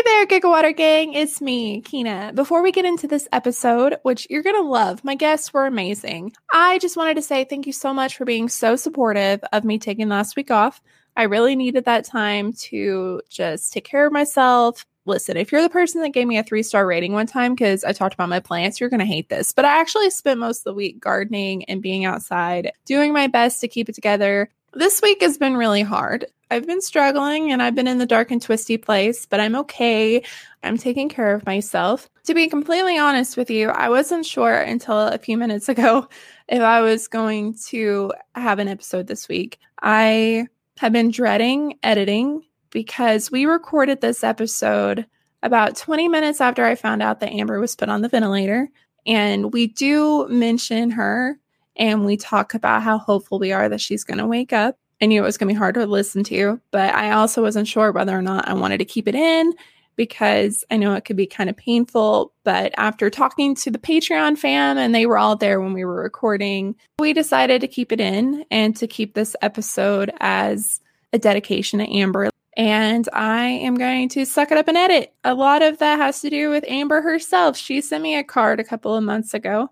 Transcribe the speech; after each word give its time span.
Hey 0.00 0.24
there, 0.24 0.40
Gigawater 0.40 0.74
Gang. 0.74 1.12
It's 1.12 1.42
me, 1.42 1.82
Kina. 1.82 2.32
Before 2.34 2.62
we 2.62 2.72
get 2.72 2.86
into 2.86 3.06
this 3.06 3.28
episode, 3.32 3.96
which 4.02 4.26
you're 4.30 4.42
going 4.42 4.56
to 4.56 4.66
love, 4.66 5.04
my 5.04 5.14
guests 5.14 5.52
were 5.52 5.66
amazing. 5.66 6.32
I 6.50 6.78
just 6.78 6.96
wanted 6.96 7.16
to 7.16 7.22
say 7.22 7.44
thank 7.44 7.66
you 7.66 7.74
so 7.74 7.92
much 7.92 8.16
for 8.16 8.24
being 8.24 8.48
so 8.48 8.76
supportive 8.76 9.44
of 9.52 9.62
me 9.62 9.78
taking 9.78 10.08
last 10.08 10.36
week 10.36 10.50
off. 10.50 10.80
I 11.18 11.24
really 11.24 11.54
needed 11.54 11.84
that 11.84 12.06
time 12.06 12.54
to 12.54 13.20
just 13.28 13.74
take 13.74 13.84
care 13.84 14.06
of 14.06 14.12
myself. 14.14 14.86
Listen, 15.04 15.36
if 15.36 15.52
you're 15.52 15.60
the 15.60 15.68
person 15.68 16.00
that 16.00 16.14
gave 16.14 16.26
me 16.26 16.38
a 16.38 16.44
three 16.44 16.62
star 16.62 16.86
rating 16.86 17.12
one 17.12 17.26
time 17.26 17.54
because 17.54 17.84
I 17.84 17.92
talked 17.92 18.14
about 18.14 18.30
my 18.30 18.40
plants, 18.40 18.80
you're 18.80 18.88
going 18.88 19.00
to 19.00 19.06
hate 19.06 19.28
this. 19.28 19.52
But 19.52 19.66
I 19.66 19.80
actually 19.80 20.08
spent 20.08 20.40
most 20.40 20.60
of 20.60 20.64
the 20.64 20.72
week 20.72 20.98
gardening 20.98 21.64
and 21.64 21.82
being 21.82 22.06
outside, 22.06 22.72
doing 22.86 23.12
my 23.12 23.26
best 23.26 23.60
to 23.60 23.68
keep 23.68 23.90
it 23.90 23.96
together. 23.96 24.48
This 24.72 25.02
week 25.02 25.20
has 25.22 25.36
been 25.36 25.56
really 25.56 25.82
hard. 25.82 26.26
I've 26.48 26.66
been 26.66 26.80
struggling 26.80 27.50
and 27.50 27.60
I've 27.60 27.74
been 27.74 27.88
in 27.88 27.98
the 27.98 28.06
dark 28.06 28.30
and 28.30 28.40
twisty 28.40 28.76
place, 28.76 29.26
but 29.26 29.40
I'm 29.40 29.56
okay. 29.56 30.22
I'm 30.62 30.78
taking 30.78 31.08
care 31.08 31.34
of 31.34 31.44
myself. 31.44 32.08
To 32.24 32.34
be 32.34 32.48
completely 32.48 32.96
honest 32.96 33.36
with 33.36 33.50
you, 33.50 33.70
I 33.70 33.88
wasn't 33.88 34.26
sure 34.26 34.54
until 34.54 34.98
a 34.98 35.18
few 35.18 35.36
minutes 35.36 35.68
ago 35.68 36.08
if 36.48 36.60
I 36.60 36.82
was 36.82 37.08
going 37.08 37.54
to 37.68 38.12
have 38.36 38.60
an 38.60 38.68
episode 38.68 39.08
this 39.08 39.28
week. 39.28 39.58
I 39.82 40.46
have 40.78 40.92
been 40.92 41.10
dreading 41.10 41.78
editing 41.82 42.44
because 42.70 43.28
we 43.28 43.46
recorded 43.46 44.00
this 44.00 44.22
episode 44.22 45.04
about 45.42 45.76
20 45.76 46.06
minutes 46.06 46.40
after 46.40 46.64
I 46.64 46.76
found 46.76 47.02
out 47.02 47.18
that 47.20 47.32
Amber 47.32 47.58
was 47.58 47.74
put 47.74 47.88
on 47.88 48.02
the 48.02 48.08
ventilator. 48.08 48.68
And 49.04 49.52
we 49.52 49.66
do 49.66 50.28
mention 50.28 50.90
her 50.90 51.39
and 51.80 52.04
we 52.04 52.18
talk 52.18 52.52
about 52.52 52.82
how 52.82 52.98
hopeful 52.98 53.38
we 53.38 53.52
are 53.52 53.68
that 53.68 53.80
she's 53.80 54.04
going 54.04 54.18
to 54.18 54.26
wake 54.26 54.52
up. 54.52 54.76
I 55.02 55.06
knew 55.06 55.22
it 55.22 55.24
was 55.24 55.38
going 55.38 55.48
to 55.48 55.54
be 55.54 55.58
hard 55.58 55.74
to 55.76 55.86
listen 55.86 56.22
to, 56.24 56.60
but 56.70 56.94
I 56.94 57.12
also 57.12 57.42
wasn't 57.42 57.66
sure 57.66 57.90
whether 57.90 58.16
or 58.16 58.20
not 58.20 58.46
I 58.46 58.52
wanted 58.52 58.78
to 58.78 58.84
keep 58.84 59.08
it 59.08 59.14
in 59.14 59.54
because 59.96 60.62
I 60.70 60.76
know 60.76 60.94
it 60.94 61.06
could 61.06 61.16
be 61.16 61.26
kind 61.26 61.48
of 61.48 61.56
painful. 61.56 62.34
But 62.44 62.74
after 62.76 63.08
talking 63.08 63.54
to 63.56 63.70
the 63.70 63.78
Patreon 63.78 64.36
fam, 64.36 64.76
and 64.76 64.94
they 64.94 65.06
were 65.06 65.16
all 65.16 65.36
there 65.36 65.58
when 65.58 65.72
we 65.72 65.86
were 65.86 66.02
recording, 66.02 66.76
we 66.98 67.14
decided 67.14 67.62
to 67.62 67.68
keep 67.68 67.92
it 67.92 68.00
in 68.00 68.44
and 68.50 68.76
to 68.76 68.86
keep 68.86 69.14
this 69.14 69.34
episode 69.40 70.12
as 70.20 70.80
a 71.14 71.18
dedication 71.18 71.78
to 71.78 71.90
Amber. 71.90 72.28
And 72.58 73.08
I 73.14 73.44
am 73.44 73.76
going 73.76 74.10
to 74.10 74.26
suck 74.26 74.52
it 74.52 74.58
up 74.58 74.68
and 74.68 74.76
edit. 74.76 75.14
A 75.24 75.34
lot 75.34 75.62
of 75.62 75.78
that 75.78 75.98
has 75.98 76.20
to 76.20 76.30
do 76.30 76.50
with 76.50 76.64
Amber 76.68 77.00
herself. 77.00 77.56
She 77.56 77.80
sent 77.80 78.02
me 78.02 78.16
a 78.16 78.24
card 78.24 78.60
a 78.60 78.64
couple 78.64 78.94
of 78.94 79.02
months 79.02 79.32
ago 79.32 79.70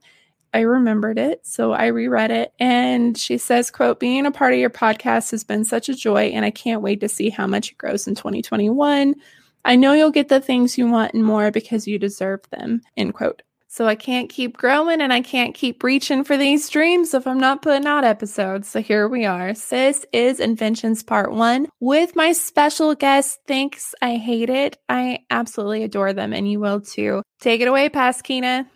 I 0.52 0.60
remembered 0.60 1.18
it, 1.18 1.46
so 1.46 1.72
I 1.72 1.86
reread 1.86 2.30
it 2.30 2.52
and 2.58 3.16
she 3.16 3.38
says, 3.38 3.70
quote, 3.70 4.00
being 4.00 4.27
a 4.27 4.30
part 4.30 4.52
of 4.52 4.58
your 4.58 4.70
podcast 4.70 5.30
has 5.32 5.44
been 5.44 5.64
such 5.64 5.88
a 5.88 5.94
joy 5.94 6.27
and 6.27 6.44
I 6.44 6.50
can't 6.50 6.82
wait 6.82 7.00
to 7.00 7.08
see 7.08 7.30
how 7.30 7.46
much 7.46 7.72
it 7.72 7.78
grows 7.78 8.06
in 8.06 8.14
2021. 8.14 9.14
I 9.64 9.76
know 9.76 9.92
you'll 9.92 10.10
get 10.10 10.28
the 10.28 10.41
things 10.41 10.78
you 10.78 10.88
want 10.88 11.14
and 11.14 11.24
more 11.24 11.50
because 11.50 11.86
you 11.86 11.98
deserve 11.98 12.41
them, 12.50 12.80
end 12.96 13.14
quote. 13.14 13.42
So 13.70 13.86
I 13.86 13.96
can't 13.96 14.30
keep 14.30 14.56
growing 14.56 15.02
and 15.02 15.12
I 15.12 15.20
can't 15.20 15.54
keep 15.54 15.82
reaching 15.82 16.24
for 16.24 16.38
these 16.38 16.70
dreams 16.70 17.12
if 17.12 17.26
I'm 17.26 17.38
not 17.38 17.60
putting 17.60 17.86
out 17.86 18.02
episodes. 18.02 18.66
So 18.69 18.80
here 18.80 19.06
we 19.06 19.26
are. 19.26 19.52
This 19.52 20.06
is 20.10 20.41
Inventions 20.41 21.02
Part 21.02 21.32
1 21.32 21.69
with 21.78 22.16
my 22.16 22.32
special 22.32 22.94
guest. 22.94 23.41
Thanks. 23.46 23.94
I 24.00 24.16
hate 24.16 24.48
it. 24.48 24.78
I 24.88 25.20
absolutely 25.30 25.84
adore 25.84 26.14
them 26.14 26.32
and 26.32 26.50
you 26.50 26.60
will 26.60 26.80
too. 26.80 27.22
Take 27.41 27.60
it 27.60 27.69
away, 27.69 27.91
Pasquina. 27.91 28.66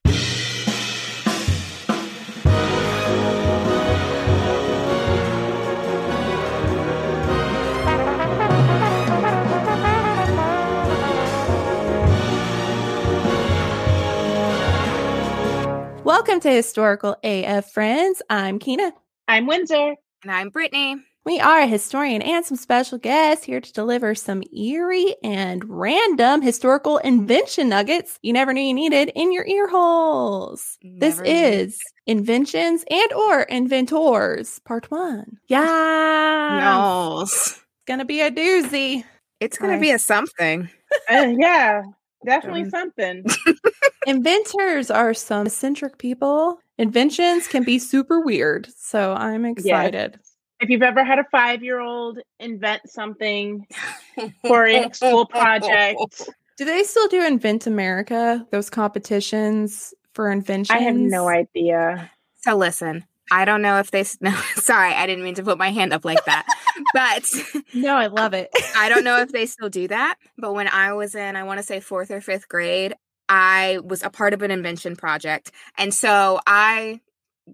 Welcome 16.23 16.39
to 16.43 16.53
Historical 16.53 17.17
AF 17.25 17.73
Friends. 17.73 18.23
I'm 18.31 18.61
Kina. 18.61 18.93
I'm 19.27 19.49
Windsor. 19.49 19.97
And 20.23 20.31
I'm 20.31 20.51
Brittany. 20.51 21.03
We 21.25 21.41
are 21.41 21.63
a 21.63 21.67
historian 21.67 22.23
and 22.23 22.47
some 22.47 22.57
special 22.57 22.97
guests 22.99 23.45
here 23.45 23.61
to 23.61 23.73
deliver 23.73 24.15
some 24.15 24.45
eerie 24.57 25.17
and 25.25 25.69
random 25.69 26.41
historical 26.41 26.99
invention 26.99 27.69
nuggets 27.69 28.21
you 28.23 28.33
never 28.33 28.53
knew 28.53 28.61
you 28.61 28.73
needed 28.73 29.11
in 29.17 29.33
your 29.33 29.45
ear 29.47 29.69
holes. 29.69 30.79
Never 30.85 31.01
this 31.01 31.21
is 31.25 31.81
Inventions 32.07 32.85
and 32.89 33.13
or 33.15 33.43
Inventors 33.43 34.61
Part 34.61 34.93
1. 34.93 35.39
Yeah. 35.49 36.61
No. 36.61 37.23
It's 37.23 37.61
going 37.89 37.99
to 37.99 38.05
be 38.05 38.21
a 38.21 38.31
doozy. 38.31 39.03
It's 39.41 39.59
going 39.59 39.75
to 39.75 39.81
be 39.81 39.91
a 39.91 39.99
something. 39.99 40.71
Uh, 41.11 41.33
yeah. 41.37 41.83
Definitely 42.25 42.63
um, 42.63 42.71
something. 42.71 43.25
Inventors 44.07 44.91
are 44.91 45.15
some 45.15 45.47
eccentric 45.47 45.99
people. 45.99 46.59
Inventions 46.79 47.47
can 47.47 47.65
be 47.65 47.79
super 47.79 48.21
weird. 48.21 48.69
So 48.77 49.15
I'm 49.15 49.45
excited. 49.45 50.13
Yes. 50.17 50.29
If 50.61 50.71
you've 50.71 50.83
ever 50.83 51.05
had 51.05 51.19
a 51.19 51.25
five 51.33 51.63
year 51.63 51.81
old 51.81 52.19
invent 52.39 52.83
something 52.89 53.67
for 54.47 54.67
a 54.67 54.93
school 54.93 55.27
project, 55.27 56.31
do 56.57 56.65
they 56.65 56.85
still 56.85 57.09
do 57.09 57.25
Invent 57.25 57.67
America, 57.67 58.47
those 58.51 58.71
competitions 58.71 59.93
for 60.15 60.31
inventions? 60.31 60.71
I 60.71 60.83
have 60.83 60.95
no 60.95 61.29
idea. 61.29 62.11
So 62.43 62.57
listen, 62.57 63.05
I 63.31 63.45
don't 63.45 63.63
know 63.63 63.79
if 63.79 63.91
they. 63.91 64.05
No, 64.21 64.33
sorry, 64.55 64.93
I 64.93 65.07
didn't 65.07 65.25
mean 65.25 65.35
to 65.35 65.43
put 65.43 65.59
my 65.59 65.71
hand 65.71 65.93
up 65.93 66.05
like 66.05 66.25
that. 66.27 66.47
but 66.95 67.31
no, 67.75 67.97
I 67.97 68.07
love 68.07 68.35
it. 68.35 68.51
I 68.77 68.89
don't 68.89 69.05
know 69.05 69.19
if 69.19 69.33
they 69.33 69.47
still 69.47 69.69
do 69.69 69.89
that. 69.89 70.17
But 70.39 70.55
when 70.55 70.69
I 70.69 70.93
was 70.93 71.15
in, 71.15 71.37
I 71.37 71.43
want 71.43 71.59
to 71.59 71.63
say 71.63 71.81
fourth 71.81 72.11
or 72.11 72.21
fifth 72.21 72.49
grade, 72.49 72.95
I 73.29 73.79
was 73.85 74.03
a 74.03 74.11
part 74.11 74.35
of 74.35 74.43
an 74.43 74.51
invention 74.51 74.97
project, 74.97 75.51
and 75.79 75.93
so 75.93 76.41
I 76.47 77.01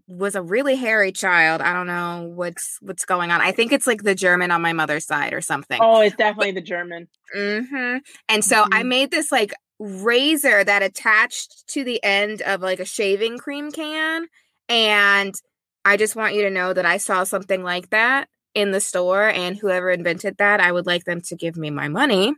was 0.06 0.34
a 0.34 0.42
really 0.42 0.76
hairy 0.76 1.12
child. 1.12 1.62
I 1.62 1.72
don't 1.72 1.86
know 1.86 2.30
what's 2.34 2.78
what's 2.82 3.04
going 3.04 3.30
on. 3.30 3.40
I 3.40 3.52
think 3.52 3.72
it's 3.72 3.86
like 3.86 4.02
the 4.02 4.14
German 4.14 4.50
on 4.50 4.60
my 4.60 4.72
mother's 4.72 5.06
side 5.06 5.32
or 5.32 5.40
something. 5.40 5.78
Oh, 5.80 6.00
it's 6.00 6.16
definitely 6.16 6.52
but, 6.52 6.60
the 6.60 6.66
German. 6.66 7.08
Mm-hmm. 7.34 7.98
And 8.28 8.44
so 8.44 8.62
mm-hmm. 8.62 8.74
I 8.74 8.82
made 8.82 9.10
this 9.10 9.32
like 9.32 9.54
razor 9.78 10.64
that 10.64 10.82
attached 10.82 11.68
to 11.68 11.84
the 11.84 12.02
end 12.02 12.42
of 12.42 12.60
like 12.60 12.80
a 12.80 12.84
shaving 12.84 13.38
cream 13.38 13.70
can 13.70 14.26
and 14.68 15.34
I 15.84 15.96
just 15.96 16.16
want 16.16 16.34
you 16.34 16.42
to 16.42 16.50
know 16.50 16.72
that 16.72 16.86
I 16.86 16.98
saw 16.98 17.24
something 17.24 17.62
like 17.62 17.90
that 17.90 18.28
in 18.54 18.72
the 18.72 18.80
store, 18.80 19.28
and 19.28 19.56
whoever 19.56 19.90
invented 19.90 20.36
that, 20.38 20.60
I 20.60 20.72
would 20.72 20.86
like 20.86 21.04
them 21.04 21.20
to 21.22 21.36
give 21.36 21.56
me 21.56 21.70
my 21.70 21.88
money 21.88 22.34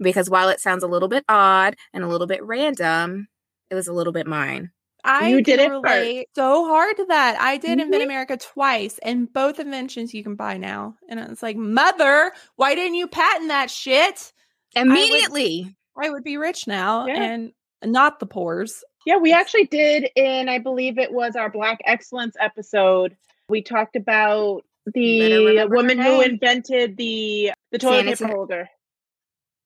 because 0.00 0.30
while 0.30 0.48
it 0.48 0.60
sounds 0.60 0.82
a 0.82 0.88
little 0.88 1.08
bit 1.08 1.24
odd 1.28 1.74
and 1.92 2.04
a 2.04 2.08
little 2.08 2.26
bit 2.26 2.42
random, 2.42 3.28
it 3.70 3.74
was 3.74 3.88
a 3.88 3.92
little 3.92 4.12
bit 4.12 4.26
mine. 4.26 4.70
I 5.04 5.28
you 5.28 5.42
did 5.42 5.60
it 5.60 5.70
relate 5.70 6.28
so 6.34 6.66
hard 6.66 6.96
to 6.96 7.04
that. 7.06 7.40
I 7.40 7.56
did 7.56 7.78
mm-hmm. 7.78 7.80
Invent 7.86 8.02
America 8.02 8.36
twice, 8.36 8.98
and 9.02 9.32
both 9.32 9.60
inventions 9.60 10.12
you 10.12 10.22
can 10.22 10.34
buy 10.34 10.56
now. 10.56 10.96
And 11.08 11.20
it's 11.20 11.42
like, 11.42 11.56
mother, 11.56 12.32
why 12.56 12.74
didn't 12.74 12.94
you 12.94 13.06
patent 13.06 13.48
that 13.48 13.70
shit 13.70 14.32
immediately? 14.74 15.76
I 15.96 16.00
would, 16.00 16.06
I 16.06 16.10
would 16.10 16.24
be 16.24 16.36
rich 16.36 16.66
now, 16.66 17.06
yeah. 17.06 17.22
and 17.22 17.52
not 17.84 18.18
the 18.18 18.26
pores. 18.26 18.82
Yeah, 19.08 19.16
we 19.16 19.32
actually 19.32 19.64
did 19.64 20.10
in 20.16 20.50
I 20.50 20.58
believe 20.58 20.98
it 20.98 21.10
was 21.10 21.34
our 21.34 21.48
Black 21.48 21.80
Excellence 21.86 22.36
episode. 22.38 23.16
We 23.48 23.62
talked 23.62 23.96
about 23.96 24.66
the 24.84 25.66
woman 25.70 25.98
who 25.98 26.20
invented 26.20 26.98
the 26.98 27.52
the 27.72 27.78
toilet 27.78 28.00
Sanitary. 28.00 28.16
paper 28.16 28.36
holder. 28.36 28.70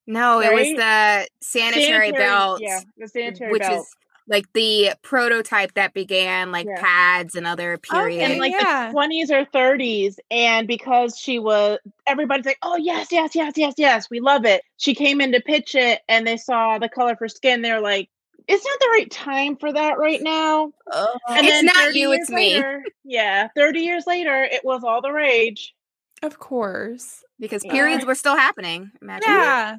No, 0.06 0.38
right? 0.38 0.47
it 0.47 0.54
was 0.54 0.69
the 0.76 1.28
sanitary, 1.44 1.82
sanitary, 1.82 2.12
belt. 2.12 2.60
Yeah, 2.62 2.81
the 2.97 3.08
sanitary 3.08 3.50
belt. 3.50 3.52
which 3.52 3.62
belt. 3.62 3.81
is 3.81 3.97
like 4.28 4.44
the 4.52 4.92
prototype 5.02 5.75
that 5.75 5.92
began 5.92 6.52
like 6.52 6.69
yeah. 6.69 6.81
pads 6.81 7.34
and 7.34 7.44
other 7.44 7.72
oh, 7.72 7.97
periods 7.97 8.31
oh, 8.31 8.34
in 8.34 8.38
like 8.38 8.52
yeah. 8.52 8.92
the 8.92 8.97
20s 8.97 9.31
or 9.31 9.44
30s 9.47 10.19
and 10.31 10.69
because 10.69 11.19
she 11.19 11.41
was 11.41 11.81
everybody's 12.06 12.47
like 12.47 12.58
oh 12.62 12.76
yes 12.76 13.08
yes 13.10 13.34
yes 13.34 13.54
yes 13.56 13.75
yes 13.76 14.08
we 14.08 14.20
love 14.20 14.44
it 14.44 14.62
she 14.76 14.94
came 14.94 15.20
in 15.20 15.32
to 15.32 15.41
pitch 15.41 15.75
it 15.75 16.02
and 16.08 16.25
they 16.25 16.36
saw 16.36 16.78
the 16.78 16.88
color 16.88 17.16
for 17.16 17.28
skin 17.28 17.62
they're 17.62 17.81
like 17.81 18.08
it's 18.48 18.64
not 18.64 18.80
the 18.80 18.88
right 18.92 19.10
time 19.10 19.56
for 19.56 19.72
that 19.72 19.98
right 19.98 20.20
now. 20.22 20.72
Uh, 20.90 21.06
and 21.28 21.46
it's 21.46 21.62
not 21.62 21.94
you, 21.94 22.12
it's 22.12 22.30
later, 22.30 22.78
me. 22.84 22.90
Yeah, 23.04 23.48
30 23.56 23.80
years 23.80 24.06
later, 24.06 24.42
it 24.42 24.62
was 24.64 24.82
all 24.84 25.02
the 25.02 25.12
rage. 25.12 25.74
Of 26.22 26.38
course. 26.38 27.24
Because 27.40 27.62
periods 27.64 28.02
yeah. 28.02 28.08
were 28.08 28.14
still 28.14 28.36
happening. 28.36 28.90
Imagine. 29.00 29.30
Yeah. 29.30 29.76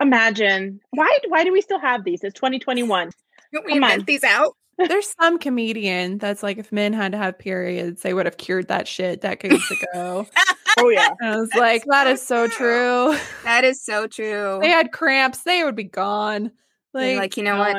Imagine. 0.00 0.80
Why 0.90 1.18
why 1.28 1.44
do 1.44 1.52
we 1.52 1.60
still 1.60 1.78
have 1.78 2.04
these? 2.04 2.22
It's 2.22 2.34
2021. 2.34 3.10
Don't 3.52 3.64
we 3.64 3.72
Come 3.72 3.82
invent 3.82 4.00
on. 4.00 4.04
these 4.04 4.24
out? 4.24 4.56
There's 4.78 5.14
some 5.18 5.38
comedian 5.38 6.18
that's 6.18 6.42
like, 6.42 6.58
if 6.58 6.70
men 6.70 6.92
had 6.92 7.12
to 7.12 7.18
have 7.18 7.38
periods, 7.38 8.02
they 8.02 8.12
would 8.12 8.26
have 8.26 8.36
cured 8.36 8.68
that 8.68 8.86
shit 8.86 9.22
decades 9.22 9.64
ago. 9.70 10.26
oh 10.78 10.88
yeah. 10.90 11.14
I 11.22 11.36
was 11.36 11.48
that's 11.48 11.60
like, 11.60 11.82
so 11.84 11.90
that 11.90 12.06
is 12.08 12.22
so 12.22 12.48
true. 12.48 13.16
That 13.44 13.64
is 13.64 13.82
so 13.82 14.06
true. 14.06 14.58
They 14.60 14.68
had 14.68 14.92
cramps, 14.92 15.44
they 15.44 15.64
would 15.64 15.76
be 15.76 15.84
gone. 15.84 16.50
Like, 16.96 17.16
like 17.16 17.36
you 17.36 17.42
know 17.42 17.58
what? 17.58 17.76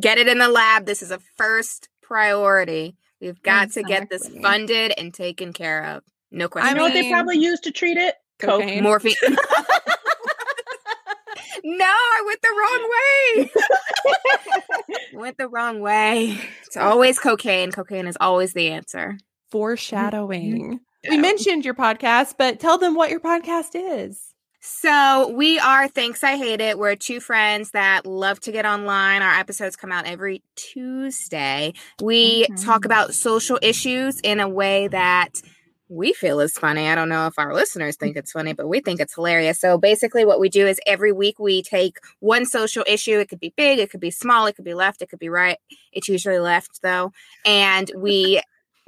Get 0.00 0.18
it 0.18 0.28
in 0.28 0.38
the 0.38 0.48
lab. 0.48 0.86
This 0.86 1.02
is 1.02 1.10
a 1.10 1.18
first 1.36 1.88
priority. 2.02 2.96
We've 3.20 3.42
got 3.42 3.66
exactly. 3.66 3.82
to 3.82 4.00
get 4.00 4.10
this 4.10 4.28
funded 4.42 4.92
and 4.96 5.12
taken 5.12 5.52
care 5.52 5.84
of. 5.84 6.04
No 6.30 6.48
question. 6.48 6.70
I 6.70 6.76
know 6.76 6.84
what 6.84 6.92
they 6.92 7.10
probably 7.10 7.38
used 7.38 7.64
to 7.64 7.72
treat 7.72 7.96
it? 7.96 8.14
Coke. 8.38 8.64
Morphine. 8.82 9.14
No, 11.64 11.84
I 11.84 12.22
went 12.24 12.40
the 12.40 12.48
wrong 12.56 12.90
way. 13.42 13.50
went 15.20 15.38
the 15.38 15.48
wrong 15.48 15.80
way. 15.80 16.38
It's 16.66 16.76
always 16.76 17.18
cocaine. 17.18 17.72
Cocaine 17.72 18.06
is 18.06 18.16
always 18.20 18.52
the 18.52 18.70
answer. 18.70 19.18
Foreshadowing. 19.50 20.54
Mm-hmm. 20.54 20.76
Yeah. 21.04 21.10
We 21.10 21.18
mentioned 21.18 21.64
your 21.64 21.74
podcast, 21.74 22.34
but 22.38 22.60
tell 22.60 22.78
them 22.78 22.94
what 22.94 23.10
your 23.10 23.20
podcast 23.20 23.70
is. 23.74 24.34
So 24.60 25.28
we 25.28 25.58
are 25.60 25.86
Thanks 25.86 26.24
I 26.24 26.36
Hate 26.36 26.60
It. 26.60 26.78
We're 26.78 26.96
two 26.96 27.20
friends 27.20 27.70
that 27.70 28.04
love 28.04 28.40
to 28.40 28.52
get 28.52 28.66
online. 28.66 29.22
Our 29.22 29.34
episodes 29.38 29.76
come 29.76 29.92
out 29.92 30.04
every 30.06 30.42
Tuesday. 30.56 31.74
We 32.02 32.46
talk 32.64 32.82
Mhm. 32.82 32.86
about 32.86 33.14
social 33.14 33.58
issues 33.62 34.18
in 34.20 34.40
a 34.40 34.48
way 34.48 34.88
that 34.88 35.40
we 35.88 36.12
feel 36.12 36.40
is 36.40 36.52
funny. 36.58 36.88
I 36.88 36.94
don't 36.96 37.08
know 37.08 37.26
if 37.28 37.38
our 37.38 37.54
listeners 37.54 37.96
think 37.96 38.16
it's 38.16 38.32
funny, 38.32 38.52
but 38.52 38.68
we 38.68 38.80
think 38.80 39.00
it's 39.00 39.14
hilarious. 39.14 39.58
So 39.60 39.78
basically 39.78 40.24
what 40.24 40.40
we 40.40 40.48
do 40.48 40.66
is 40.66 40.80
every 40.86 41.12
week 41.12 41.38
we 41.38 41.62
take 41.62 41.96
one 42.18 42.44
social 42.44 42.84
issue. 42.86 43.18
It 43.20 43.28
could 43.28 43.40
be 43.40 43.54
big, 43.56 43.78
it 43.78 43.90
could 43.90 44.00
be 44.00 44.10
small, 44.10 44.46
it 44.46 44.56
could 44.56 44.66
be 44.66 44.74
left, 44.74 45.00
it 45.02 45.08
could 45.08 45.18
be 45.20 45.30
right. 45.30 45.56
It's 45.92 46.08
usually 46.08 46.40
left 46.40 46.82
though. 46.82 47.12
And 47.46 47.90
we 47.96 48.42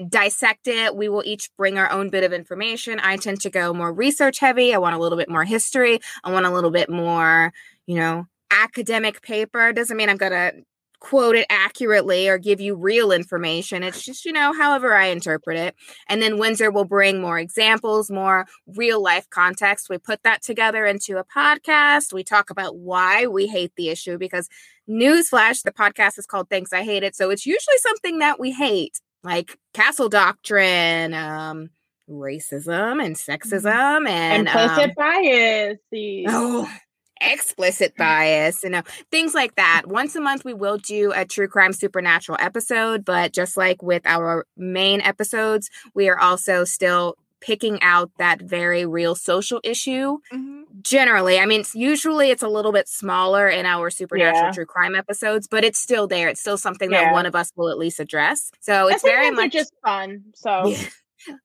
dissect 0.09 0.67
it. 0.67 0.97
We 0.97 1.09
will 1.09 1.23
each 1.25 1.51
bring 1.57 1.79
our 1.79 1.91
own 1.91 2.11
bit 2.11 2.25
of 2.25 2.33
information. 2.33 3.01
I 3.01 3.17
tend 3.17 3.41
to 3.43 3.51
go 3.51 3.73
more 3.73 3.93
research 3.93 4.39
heavy. 4.39 4.75
I 4.75 4.79
want 4.79 4.97
a 4.97 4.99
little 4.99 5.19
bit 5.19 5.29
more 5.29 5.45
history. 5.45 6.01
I 6.25 6.33
want 6.33 6.47
a 6.47 6.51
little 6.51 6.71
bit 6.71 6.89
more, 6.89 7.53
you 7.87 7.97
know, 7.97 8.27
academic 8.51 9.23
paper. 9.23 9.73
Doesn't 9.73 9.97
mean 9.97 10.09
I'm 10.09 10.17
going 10.17 10.33
to 10.33 10.53
quote 11.01 11.35
it 11.35 11.47
accurately 11.49 12.29
or 12.29 12.37
give 12.39 12.61
you 12.61 12.75
real 12.75 13.11
information. 13.11 13.83
It's 13.83 14.05
just, 14.05 14.27
you 14.27 14.33
know, 14.33 14.53
however 14.53 14.95
I 14.95 15.07
interpret 15.07 15.57
it. 15.57 15.75
And 16.09 16.21
then 16.21 16.39
Windsor 16.39 16.71
will 16.71 16.85
bring 16.85 17.21
more 17.21 17.39
examples, 17.39 18.11
more 18.11 18.47
real 18.67 19.03
life 19.03 19.29
context. 19.31 19.89
We 19.89 19.97
put 19.97 20.23
that 20.25 20.43
together 20.43 20.85
into 20.85 21.17
a 21.17 21.25
podcast. 21.25 22.13
We 22.13 22.23
talk 22.23 22.51
about 22.51 22.77
why 22.77 23.27
we 23.27 23.47
hate 23.47 23.73
the 23.77 23.89
issue 23.89 24.19
because 24.19 24.49
newsflash, 24.89 25.63
the 25.63 25.73
podcast 25.73 26.19
is 26.19 26.27
called 26.27 26.51
Thanks 26.51 26.73
I 26.73 26.83
Hate 26.83 27.03
It. 27.03 27.17
So 27.17 27.31
it's 27.31 27.47
usually 27.47 27.79
something 27.79 28.19
that 28.19 28.39
we 28.39 28.51
hate, 28.53 29.01
like 29.23 29.59
castle 29.75 30.09
doctrine, 30.09 31.15
um, 31.15 31.71
racism 32.09 33.05
and 33.05 33.17
sexism 33.17 34.09
and 34.09 34.49
Implicit 34.49 34.91
um, 34.91 34.95
bias. 34.97 35.79
Oh, 36.29 36.71
explicit 37.21 37.95
bias, 37.99 38.63
you 38.65 38.71
know, 38.71 38.83
things 39.11 39.35
like 39.35 39.55
that. 39.57 39.83
Once 39.87 40.17
a 40.17 40.21
month, 40.21 40.45
we 40.45 40.55
will 40.55 40.79
do 40.79 41.13
a 41.15 41.25
true 41.25 41.49
crime 41.49 41.73
supernatural 41.73 42.39
episode, 42.41 43.05
but 43.05 43.33
just 43.33 43.57
like 43.57 43.83
with 43.83 44.03
our 44.07 44.47
main 44.57 45.01
episodes, 45.01 45.71
we 45.95 46.09
are 46.09 46.19
also 46.19 46.65
still 46.65 47.17
picking 47.41 47.81
out 47.83 48.11
that 48.19 48.41
very 48.43 48.85
real 48.87 49.15
social 49.15 49.61
issue. 49.65 50.19
Generally, 50.83 51.39
I 51.39 51.47
mean, 51.47 51.61
it's, 51.61 51.75
usually 51.75 52.31
it's 52.31 52.43
a 52.43 52.49
little 52.49 52.73
bit 52.73 52.89
smaller 52.89 53.49
in 53.49 53.67
our 53.67 53.91
supernatural 53.91 54.45
Yeah. 54.47 54.53
true 54.53 54.67
crime 54.67 54.95
episodes, 54.95 55.47
but 55.49 55.65
it's 55.65 55.79
still 55.79 56.07
there. 56.07 56.29
It's 56.29 56.41
still 56.41 56.57
something 56.57 56.91
Yeah. 56.91 57.05
that 57.07 57.13
one 57.13 57.27
of 57.27 57.35
us 57.35 57.51
will 57.57 57.69
at 57.71 57.79
least 57.79 58.01
address. 58.01 58.51
So 58.61 58.89
it's 58.89 59.03
very 59.03 59.31
much 59.31 59.53
just 59.53 59.73
fun. 59.85 60.25
So 60.35 60.69
Yeah. 60.69 60.79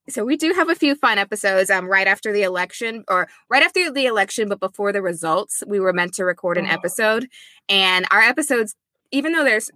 So 0.10 0.24
we 0.24 0.38
do 0.38 0.54
have 0.54 0.70
a 0.70 0.76
few 0.76 0.96
fun 0.96 1.18
episodes 1.18 1.70
um 1.70 1.86
right 1.90 2.08
after 2.08 2.32
the 2.32 2.44
election 2.44 3.04
or 3.10 3.28
right 3.50 3.62
after 3.62 3.92
the 3.92 4.06
election 4.06 4.48
but 4.48 4.62
before 4.62 4.94
the 4.94 5.02
results 5.02 5.64
we 5.68 5.82
were 5.82 5.92
meant 5.92 6.14
to 6.14 6.24
record 6.24 6.58
an 6.58 6.66
Oh. 6.66 6.70
episode 6.74 7.28
and 7.68 8.06
our 8.10 8.22
episodes 8.22 8.74
even 9.12 9.34
though 9.34 9.44
there's 9.44 9.70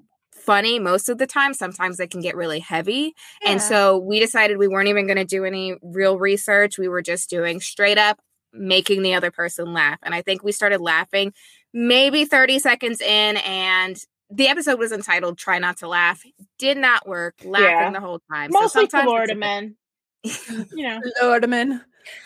funny 0.50 0.80
most 0.80 1.10
of 1.10 1.18
the 1.20 1.28
time 1.28 1.54
sometimes 1.54 1.98
they 1.98 2.08
can 2.08 2.22
get 2.22 2.36
really 2.36 2.60
heavy 2.60 3.14
and 3.46 3.62
so 3.62 3.98
we 4.00 4.20
decided 4.20 4.58
we 4.58 4.68
weren't 4.68 4.88
even 4.90 5.06
going 5.06 5.18
to 5.18 5.24
do 5.26 5.46
any 5.46 5.76
real 5.84 6.18
research 6.18 6.78
we 6.80 6.88
were 6.88 7.04
just 7.04 7.30
doing 7.30 7.60
straight 7.60 8.00
up 8.00 8.18
making 8.52 9.04
the 9.04 9.14
other 9.14 9.30
person 9.30 9.74
laugh 9.74 10.00
and 10.02 10.16
I 10.16 10.24
think 10.24 10.42
we 10.44 10.52
started 10.52 10.82
laughing 10.82 11.34
maybe 11.72 12.26
30 12.26 12.58
seconds 12.58 13.00
in 13.00 13.38
and 13.38 13.96
the 14.32 14.48
episode 14.48 14.80
was 14.80 14.92
entitled 14.92 15.38
try 15.38 15.60
not 15.60 15.78
to 15.78 15.88
laugh 15.88 16.24
did 16.58 16.78
not 16.78 17.08
work 17.08 17.36
laughing 17.44 17.66
Yeah. 17.70 17.92
the 17.92 18.00
whole 18.00 18.22
time 18.32 18.52
So 18.52 18.62
mostly 18.62 18.82
sometimes 18.90 19.06
Florida 19.08 19.36
men. 19.36 19.76
You 20.24 20.66
know. 20.76 21.00
Lordeman. 21.22 21.82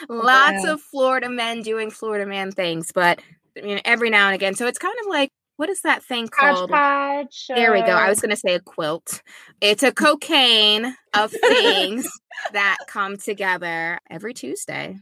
lots 0.07 0.63
Yeah. 0.63 0.71
of 0.73 0.81
Florida 0.81 1.29
men 1.29 1.61
doing 1.61 1.91
Florida 1.91 2.25
man 2.25 2.51
things, 2.53 2.91
but 2.93 3.21
you 3.55 3.75
know, 3.75 3.81
every 3.85 4.09
now 4.09 4.27
and 4.27 4.35
again. 4.35 4.55
So 4.55 4.65
it's 4.67 4.79
kind 4.79 4.95
of 5.01 5.07
like 5.07 5.29
what 5.57 5.69
is 5.69 5.81
that 5.81 6.03
thing 6.03 6.27
called? 6.27 6.71
Hodgepodge. 6.71 7.47
There 7.47 7.71
we 7.71 7.81
go. 7.81 7.91
I 7.91 8.09
was 8.09 8.19
going 8.19 8.31
to 8.31 8.35
say 8.35 8.55
a 8.55 8.59
quilt. 8.59 9.21
It's 9.61 9.83
a 9.83 9.91
mm-hmm. 9.91 10.05
cocaine 10.05 10.95
of 11.13 11.31
things 11.31 12.07
that 12.53 12.77
come 12.88 13.17
together 13.17 14.00
every 14.09 14.33
Tuesday. 14.33 15.00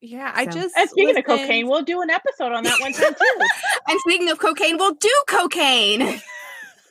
Yeah, 0.00 0.30
I 0.32 0.46
just 0.46 0.76
And 0.76 0.88
speaking 0.88 1.18
of 1.18 1.24
cocaine, 1.24 1.66
we'll 1.66 1.82
do 1.82 2.00
an 2.02 2.10
episode 2.10 2.52
on 2.52 2.62
that 2.62 2.80
one 2.80 2.92
time 2.92 3.14
too. 3.14 3.46
And 3.88 3.98
speaking 4.00 4.30
of 4.30 4.38
cocaine, 4.38 4.76
we'll 4.76 4.94
do 4.94 5.22
cocaine. 5.26 6.20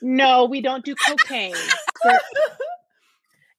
no, 0.02 0.44
we 0.44 0.60
don't 0.60 0.84
do 0.84 0.94
cocaine. 0.94 1.54
For- 2.02 2.20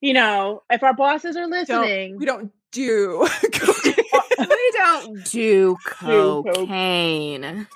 you 0.02 0.14
know, 0.14 0.64
if 0.70 0.84
our 0.84 0.94
bosses 0.94 1.36
are 1.36 1.48
listening, 1.50 2.18
we 2.18 2.26
don't 2.26 2.52
do. 2.72 3.28
Cocaine. 3.52 3.96
We 4.40 4.72
don't 4.74 5.26
do 5.26 5.78
coke. 5.86 6.46
cocaine. 6.54 7.68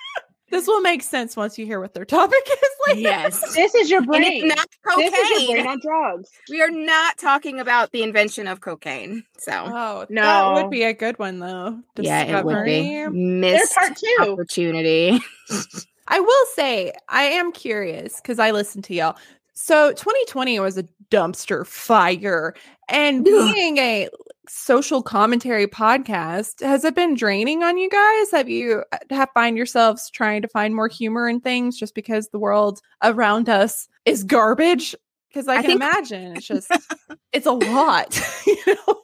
This 0.54 0.68
will 0.68 0.82
make 0.82 1.04
sense 1.04 1.36
once 1.36 1.58
you 1.58 1.66
hear 1.66 1.80
what 1.82 1.94
their 1.94 2.06
topic 2.20 2.40
is. 2.48 2.70
Later. 2.88 3.00
Yes. 3.02 3.40
this 3.56 3.76
is 3.76 3.90
your 3.90 4.02
brain. 4.04 4.24
it's 4.24 4.56
not 4.56 4.98
This 4.98 5.14
is 5.14 5.30
your 5.48 5.56
brain 5.56 5.64
cocaine. 5.64 5.68
on 5.68 5.80
drugs. 5.82 6.30
We 6.50 6.62
are 6.62 6.70
not 6.70 7.18
talking 7.18 7.60
about 7.60 7.92
the 7.92 8.04
invention 8.04 8.48
of 8.48 8.62
cocaine. 8.62 9.24
So 9.38 9.52
Oh, 9.54 10.06
that 10.10 10.54
would 10.54 10.70
be 10.70 10.84
a 10.84 10.94
good 10.94 11.18
one 11.20 11.40
though. 11.40 11.80
Yeah, 11.98 12.40
it 12.40 12.46
would 12.46 12.66
be 12.66 12.82
Discovery. 12.82 13.10
missed 13.10 13.76
part 13.76 13.98
two. 13.98 14.32
opportunity. 14.32 15.20
I 16.08 16.20
will 16.20 16.46
say 16.56 16.92
I 17.10 17.24
am 17.24 17.52
curious 17.52 18.18
because 18.22 18.38
I 18.40 18.52
listen 18.52 18.82
to 18.84 18.94
y'all. 18.94 19.18
So 19.54 19.92
2020 19.92 20.60
was 20.60 20.78
a 20.78 20.84
dumpster 21.10 21.66
fire, 21.66 22.54
and 22.90 23.24
being 23.24 23.78
a 23.78 24.10
social 24.48 25.02
commentary 25.02 25.68
podcast 25.68 26.62
has 26.62 26.84
it 26.84 26.96
been 26.96 27.16
draining 27.16 27.64
on 27.64 27.78
you 27.78 27.90
guys? 27.90 28.32
Have 28.32 28.50
you 28.50 28.84
uh, 28.92 28.98
have 29.10 29.30
find 29.34 29.58
yourselves 29.58 30.10
trying 30.10 30.42
to 30.42 30.48
find 30.48 30.76
more 30.76 30.88
humor 30.88 31.30
in 31.30 31.40
things 31.40 31.78
just 31.78 31.96
because 31.96 32.30
the 32.30 32.40
world 32.40 32.82
around 33.02 33.50
us 33.50 33.88
is 34.06 34.24
garbage? 34.24 34.96
Because 35.30 35.48
I, 35.48 35.56
I 35.56 35.62
can 35.62 35.66
think- 35.66 35.82
imagine 35.82 36.38
it's 36.38 36.48
just 36.48 36.72
it's 37.34 37.46
a 37.46 37.52
lot. 37.52 38.20
you 38.48 38.58
know? 38.68 39.02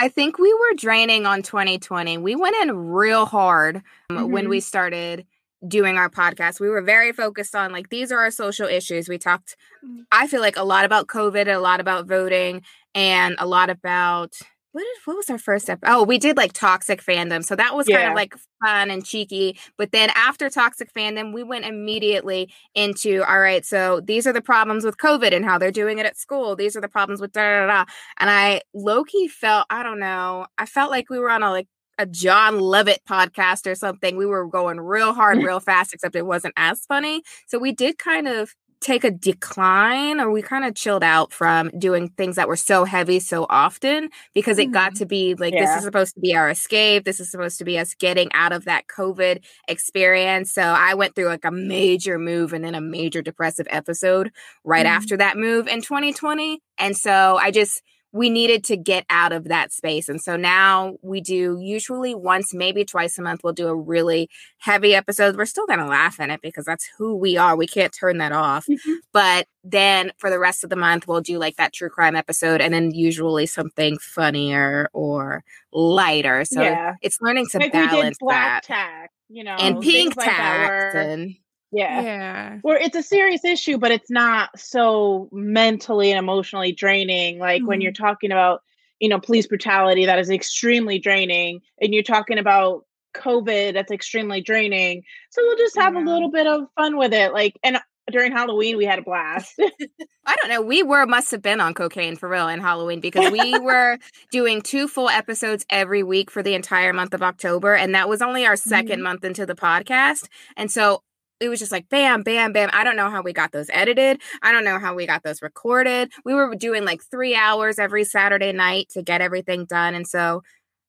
I 0.00 0.08
think 0.08 0.38
we 0.38 0.54
were 0.54 0.74
draining 0.76 1.26
on 1.26 1.42
2020. 1.42 2.18
We 2.18 2.36
went 2.36 2.56
in 2.62 2.76
real 2.76 3.26
hard 3.26 3.82
um, 4.10 4.30
when 4.30 4.48
we 4.48 4.60
started 4.60 5.26
doing 5.66 5.96
our 5.96 6.08
podcast. 6.08 6.60
We 6.60 6.68
were 6.68 6.82
very 6.82 7.10
focused 7.10 7.56
on 7.56 7.72
like 7.72 7.88
these 7.88 8.12
are 8.12 8.18
our 8.20 8.30
social 8.30 8.68
issues. 8.68 9.08
We 9.08 9.18
talked 9.18 9.56
Mm. 9.84 10.04
I 10.10 10.26
feel 10.26 10.40
like 10.40 10.56
a 10.56 10.64
lot 10.64 10.84
about 10.84 11.06
COVID, 11.06 11.46
a 11.52 11.58
lot 11.58 11.80
about 11.80 12.06
voting 12.06 12.62
and 12.94 13.36
a 13.38 13.46
lot 13.46 13.70
about 13.70 14.34
what 14.72 14.82
did, 14.82 14.96
what 15.06 15.16
was 15.16 15.30
our 15.30 15.38
first 15.38 15.70
episode? 15.70 15.90
Oh, 15.90 16.02
we 16.04 16.18
did 16.18 16.36
like 16.36 16.52
toxic 16.52 17.02
fandom. 17.02 17.44
So 17.44 17.56
that 17.56 17.74
was 17.74 17.86
kind 17.86 18.08
of 18.08 18.14
like 18.14 18.34
fun 18.64 18.90
and 18.90 19.04
cheeky. 19.04 19.58
But 19.76 19.92
then 19.92 20.10
after 20.14 20.50
toxic 20.50 20.92
fandom, 20.92 21.32
we 21.32 21.42
went 21.42 21.64
immediately 21.64 22.52
into 22.74 23.22
all 23.24 23.40
right, 23.40 23.64
so 23.64 24.00
these 24.00 24.26
are 24.26 24.32
the 24.32 24.42
problems 24.42 24.84
with 24.84 24.98
COVID 24.98 25.32
and 25.34 25.44
how 25.44 25.58
they're 25.58 25.70
doing 25.70 25.98
it 25.98 26.06
at 26.06 26.18
school. 26.18 26.54
These 26.54 26.76
are 26.76 26.80
the 26.80 26.88
problems 26.88 27.20
with 27.20 27.32
da 27.32 27.42
da 27.42 27.66
da. 27.66 27.66
da. 27.66 27.84
And 28.18 28.30
I 28.30 28.60
low 28.74 29.04
key 29.04 29.28
felt, 29.28 29.66
I 29.70 29.82
don't 29.82 30.00
know, 30.00 30.46
I 30.58 30.66
felt 30.66 30.90
like 30.90 31.08
we 31.08 31.18
were 31.18 31.30
on 31.30 31.42
a 31.42 31.50
like 31.50 31.66
a 31.98 32.06
John 32.06 32.60
Levitt 32.60 33.00
podcast 33.08 33.66
or 33.66 33.74
something. 33.74 34.16
We 34.16 34.26
were 34.26 34.46
going 34.46 34.80
real 34.80 35.12
hard, 35.12 35.38
real 35.42 35.60
fast, 35.60 35.92
except 35.92 36.14
it 36.14 36.26
wasn't 36.26 36.54
as 36.56 36.84
funny. 36.86 37.22
So 37.48 37.58
we 37.58 37.72
did 37.72 37.98
kind 37.98 38.28
of 38.28 38.54
take 38.80 39.04
a 39.04 39.10
decline 39.10 40.20
or 40.20 40.30
we 40.30 40.40
kind 40.42 40.64
of 40.64 40.74
chilled 40.74 41.02
out 41.02 41.32
from 41.32 41.70
doing 41.78 42.08
things 42.10 42.36
that 42.36 42.48
were 42.48 42.56
so 42.56 42.84
heavy 42.84 43.18
so 43.20 43.46
often 43.50 44.08
because 44.34 44.58
it 44.58 44.70
got 44.72 44.94
to 44.96 45.06
be 45.06 45.34
like 45.34 45.52
this 45.52 45.74
is 45.76 45.82
supposed 45.82 46.14
to 46.14 46.20
be 46.20 46.34
our 46.36 46.48
escape. 46.50 47.04
This 47.04 47.20
is 47.20 47.30
supposed 47.30 47.58
to 47.58 47.64
be 47.64 47.78
us 47.78 47.94
getting 47.94 48.30
out 48.34 48.52
of 48.52 48.64
that 48.66 48.86
covid 48.86 49.42
experience. 49.68 50.52
So 50.52 50.62
i 50.62 50.94
went 50.94 51.14
through 51.14 51.26
like 51.26 51.44
a 51.44 51.50
major 51.50 52.18
move 52.18 52.52
and 52.52 52.64
then 52.64 52.74
a 52.74 52.80
major 52.80 53.22
depressive 53.22 53.66
episode 53.70 54.30
right 54.64 54.86
Mhm. 54.86 54.90
after 54.90 55.16
that 55.16 55.36
move 55.36 55.66
in 55.68 55.80
2020 55.82 56.60
and 56.78 56.96
so 56.96 57.38
i 57.40 57.50
just 57.50 57.82
we 58.12 58.30
needed 58.30 58.64
to 58.64 58.76
get 58.76 59.04
out 59.10 59.32
of 59.32 59.44
that 59.44 59.70
space. 59.72 60.08
And 60.08 60.20
so 60.20 60.36
now 60.36 60.94
we 61.02 61.20
do 61.20 61.58
usually 61.60 62.14
once, 62.14 62.54
maybe 62.54 62.84
twice 62.84 63.18
a 63.18 63.22
month, 63.22 63.42
we'll 63.44 63.52
do 63.52 63.68
a 63.68 63.76
really 63.76 64.30
heavy 64.58 64.94
episode. 64.94 65.36
We're 65.36 65.44
still 65.44 65.66
going 65.66 65.78
to 65.80 65.86
laugh 65.86 66.18
in 66.18 66.30
it 66.30 66.40
because 66.40 66.64
that's 66.64 66.88
who 66.96 67.14
we 67.16 67.36
are. 67.36 67.54
We 67.56 67.66
can't 67.66 67.92
turn 67.92 68.16
that 68.18 68.32
off. 68.32 68.66
Mhm. 68.66 68.96
But 69.12 69.46
then 69.62 70.12
for 70.16 70.30
the 70.30 70.38
rest 70.38 70.64
of 70.64 70.70
the 70.70 70.76
month, 70.76 71.06
we'll 71.06 71.20
do 71.20 71.38
like 71.38 71.56
that 71.56 71.74
true 71.74 71.90
crime 71.90 72.16
episode 72.16 72.60
and 72.62 72.72
then 72.72 72.92
usually 72.92 73.44
something 73.46 73.98
funnier 73.98 74.88
or 74.94 75.44
lighter. 75.72 76.44
So 76.46 76.62
yeah. 76.62 76.94
it's 77.02 77.18
learning 77.20 77.48
to 77.52 77.58
Like 77.58 77.74
we 77.74 77.80
did 77.80 77.90
balance 77.90 78.16
black 78.18 78.62
that. 78.66 78.74
tack, 78.74 79.10
you 79.28 79.44
know, 79.44 79.56
and 79.56 79.80
pink 79.82 80.14
things 80.14 80.16
like 80.16 80.26
that 80.28 80.92
tax 80.92 80.94
and 80.94 81.34
yeah. 81.72 82.02
Yeah. 82.02 82.58
where 82.62 82.76
it's 82.78 82.96
a 82.96 83.02
serious 83.02 83.44
issue, 83.44 83.78
but 83.78 83.90
it's 83.90 84.10
not 84.10 84.50
so 84.58 85.28
mentally 85.32 86.10
and 86.10 86.18
emotionally 86.18 86.72
draining. 86.72 87.38
Like 87.38 87.62
when 87.66 87.78
Mm-hmm. 87.78 87.82
you're 87.82 87.92
talking 87.92 88.32
about, 88.32 88.62
you 89.00 89.08
know, 89.08 89.20
police 89.20 89.46
brutality, 89.46 90.06
that 90.06 90.18
is 90.18 90.30
extremely 90.30 90.98
draining. 90.98 91.60
And 91.80 91.92
you're 91.94 92.02
talking 92.02 92.38
about 92.38 92.84
COVID 93.16 93.74
that's 93.74 93.90
extremely 93.92 94.40
draining. 94.40 95.02
So 95.30 95.42
we'll 95.42 95.56
just 95.56 95.76
have 95.76 95.94
Yeah. 95.94 96.02
a 96.02 96.04
little 96.04 96.30
bit 96.30 96.46
of 96.46 96.68
fun 96.76 96.96
with 96.96 97.12
it. 97.12 97.32
Like, 97.32 97.58
and 97.62 97.78
during 98.10 98.32
Halloween, 98.32 98.76
we 98.78 98.86
had 98.86 98.98
a 98.98 99.02
blast. 99.02 99.54
I 100.26 100.36
don't 100.36 100.48
know. 100.48 100.62
We 100.62 100.82
were 100.82 101.04
must 101.06 101.30
have 101.30 101.42
been 101.42 101.60
on 101.60 101.74
cocaine 101.74 102.16
for 102.16 102.28
real 102.28 102.48
in 102.48 102.60
Halloween 102.60 103.00
because 103.00 103.30
we 103.30 103.58
were 103.58 103.98
doing 104.30 104.62
two 104.62 104.88
full 104.88 105.08
episodes 105.10 105.66
every 105.68 106.02
week 106.02 106.30
for 106.30 106.42
the 106.42 106.54
entire 106.54 106.92
month 106.94 107.12
of 107.14 107.22
October, 107.22 107.74
and 107.74 107.94
that 107.94 108.08
was 108.08 108.22
only 108.22 108.46
our 108.46 108.56
2nd 108.56 108.98
Mhm. 109.00 109.02
month 109.02 109.24
into 109.24 109.44
the 109.46 109.54
podcast. 109.54 110.28
And 110.56 110.70
so 110.70 111.02
it 111.40 111.48
was 111.48 111.58
just 111.58 111.72
like 111.72 111.88
bam, 111.88 112.22
bam, 112.22 112.52
bam. 112.52 112.70
I 112.72 112.84
don't 112.84 112.96
know 112.96 113.10
how 113.10 113.22
we 113.22 113.32
got 113.32 113.52
those 113.52 113.70
edited. 113.72 114.20
I 114.42 114.52
don't 114.52 114.64
know 114.64 114.78
how 114.78 114.94
we 114.94 115.06
got 115.06 115.22
those 115.22 115.42
recorded. 115.42 116.12
We 116.24 116.34
were 116.34 116.54
doing 116.54 116.84
like 116.84 117.02
three 117.02 117.34
hours 117.34 117.78
every 117.78 118.04
Saturday 118.04 118.52
night 118.52 118.88
to 118.90 119.02
get 119.02 119.20
everything 119.20 119.64
done, 119.64 119.94
and 119.94 120.06
so 120.06 120.42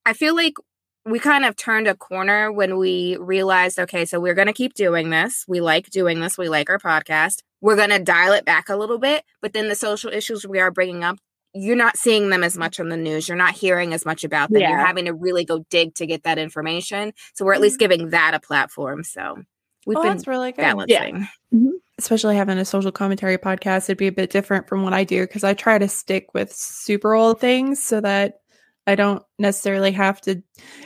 I 0.05 0.13
feel 0.13 0.35
like 0.35 0.55
we 1.05 1.19
kind 1.19 1.45
of 1.45 1.55
turned 1.55 1.87
a 1.87 1.95
corner 1.95 2.51
when 2.51 2.77
we 2.77 3.17
realized 3.17 3.79
okay, 3.79 4.05
so 4.05 4.19
we're 4.19 4.33
going 4.33 4.47
to 4.47 4.53
keep 4.53 4.73
doing 4.73 5.09
this. 5.09 5.45
We 5.47 5.61
like 5.61 5.89
doing 5.89 6.19
this. 6.19 6.37
We 6.37 6.49
like 6.49 6.69
our 6.69 6.79
podcast. 6.79 7.39
We're 7.61 7.75
going 7.75 7.89
to 7.89 7.99
dial 7.99 8.33
it 8.33 8.45
back 8.45 8.69
a 8.69 8.75
little 8.75 8.99
bit, 8.99 9.23
but 9.41 9.53
then 9.53 9.67
the 9.67 9.75
social 9.75 10.11
issues 10.11 10.47
we 10.47 10.59
are 10.59 10.71
bringing 10.71 11.03
up, 11.03 11.17
you're 11.53 11.75
not 11.75 11.97
seeing 11.97 12.29
them 12.29 12.43
as 12.43 12.57
much 12.57 12.79
on 12.79 12.89
the 12.89 12.97
news. 12.97 13.27
You're 13.27 13.37
not 13.37 13.55
hearing 13.55 13.93
as 13.93 14.05
much 14.05 14.23
about 14.23 14.49
them. 14.49 14.61
You're 14.61 14.77
having 14.77 15.05
to 15.05 15.13
really 15.13 15.43
go 15.43 15.65
dig 15.69 15.95
to 15.95 16.05
get 16.05 16.23
that 16.23 16.37
information. 16.37 17.13
So 17.33 17.43
we're 17.43 17.53
at 17.53 17.61
least 17.61 17.79
mm-hmm. 17.79 17.89
giving 17.89 18.09
that 18.11 18.33
a 18.33 18.39
platform. 18.39 19.03
So 19.03 19.43
we've 19.89 19.97
oh, 19.97 20.03
been 20.03 20.13
that's 20.13 20.27
really 20.27 20.51
good. 20.51 20.61
balancing. 20.61 21.27
especially 21.97 22.35
having 22.37 22.57
a 22.57 22.63
social 22.65 22.91
commentary 22.91 23.37
podcast, 23.37 23.85
it'd 23.85 23.97
be 23.97 24.07
a 24.07 24.11
bit 24.11 24.29
different 24.29 24.67
from 24.69 24.83
what 24.83 24.93
I 24.93 25.03
do 25.03 25.21
because 25.27 25.43
I 25.43 25.53
try 25.53 25.77
to 25.77 25.87
stick 25.89 26.33
with 26.33 26.53
super 26.53 27.13
old 27.13 27.41
things 27.41 27.83
so 27.83 27.99
that 28.01 28.39
I 28.87 28.95
don't 28.95 29.21
necessarily 29.37 29.91
have 29.91 30.21
to. 30.21 30.41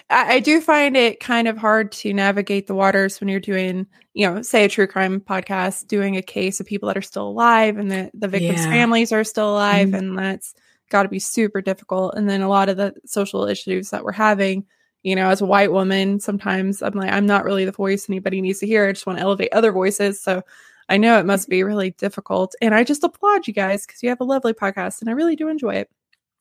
I, 0.09 0.35
I 0.35 0.39
do 0.39 0.59
find 0.59 0.97
it 0.97 1.19
kind 1.19 1.47
of 1.47 1.57
hard 1.57 1.91
to 1.93 2.13
navigate 2.13 2.67
the 2.67 2.75
waters 2.75 3.19
when 3.21 3.29
you're 3.29 3.39
doing, 3.39 3.85
you 4.13 4.27
know, 4.27 4.41
say 4.41 4.65
a 4.65 4.69
true 4.69 4.87
crime 4.87 5.21
podcast, 5.21 5.87
doing 5.87 6.17
a 6.17 6.21
case 6.21 6.59
of 6.59 6.65
people 6.65 6.87
that 6.87 6.97
are 6.97 7.01
still 7.01 7.27
alive 7.27 7.77
and 7.77 7.91
the, 7.91 8.11
the 8.13 8.27
victims' 8.27 8.65
Yeah. 8.65 8.71
families 8.71 9.11
are 9.11 9.23
still 9.23 9.53
alive. 9.53 9.89
Mhm. 9.89 9.97
And 9.97 10.17
that's 10.17 10.53
got 10.89 11.03
to 11.03 11.09
be 11.09 11.19
super 11.19 11.61
difficult. 11.61 12.15
And 12.15 12.29
then 12.29 12.41
a 12.41 12.49
lot 12.49 12.69
of 12.69 12.75
the 12.77 12.93
social 13.05 13.45
issues 13.45 13.91
that 13.91 14.03
we're 14.03 14.11
having, 14.11 14.65
you 15.03 15.15
know, 15.15 15.29
as 15.29 15.41
a 15.41 15.45
white 15.45 15.71
woman, 15.71 16.19
sometimes 16.19 16.81
I'm 16.81 16.93
like, 16.93 17.11
I'm 17.11 17.25
not 17.25 17.43
really 17.45 17.65
the 17.65 17.71
voice 17.71 18.09
anybody 18.09 18.41
needs 18.41 18.59
to 18.59 18.67
hear. 18.67 18.87
I 18.87 18.91
just 18.93 19.05
want 19.05 19.19
to 19.19 19.23
elevate 19.23 19.53
other 19.53 19.71
voices. 19.71 20.19
So 20.21 20.41
I 20.89 20.97
know 20.97 21.19
it 21.19 21.25
must 21.25 21.49
be 21.49 21.63
really 21.63 21.91
difficult. 21.91 22.55
And 22.61 22.73
I 22.73 22.83
just 22.83 23.03
applaud 23.03 23.45
you 23.47 23.53
guys 23.53 23.85
because 23.85 24.01
you 24.03 24.09
have 24.09 24.21
a 24.21 24.25
lovely 24.25 24.53
podcast 24.53 25.01
and 25.01 25.09
I 25.09 25.13
really 25.13 25.35
do 25.35 25.47
enjoy 25.49 25.75
it. 25.75 25.89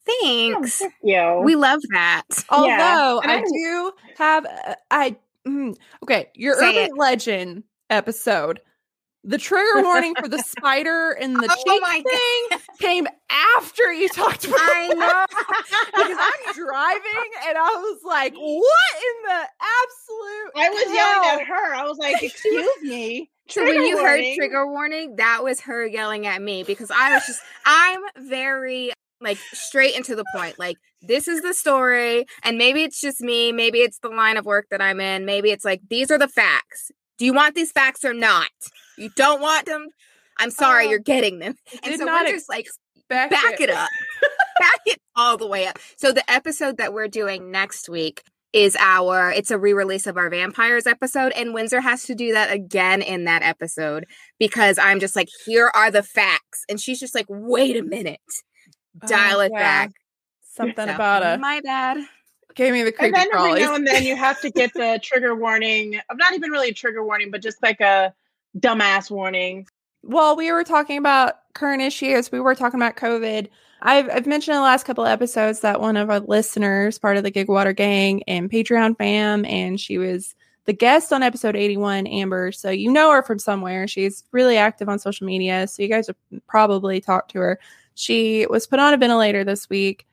Thanks. 0.05 0.79
Thank 0.79 0.95
you. 1.03 1.41
We 1.45 1.55
love 1.55 1.81
that. 1.93 2.23
Although 2.49 3.21
and 3.21 3.31
I 3.31 3.37
I- 3.39 3.45
do 3.45 3.93
have, 4.19 4.47
uh, 4.47 4.75
I, 4.91 5.17
mm, 5.47 5.77
okay, 6.03 6.31
your 6.35 6.55
Say 6.57 6.71
urban 6.71 6.85
it. 6.97 6.99
legend 6.99 7.65
episode. 7.91 8.61
The 9.25 9.39
trigger 9.39 9.83
warning 9.83 10.15
for 10.17 10.29
the 10.29 10.39
spider 10.39 11.13
and 11.13 11.37
the 11.37 11.49
Oh 11.67 11.91
cheek 11.95 12.07
thing 12.07 12.61
came 12.81 13.07
after 13.31 13.93
you 13.93 14.09
talked 14.09 14.45
about 14.45 14.59
I 14.61 14.89
know. 14.89 15.27
because 15.97 16.17
I'm 16.19 16.55
driving 16.55 17.31
and 17.47 17.57
I 17.57 17.71
was 17.77 18.01
like, 18.05 18.35
what 18.35 18.95
in 18.97 19.23
the 19.29 19.49
absolute? 19.61 20.53
I 20.57 20.69
was 20.71 20.85
hell? 20.85 20.95
yelling 20.95 21.41
at 21.41 21.47
her. 21.47 21.75
I 21.75 21.85
was 21.85 21.99
like, 21.99 22.23
excuse 22.23 22.83
me. 22.83 23.31
So 23.49 23.65
when 23.65 23.83
you 23.83 23.99
heard 23.99 24.25
trigger 24.37 24.67
warning, 24.67 25.17
that 25.17 25.45
was 25.45 25.61
her 25.63 25.87
yelling 25.87 26.27
at 26.27 26.41
me 26.41 26.65
because 26.65 26.91
I 26.91 27.15
was 27.15 27.27
just 27.27 27.41
I'm 27.65 28.01
very 28.17 28.93
like 29.21 29.39
straight 29.53 29.95
into 29.95 30.17
the 30.17 30.25
point. 30.35 30.59
Like 30.59 30.79
this 31.01 31.29
is 31.29 31.43
the 31.43 31.55
story 31.55 32.27
and 32.43 32.59
maybe 32.59 32.83
it's 32.83 33.01
just 33.01 33.21
me, 33.21 33.53
maybe 33.53 33.79
it's 33.79 33.99
the 33.99 34.09
line 34.09 34.37
of 34.37 34.47
work 34.47 34.67
that 34.71 34.81
I'm 34.81 35.01
in, 35.01 35.27
maybe 35.27 35.51
it's 35.51 35.65
like 35.65 35.81
these 35.89 36.11
are 36.11 36.19
the 36.19 36.29
facts. 36.29 36.91
Do 37.19 37.25
you 37.25 37.35
want 37.35 37.55
these 37.55 37.71
facts 37.71 38.05
or 38.05 38.15
not? 38.15 38.51
You 38.99 39.11
don't 39.17 39.41
want 39.41 39.67
them? 39.67 39.87
I'm 40.39 40.51
sorry, 40.51 40.87
Uh, 40.87 40.91
you're 40.91 40.99
getting 40.99 41.39
them. 41.39 41.55
And 41.85 41.95
so 41.99 42.05
not 42.05 42.25
we're 42.27 42.33
just 42.33 42.49
like 42.49 42.67
Back, 43.09 43.31
back 43.31 43.61
it 43.61 43.69
up. 43.69 43.89
back 44.59 44.81
it 44.87 44.99
all 45.17 45.37
the 45.37 45.47
way 45.47 45.67
up. 45.67 45.79
So 45.97 46.13
the 46.13 46.29
episode 46.31 46.79
that 46.79 46.93
we're 46.95 47.09
doing 47.09 47.51
next 47.51 47.89
week 47.89 48.23
is 48.55 48.77
our 48.79 49.31
it's 49.31 49.51
a 49.51 49.59
re-release 49.59 50.07
of 50.07 50.17
our 50.17 50.29
vampires 50.31 50.87
episode 50.87 51.33
and 51.33 51.53
Windsor 51.55 51.81
has 51.81 52.05
to 52.05 52.15
do 52.15 52.33
that 52.33 52.53
again 52.53 53.01
in 53.03 53.25
that 53.25 53.43
episode 53.43 54.07
because 54.39 54.79
I'm 54.79 55.01
just 55.01 55.17
like 55.17 55.29
here 55.47 55.71
are 55.75 55.91
the 55.91 56.03
facts 56.03 56.65
and 56.69 56.79
she's 56.81 57.01
just 57.01 57.15
like 57.15 57.27
wait 57.29 57.77
a 57.77 57.83
minute. 57.83 58.21
Dial 59.07 59.39
Oh, 59.39 59.41
it 59.41 59.53
yeah. 59.53 59.59
back. 59.87 59.91
Something 60.43 60.87
So, 60.89 60.95
about 60.95 61.23
a 61.23 61.39
my 61.39 61.61
bad. 61.63 61.99
gave 62.55 62.73
me 62.73 62.83
the 62.83 62.95
And 63.01 63.15
then 63.15 63.29
every 63.35 63.61
now 63.61 63.75
and 63.75 63.87
then 63.87 64.03
you 64.05 64.17
have 64.17 64.41
to 64.43 64.51
get 64.51 64.73
the 64.75 65.01
trigger 65.03 65.35
warning. 65.35 65.99
I'm 66.11 66.17
not 66.19 66.35
even 66.35 66.51
really 66.51 66.69
a 66.69 66.75
trigger 66.75 67.03
warning, 67.05 67.31
but 67.31 67.43
just 67.43 67.63
like 67.63 67.81
a 67.81 68.13
dumbass 68.59 69.11
warning. 69.11 69.67
Well, 70.03 70.37
we 70.37 70.51
were 70.51 70.65
talking 70.65 70.99
about 70.99 71.35
current 71.55 71.83
issues. 71.83 72.33
We 72.33 72.41
were 72.41 72.55
talking 72.55 72.79
about 72.79 72.97
COVID. 72.97 73.49
I've, 73.83 74.09
I've 74.11 74.27
mentioned 74.27 74.55
in 74.55 74.61
the 74.61 74.65
last 74.65 74.85
couple 74.85 75.05
of 75.05 75.11
episodes 75.11 75.61
that 75.61 75.81
one 75.81 75.97
of 75.97 76.09
our 76.09 76.21
listeners, 76.21 76.99
part 76.99 77.17
of 77.17 77.25
the 77.25 77.33
Gigwater 77.33 77.75
gang 77.75 78.23
and 78.25 78.51
Patreon 78.51 78.97
fam, 78.97 79.45
and 79.45 79.81
she 79.81 79.99
was 79.99 80.35
the 80.65 80.73
guest 80.73 81.13
on 81.13 81.23
episode 81.23 81.57
81, 81.57 82.07
Amber. 82.07 82.53
So 82.53 82.71
you 82.71 82.93
know 82.93 83.11
her 83.11 83.23
from 83.23 83.39
somewhere. 83.39 83.89
She's 83.89 84.25
really 84.31 84.57
active 84.57 84.89
on 84.89 84.99
social 84.99 85.27
media. 85.27 85.67
So 85.67 85.83
you 85.83 85.89
guys 85.89 86.07
have 86.07 86.17
probably 86.47 87.01
talked 87.01 87.33
to 87.33 87.39
her. 87.39 87.61
She 87.95 88.47
was 88.49 88.67
put 88.67 88.79
on 88.79 88.95
a 88.95 88.97
ventilator 88.97 89.45
this 89.45 89.69
week 89.69 90.07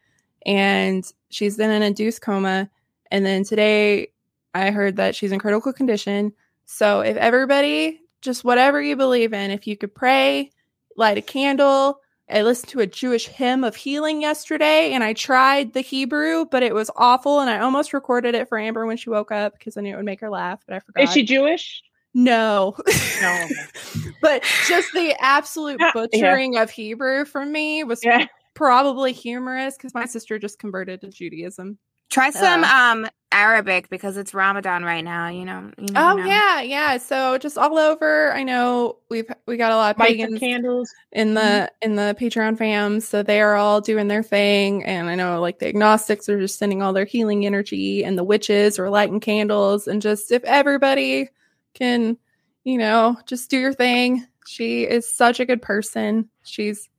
and 0.46 1.06
she's 1.30 1.58
been 1.58 1.70
in 1.72 1.84
a 1.84 1.86
induced 1.86 2.22
coma. 2.22 2.70
And 3.12 3.26
then 3.26 3.44
today 3.44 4.10
I 4.54 4.72
heard 4.72 4.96
that 4.96 5.16
she's 5.16 5.32
in 5.32 5.40
critical 5.40 5.72
condition. 5.72 6.34
So 6.66 7.02
if 7.02 7.18
everybody, 7.18 8.02
just 8.22 8.44
whatever 8.44 8.82
you 8.82 8.96
believe 8.96 9.34
in, 9.34 9.52
if 9.52 9.68
you 9.68 9.78
could 9.78 9.94
pray, 9.94 10.52
light 10.96 11.18
a 11.18 11.22
candle. 11.22 12.02
I 12.30 12.44
listened 12.44 12.70
to 12.72 12.82
a 12.82 12.88
Jewish 12.88 13.28
hymn 13.28 13.64
of 13.64 13.76
healing 13.76 14.22
yesterday 14.22 14.92
and 14.94 15.04
I 15.04 15.14
tried 15.14 15.74
the 15.74 15.82
Hebrew, 15.82 16.46
but 16.46 16.62
it 16.62 16.76
was 16.76 16.92
awful. 16.96 17.40
And 17.40 17.50
I 17.50 17.60
almost 17.60 17.92
recorded 17.92 18.36
it 18.36 18.48
for 18.48 18.60
Amber 18.60 18.86
when 18.86 18.98
she 18.98 19.10
woke 19.10 19.32
up 19.32 19.58
because 19.58 19.78
I 19.78 19.82
knew 19.82 19.94
it 19.94 19.98
would 19.98 20.06
make 20.06 20.20
her 20.20 20.30
laugh, 20.30 20.62
but 20.68 20.76
I 20.76 20.80
forgot. 20.80 21.06
Is 21.06 21.12
she 21.12 21.24
Jewish? 21.24 21.82
No. 22.14 22.76
No. 23.22 23.48
but 24.22 24.44
just 24.68 24.90
the 24.94 25.16
absolute 25.20 25.80
Yeah. 25.80 25.92
butchering 25.94 26.58
of 26.58 26.70
Hebrew 26.70 27.26
from 27.26 27.52
me 27.52 27.84
was 27.84 28.04
Yeah. 28.04 28.28
probably 28.54 29.12
humorous 29.12 29.76
because 29.76 29.96
my 29.96 30.06
sister 30.06 30.38
just 30.38 30.60
converted 30.60 31.02
to 31.02 31.10
Judaism. 31.10 31.80
Try 32.10 32.30
some 32.32 32.64
Uh. 32.64 32.68
um 32.68 33.08
Arabic 33.32 33.90
because 33.90 34.18
it's 34.18 34.34
Ramadan 34.34 34.84
right 34.84 35.04
now, 35.04 35.28
you 35.28 35.46
know. 35.46 35.70
You 35.78 35.92
never 35.92 36.00
Oh 36.00 36.18
know. 36.18 36.26
yeah, 36.26 36.62
yeah. 36.62 36.98
So 36.98 37.38
just 37.38 37.58
all 37.58 37.78
over. 37.78 38.34
I 38.34 38.42
know 38.44 38.98
we've 39.10 39.30
we 39.46 39.56
got 39.58 39.72
a 39.72 39.76
lot 39.76 39.96
of 39.96 40.00
Light 40.00 40.20
some 40.20 40.32
pagans 40.32 40.40
candles. 40.40 40.90
in 41.12 41.36
the 41.36 41.72
in 41.82 41.96
the 41.96 42.16
Patreon 42.20 42.58
fam, 42.58 43.00
so 43.00 43.22
they 43.22 43.40
are 43.42 43.56
all 43.56 43.82
doing 43.82 44.08
their 44.08 44.24
thing. 44.24 44.84
And 44.84 45.10
I 45.10 45.16
know 45.16 45.40
like 45.42 45.60
the 45.60 45.68
agnostics 45.68 46.28
are 46.28 46.40
just 46.40 46.58
sending 46.58 46.82
all 46.82 46.94
their 46.94 47.06
healing 47.06 47.46
energy, 47.46 48.04
and 48.04 48.18
the 48.18 48.24
witches 48.24 48.80
are 48.80 48.90
lighting 48.90 49.20
candles. 49.20 49.88
And 49.88 50.02
just 50.02 50.32
if 50.32 50.44
everybody 50.46 51.30
can, 51.76 52.18
you 52.64 52.78
know, 52.80 53.16
just 53.28 53.50
do 53.52 53.60
your 53.60 53.74
thing. 53.74 54.26
She 54.48 54.84
is 54.84 55.08
such 55.12 55.40
a 55.40 55.46
good 55.46 55.62
person. 55.62 56.30
She's 56.44 56.90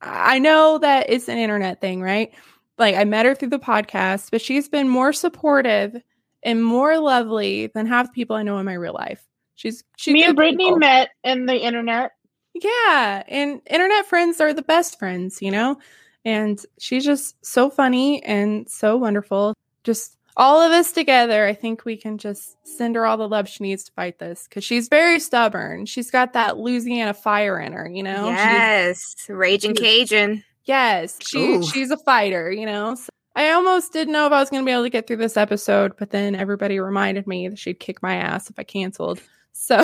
I 0.00 0.38
know 0.38 0.78
that 0.78 1.10
it's 1.10 1.28
an 1.28 1.38
internet 1.38 1.80
thing, 1.80 2.00
right? 2.02 2.32
Like 2.78 2.94
I 2.96 3.04
met 3.04 3.26
her 3.26 3.34
through 3.34 3.50
the 3.50 3.58
podcast, 3.58 4.30
but 4.30 4.40
she's 4.42 4.68
been 4.68 4.88
more 4.88 5.12
supportive 5.12 5.96
and 6.42 6.64
more 6.64 6.98
lovely 6.98 7.68
than 7.68 7.86
half 7.86 8.06
the 8.06 8.12
people 8.12 8.36
I 8.36 8.42
know 8.42 8.58
in 8.58 8.66
my 8.66 8.74
real 8.74 8.92
life. 8.94 9.24
She's 9.54 9.82
she's 9.96 10.12
Me 10.12 10.24
and 10.24 10.36
Brittany 10.36 10.64
people. 10.66 10.78
met 10.78 11.10
in 11.24 11.46
the 11.46 11.56
internet. 11.56 12.12
Yeah, 12.54 13.22
and 13.28 13.60
internet 13.66 14.06
friends 14.06 14.40
are 14.40 14.52
the 14.54 14.62
best 14.62 14.98
friends, 14.98 15.40
you 15.42 15.50
know? 15.50 15.78
And 16.24 16.62
she's 16.78 17.04
just 17.04 17.36
so 17.44 17.70
funny 17.70 18.22
and 18.24 18.68
so 18.68 18.96
wonderful. 18.96 19.54
Just 19.84 20.16
all 20.36 20.60
of 20.60 20.72
us 20.72 20.92
together, 20.92 21.46
I 21.46 21.54
think 21.54 21.84
we 21.84 21.96
can 21.96 22.18
just 22.18 22.56
send 22.66 22.94
her 22.96 23.06
all 23.06 23.16
the 23.16 23.28
love 23.28 23.48
she 23.48 23.62
needs 23.64 23.84
to 23.84 23.92
fight 23.92 24.18
this 24.18 24.46
because 24.48 24.64
she's 24.64 24.88
very 24.88 25.18
stubborn. 25.20 25.86
She's 25.86 26.10
got 26.10 26.32
that 26.34 26.58
Louisiana 26.58 27.14
fire 27.14 27.58
in 27.60 27.72
her, 27.72 27.88
you 27.88 28.02
know? 28.02 28.26
She's- 28.26 28.36
Yes. 28.36 29.14
Raging 29.28 29.74
Cajun. 29.74 30.42
Yes, 30.66 31.18
she 31.20 31.38
Ooh. 31.38 31.62
she's 31.66 31.90
a 31.90 31.96
fighter, 31.96 32.50
you 32.50 32.66
know? 32.66 32.94
So 32.94 33.08
I 33.34 33.50
almost 33.50 33.92
didn't 33.92 34.12
know 34.12 34.26
if 34.26 34.32
I 34.32 34.40
was 34.40 34.50
going 34.50 34.62
to 34.62 34.66
be 34.66 34.72
able 34.72 34.84
to 34.84 34.90
get 34.90 35.06
through 35.06 35.18
this 35.18 35.36
episode, 35.36 35.92
but 35.98 36.10
then 36.10 36.34
everybody 36.34 36.80
reminded 36.80 37.26
me 37.26 37.48
that 37.48 37.58
she'd 37.58 37.78
kick 37.80 38.02
my 38.02 38.14
ass 38.14 38.48
if 38.50 38.58
I 38.58 38.62
canceled. 38.64 39.20
So 39.52 39.82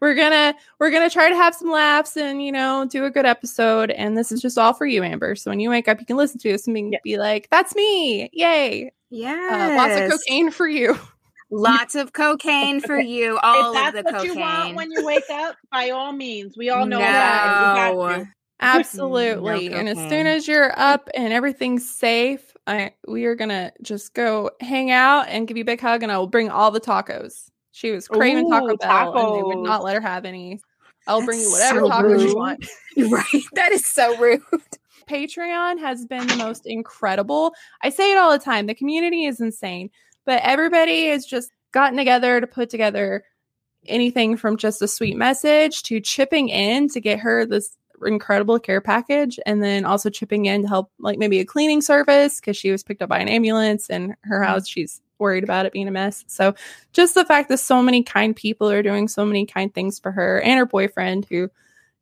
we're 0.00 0.14
gonna 0.14 0.54
we're 0.78 0.90
gonna 0.90 1.10
try 1.10 1.28
to 1.28 1.36
have 1.36 1.54
some 1.54 1.70
laughs 1.70 2.16
and 2.16 2.42
you 2.42 2.50
know 2.50 2.86
do 2.90 3.04
a 3.04 3.10
good 3.10 3.26
episode. 3.26 3.90
And 3.90 4.16
this 4.16 4.32
is 4.32 4.40
just 4.42 4.58
all 4.58 4.72
for 4.72 4.86
you, 4.86 5.02
Amber. 5.02 5.34
So 5.36 5.50
when 5.50 5.60
you 5.60 5.70
wake 5.70 5.86
up, 5.86 6.00
you 6.00 6.06
can 6.06 6.16
listen 6.16 6.38
to 6.40 6.50
this 6.50 6.66
and 6.66 6.74
be, 6.74 6.88
Yeah. 6.92 6.98
be 7.04 7.18
like, 7.18 7.48
"That's 7.50 7.74
me! 7.74 8.30
Yay! 8.32 8.90
Yeah, 9.10 9.70
Uh, 9.72 9.76
lots 9.76 10.00
of 10.00 10.10
cocaine 10.18 10.50
for 10.50 10.66
you." 10.68 10.98
Lots 11.50 11.94
of 11.96 12.12
cocaine 12.12 12.80
for 12.80 12.98
you. 13.00 13.38
All 13.42 13.60
if 13.60 13.66
of 13.66 13.74
that's 13.74 13.96
the 13.96 14.02
what 14.04 14.14
cocaine. 14.22 14.34
you 14.34 14.40
want 14.40 14.76
when 14.76 14.90
you 14.92 15.04
wake 15.04 15.28
up, 15.30 15.56
by 15.72 15.90
all 15.90 16.12
means. 16.12 16.56
We 16.56 16.70
all 16.70 16.86
know 16.86 16.98
no. 16.98 17.04
that. 17.04 18.24
Mm-hmm. 18.60 18.76
You. 18.76 18.80
Absolutely. 18.80 19.72
And 19.72 19.88
as 19.88 19.98
soon 19.98 20.26
as 20.26 20.46
you're 20.46 20.78
up 20.78 21.08
and 21.14 21.32
everything's 21.32 21.88
safe, 21.88 22.54
I 22.66 22.92
we 23.08 23.24
are 23.24 23.34
gonna 23.34 23.72
just 23.82 24.14
go 24.14 24.50
hang 24.60 24.90
out 24.90 25.28
and 25.28 25.48
give 25.48 25.56
you 25.56 25.62
a 25.62 25.66
big 25.66 25.80
hug, 25.80 26.02
and 26.02 26.12
I 26.12 26.18
will 26.18 26.26
bring 26.26 26.50
all 26.50 26.70
the 26.70 26.80
tacos. 26.80 27.50
She 27.72 27.90
was 27.90 28.06
craving 28.08 28.46
Ooh, 28.46 28.50
Taco 28.50 28.76
Bell, 28.76 29.16
and 29.16 29.38
they 29.38 29.42
would 29.42 29.64
not 29.64 29.82
let 29.82 29.94
her 29.94 30.00
have 30.00 30.24
any. 30.24 30.60
I'll 31.06 31.24
bring 31.24 31.40
you 31.40 31.50
whatever 31.50 31.80
so 31.80 31.88
tacos 31.88 32.28
you 32.28 32.36
want. 32.36 32.66
right. 33.10 33.42
That 33.54 33.72
is 33.72 33.86
so 33.86 34.16
rude. 34.18 34.42
Patreon 35.08 35.80
has 35.80 36.04
been 36.04 36.26
the 36.26 36.36
most 36.36 36.66
incredible. 36.66 37.52
I 37.82 37.90
say 37.90 38.12
it 38.12 38.18
all 38.18 38.30
the 38.30 38.38
time. 38.38 38.66
The 38.66 38.74
community 38.74 39.24
is 39.24 39.40
insane, 39.40 39.90
but 40.24 40.42
everybody 40.42 41.08
has 41.08 41.24
just 41.26 41.50
gotten 41.72 41.96
together 41.96 42.40
to 42.40 42.46
put 42.46 42.70
together 42.70 43.24
anything 43.86 44.36
from 44.36 44.56
just 44.56 44.82
a 44.82 44.88
sweet 44.88 45.16
message 45.16 45.82
to 45.84 46.00
chipping 46.00 46.48
in 46.48 46.88
to 46.88 47.00
get 47.00 47.18
her 47.20 47.46
this 47.46 47.76
incredible 48.04 48.58
care 48.58 48.80
package 48.80 49.38
and 49.46 49.62
then 49.62 49.84
also 49.84 50.10
chipping 50.10 50.46
in 50.46 50.62
to 50.62 50.68
help 50.68 50.90
like 50.98 51.18
maybe 51.18 51.40
a 51.40 51.44
cleaning 51.44 51.80
service 51.80 52.40
because 52.40 52.56
she 52.56 52.70
was 52.70 52.82
picked 52.82 53.02
up 53.02 53.08
by 53.08 53.18
an 53.18 53.28
ambulance 53.28 53.88
and 53.90 54.14
her 54.22 54.40
mm-hmm. 54.40 54.52
house. 54.52 54.68
She's 54.68 55.00
worried 55.18 55.44
about 55.44 55.66
it 55.66 55.72
being 55.72 55.88
a 55.88 55.90
mess. 55.90 56.24
So 56.26 56.54
just 56.92 57.14
the 57.14 57.24
fact 57.24 57.48
that 57.48 57.58
so 57.58 57.82
many 57.82 58.02
kind 58.02 58.34
people 58.34 58.70
are 58.70 58.82
doing 58.82 59.08
so 59.08 59.24
many 59.24 59.46
kind 59.46 59.72
things 59.72 59.98
for 59.98 60.12
her 60.12 60.40
and 60.40 60.58
her 60.58 60.66
boyfriend 60.66 61.26
who 61.28 61.50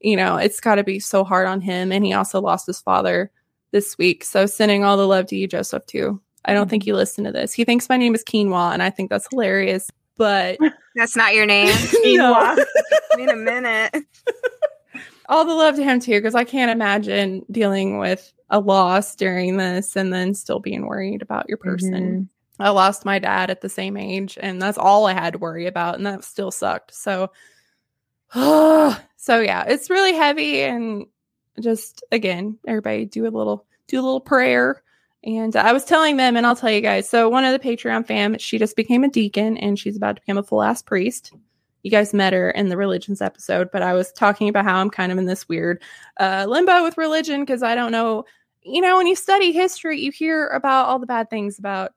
you 0.00 0.16
know 0.16 0.36
it's 0.36 0.60
got 0.60 0.76
to 0.76 0.84
be 0.84 1.00
so 1.00 1.24
hard 1.24 1.48
on 1.48 1.60
him 1.60 1.90
and 1.90 2.04
he 2.04 2.12
also 2.12 2.40
lost 2.40 2.66
his 2.66 2.80
father 2.80 3.30
this 3.72 3.98
week. 3.98 4.24
So 4.24 4.46
sending 4.46 4.84
all 4.84 4.96
the 4.96 5.06
love 5.06 5.26
to 5.26 5.36
you 5.36 5.46
joseph 5.46 5.86
too. 5.86 6.20
I 6.44 6.54
don't 6.54 6.70
think 6.70 6.84
mm-hmm. 6.84 6.88
you 6.88 6.96
listen 6.96 7.24
to 7.24 7.32
this. 7.32 7.52
He 7.52 7.64
thinks 7.64 7.88
my 7.88 7.96
name 7.96 8.14
is 8.14 8.24
quinoa 8.24 8.72
and 8.72 8.82
i 8.82 8.90
think 8.90 9.10
that's 9.10 9.28
hilarious 9.30 9.90
but 10.16 10.58
That's 10.98 11.16
not 11.16 11.34
your 11.34 11.46
name. 11.46 11.74
No. 12.04 12.56
In 13.18 13.28
a 13.28 13.36
minute. 13.36 13.94
all 15.28 15.44
the 15.44 15.54
love 15.54 15.76
to 15.76 15.84
him 15.84 16.00
too 16.00 16.12
because 16.12 16.34
i 16.34 16.44
can't 16.44 16.70
imagine 16.70 17.44
dealing 17.50 17.98
with 17.98 18.32
a 18.50 18.60
loss 18.60 19.14
during 19.14 19.56
this 19.56 19.96
and 19.96 20.12
then 20.12 20.34
still 20.34 20.60
being 20.60 20.86
worried 20.86 21.22
about 21.22 21.48
your 21.48 21.58
person. 21.58 21.92
Mm-hmm. 21.92 22.22
I 22.62 22.70
lost 22.70 23.04
my 23.04 23.18
dad 23.18 23.50
at 23.50 23.60
the 23.60 23.68
same 23.68 23.96
age 23.96 24.38
and 24.40 24.60
that's 24.60 24.78
all 24.78 25.06
i 25.06 25.12
had 25.12 25.34
to 25.34 25.38
worry 25.38 25.66
about 25.66 25.96
and 25.96 26.06
that 26.06 26.24
still 26.24 26.50
sucked. 26.50 26.94
So 26.94 27.30
so 28.34 28.96
yeah 29.40 29.64
it's 29.66 29.90
really 29.90 30.12
heavy 30.12 30.62
and 30.62 31.06
just 31.60 32.04
again 32.12 32.58
everybody 32.66 33.04
do 33.04 33.26
a 33.26 33.30
little 33.30 33.66
do 33.86 34.00
a 34.00 34.02
little 34.02 34.20
prayer. 34.20 34.82
And 35.24 35.56
i 35.56 35.72
was 35.72 35.84
telling 35.84 36.16
them 36.16 36.36
and 36.36 36.46
i'll 36.46 36.56
tell 36.56 36.70
you 36.70 36.80
guys 36.80 37.08
so 37.08 37.28
one 37.28 37.44
of 37.44 37.52
the 37.52 37.58
patreon 37.58 38.06
fam 38.06 38.38
she 38.38 38.56
just 38.58 38.76
became 38.76 39.02
a 39.02 39.08
deacon 39.08 39.56
and 39.58 39.78
she's 39.78 39.96
about 39.96 40.16
to 40.16 40.22
become 40.22 40.38
a 40.38 40.42
full 40.44 40.62
ass 40.62 40.80
priest 40.80 41.32
you 41.82 41.90
guys 41.90 42.12
met 42.12 42.32
her 42.32 42.50
in 42.50 42.68
the 42.68 42.76
religions 42.76 43.20
episode, 43.22 43.70
but 43.72 43.82
I 43.82 43.94
was 43.94 44.12
talking 44.12 44.48
about 44.48 44.64
how 44.64 44.76
I'm 44.80 44.90
kind 44.90 45.12
of 45.12 45.18
in 45.18 45.26
this 45.26 45.48
weird 45.48 45.82
uh, 46.18 46.46
limbo 46.48 46.82
with 46.82 46.98
religion 46.98 47.42
because 47.42 47.62
I 47.62 47.74
don't 47.74 47.92
know. 47.92 48.24
You 48.62 48.80
know, 48.80 48.96
when 48.96 49.06
you 49.06 49.14
study 49.16 49.52
history, 49.52 50.00
you 50.00 50.10
hear 50.10 50.48
about 50.48 50.86
all 50.86 50.98
the 50.98 51.06
bad 51.06 51.30
things 51.30 51.58
about 51.58 51.92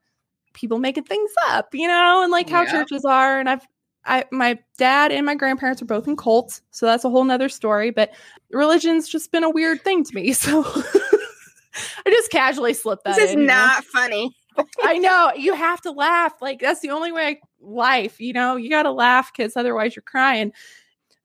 people 0.54 0.80
making 0.80 1.04
things 1.06 1.32
up, 1.50 1.74
you 1.74 1.88
know, 1.88 2.22
and 2.24 2.32
like 2.32 2.50
how 2.50 2.64
Yeah. 2.64 2.72
churches 2.72 3.04
are. 3.06 3.40
And 3.40 3.50
I've, 3.50 3.66
I, 4.06 4.26
my 4.32 4.58
dad 4.78 5.12
and 5.12 5.26
my 5.26 5.36
grandparents 5.36 5.82
are 5.82 5.86
both 5.86 6.08
in 6.08 6.16
cults, 6.16 6.62
so 6.72 6.86
that's 6.86 7.04
a 7.04 7.10
whole 7.10 7.24
nother 7.24 7.50
story. 7.50 7.92
But 7.92 8.12
religion's 8.52 9.08
just 9.08 9.32
been 9.32 9.44
a 9.44 9.50
weird 9.50 9.84
thing 9.84 10.04
to 10.04 10.16
me, 10.16 10.34
so 10.34 10.64
I 10.66 12.10
just 12.10 12.32
casually 12.32 12.74
slipped 12.74 13.04
that. 13.06 13.16
This 13.16 13.26
is 13.30 13.34
in, 13.34 13.42
you 13.42 13.48
know? 13.48 13.56
not 13.56 13.84
funny. 13.86 14.36
I 14.84 14.98
know 14.98 15.32
you 15.36 15.54
have 15.54 15.82
to 15.82 15.92
laugh. 15.92 16.34
Like 16.42 16.60
that's 16.60 16.80
the 16.82 16.90
only 16.92 17.12
way 17.12 17.28
I, 17.28 17.38
life, 17.62 18.20
you 18.20 18.34
know, 18.34 18.56
you 18.56 18.70
got 18.70 18.84
to 18.84 18.92
laugh 18.92 19.32
because 19.36 19.56
otherwise 19.56 19.96
you're 19.96 20.04
crying. 20.04 20.54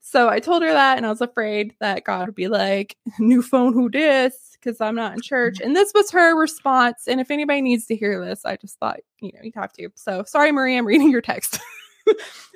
So 0.09 0.29
I 0.29 0.39
told 0.39 0.63
her 0.63 0.71
that, 0.71 0.95
and 0.95 1.05
I 1.05 1.09
was 1.09 1.19
afraid 1.19 1.75
that 1.81 2.05
God 2.05 2.27
would 2.27 2.35
be 2.35 2.47
like, 2.47 2.95
"New 3.19 3.41
phone, 3.41 3.73
who 3.73 3.89
dis?" 3.89 4.51
Because 4.53 4.79
I'm 4.79 4.95
not 4.95 5.13
in 5.13 5.21
church, 5.21 5.55
mm-hmm. 5.55 5.67
and 5.67 5.75
this 5.75 5.91
was 5.93 6.09
her 6.11 6.33
response. 6.39 7.07
And 7.07 7.19
if 7.19 7.29
anybody 7.29 7.61
needs 7.61 7.87
to 7.87 7.95
hear 7.95 8.23
this, 8.23 8.45
I 8.45 8.55
just 8.55 8.79
thought, 8.79 9.01
you 9.19 9.31
know, 9.33 9.41
you'd 9.43 9.55
have 9.55 9.73
to. 9.73 9.89
So 9.95 10.23
sorry, 10.25 10.53
Marie, 10.53 10.77
I'm 10.77 10.85
reading 10.87 11.11
your 11.11 11.21
text. 11.21 11.59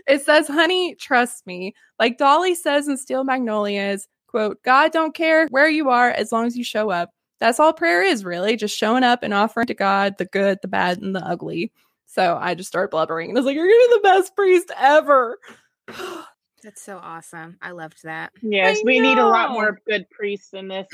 it 0.07 0.21
says, 0.23 0.47
"Honey, 0.47 0.95
trust 0.95 1.45
me." 1.45 1.75
Like 2.00 2.17
Dolly 2.17 2.55
says 2.55 2.88
in 2.88 2.95
Steel 2.95 3.25
Magnolias, 3.25 4.07
"quote 4.27 4.63
God 4.63 4.93
don't 4.93 5.13
care 5.13 5.47
where 5.50 5.69
you 5.69 5.89
are 5.89 6.09
as 6.09 6.31
long 6.31 6.46
as 6.46 6.55
you 6.55 6.63
show 6.63 6.89
up." 6.89 7.09
That's 7.41 7.59
all 7.59 7.74
prayer 7.74 8.01
is, 8.01 8.24
really, 8.24 8.55
just 8.55 8.77
showing 8.77 9.03
up 9.03 9.24
and 9.24 9.33
offering 9.33 9.67
to 9.67 9.74
God 9.74 10.20
the 10.20 10.25
good, 10.25 10.59
the 10.61 10.70
bad, 10.70 11.00
and 11.00 11.13
the 11.13 11.25
ugly. 11.25 11.74
So 12.11 12.37
I 12.41 12.55
just 12.55 12.67
started 12.67 12.89
blubbering, 12.89 13.29
and 13.29 13.37
I 13.37 13.39
was 13.39 13.45
like, 13.45 13.55
"You're 13.55 13.67
gonna 13.67 13.87
be 13.87 13.93
the 13.95 14.01
best 14.03 14.35
priest 14.35 14.69
ever." 14.77 15.39
That's 16.63 16.83
so 16.83 17.00
awesome. 17.01 17.57
I 17.61 17.71
loved 17.71 18.03
that. 18.03 18.33
Yes, 18.41 18.79
I 18.79 18.81
we 18.83 19.00
need 19.00 19.17
a 19.17 19.25
lot 19.25 19.51
more 19.51 19.79
good 19.87 20.09
priests 20.09 20.53
in 20.53 20.67
this 20.67 20.87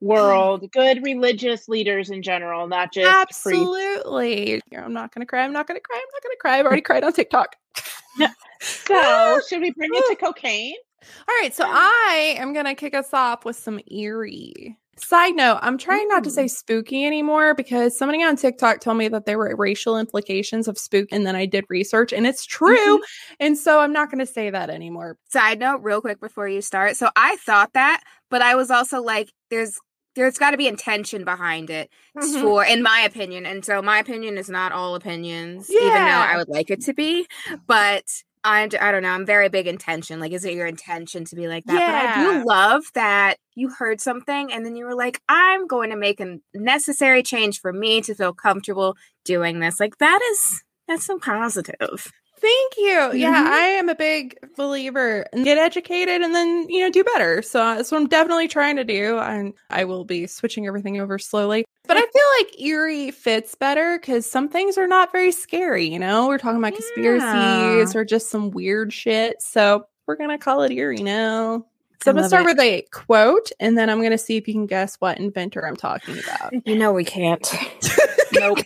world. 0.00 0.70
Good 0.70 1.02
religious 1.02 1.68
leaders 1.68 2.10
in 2.10 2.22
general, 2.22 2.68
not 2.68 2.92
just 2.92 3.10
priests. 3.42 3.46
Absolutely. 3.46 4.62
I'm 4.76 4.92
not 4.92 5.12
gonna 5.12 5.26
cry. 5.26 5.42
I'm 5.42 5.52
not 5.52 5.66
gonna 5.66 5.80
cry. 5.80 5.96
I'm 5.96 6.12
not 6.12 6.22
gonna 6.22 6.36
cry. 6.40 6.58
I've 6.58 6.66
already 6.66 6.82
cried 6.82 7.02
on 7.04 7.12
TikTok. 7.12 7.56
So, 8.58 8.94
ah. 8.96 9.38
should 9.46 9.60
we 9.60 9.70
bring 9.72 9.90
it 9.92 10.04
to 10.08 10.16
cocaine? 10.16 10.76
All 11.28 11.34
right, 11.42 11.54
so 11.54 11.64
I 11.66 12.36
am 12.38 12.54
gonna 12.54 12.74
kick 12.74 12.94
us 12.94 13.12
off 13.12 13.44
with 13.44 13.56
some 13.56 13.78
eerie. 13.90 14.78
Side 14.98 15.34
note, 15.36 15.58
I'm 15.60 15.76
trying 15.76 16.08
not 16.08 16.24
to 16.24 16.30
say 16.30 16.48
spooky 16.48 17.04
anymore 17.04 17.54
because 17.54 17.96
somebody 17.98 18.22
on 18.22 18.34
TikTok 18.36 18.80
told 18.80 18.96
me 18.96 19.08
that 19.08 19.26
there 19.26 19.36
were 19.36 19.54
racial 19.54 19.98
implications 19.98 20.68
of 20.68 20.78
spook, 20.78 21.08
and 21.12 21.26
then 21.26 21.36
I 21.36 21.44
did 21.44 21.64
research, 21.68 22.14
and 22.14 22.26
it's 22.26 22.46
true. 22.46 23.02
And 23.38 23.58
so 23.58 23.80
I'm 23.80 23.92
not 23.92 24.10
gonna 24.10 24.24
say 24.26 24.48
that 24.48 24.70
anymore. 24.70 25.18
Side 25.28 25.58
note, 25.58 25.82
real 25.82 26.00
quick 26.00 26.18
before 26.18 26.48
you 26.48 26.62
start. 26.62 26.96
So 26.96 27.10
I 27.14 27.36
thought 27.36 27.74
that, 27.74 28.02
but 28.30 28.40
I 28.40 28.54
was 28.54 28.70
also 28.70 29.02
like, 29.02 29.30
there's 29.50 29.78
there's 30.14 30.38
got 30.38 30.52
to 30.52 30.56
be 30.56 30.66
intention 30.66 31.26
behind 31.26 31.68
it 31.68 31.90
Mhm. 32.16 32.40
for, 32.40 32.64
in 32.64 32.82
my 32.82 33.00
opinion. 33.00 33.44
And 33.44 33.62
so 33.62 33.82
my 33.82 33.98
opinion 33.98 34.38
is 34.38 34.48
not 34.48 34.72
all 34.72 34.94
opinions, 34.94 35.68
even 35.70 35.92
though 35.92 35.98
I 36.00 36.38
would 36.38 36.48
like 36.48 36.70
it 36.70 36.80
to 36.84 36.94
be. 36.94 37.26
But 37.66 38.04
I, 38.44 38.62
I 38.80 38.92
don't 38.92 39.02
know. 39.02 39.10
I'm 39.10 39.26
very 39.26 39.48
big 39.48 39.66
intention. 39.66 40.20
Like, 40.20 40.32
is 40.32 40.44
it 40.44 40.54
your 40.54 40.66
intention 40.66 41.24
to 41.24 41.36
be 41.36 41.48
like 41.48 41.64
that? 41.64 41.74
But 41.74 41.94
I 41.94 42.40
do 42.40 42.46
love 42.46 42.84
that 42.94 43.38
you 43.54 43.70
heard 43.70 44.00
something 44.00 44.52
and 44.52 44.64
then 44.64 44.76
you 44.76 44.84
were 44.84 44.94
like, 44.94 45.20
I'm 45.28 45.66
going 45.66 45.90
to 45.90 45.96
make 45.96 46.20
a 46.20 46.38
necessary 46.54 47.22
change 47.22 47.60
for 47.60 47.72
me 47.72 48.00
to 48.02 48.14
feel 48.14 48.32
comfortable 48.32 48.96
doing 49.24 49.60
this. 49.60 49.80
Like, 49.80 49.98
that 49.98 50.20
is. 50.32 50.62
That's 50.86 51.04
so 51.04 51.18
positive. 51.18 52.12
Thank 52.40 52.76
you. 52.76 53.12
Yeah, 53.14 53.44
Mhm. 53.44 53.46
I 53.46 53.66
am 53.68 53.88
a 53.88 53.94
big 53.94 54.38
believer 54.56 55.26
in 55.32 55.42
get 55.42 55.58
educated 55.58 56.20
and 56.22 56.34
then, 56.34 56.68
you 56.68 56.80
know, 56.80 56.90
do 56.90 57.02
better. 57.02 57.40
So 57.42 57.58
that's 57.58 57.90
what 57.90 57.98
I'm 57.98 58.08
definitely 58.08 58.48
trying 58.48 58.76
to 58.76 58.84
do. 58.84 59.18
And 59.18 59.54
I 59.70 59.84
will 59.84 60.04
be 60.04 60.26
switching 60.26 60.66
everything 60.66 61.00
over 61.00 61.18
slowly. 61.18 61.64
But 61.86 61.96
I 61.96 62.00
feel 62.00 62.22
like 62.40 62.60
eerie 62.60 63.10
fits 63.10 63.54
better 63.54 63.98
because 63.98 64.30
some 64.30 64.48
things 64.48 64.76
are 64.76 64.86
not 64.88 65.12
very 65.12 65.32
scary, 65.32 65.86
you 65.86 65.98
know? 65.98 66.28
We're 66.28 66.38
talking 66.38 66.58
about 66.58 66.74
conspiracies 66.74 67.94
or 67.96 68.04
just 68.04 68.28
some 68.30 68.50
weird 68.50 68.92
shit. 68.92 69.40
So 69.40 69.86
we're 70.06 70.16
going 70.16 70.30
to 70.30 70.38
call 70.38 70.62
it 70.62 70.72
eerie 70.72 71.02
now. 71.02 71.64
So 72.02 72.10
I 72.10 72.12
I'm 72.12 72.16
going 72.16 72.24
to 72.24 72.28
start 72.28 72.42
it. 72.42 72.46
with 72.48 72.60
a 72.60 72.82
quote 72.92 73.50
and 73.60 73.78
then 73.78 73.88
I'm 73.88 73.98
going 74.00 74.10
to 74.10 74.18
see 74.18 74.36
if 74.36 74.46
you 74.46 74.52
can 74.54 74.66
guess 74.66 74.96
what 74.96 75.18
inventor 75.18 75.66
I'm 75.66 75.76
talking 75.76 76.18
about. 76.18 76.52
You 76.66 76.76
know, 76.76 76.92
we 76.92 77.04
can't. 77.04 77.50
Nope. 78.32 78.58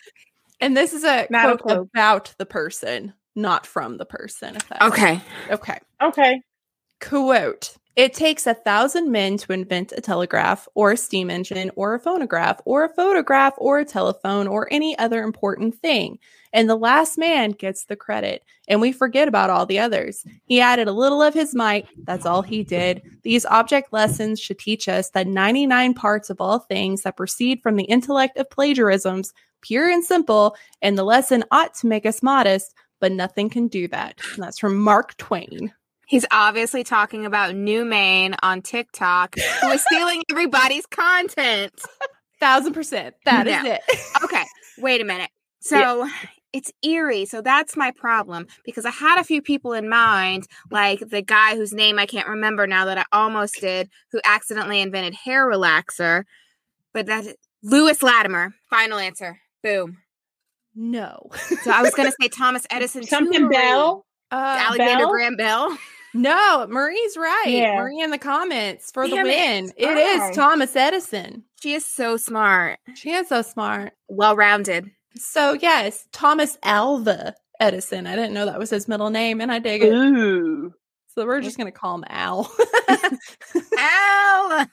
And 0.60 0.76
this 0.76 0.92
is 0.92 1.04
a 1.04 1.26
Not 1.30 1.52
a 1.52 1.58
quote 1.58 1.88
about 1.94 2.34
the 2.38 2.46
person, 2.46 3.12
not 3.36 3.66
from 3.66 3.96
the 3.96 4.04
person. 4.04 4.56
If 4.56 4.68
that 4.68 4.82
Okay. 4.82 5.20
Okay. 5.50 5.78
Okay. 6.02 6.42
Quote 7.00 7.76
It 7.96 8.12
takes 8.14 8.46
a 8.46 8.54
thousand 8.54 9.10
men 9.10 9.36
to 9.38 9.52
invent 9.52 9.92
a 9.96 10.00
telegraph 10.00 10.68
or 10.74 10.92
a 10.92 10.96
steam 10.96 11.30
engine 11.30 11.70
or 11.76 11.94
a 11.94 12.00
phonograph 12.00 12.60
or 12.64 12.84
a 12.84 12.94
photograph 12.94 13.54
or 13.56 13.78
a 13.78 13.84
telephone 13.84 14.46
or 14.46 14.68
any 14.70 14.98
other 14.98 15.22
important 15.22 15.74
thing. 15.76 16.18
And 16.52 16.68
the 16.68 16.76
last 16.76 17.16
man 17.16 17.52
gets 17.52 17.84
the 17.84 17.96
credit. 17.96 18.42
And 18.68 18.80
we 18.80 18.92
forget 18.92 19.28
about 19.28 19.50
all 19.50 19.66
the 19.66 19.78
others. 19.78 20.24
He 20.44 20.60
added 20.60 20.88
a 20.88 20.92
little 20.92 21.22
of 21.22 21.34
his 21.34 21.54
might. 21.54 21.86
That's 22.04 22.26
all 22.26 22.42
he 22.42 22.64
did. 22.64 23.02
These 23.22 23.46
object 23.46 23.92
lessons 23.92 24.40
should 24.40 24.58
teach 24.58 24.88
us 24.88 25.10
that 25.10 25.26
99 25.26 25.94
parts 25.94 26.28
of 26.30 26.40
all 26.40 26.58
things 26.58 27.02
that 27.02 27.16
proceed 27.16 27.62
from 27.62 27.76
the 27.76 27.84
intellect 27.84 28.36
of 28.36 28.50
plagiarisms, 28.50 29.32
pure 29.60 29.88
and 29.88 30.04
simple, 30.04 30.56
and 30.82 30.98
the 30.98 31.04
lesson 31.04 31.44
ought 31.50 31.74
to 31.74 31.86
make 31.86 32.04
us 32.06 32.22
modest, 32.22 32.74
but 33.00 33.12
nothing 33.12 33.50
can 33.50 33.68
do 33.68 33.88
that. 33.88 34.20
And 34.34 34.42
that's 34.42 34.58
from 34.58 34.78
Mark 34.78 35.16
Twain. 35.16 35.72
He's 36.06 36.26
obviously 36.30 36.82
talking 36.84 37.24
about 37.24 37.54
New 37.54 37.84
Maine 37.84 38.34
on 38.42 38.62
TikTok, 38.62 39.36
who 39.60 39.68
is 39.68 39.84
stealing 39.84 40.22
everybody's 40.30 40.86
content. 40.86 41.72
Thousand 42.40 42.72
percent. 42.72 43.14
That 43.24 43.46
is 43.46 43.62
No. 43.62 43.72
it. 43.72 43.80
Okay, 44.24 44.44
wait 44.78 45.00
a 45.00 45.04
minute. 45.04 45.30
So 45.60 46.08
it's 46.52 46.72
eerie. 46.82 47.26
So 47.26 47.42
that's 47.42 47.76
my 47.76 47.92
problem 47.92 48.48
because 48.64 48.84
I 48.84 48.90
had 48.90 49.20
a 49.20 49.24
few 49.24 49.40
people 49.40 49.72
in 49.72 49.88
mind, 49.88 50.48
like 50.70 50.98
the 50.98 51.22
guy 51.22 51.54
whose 51.54 51.72
name 51.72 51.98
I 51.98 52.06
can't 52.06 52.26
remember 52.26 52.66
now 52.66 52.86
that 52.86 52.98
I 52.98 53.04
almost 53.12 53.60
did, 53.60 53.88
who 54.10 54.20
accidentally 54.24 54.80
invented 54.80 55.14
hair 55.14 55.46
relaxer. 55.46 56.24
But 56.92 57.06
that's 57.06 57.28
Lewis 57.62 58.02
Latimer. 58.02 58.52
Final 58.68 58.98
answer. 58.98 59.38
Boom. 59.62 59.98
No. 60.74 61.30
So 61.62 61.70
I 61.70 61.82
was 61.82 61.94
going 61.94 62.08
to 62.10 62.16
say 62.20 62.28
Thomas 62.28 62.66
Edison. 62.70 63.02
Something 63.04 63.32
Tutoring. 63.48 63.50
Bell. 63.50 64.06
Uh, 64.30 64.56
Alexander 64.68 65.04
Bell? 65.04 65.10
Graham 65.10 65.36
Bell. 65.36 65.78
No, 66.14 66.66
Marie's 66.68 67.16
right. 67.16 67.44
Yeah. 67.48 67.76
Marie 67.76 68.00
in 68.00 68.10
the 68.10 68.18
comments 68.18 68.90
for 68.90 69.06
the 69.06 69.14
Damn 69.16 69.26
it. 69.26 69.30
win. 69.30 69.72
It 69.76 69.96
is 69.96 70.20
Oh. 70.22 70.32
Thomas 70.34 70.74
Edison. 70.74 71.44
She 71.62 71.74
is 71.74 71.84
so 71.84 72.16
smart, 72.16 72.78
She 72.94 73.10
is 73.12 73.28
so 73.28 73.42
smart. 73.42 73.92
well 74.08 74.34
rounded. 74.34 74.90
So 75.16 75.52
yes, 75.52 76.06
Thomas 76.12 76.56
Alva 76.62 77.34
Edison. 77.60 78.06
I 78.06 78.16
didn't 78.16 78.32
know 78.32 78.46
that 78.46 78.58
was 78.58 78.70
his 78.70 78.88
middle 78.88 79.10
name, 79.10 79.40
and 79.40 79.52
I 79.52 79.58
dig 79.58 79.82
it. 79.82 79.92
Ooh. 79.92 80.72
So 81.14 81.26
we're 81.26 81.40
just 81.42 81.58
gonna 81.58 81.70
call 81.72 81.96
him 81.96 82.04
Al. 82.08 82.50
Al. 83.78 84.66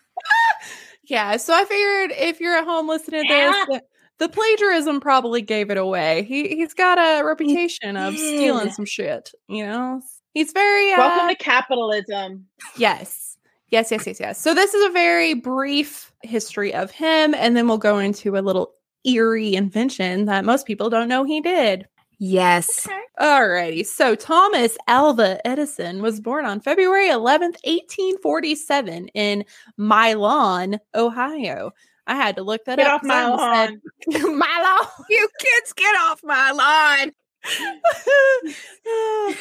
yeah. 1.04 1.38
So 1.38 1.54
I 1.54 1.66
figured 1.66 2.12
if 2.18 2.40
you're 2.40 2.56
at 2.56 2.64
home 2.66 2.88
listening 2.88 3.24
to 3.28 3.28
this. 3.70 3.82
The, 4.20 4.30
plagiarism 4.30 5.00
probably 5.00 5.42
gave 5.42 5.70
it 5.70 5.78
away. 5.78 6.24
He 6.24 6.50
he's 6.50 6.74
got 6.74 6.98
a 6.98 7.26
reputation 7.26 7.98
of 7.98 8.16
stealing 8.16 8.72
some 8.72 8.86
shit. 8.86 9.32
You 9.48 9.66
know, 9.66 10.02
he's 10.34 10.52
very 10.52 10.94
uh, 10.94 10.98
Welcome 10.98 11.30
to 11.30 11.36
capitalism. 11.36 12.48
Yes. 12.76 13.38
Yes, 13.70 13.92
yes, 13.92 14.08
yes, 14.08 14.20
yes. 14.20 14.42
So 14.42 14.54
this 14.54 14.74
is 14.74 14.90
a 14.90 14.94
very 14.94 15.34
brief 15.34 16.14
history 16.24 16.74
of 16.74 16.90
him, 16.90 17.34
and 17.36 17.58
then 17.58 17.68
we'll 17.68 17.78
go 17.78 17.98
into 17.98 18.38
a 18.38 18.40
little 18.40 18.72
eerie 19.04 19.56
invention 19.56 20.26
that 20.26 20.46
most 20.46 20.66
people 20.66 20.90
don't 20.90 21.10
know 21.10 21.24
he 21.26 21.42
did. 21.42 21.86
Yes. 22.20 22.88
Alrighty. 23.20 23.86
So 23.86 24.16
Thomas 24.16 24.78
Alva 24.88 25.46
Edison 25.46 26.02
was 26.02 26.20
born 26.20 26.46
on 26.46 26.60
February 26.60 27.10
11th, 27.10 27.58
1847 27.64 29.10
in 29.10 29.46
Milan, 29.78 30.80
Ohio. 30.96 31.72
I 32.08 32.16
had 32.16 32.36
to 32.38 32.44
look 32.44 32.66
that 32.66 32.78
Get 32.78 32.88
up. 32.88 32.96
off 32.96 33.04
my 33.04 33.28
lawn. 33.28 33.82
said 34.10 34.22
Milan. 34.24 34.88
You 35.10 35.28
kids 35.40 35.74
get 35.74 35.96
off 35.98 36.22
my 36.24 36.52
lawn. 36.52 37.12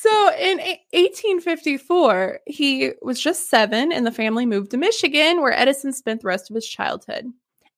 so 0.00 0.30
in 0.38 0.58
1854, 0.58 2.40
he 2.46 2.92
was 3.02 3.20
just 3.20 3.50
seven, 3.50 3.92
and 3.92 4.06
the 4.06 4.12
family 4.12 4.46
moved 4.46 4.70
to 4.70 4.76
Michigan, 4.76 5.40
where 5.40 5.52
Edison 5.58 5.92
spent 5.92 6.20
the 6.22 6.28
rest 6.28 6.50
of 6.50 6.54
his 6.54 6.66
childhood. 6.68 7.26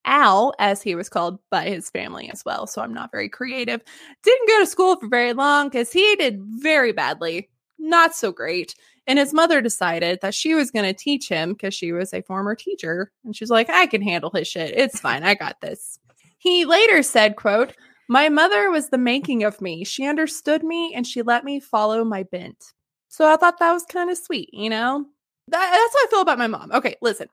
Al, 0.06 0.54
as 0.58 0.82
he 0.82 0.94
was 0.94 1.08
called 1.10 1.38
by 1.50 1.64
his 1.68 1.90
family 1.90 2.30
as 2.30 2.42
well, 2.44 2.66
so 2.66 2.80
I'm 2.82 2.94
not 2.94 3.10
very 3.12 3.28
creative, 3.28 3.80
didn't 4.22 4.48
go 4.48 4.60
to 4.60 4.66
school 4.66 4.96
for 4.96 5.08
very 5.08 5.32
long 5.34 5.68
because 5.68 5.92
he 5.92 6.16
did 6.16 6.40
very 6.42 6.92
badly, 6.92 7.50
not 7.78 8.14
so 8.14 8.32
great. 8.32 8.74
And 9.10 9.18
his 9.18 9.34
mother 9.34 9.60
decided 9.60 10.20
that 10.22 10.36
she 10.36 10.54
was 10.54 10.70
going 10.70 10.84
to 10.84 10.94
teach 10.94 11.28
him 11.28 11.54
because 11.54 11.74
she 11.74 11.90
was 11.90 12.14
a 12.14 12.22
former 12.22 12.54
teacher. 12.54 13.10
And 13.24 13.34
she's 13.34 13.50
like, 13.50 13.68
I 13.68 13.86
can 13.86 14.02
handle 14.02 14.30
his 14.32 14.46
shit. 14.46 14.72
It's 14.78 15.00
fine. 15.00 15.24
I 15.24 15.34
got 15.34 15.60
this. 15.60 15.98
He 16.38 16.64
later 16.64 17.02
said, 17.02 17.34
quote, 17.34 17.74
my 18.08 18.28
mother 18.28 18.70
was 18.70 18.90
the 18.90 18.98
making 18.98 19.42
of 19.42 19.60
me. 19.60 19.82
She 19.82 20.06
understood 20.06 20.62
me 20.62 20.94
and 20.94 21.04
she 21.04 21.22
let 21.22 21.42
me 21.42 21.58
follow 21.58 22.04
my 22.04 22.22
bent. 22.22 22.72
So 23.08 23.28
I 23.28 23.34
thought 23.34 23.58
that 23.58 23.72
was 23.72 23.84
kind 23.84 24.10
of 24.10 24.16
sweet, 24.16 24.48
you 24.52 24.70
know? 24.70 25.04
That, 25.48 25.58
that's 25.58 25.94
how 25.94 26.06
I 26.06 26.06
feel 26.08 26.20
about 26.20 26.38
my 26.38 26.46
mom. 26.46 26.70
Okay, 26.70 26.94
listen. 27.02 27.26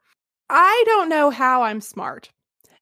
I 0.50 0.84
don't 0.88 1.10
know 1.10 1.30
how 1.30 1.62
I'm 1.62 1.80
smart. 1.80 2.32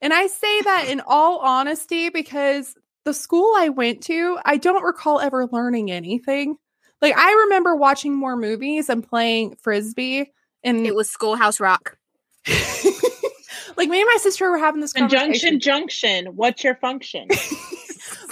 And 0.01 0.13
I 0.13 0.27
say 0.27 0.61
that 0.61 0.85
in 0.87 1.01
all 1.05 1.39
honesty 1.39 2.07
because 2.07 2.75
the 3.03 3.13
school 3.13 3.55
I 3.57 3.67
went 3.67 4.03
to, 4.03 4.39
I 4.45 4.55
don't 4.55 4.85
recall 4.85 5.19
ever 5.19 5.49
learning 5.51 5.91
anything. 5.91 6.55
Like 7.05 7.17
I 7.17 7.31
remember 7.45 7.75
watching 7.75 8.15
more 8.15 8.35
movies 8.35 8.89
and 8.89 9.07
playing 9.07 9.57
frisbee 9.61 10.31
and 10.63 10.87
It 10.87 10.95
was 10.95 11.07
Schoolhouse 11.07 11.59
Rock. 11.59 11.99
like 13.77 13.89
me 13.89 14.01
and 14.01 14.09
my 14.11 14.17
sister 14.19 14.49
were 14.49 14.57
having 14.57 14.81
this 14.81 14.91
Conjunction 14.91 15.25
conversation. 15.25 15.59
junction. 15.59 16.23
Junction. 16.23 16.35
What's 16.35 16.63
your 16.63 16.75
function? 16.75 17.27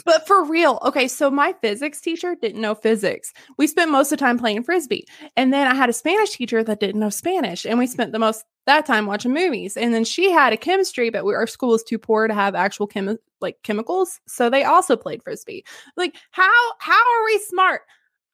But 0.06 0.28
for 0.28 0.44
real, 0.44 0.80
okay, 0.84 1.08
so 1.08 1.32
my 1.32 1.54
physics 1.62 2.02
teacher 2.02 2.36
didn't 2.36 2.60
know 2.60 2.76
physics. 2.76 3.32
We 3.58 3.68
spent 3.68 3.90
most 3.90 4.12
of 4.12 4.20
the 4.20 4.26
time 4.26 4.38
playing 4.38 4.64
frisbee. 4.64 5.08
And 5.38 5.54
then 5.54 5.66
I 5.66 5.74
had 5.74 5.90
a 5.90 5.94
Spanish 5.94 6.32
teacher 6.32 6.62
that 6.62 6.82
didn't 6.82 7.00
know 7.00 7.10
Spanish. 7.10 7.66
And 7.66 7.80
we 7.80 7.88
spent 7.88 8.12
the 8.12 8.20
most 8.20 8.44
that 8.66 8.86
time 8.86 9.06
watching 9.06 9.34
movies. 9.34 9.78
And 9.78 9.94
then 9.94 10.04
she 10.04 10.30
had 10.30 10.52
a 10.52 10.58
chemistry, 10.58 11.10
but 11.10 11.24
we, 11.24 11.34
our 11.34 11.48
school 11.48 11.70
was 11.70 11.84
too 11.84 11.98
poor 11.98 12.28
to 12.28 12.34
have 12.34 12.54
actual 12.54 12.86
chemi- 12.86 13.18
like 13.40 13.64
chemicals. 13.64 14.20
So 14.28 14.50
they 14.50 14.66
also 14.66 14.98
played 14.98 15.24
frisbee. 15.24 15.64
Like 15.96 16.16
how 16.32 16.52
how 16.80 17.00
are 17.00 17.26
we 17.26 17.40
smart? 17.40 17.84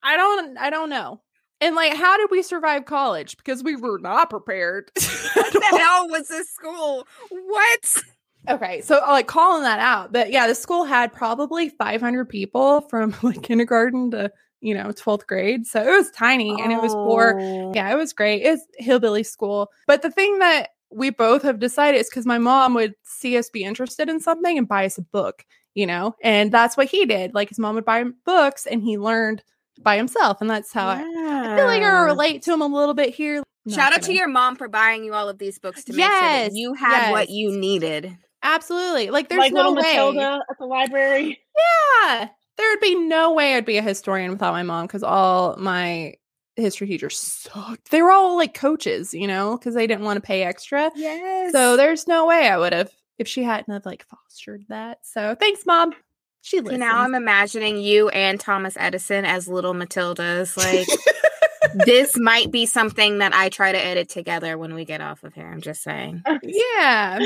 I 0.04 0.18
don't 0.18 0.58
I 0.58 0.70
don't 0.70 0.90
know. 0.90 1.22
And 1.62 1.76
like 1.76 1.94
how 1.96 2.18
did 2.18 2.30
we 2.32 2.42
survive 2.42 2.86
college? 2.86 3.38
Because 3.38 3.64
we 3.64 3.76
were 3.76 4.00
not 4.00 4.30
prepared. 4.30 4.92
What 5.36 5.54
the 5.54 5.78
hell 5.78 6.10
was 6.10 6.28
this 6.28 6.50
school? 6.50 7.08
What? 7.30 8.04
Okay, 8.50 8.82
so 8.82 9.04
uh, 9.04 9.12
like 9.12 9.28
calling 9.28 9.64
that 9.64 9.80
out, 9.80 10.12
but 10.14 10.32
yeah, 10.32 10.48
the 10.48 10.56
school 10.56 10.86
had 10.86 11.12
probably 11.14 11.70
500 11.70 12.26
people 12.30 12.82
from 12.82 13.14
like 13.24 13.44
kindergarten 13.44 14.12
to 14.12 14.32
you 14.62 14.74
know 14.74 14.86
12th 14.90 15.28
grade, 15.28 15.66
so 15.68 15.82
it 15.82 15.90
was 15.92 16.10
tiny 16.12 16.50
and 16.62 16.72
it 16.72 16.82
was 16.82 16.94
for 16.94 17.40
Oh. 17.40 17.72
yeah, 17.76 17.92
it 17.92 17.96
was 17.96 18.14
great. 18.14 18.42
It's 18.44 18.64
hillbilly 18.78 19.24
school, 19.24 19.70
but 19.88 20.02
the 20.02 20.12
thing 20.12 20.40
that 20.40 20.70
we 20.92 21.12
both 21.12 21.44
have 21.44 21.60
decided 21.60 22.00
is 22.00 22.10
because 22.10 22.26
my 22.26 22.40
mom 22.40 22.74
would 22.74 22.96
see 23.04 23.38
us 23.38 23.50
be 23.50 23.64
interested 23.64 24.10
in 24.10 24.20
something 24.20 24.58
and 24.58 24.68
buy 24.68 24.86
us 24.86 24.98
a 24.98 25.04
book, 25.04 25.46
you 25.76 25.86
know, 25.86 26.16
and 26.24 26.52
that's 26.52 26.76
what 26.76 26.88
he 26.90 27.06
did. 27.06 27.34
Like 27.36 27.50
his 27.50 27.60
mom 27.60 27.76
would 27.76 27.86
buy 27.86 28.00
him 28.00 28.16
books, 28.26 28.66
and 28.66 28.82
he 28.82 28.98
learned 28.98 29.44
by 29.82 29.98
himself, 29.98 30.42
and 30.42 30.50
that's 30.50 30.72
how 30.74 30.88
I, 30.88 31.00
I 31.02 31.56
feel 31.58 31.66
like 31.66 31.82
I 31.84 32.04
relate 32.06 32.42
to 32.44 32.54
him 32.54 32.62
a 32.62 32.68
little 32.68 32.94
bit 32.94 33.14
here. 33.14 33.44
Shout 33.70 33.94
out 33.94 34.02
to 34.04 34.14
your 34.14 34.28
mom 34.28 34.56
for 34.56 34.68
buying 34.68 35.04
you 35.04 35.14
all 35.14 35.30
of 35.30 35.38
these 35.38 35.60
books 35.60 35.84
to 35.86 35.94
make 35.94 36.00
Yes, 36.00 36.12
sure 36.44 36.50
that 36.50 36.56
you 36.58 36.74
had 36.74 37.12
what 37.12 37.30
you 37.30 37.52
needed. 37.52 38.18
absolutely 38.42 39.10
like 39.12 39.30
there's 39.30 39.40
like 39.40 39.54
no 39.54 39.74
way. 39.74 39.82
Matilda 39.82 40.42
at 40.50 40.58
the 40.60 40.66
library. 40.66 41.40
Yeah. 42.06 42.30
There 42.58 42.72
would 42.72 42.80
be 42.80 42.96
no 42.96 43.34
way 43.34 43.56
I'd 43.56 43.66
be 43.66 43.78
a 43.78 43.82
historian 43.82 44.32
without 44.32 44.54
my 44.54 44.64
mom 44.64 44.86
because 44.88 45.04
all 45.04 45.56
my 45.58 46.16
history 46.56 46.88
teachers 46.88 47.18
sucked. 47.18 47.92
They 47.92 48.02
were 48.02 48.12
all 48.12 48.36
like 48.38 48.54
coaches, 48.54 49.14
you 49.14 49.28
know, 49.28 49.58
because 49.58 49.76
they 49.76 49.88
didn't 49.88 50.04
want 50.06 50.18
to 50.18 50.22
pay 50.22 50.44
extra. 50.44 50.90
Yes. 50.96 51.52
So 51.52 51.78
there's 51.78 52.08
no 52.08 52.26
way 52.26 52.48
I 52.50 52.58
would 52.58 52.74
have 52.74 52.92
if 53.18 53.28
she 53.28 53.44
hadn't 53.44 53.72
have 53.74 53.86
like 53.86 54.06
fostered 54.06 54.64
that. 54.70 55.00
So 55.04 55.36
thanks, 55.36 55.66
mom. 55.66 55.94
She 56.42 56.58
So 56.58 56.64
listens. 56.64 56.80
now 56.80 57.00
I'm 57.00 57.16
imagining 57.16 57.78
you 57.78 58.10
and 58.10 58.40
Thomas 58.40 58.76
Edison 58.80 59.26
as 59.26 59.48
little 59.48 59.74
Matildas. 59.74 60.56
Like 60.58 60.88
this 61.86 62.18
might 62.18 62.52
be 62.52 62.66
something 62.66 63.20
that 63.20 63.34
I 63.34 63.50
try 63.50 63.72
to 63.72 63.78
edit 63.78 64.10
together 64.10 64.58
when 64.58 64.74
we 64.74 64.86
get 64.86 65.02
off 65.02 65.24
of 65.24 65.34
here. 65.34 65.48
I'm 65.48 65.62
just 65.62 65.84
saying. 65.84 66.24
yeah. 66.44 67.20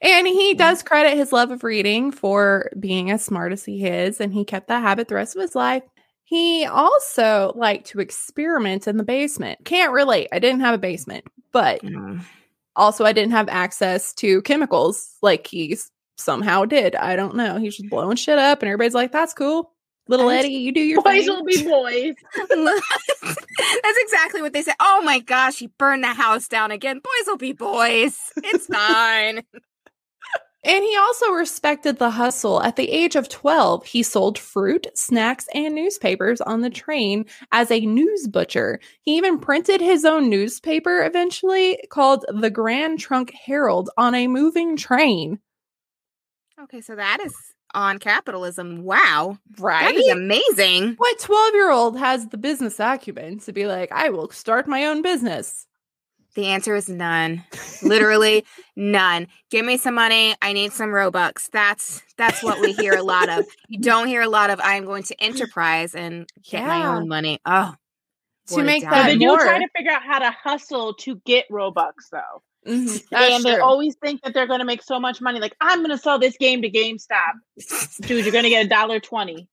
And 0.00 0.26
he 0.26 0.54
does 0.54 0.82
credit 0.84 1.16
his 1.16 1.32
love 1.32 1.50
of 1.50 1.64
reading 1.64 2.12
for 2.12 2.70
being 2.78 3.10
as 3.10 3.24
smart 3.24 3.52
as 3.52 3.64
he 3.64 3.84
is, 3.84 4.20
and 4.20 4.32
he 4.32 4.44
kept 4.44 4.68
that 4.68 4.82
habit 4.82 5.08
the 5.08 5.16
rest 5.16 5.34
of 5.34 5.42
his 5.42 5.56
life. 5.56 5.82
He 6.22 6.64
also 6.64 7.52
liked 7.56 7.88
to 7.88 7.98
experiment 8.00 8.86
in 8.86 8.96
the 8.96 9.04
basement. 9.04 9.64
Can't 9.64 9.92
relate. 9.92 10.28
I 10.32 10.38
didn't 10.38 10.60
have 10.60 10.74
a 10.74 10.78
basement, 10.78 11.24
but 11.52 11.82
Mm. 11.82 12.22
also 12.76 13.04
I 13.04 13.12
didn't 13.12 13.32
have 13.32 13.48
access 13.48 14.14
to 14.14 14.40
chemicals 14.42 15.16
like 15.22 15.46
he 15.48 15.72
s- 15.72 15.90
somehow 16.16 16.64
did. 16.64 16.94
I 16.94 17.16
don't 17.16 17.36
know. 17.36 17.58
He's 17.58 17.76
just 17.76 17.90
blowing 17.90 18.16
shit 18.16 18.38
up, 18.38 18.62
and 18.62 18.68
everybody's 18.68 18.94
like, 18.94 19.12
"That's 19.12 19.34
cool, 19.34 19.72
little 20.08 20.30
Eddie. 20.30 20.48
You 20.48 20.72
do 20.72 20.80
your 20.80 21.02
Boys 21.02 21.24
thing." 21.24 21.34
will 21.34 21.44
be 21.44 21.62
boys. 21.62 22.14
That's 23.82 23.98
exactly 23.98 24.42
what 24.42 24.52
they 24.52 24.62
said. 24.62 24.74
Oh 24.80 25.02
my 25.04 25.20
gosh, 25.20 25.58
he 25.58 25.68
burned 25.78 26.04
the 26.04 26.08
house 26.14 26.48
down 26.48 26.70
again. 26.70 26.98
Boys 26.98 27.26
will 27.26 27.36
be 27.36 27.52
boys. 27.52 28.18
It's 28.36 28.66
fine. 28.66 29.42
And 30.66 30.82
he 30.82 30.96
also 30.96 31.30
respected 31.32 31.98
the 31.98 32.10
hustle. 32.10 32.62
At 32.62 32.76
the 32.76 32.90
age 32.90 33.16
of 33.16 33.28
12, 33.28 33.84
he 33.84 34.02
sold 34.02 34.38
fruit, 34.38 34.86
snacks, 34.94 35.46
and 35.52 35.74
newspapers 35.74 36.40
on 36.40 36.62
the 36.62 36.70
train 36.70 37.26
as 37.52 37.70
a 37.70 37.80
news 37.80 38.26
butcher. 38.28 38.80
He 39.02 39.18
even 39.18 39.38
printed 39.38 39.82
his 39.82 40.06
own 40.06 40.30
newspaper 40.30 41.04
eventually 41.04 41.78
called 41.90 42.24
the 42.32 42.48
Grand 42.48 42.98
Trunk 42.98 43.34
Herald 43.44 43.90
on 43.98 44.14
a 44.14 44.26
moving 44.26 44.76
train. 44.78 45.38
Okay, 46.62 46.80
so 46.80 46.96
that 46.96 47.18
is 47.24 47.34
on 47.74 47.98
capitalism. 47.98 48.84
Wow. 48.84 49.38
Right? 49.58 49.94
That 49.94 50.00
is 50.00 50.08
amazing. 50.08 50.94
what 50.96 51.18
12 51.18 51.54
year 51.54 51.70
old 51.70 51.98
has 51.98 52.28
the 52.28 52.38
business 52.38 52.78
acumen 52.78 53.40
to 53.40 53.52
be 53.52 53.66
like, 53.66 53.90
I 53.92 54.10
will 54.10 54.30
start 54.30 54.68
my 54.68 54.86
own 54.86 55.02
business? 55.02 55.66
The 56.34 56.46
answer 56.46 56.74
is 56.74 56.88
none. 56.88 57.44
Literally 57.82 58.44
none. 58.74 59.28
Give 59.50 59.64
me 59.64 59.76
some 59.76 59.94
money. 59.94 60.34
I 60.42 60.52
need 60.52 60.72
some 60.72 60.88
Robux. 60.88 61.48
That's 61.50 62.02
that's 62.16 62.42
what 62.42 62.60
we 62.60 62.72
hear 62.72 62.94
a 62.94 63.02
lot 63.04 63.28
of. 63.28 63.44
You 63.68 63.78
don't 63.82 64.08
hear 64.08 64.20
a 64.22 64.28
lot 64.28 64.50
of 64.50 64.58
I 64.60 64.74
am 64.74 64.84
going 64.84 65.04
to 65.04 65.22
enterprise 65.22 65.94
and 65.94 66.28
get 66.42 66.66
my 66.66 66.86
own 66.86 67.06
money. 67.08 67.38
Oh. 67.46 67.74
To 68.48 68.62
make 68.64 68.82
So 68.82 68.90
that 68.90 69.06
dime. 69.06 69.18
they 69.18 69.24
do 69.24 69.36
try 69.36 69.58
to 69.60 69.68
figure 69.76 69.92
out 69.92 70.02
how 70.02 70.18
to 70.18 70.30
hustle 70.32 70.94
to 70.94 71.20
get 71.24 71.46
Robux 71.50 71.92
though. 72.10 72.42
Mhm, 72.66 73.02
and 73.12 73.44
they 73.44 73.54
true. 73.56 73.62
always 73.62 73.94
think 73.96 74.22
that 74.22 74.32
they're 74.32 74.46
gonna 74.46 74.64
make 74.64 74.82
so 74.82 74.98
much 74.98 75.20
money. 75.20 75.38
Like, 75.40 75.54
I'm 75.60 75.82
gonna 75.82 75.98
sell 75.98 76.18
this 76.18 76.36
game 76.38 76.62
to 76.62 76.70
GameStop. 76.70 77.34
Dude, 78.06 78.24
you're 78.24 78.32
gonna 78.32 78.48
get 78.48 78.66
a 78.66 78.68
dollar 78.68 79.00
twenty. 79.00 79.48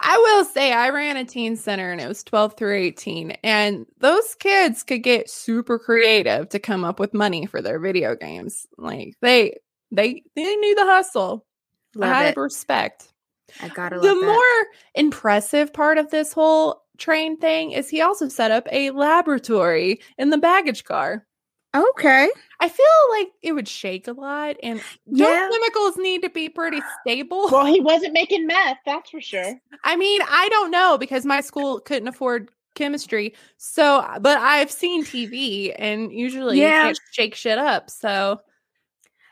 I 0.00 0.18
will 0.18 0.44
say 0.44 0.72
I 0.72 0.90
ran 0.90 1.16
a 1.16 1.24
teen 1.24 1.56
center 1.56 1.90
and 1.90 2.00
it 2.00 2.06
was 2.08 2.22
12 2.24 2.56
through 2.56 2.76
18 2.76 3.30
and 3.42 3.86
those 3.98 4.34
kids 4.34 4.82
could 4.82 5.02
get 5.02 5.30
super 5.30 5.78
creative 5.78 6.48
to 6.50 6.58
come 6.58 6.84
up 6.84 6.98
with 7.00 7.14
money 7.14 7.46
for 7.46 7.62
their 7.62 7.78
video 7.78 8.14
games. 8.14 8.66
Like 8.76 9.14
they 9.22 9.58
they 9.92 10.22
they 10.36 10.56
knew 10.56 10.74
the 10.74 10.84
hustle. 10.84 11.46
I 11.96 11.98
Love 12.00 12.12
had 12.16 12.26
it. 12.36 12.36
respect. 12.40 13.08
I 13.62 13.68
gotta 13.68 13.96
love 13.96 14.02
The 14.02 14.14
that. 14.20 14.26
more 14.26 14.66
impressive 14.94 15.72
part 15.72 15.96
of 15.98 16.10
this 16.10 16.32
whole 16.32 16.82
train 16.98 17.36
thing 17.36 17.72
is 17.72 17.88
he 17.88 18.00
also 18.00 18.28
set 18.28 18.50
up 18.50 18.66
a 18.70 18.90
laboratory 18.90 20.00
in 20.18 20.30
the 20.30 20.38
baggage 20.38 20.84
car. 20.84 21.26
Okay. 21.74 22.30
I 22.60 22.68
feel 22.68 22.86
like 23.10 23.28
it 23.42 23.52
would 23.52 23.66
shake 23.66 24.06
a 24.06 24.12
lot, 24.12 24.56
and 24.62 24.80
Yeah. 25.06 25.48
chemicals 25.50 25.96
need 25.96 26.22
to 26.22 26.30
be 26.30 26.48
pretty 26.48 26.80
stable. 27.00 27.48
Well, 27.50 27.66
he 27.66 27.80
wasn't 27.80 28.12
making 28.12 28.46
meth, 28.46 28.78
that's 28.86 29.10
for 29.10 29.20
sure. 29.20 29.60
I 29.82 29.96
mean, 29.96 30.20
I 30.28 30.48
don't 30.50 30.70
know 30.70 30.96
because 30.98 31.26
my 31.26 31.40
school 31.40 31.80
couldn't 31.80 32.06
afford 32.06 32.50
chemistry. 32.76 33.34
So, 33.56 34.06
but 34.20 34.38
I've 34.38 34.70
seen 34.70 35.04
TV, 35.04 35.74
and 35.76 36.12
usually 36.12 36.60
Yeah. 36.60 36.76
you 36.76 36.86
can't 36.86 37.00
shake 37.10 37.34
shit 37.34 37.58
up. 37.58 37.90
So, 37.90 38.40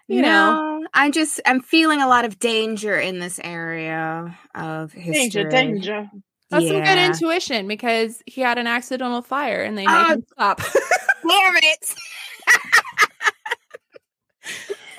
you 0.09 0.21
know, 0.21 0.79
no, 0.81 0.87
I 0.95 1.11
just 1.11 1.41
I'm 1.47 1.61
feeling 1.61 2.03
a 2.03 2.09
lot 2.09 2.25
of 2.25 2.41
danger 2.41 2.99
in 2.99 3.21
this 3.21 3.39
area 3.43 4.37
of 4.55 4.93
history. 4.93 5.45
Danger, 5.45 5.49
danger. 5.49 6.11
That's 6.53 6.69
some 6.69 6.83
good 6.85 6.99
intuition 6.99 7.67
because 7.69 8.23
he 8.27 8.41
had 8.41 8.59
an 8.59 8.67
accidental 8.67 9.23
fire, 9.23 9.63
and 9.63 9.77
they 9.77 9.87
made 9.87 9.93
Oh. 9.95 10.13
him 10.13 10.25
stop. 10.33 10.59
Damn 11.29 11.57
it! 11.57 11.95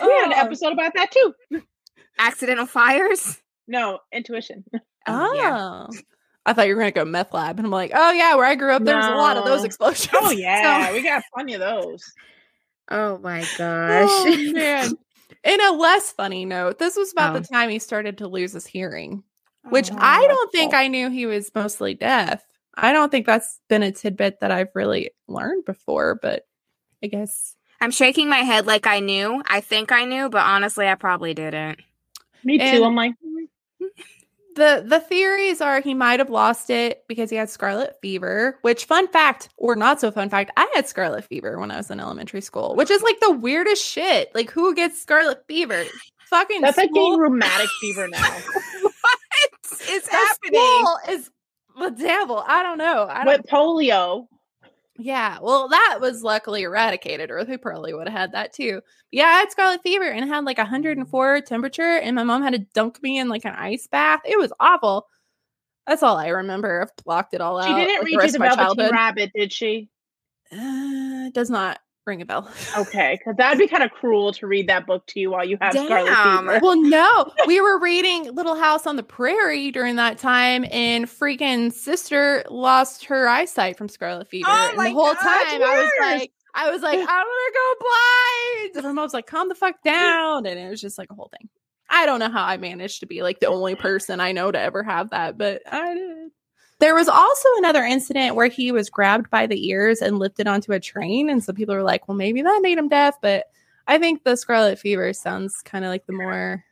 We 0.01 0.07
had 0.11 0.25
an 0.27 0.33
Oh. 0.35 0.41
episode 0.45 0.73
about 0.73 0.93
that 0.95 1.11
too. 1.11 1.33
Accidental 2.19 2.65
fires. 2.65 3.41
No, 3.67 3.99
intuition. 4.11 4.63
Oh, 5.05 5.33
yeah. 5.33 5.57
Oh. 5.59 5.89
I 6.45 6.53
thought 6.53 6.65
you 6.67 6.75
were 6.75 6.79
gonna 6.81 6.91
go 6.93 7.03
meth 7.03 7.33
lab, 7.33 7.57
and 7.59 7.65
I'm 7.65 7.71
like, 7.71 7.91
oh 7.93 8.11
yeah, 8.13 8.35
where 8.35 8.45
I 8.45 8.55
grew 8.55 8.71
up, 8.71 8.85
there 8.85 8.95
was 8.95 9.05
a 9.05 9.09
lot 9.15 9.35
of 9.35 9.43
those 9.43 9.65
explosions. 9.65 10.09
Oh 10.13 10.31
yeah, 10.31 10.93
we 10.93 11.03
got 11.03 11.23
plenty 11.35 11.55
of 11.55 11.59
those. 11.59 12.01
Oh 12.89 13.17
my 13.17 13.45
Oh, 13.59 14.23
gosh. 14.25 14.53
man. 14.53 14.93
In 15.43 15.59
a 15.61 15.71
less 15.73 16.13
funny 16.13 16.45
note, 16.45 16.79
this 16.79 16.95
was 16.95 17.11
about 17.11 17.35
Oh. 17.35 17.39
the 17.39 17.45
time 17.47 17.69
he 17.69 17.79
started 17.79 18.19
to 18.19 18.29
lose 18.29 18.53
his 18.53 18.65
hearing, 18.65 19.23
Oh, 19.65 19.69
which 19.69 19.89
I 19.91 20.21
Oh, 20.23 20.27
don't 20.27 20.51
think 20.51 20.71
cool. 20.71 20.79
I 20.79 20.87
knew 20.87 21.09
he 21.09 21.25
was 21.25 21.51
mostly 21.55 21.93
deaf. 21.93 22.43
I 22.75 22.91
don't 22.93 23.09
think 23.11 23.25
that's 23.25 23.59
been 23.69 23.83
a 23.83 23.91
tidbit 23.91 24.39
that 24.41 24.51
I've 24.51 24.69
really 24.75 25.11
learned 25.27 25.65
before, 25.65 26.15
but 26.21 26.45
I 27.03 27.07
guess 27.07 27.55
I'm 27.81 27.91
shaking 27.91 28.29
my 28.29 28.37
head 28.39 28.65
like 28.65 28.87
I 28.87 28.99
knew. 28.99 29.43
I 29.47 29.61
think 29.61 29.91
I 29.91 30.05
knew, 30.05 30.29
but 30.29 30.41
honestly, 30.43 30.87
I 30.87 30.95
probably 30.95 31.33
didn't. 31.33 31.79
Me 32.43 32.57
too. 32.57 32.63
And- 32.63 32.83
I'm 32.85 32.95
like, 32.95 33.13
hmm. 33.23 33.45
the 34.55 34.83
the 34.85 34.99
theories 34.99 35.61
are 35.61 35.81
he 35.81 35.93
might 35.93 36.19
have 36.19 36.29
lost 36.29 36.69
it 36.69 37.03
because 37.07 37.29
he 37.29 37.35
had 37.35 37.49
scarlet 37.49 37.95
fever. 38.01 38.57
Which 38.61 38.85
fun 38.85 39.07
fact 39.07 39.49
or 39.57 39.75
not 39.75 39.99
so 40.01 40.11
fun 40.11 40.29
fact, 40.29 40.51
I 40.57 40.69
had 40.75 40.87
scarlet 40.87 41.25
fever 41.25 41.59
when 41.59 41.71
I 41.71 41.77
was 41.77 41.89
in 41.91 41.99
elementary 41.99 42.41
school, 42.41 42.75
which 42.75 42.91
is 42.91 43.01
like 43.01 43.19
the 43.19 43.31
weirdest 43.31 43.83
shit. 43.85 44.33
Like 44.35 44.49
who 44.51 44.73
gets 44.75 45.01
scarlet 45.01 45.43
fever? 45.47 45.83
Fucking 46.29 46.61
that's 46.61 46.77
like 46.77 46.89
school- 46.89 47.11
getting 47.17 47.19
rheumatic 47.19 47.69
fever 47.81 48.07
now. 48.07 48.37
That 49.79 50.37
happening? 50.43 51.15
is 51.15 51.29
the 51.77 51.91
devil. 51.91 52.43
I 52.45 52.63
don't 52.63 52.77
know. 52.77 53.07
I 53.09 53.23
don't 53.23 53.37
With 53.41 53.47
polio. 53.47 54.27
Yeah, 54.99 55.39
well, 55.41 55.69
that 55.69 55.97
was 55.99 56.21
luckily 56.21 56.63
eradicated, 56.63 57.31
or 57.31 57.43
they 57.43 57.57
probably 57.57 57.93
would 57.93 58.07
have 58.07 58.17
had 58.17 58.31
that 58.33 58.53
too. 58.53 58.81
Yeah, 59.11 59.25
I 59.25 59.39
had 59.39 59.51
scarlet 59.51 59.81
fever 59.81 60.05
and 60.05 60.29
had 60.29 60.45
like 60.45 60.59
104 60.59 61.41
temperature, 61.41 61.81
and 61.81 62.15
my 62.15 62.23
mom 62.23 62.43
had 62.43 62.53
to 62.53 62.59
dunk 62.75 63.01
me 63.01 63.17
in 63.17 63.27
like 63.27 63.45
an 63.45 63.55
ice 63.55 63.87
bath. 63.87 64.21
It 64.23 64.37
was 64.37 64.53
awful. 64.59 65.07
That's 65.87 66.03
all 66.03 66.17
I 66.17 66.27
remember. 66.27 66.81
I've 66.81 67.03
blocked 67.03 67.33
it 67.33 67.41
all 67.41 67.59
out. 67.59 67.67
She 67.67 67.73
didn't 67.73 68.05
read 68.05 68.23
you 68.23 68.31
the 68.31 68.39
Velveteen. 68.39 68.91
Rabbit, 68.91 69.31
did 69.35 69.51
she? 69.51 69.89
Uh, 70.51 71.29
does 71.31 71.49
not 71.49 71.79
ring 72.05 72.21
a 72.21 72.25
bell. 72.25 72.49
Okay, 72.77 73.17
because 73.17 73.35
that'd 73.37 73.57
be 73.57 73.67
kind 73.67 73.83
of 73.83 73.91
cruel 73.91 74.33
to 74.33 74.47
read 74.47 74.67
that 74.67 74.85
book 74.85 75.05
to 75.07 75.19
you 75.19 75.31
while 75.31 75.45
you 75.45 75.57
have 75.61 75.73
scarlet 75.73 76.13
fever. 76.13 76.59
well, 76.61 76.81
no, 76.81 77.31
we 77.47 77.61
were 77.61 77.79
reading 77.79 78.33
Little 78.33 78.55
House 78.55 78.85
on 78.85 78.95
the 78.95 79.03
Prairie 79.03 79.71
during 79.71 79.95
that 79.95 80.17
time, 80.17 80.65
and 80.71 81.05
freaking 81.05 81.71
sister 81.71 82.43
lost 82.49 83.05
her 83.05 83.27
eyesight 83.27 83.77
from 83.77 83.89
scarlet 83.89 84.27
fever. 84.27 84.47
Oh 84.49 84.69
and 84.71 84.79
the 84.79 84.91
whole 84.91 85.13
gosh, 85.13 85.23
time 85.23 85.63
I 85.63 85.81
was 85.81 85.91
like, 86.01 86.31
I 86.55 86.69
was 86.69 86.81
like, 86.81 86.99
I'm 86.99 87.05
gonna 87.05 87.53
go 87.53 87.75
blind. 87.79 88.75
And 88.75 88.83
my 88.85 88.91
mom 88.91 89.03
was 89.03 89.13
like, 89.13 89.27
calm 89.27 89.49
the 89.49 89.55
fuck 89.55 89.81
down. 89.83 90.45
And 90.45 90.59
it 90.59 90.69
was 90.69 90.81
just 90.81 90.97
like 90.97 91.09
a 91.11 91.15
whole 91.15 91.29
thing. 91.37 91.49
I 91.89 92.05
don't 92.05 92.19
know 92.19 92.29
how 92.29 92.43
I 92.43 92.57
managed 92.57 93.01
to 93.01 93.05
be 93.05 93.21
like 93.21 93.39
the 93.39 93.47
only 93.47 93.75
person 93.89 94.19
I 94.19 94.31
know 94.31 94.51
to 94.51 94.59
ever 94.59 94.83
have 94.83 95.11
that, 95.11 95.37
but 95.37 95.61
I 95.71 95.93
did. 95.93 96.31
There 96.79 96.95
was 96.95 97.07
also 97.07 97.47
another 97.57 97.83
incident 97.83 98.35
where 98.35 98.47
he 98.47 98.71
was 98.71 98.89
grabbed 98.89 99.29
by 99.29 99.47
the 99.47 99.67
ears 99.69 100.01
and 100.01 100.19
lifted 100.19 100.47
onto 100.47 100.73
a 100.73 100.79
train. 100.79 101.29
And 101.29 101.43
some 101.43 101.55
people 101.55 101.75
were 101.75 101.83
like, 101.83 102.07
well, 102.07 102.17
maybe 102.17 102.41
that 102.41 102.59
made 102.61 102.77
him 102.77 102.89
deaf. 102.89 103.15
But 103.21 103.45
I 103.87 103.97
think 103.97 104.23
the 104.23 104.35
scarlet 104.35 104.79
fever 104.79 105.13
sounds 105.13 105.61
kind 105.63 105.85
of 105.85 105.89
like 105.89 106.05
the 106.05 106.13
more 106.13 106.63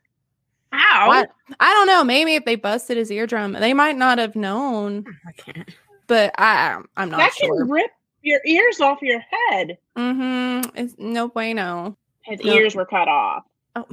Ow. 0.73 1.07
what? 1.07 1.31
I 1.59 1.71
don't 1.73 1.87
know. 1.87 2.03
Maybe 2.03 2.35
if 2.35 2.45
they 2.45 2.55
busted 2.55 2.97
his 2.97 3.11
eardrum, 3.11 3.53
they 3.53 3.73
might 3.73 3.97
not 3.97 4.17
have 4.17 4.35
known. 4.35 5.05
I 5.27 5.31
can't. 5.33 5.69
But 6.07 6.33
I, 6.37 6.81
I'm 6.97 7.09
not 7.09 7.17
that 7.17 7.33
sure. 7.35 7.57
can 7.59 7.69
rip 7.69 7.91
your 8.21 8.41
ears 8.45 8.79
off 8.81 9.01
your 9.01 9.19
head. 9.49 9.77
Mm-hmm. 9.97 10.69
It's 10.77 10.95
no 10.97 11.27
bueno. 11.29 11.97
His 12.23 12.43
No. 12.43 12.53
ears 12.53 12.75
were 12.75 12.85
cut 12.85 13.07
off. 13.07 13.43
Oh, 13.75 13.85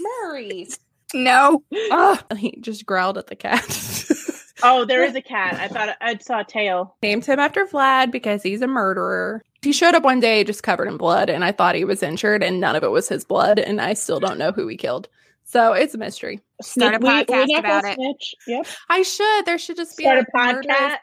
Murray. 0.00 0.68
No. 1.16 1.62
oh, 1.72 2.18
he 2.36 2.58
just 2.60 2.84
growled 2.86 3.18
at 3.18 3.28
the 3.28 3.36
cat. 3.36 3.62
Oh, 4.62 4.84
there 4.84 5.02
is 5.02 5.14
a 5.16 5.20
cat. 5.22 5.54
I 5.60 5.68
thought 5.68 5.96
I 6.00 6.16
saw 6.18 6.40
a 6.40 6.44
tail. 6.44 6.96
Named 7.02 7.24
him 7.24 7.40
after 7.40 7.64
Vlad 7.66 8.10
because 8.12 8.42
he's 8.42 8.62
a 8.62 8.66
murderer. 8.68 9.42
He 9.62 9.72
showed 9.72 9.94
up 9.94 10.04
one 10.04 10.20
day 10.20 10.44
just 10.44 10.62
covered 10.62 10.88
in 10.88 10.96
blood, 10.96 11.28
and 11.28 11.44
I 11.44 11.50
thought 11.52 11.74
he 11.74 11.84
was 11.84 12.02
injured, 12.02 12.42
and 12.42 12.60
none 12.60 12.76
of 12.76 12.84
it 12.84 12.90
was 12.90 13.08
his 13.08 13.24
blood, 13.24 13.58
and 13.58 13.80
I 13.80 13.94
still 13.94 14.20
don't 14.20 14.38
know 14.38 14.52
who 14.52 14.68
he 14.68 14.76
killed. 14.76 15.08
So 15.44 15.72
it's 15.72 15.94
a 15.94 15.98
mystery. 15.98 16.40
Start 16.62 16.94
a 16.94 16.98
We- 16.98 17.04
we're 17.08 17.24
podcast 17.24 17.58
about 17.58 17.84
it. 17.84 17.94
Snitch. 17.96 18.34
Yep. 18.46 18.66
I 18.88 19.02
should. 19.02 19.44
There 19.46 19.58
should 19.58 19.76
just 19.76 19.96
be 19.96 20.04
Start 20.04 20.18
a 20.32 20.36
like 20.36 20.56
podcast. 20.56 20.96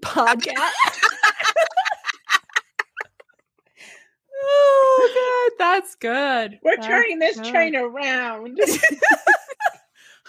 podcast. 0.00 1.00
oh 4.42 5.50
god, 5.58 5.58
that's 5.58 5.94
good. 5.96 6.58
We're 6.62 6.76
That's 6.76 6.86
turning 6.86 7.18
this 7.18 7.36
good. 7.36 7.50
train 7.50 7.76
around. 7.76 8.58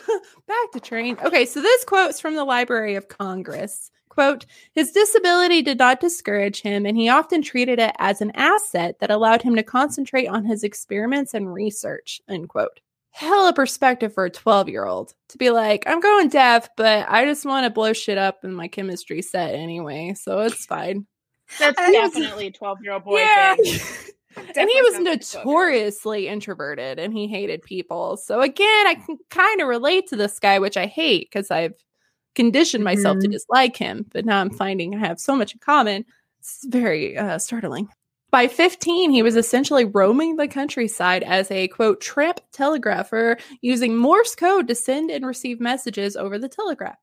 Back 0.48 0.72
to 0.74 0.80
train. 0.80 1.18
Okay, 1.24 1.46
so 1.46 1.62
this 1.62 1.84
quote's 1.86 2.20
from 2.20 2.36
the 2.36 2.44
Library 2.44 2.96
of 2.96 3.08
Congress. 3.08 3.92
Quote, 4.10 4.46
his 4.74 4.92
disability 4.92 5.62
did 5.62 5.78
not 5.78 6.00
discourage 6.00 6.62
him, 6.62 6.86
and 6.86 6.96
he 6.96 7.10
often 7.10 7.42
treated 7.42 7.80
it 7.80 7.94
as 8.00 8.22
an 8.22 8.32
asset 8.36 8.98
that 9.00 9.12
allowed 9.12 9.42
him 9.42 9.56
to 9.58 9.64
concentrate 9.64 10.28
on 10.28 10.46
his 10.46 10.64
experiments 10.64 11.34
and 11.34 11.54
research. 11.54 12.22
End 12.30 12.48
quote. 12.48 12.80
Hella 13.12 13.54
perspective 13.54 14.14
for 14.14 14.26
a 14.26 14.30
12 14.30 14.70
year 14.70 14.86
old 14.86 15.14
to 15.30 15.38
be 15.38 15.50
like, 15.50 15.84
I'm 15.88 16.00
going 16.02 16.30
deaf, 16.30 16.70
but 16.78 17.06
I 17.10 17.26
just 17.26 17.46
want 17.46 17.66
to 17.66 17.70
blow 17.70 17.94
shit 17.94 18.18
up 18.18 18.44
in 18.44 18.54
my 18.54 18.68
chemistry 18.68 19.22
set 19.22 19.54
anyway, 19.54 20.14
so 20.18 20.40
it's 20.42 20.66
fine. 20.66 21.08
That's 21.60 21.78
definitely 21.92 22.48
a 22.48 22.52
12 22.52 22.78
year 22.84 22.94
old 22.94 23.04
boy 23.06 23.20
Yeah. 23.20 23.56
thing. 23.56 23.80
and 24.38 24.70
he 24.70 24.82
was 24.82 24.94
sounds 24.94 25.06
like 25.08 25.16
a 25.16 25.20
12-year-old. 25.20 25.46
notoriously 25.46 26.28
introverted 26.28 27.00
and 27.00 27.14
he 27.14 27.28
hated 27.28 27.62
people. 27.62 28.18
So 28.18 28.42
again, 28.42 28.88
I 28.88 28.96
can 28.96 29.18
kind 29.30 29.62
of 29.62 29.68
relate 29.68 30.08
to 30.08 30.16
this 30.16 30.40
guy, 30.40 30.60
which 30.60 30.78
I 30.78 30.86
hate 30.86 31.30
because 31.32 31.52
I've 31.52 31.74
conditioned 32.36 32.84
myself 32.84 33.20
to 33.20 33.28
Mhm. 33.28 33.32
dislike 33.32 33.78
him. 33.78 34.06
But 34.12 34.26
now 34.26 34.42
I'm 34.42 34.50
finding 34.50 34.96
I 34.96 35.00
have 35.00 35.20
so 35.20 35.36
much 35.36 35.54
in 35.54 35.60
common. 35.60 36.06
It's 36.40 36.66
very 36.68 37.18
uh, 37.18 37.38
startling. 37.40 37.88
By 38.32 38.48
15, 38.50 39.12
he 39.12 39.24
was 39.24 39.38
essentially 39.38 39.86
roaming 39.86 40.36
the 40.36 40.48
countryside 40.50 41.24
as 41.24 41.50
a 41.52 41.70
quote 41.70 42.02
tramp 42.02 42.42
telegrapher 42.52 43.38
using 43.62 43.96
Morse 43.96 44.36
code 44.36 44.68
to 44.68 44.76
send 44.76 45.10
and 45.10 45.26
receive 45.26 45.62
messages 45.62 46.18
over 46.18 46.38
the 46.38 46.50
telegraph. 46.50 46.98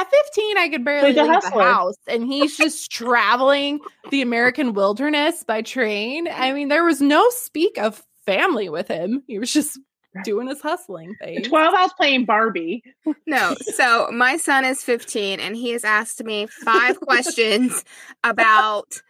At 0.00 0.10
15, 0.10 0.56
I 0.56 0.68
could 0.70 0.84
barely 0.84 1.08
He's 1.08 1.18
a 1.18 1.24
leave 1.24 1.42
the 1.42 1.62
house, 1.62 1.96
and 2.08 2.24
he's 2.24 2.56
just 2.56 2.90
traveling 2.90 3.80
the 4.10 4.22
American 4.22 4.72
wilderness 4.72 5.44
by 5.44 5.60
train. 5.60 6.26
I 6.26 6.52
mean, 6.52 6.68
there 6.68 6.84
was 6.84 7.02
no 7.02 7.28
speak 7.30 7.76
of 7.76 8.02
family 8.24 8.70
with 8.70 8.88
him. 8.88 9.22
He 9.26 9.38
was 9.38 9.52
just 9.52 9.78
doing 10.24 10.48
his 10.48 10.62
hustling 10.62 11.14
thing. 11.20 11.42
12 11.44 11.74
I 11.74 11.82
was 11.82 11.92
playing 11.92 12.24
Barbie. 12.24 12.82
No. 13.26 13.54
So 13.60 14.10
my 14.10 14.38
son 14.38 14.64
is 14.64 14.82
15 14.82 15.38
and 15.38 15.54
he 15.54 15.70
has 15.70 15.84
asked 15.84 16.24
me 16.24 16.46
five 16.46 16.98
questions 17.02 17.84
about 18.24 19.02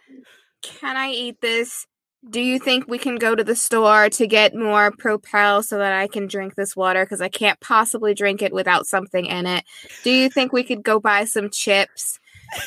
can 0.63 0.97
I 0.97 1.11
eat 1.11 1.41
this? 1.41 1.87
Do 2.29 2.41
you 2.41 2.59
think 2.59 2.87
we 2.87 2.99
can 2.99 3.17
go 3.17 3.35
to 3.35 3.43
the 3.43 3.57
store 3.57 4.11
to 4.11 4.27
get 4.27 4.55
more 4.55 4.91
Propel 4.91 5.63
so 5.63 5.79
that 5.79 5.93
I 5.95 6.07
can 6.07 6.27
drink 6.27 6.55
this 6.55 6.77
water 6.77 7.05
because 7.05 7.23
I 7.23 7.29
can't 7.31 7.59
possibly 7.61 8.13
drink 8.13 8.43
it 8.43 8.53
without 8.53 8.87
something 8.87 9.25
in 9.25 9.47
it? 9.47 9.65
Do 10.05 10.11
you 10.11 10.29
think 10.29 10.53
we 10.53 10.63
could 10.63 10.83
go 10.83 11.01
buy 11.01 11.25
some 11.25 11.49
chips? 11.49 12.19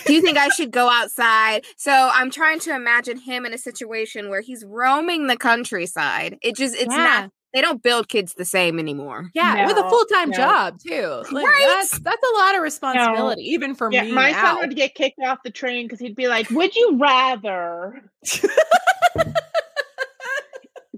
Do 0.08 0.14
you 0.14 0.22
think 0.22 0.38
I 0.40 0.48
should 0.50 0.72
go 0.72 0.90
outside? 0.90 1.66
So 1.78 1.92
I'm 1.92 2.32
trying 2.32 2.60
to 2.62 2.74
imagine 2.76 3.18
him 3.18 3.46
in 3.46 3.54
a 3.54 3.58
situation 3.60 4.30
where 4.30 4.42
he's 4.42 4.66
roaming 4.66 5.28
the 5.28 5.38
countryside. 5.38 6.38
It 6.42 6.56
just 6.56 6.74
it's 6.76 6.94
Yeah. 6.96 7.04
not 7.04 7.30
they 7.54 7.62
don't 7.62 7.84
build 7.84 8.10
kids 8.10 8.34
the 8.34 8.46
same 8.46 8.80
anymore. 8.80 9.30
Yeah, 9.36 9.68
with 9.68 9.78
a 9.78 9.88
full 9.88 10.06
time 10.06 10.32
no. 10.32 10.36
job 10.38 10.80
too. 10.80 11.22
Like, 11.32 11.46
Right? 11.46 11.66
That's 11.68 12.00
that's 12.00 12.24
a 12.24 12.38
lot 12.40 12.56
of 12.56 12.64
responsibility, 12.64 13.44
even 13.44 13.76
for 13.76 13.92
Yeah, 13.92 14.02
me. 14.04 14.12
my 14.14 14.32
now. 14.32 14.42
son 14.56 14.58
would 14.62 14.76
get 14.76 14.96
kicked 14.96 15.20
off 15.24 15.38
the 15.44 15.52
train 15.52 15.86
because 15.86 16.00
he'd 16.00 16.16
be 16.16 16.28
like, 16.28 16.50
Would 16.50 16.76
you 16.76 16.98
rather 17.00 18.02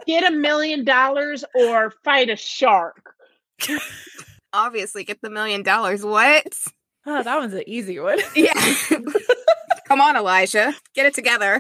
get 0.08 0.24
a 0.24 0.36
million 0.36 0.84
dollars 0.84 1.44
or 1.54 1.92
fight 2.04 2.30
a 2.30 2.36
shark? 2.36 3.14
Obviously 4.54 5.04
get 5.04 5.22
the 5.22 5.30
million 5.30 5.64
dollars. 5.64 6.04
What? 6.04 6.48
Oh, 7.06 7.22
that 7.22 7.38
one's 7.38 7.54
an 7.54 7.64
easy 7.68 8.00
one. 8.00 8.20
Yeah. 8.36 8.54
Come 9.88 10.02
on, 10.02 10.18
Elijah. 10.18 10.74
Get 10.96 11.06
it 11.06 11.14
together. 11.14 11.60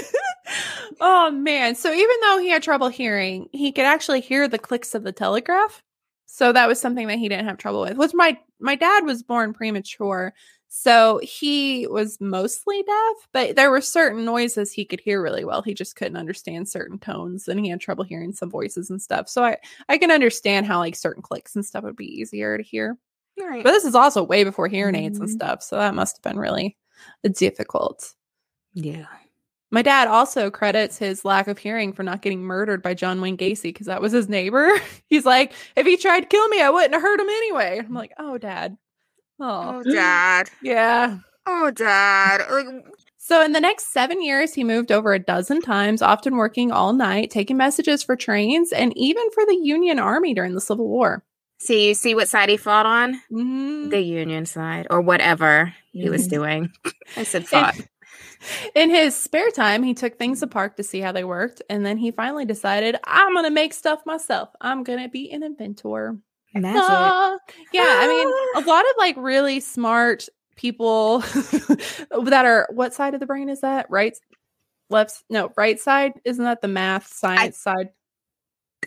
oh 1.00 1.30
man. 1.30 1.76
So 1.76 1.92
even 1.92 2.16
though 2.22 2.38
he 2.38 2.50
had 2.50 2.64
trouble 2.64 2.88
hearing, 2.88 3.48
he 3.52 3.70
could 3.70 3.84
actually 3.84 4.20
hear 4.20 4.48
the 4.48 4.58
clicks 4.58 4.94
of 4.94 5.04
the 5.04 5.12
telegraph. 5.12 5.80
So 6.26 6.52
that 6.52 6.66
was 6.66 6.80
something 6.80 7.06
that 7.06 7.18
he 7.18 7.28
didn't 7.28 7.46
have 7.46 7.56
trouble 7.56 7.82
with. 7.82 7.96
Which 7.96 8.12
my 8.12 8.36
my 8.60 8.74
dad 8.74 9.04
was 9.04 9.22
born 9.22 9.54
premature. 9.54 10.34
So 10.70 11.18
he 11.22 11.86
was 11.86 12.18
mostly 12.20 12.82
deaf, 12.82 13.28
but 13.32 13.56
there 13.56 13.70
were 13.70 13.80
certain 13.80 14.24
noises 14.24 14.70
he 14.72 14.84
could 14.84 15.00
hear 15.00 15.22
really 15.22 15.44
well. 15.44 15.62
He 15.62 15.72
just 15.74 15.96
couldn't 15.96 16.16
understand 16.18 16.68
certain 16.68 16.98
tones 16.98 17.48
and 17.48 17.58
he 17.58 17.70
had 17.70 17.80
trouble 17.80 18.04
hearing 18.04 18.32
some 18.34 18.50
voices 18.50 18.90
and 18.90 19.00
stuff. 19.00 19.28
So 19.28 19.42
I 19.44 19.56
I 19.88 19.96
can 19.98 20.10
understand 20.10 20.66
how 20.66 20.78
like 20.78 20.94
certain 20.94 21.22
clicks 21.22 21.56
and 21.56 21.64
stuff 21.64 21.84
would 21.84 21.96
be 21.96 22.20
easier 22.20 22.58
to 22.58 22.62
hear. 22.62 22.96
Right. 23.40 23.64
But 23.64 23.72
this 23.72 23.84
is 23.84 23.94
also 23.94 24.22
way 24.22 24.44
before 24.44 24.68
hearing 24.68 24.94
aids 24.94 25.18
and 25.18 25.28
Mhm. 25.28 25.32
stuff. 25.32 25.62
So 25.62 25.76
that 25.76 25.94
must 25.94 26.16
have 26.18 26.22
been 26.32 26.38
really 26.40 26.76
difficult. 27.32 28.14
Yeah. 28.74 29.06
My 29.70 29.82
dad 29.82 30.08
also 30.08 30.50
credits 30.50 30.98
his 30.98 31.24
lack 31.24 31.46
of 31.48 31.58
hearing 31.58 31.92
for 31.92 32.02
not 32.02 32.22
getting 32.22 32.40
murdered 32.42 32.82
by 32.82 32.94
John 32.94 33.20
Wayne 33.20 33.36
Gacy 33.36 33.64
because 33.64 33.86
that 33.86 34.00
was 34.00 34.12
his 34.12 34.28
neighbor. 34.28 34.70
He's 35.08 35.26
like, 35.26 35.52
if 35.76 35.86
he 35.86 35.96
tried 35.96 36.20
to 36.20 36.26
kill 36.26 36.48
me, 36.48 36.60
I 36.62 36.70
wouldn't 36.70 36.94
have 36.94 37.02
hurt 37.02 37.20
him 37.20 37.28
anyway. 37.28 37.78
I'm 37.84 37.92
like, 37.94 38.12
oh, 38.18 38.38
dad. 38.38 38.76
Oh, 39.40 39.78
Oh, 39.78 39.82
Dad. 39.92 40.50
yeah. 40.62 41.18
Oh, 41.46 41.70
Dad. 41.70 42.42
Like, 42.50 42.66
So 43.16 43.42
in 43.42 43.52
the 43.52 43.60
next 43.60 43.92
seven 43.92 44.22
years, 44.22 44.54
he 44.54 44.64
moved 44.64 44.90
over 44.92 45.12
a 45.12 45.18
dozen 45.18 45.60
times, 45.60 46.02
often 46.02 46.36
working 46.36 46.72
all 46.72 46.92
night, 46.92 47.30
taking 47.30 47.56
messages 47.56 48.02
for 48.02 48.16
trains, 48.16 48.72
and 48.72 48.96
even 48.96 49.30
for 49.34 49.44
the 49.46 49.56
Union 49.62 49.98
Army 49.98 50.34
during 50.34 50.54
the 50.54 50.60
Civil 50.60 50.88
War. 50.88 51.22
see, 51.60 51.88
you 51.88 51.94
see 51.94 52.14
what 52.14 52.28
side 52.28 52.48
he 52.48 52.56
fought 52.56 52.86
on? 52.86 53.20
Mhm. 53.32 53.90
The 53.90 54.00
Union 54.00 54.46
side, 54.46 54.86
or 54.90 55.00
whatever 55.00 55.74
he 55.92 56.08
was 56.08 56.26
doing. 56.36 56.70
I 57.16 57.24
said 57.24 57.46
fought. 57.48 57.74
In 58.76 58.90
his 58.90 59.16
spare 59.16 59.50
time, 59.50 59.82
he 59.82 59.94
took 59.94 60.16
things 60.16 60.42
apart 60.42 60.76
to 60.76 60.84
see 60.84 61.00
how 61.00 61.10
they 61.10 61.24
worked, 61.24 61.60
and 61.68 61.84
then 61.84 61.98
he 61.98 62.12
finally 62.12 62.44
decided, 62.44 62.96
I'm 63.04 63.32
going 63.32 63.44
to 63.44 63.50
make 63.50 63.72
stuff 63.74 64.00
myself. 64.06 64.50
I'm 64.60 64.84
going 64.84 65.02
to 65.02 65.08
be 65.08 65.30
an 65.32 65.42
inventor. 65.42 66.16
Magic. 66.54 66.82
Ah, 66.82 67.36
yeah, 67.72 67.98
I 68.00 68.08
mean, 68.08 68.64
a 68.64 68.66
lot 68.68 68.84
of 68.84 68.90
like 68.98 69.16
really 69.18 69.60
smart 69.60 70.28
people 70.56 71.18
that 71.20 72.42
are 72.44 72.68
what 72.70 72.94
side 72.94 73.14
of 73.14 73.20
the 73.20 73.26
brain 73.26 73.48
is 73.48 73.60
that? 73.60 73.86
Right, 73.90 74.16
left? 74.90 75.24
No, 75.30 75.52
right 75.56 75.78
side. 75.78 76.12
Isn't 76.24 76.44
that 76.44 76.62
the 76.62 76.68
math 76.68 77.06
science 77.06 77.58
side? 77.58 77.90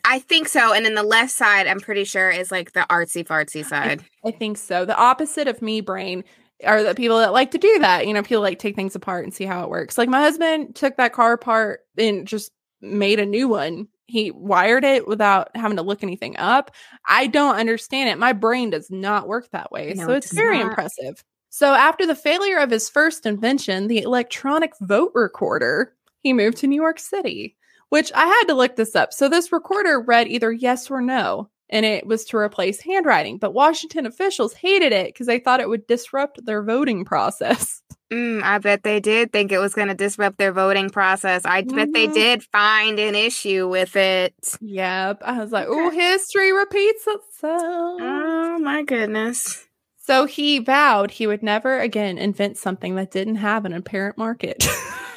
I 0.06 0.20
think 0.20 0.48
so. 0.48 0.74
And 0.74 0.86
then 0.86 0.96
the 0.96 1.04
left 1.04 1.32
side, 1.32 1.68
I'm 1.68 1.80
pretty 1.80 2.06
sure, 2.06 2.30
is 2.30 2.52
like 2.52 2.72
the 2.74 2.86
artsy 2.90 3.26
fartsy 3.26 3.64
side. 3.64 4.04
I 4.26 4.32
think 4.32 4.58
so. 4.58 4.86
The 4.86 4.96
opposite 4.96 5.48
of 5.48 5.62
me 5.62 5.82
brain 5.82 6.24
are 6.66 6.84
the 6.84 6.96
people 6.96 7.18
that 7.20 7.34
like 7.34 7.52
to 7.52 7.58
do 7.58 7.80
that. 7.80 8.08
You 8.08 8.14
know, 8.14 8.24
people 8.24 8.42
like 8.42 8.60
take 8.60 8.76
things 8.76 8.96
apart 8.96 9.24
and 9.24 9.34
see 9.34 9.46
how 9.46 9.64
it 9.64 9.70
works. 9.70 9.98
Like 9.98 10.10
my 10.10 10.22
husband 10.22 10.76
took 10.76 10.98
that 10.98 11.14
car 11.14 11.34
apart 11.34 11.82
and 11.98 12.28
just 12.28 12.52
made 12.82 13.20
a 13.20 13.26
new 13.26 13.48
one. 13.48 13.88
He 14.12 14.30
wired 14.30 14.84
it 14.84 15.08
without 15.08 15.56
having 15.56 15.78
to 15.78 15.84
look 15.84 16.04
anything 16.04 16.36
up. 16.36 16.72
I 17.08 17.28
don't 17.28 17.56
understand 17.56 18.10
it. 18.10 18.20
My 18.20 18.34
brain 18.34 18.70
does 18.72 18.92
not 18.92 19.30
work 19.30 19.50
that 19.52 19.72
way. 19.72 19.94
No, 19.96 20.08
so 20.08 20.12
it's 20.12 20.34
very 20.34 20.58
not. 20.58 20.68
impressive. 20.68 21.24
So 21.50 21.74
after 21.74 22.06
the 22.06 22.14
failure 22.14 22.58
of 22.58 22.70
his 22.70 22.90
first 22.90 23.26
invention, 23.26 23.88
the 23.88 24.02
electronic 24.02 24.74
vote 24.82 25.14
recorder, 25.16 25.94
he 26.20 26.34
moved 26.34 26.58
to 26.58 26.68
New 26.68 26.76
York 26.82 27.00
City, 27.00 27.56
which 27.88 28.12
I 28.14 28.26
had 28.26 28.44
to 28.50 28.54
look 28.54 28.76
this 28.76 28.98
up. 28.98 29.14
So 29.14 29.30
this 29.30 29.54
recorder 29.54 30.02
read 30.02 30.28
either 30.28 30.52
yes 30.52 30.92
or 30.92 31.02
no, 31.02 31.50
and 31.72 31.86
it 31.86 32.06
was 32.06 32.26
to 32.26 32.38
replace 32.38 32.82
handwriting. 32.82 33.38
But 33.38 33.54
Washington 33.54 34.06
officials 34.06 34.54
hated 34.54 34.92
it 34.92 35.08
because 35.08 35.28
they 35.28 35.40
thought 35.40 35.60
it 35.62 35.70
would 35.70 35.88
disrupt 35.88 36.46
their 36.46 36.64
voting 36.64 37.06
process. 37.06 37.82
Mm, 38.12 38.44
I 38.44 38.58
bet 38.58 38.84
they 38.84 39.00
did 39.00 39.32
think 39.32 39.54
it 39.54 39.58
was 39.60 39.74
going 39.74 39.88
to 39.88 39.94
disrupt 39.94 40.38
their 40.38 40.52
voting 40.52 40.90
process. 40.90 41.44
I 41.46 41.62
bet 41.62 41.94
they 41.94 42.08
Mhm. 42.10 42.14
did 42.14 42.44
find 42.44 43.00
an 43.00 43.16
issue 43.16 43.70
with 43.70 43.96
it. 43.96 44.34
Yep. 44.60 45.22
I 45.24 45.40
was 45.40 45.54
like, 45.54 45.68
oh, 45.70 45.90
history 45.92 46.52
repeats 46.52 47.06
itself. 47.08 48.02
Oh 48.02 48.60
my 48.60 48.84
goodness. 48.84 49.66
So 49.96 50.26
he 50.26 50.60
vowed 50.60 51.12
he 51.12 51.26
would 51.26 51.42
never 51.42 51.80
again 51.80 52.18
invent 52.18 52.58
something 52.58 52.96
that 52.96 53.12
didn't 53.12 53.36
have 53.36 53.64
an 53.64 53.72
apparent 53.72 54.18
market. 54.18 54.68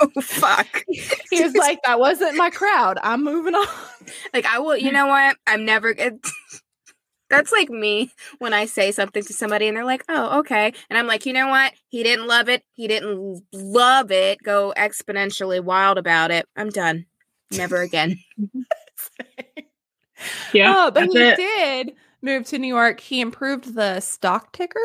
Oh 0.14 0.20
fuck. 0.20 0.84
he 1.30 1.42
was 1.42 1.54
like, 1.54 1.80
that 1.84 1.98
wasn't 1.98 2.36
my 2.36 2.50
crowd. 2.50 2.98
I'm 3.02 3.24
moving 3.24 3.54
on. 3.54 3.66
Like 4.32 4.46
I 4.46 4.58
will. 4.58 4.76
You 4.76 4.90
know 4.90 5.06
what? 5.06 5.36
I'm 5.46 5.64
never. 5.66 5.90
It, 5.90 6.14
that's 7.28 7.52
like 7.52 7.68
me 7.68 8.10
when 8.38 8.54
I 8.54 8.64
say 8.64 8.90
something 8.90 9.22
to 9.22 9.32
somebody 9.34 9.68
and 9.68 9.76
they're 9.76 9.84
like, 9.84 10.02
"Oh, 10.08 10.38
okay," 10.38 10.72
and 10.88 10.98
I'm 10.98 11.06
like, 11.06 11.26
you 11.26 11.34
know 11.34 11.48
what? 11.48 11.74
He 11.88 12.02
didn't 12.02 12.26
love 12.26 12.48
it. 12.48 12.62
He 12.72 12.88
didn't 12.88 13.42
love 13.52 14.10
it. 14.10 14.38
Go 14.42 14.72
exponentially 14.78 15.62
wild 15.62 15.98
about 15.98 16.30
it. 16.30 16.46
I'm 16.56 16.70
done. 16.70 17.04
Never 17.50 17.82
again. 17.82 18.18
Yeah, 20.52 20.74
oh, 20.76 20.90
but 20.90 21.08
he 21.08 21.18
it. 21.18 21.36
did 21.36 21.92
move 22.22 22.44
to 22.46 22.58
New 22.58 22.68
York. 22.68 23.00
He 23.00 23.20
improved 23.20 23.74
the 23.74 24.00
stock 24.00 24.52
ticker, 24.52 24.80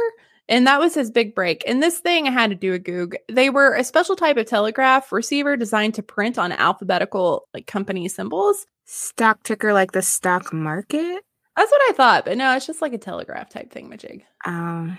and 0.50 0.68
that 0.68 0.80
was 0.80 0.94
his 0.94 1.10
big 1.12 1.34
break. 1.36 1.64
And 1.68 1.82
this 1.82 2.00
thing 2.00 2.28
I 2.28 2.32
had 2.32 2.50
to 2.50 2.56
do 2.56 2.74
a 2.74 2.80
goog. 2.80 3.16
They 3.32 3.50
were 3.50 3.74
a 3.74 3.84
special 3.84 4.16
type 4.16 4.38
of 4.38 4.46
telegraph 4.46 5.12
receiver 5.12 5.56
designed 5.58 5.96
to 5.96 6.04
print 6.04 6.38
on 6.38 6.52
alphabetical 6.52 7.48
like 7.54 7.68
company 7.68 8.08
symbols. 8.08 8.66
Stock 8.86 9.44
ticker 9.44 9.74
like 9.74 9.94
the 9.94 10.02
stock 10.02 10.52
market. 10.52 11.24
That's 11.56 11.72
what 11.72 11.82
I 11.90 11.94
thought, 11.94 12.26
but 12.26 12.38
no, 12.38 12.56
it's 12.56 12.66
just 12.66 12.82
like 12.82 12.94
a 12.94 12.98
telegraph 12.98 13.50
type 13.50 13.72
thing, 13.72 13.90
Majig. 13.90 14.24
Um, 14.46 14.98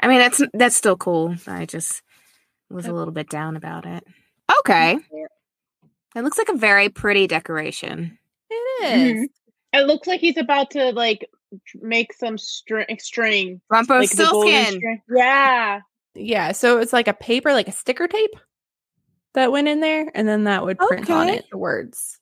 I 0.00 0.08
mean 0.08 0.18
that's 0.18 0.42
that's 0.52 0.76
still 0.76 0.96
cool. 0.96 1.36
I 1.46 1.66
just 1.66 2.02
was 2.70 2.86
a 2.86 2.92
little 2.92 3.14
bit 3.14 3.30
down 3.30 3.56
about 3.56 3.86
it. 3.86 4.04
Okay, 4.60 4.98
it 6.16 6.22
looks 6.22 6.38
like 6.38 6.48
a 6.48 6.56
very 6.56 6.88
pretty 6.88 7.26
decoration. 7.26 8.18
It 8.50 8.84
is. 8.84 9.12
Mhm. 9.22 9.26
It 9.74 9.86
looks 9.86 10.08
like 10.08 10.20
he's 10.20 10.36
about 10.38 10.70
to 10.72 10.92
like 10.92 11.28
make 11.80 12.12
some 12.12 12.38
string. 12.38 12.86
string 12.98 13.60
like 13.70 14.16
golden 14.16 14.64
string. 14.66 15.02
Yeah. 15.08 15.80
Yeah, 16.14 16.52
so 16.52 16.78
it's 16.78 16.92
like 16.92 17.08
a 17.08 17.14
paper, 17.14 17.52
like 17.52 17.68
a 17.68 17.72
sticker 17.72 18.08
tape 18.08 18.34
that 19.34 19.52
went 19.52 19.68
in 19.68 19.80
there, 19.80 20.10
and 20.14 20.26
then 20.26 20.44
that 20.44 20.64
would 20.64 20.78
print 20.78 21.10
on 21.10 21.28
it 21.28 21.44
the 21.50 21.58
words. 21.58 22.18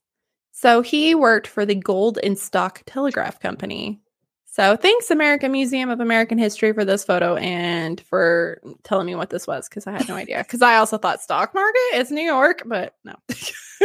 So 0.53 0.83
he 0.83 1.15
worked 1.15 1.47
for 1.47 1.65
the 1.65 1.75
Gold 1.75 2.19
and 2.23 2.39
Stock 2.39 2.83
Telegraph 2.87 3.41
Company. 3.41 4.01
So 4.47 4.75
thanks, 4.75 5.11
American 5.11 5.53
Museum 5.53 5.91
of 5.91 6.01
American 6.01 6.39
History, 6.39 6.73
for 6.73 6.85
this 6.85 7.05
photo 7.05 7.37
and 7.37 8.01
for 8.01 8.61
telling 8.85 9.07
me 9.07 9.15
what 9.15 9.29
this 9.29 9.47
was 9.47 9.69
because 9.69 9.87
I 9.87 9.93
had 9.93 10.09
no 10.09 10.15
idea. 10.15 10.39
Because 10.39 10.63
I 10.63 10.77
also 10.77 10.97
thought 10.97 11.21
stock 11.21 11.55
market 11.55 11.97
is 11.97 12.11
New 12.11 12.23
York, 12.23 12.63
but 12.67 12.95
no. 13.05 13.15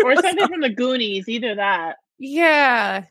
Or 0.05 0.15
something 0.15 0.47
from 0.47 0.61
the 0.61 0.69
Goonies. 0.69 1.27
Either 1.27 1.55
that. 1.55 1.97
Yeah. 2.17 3.03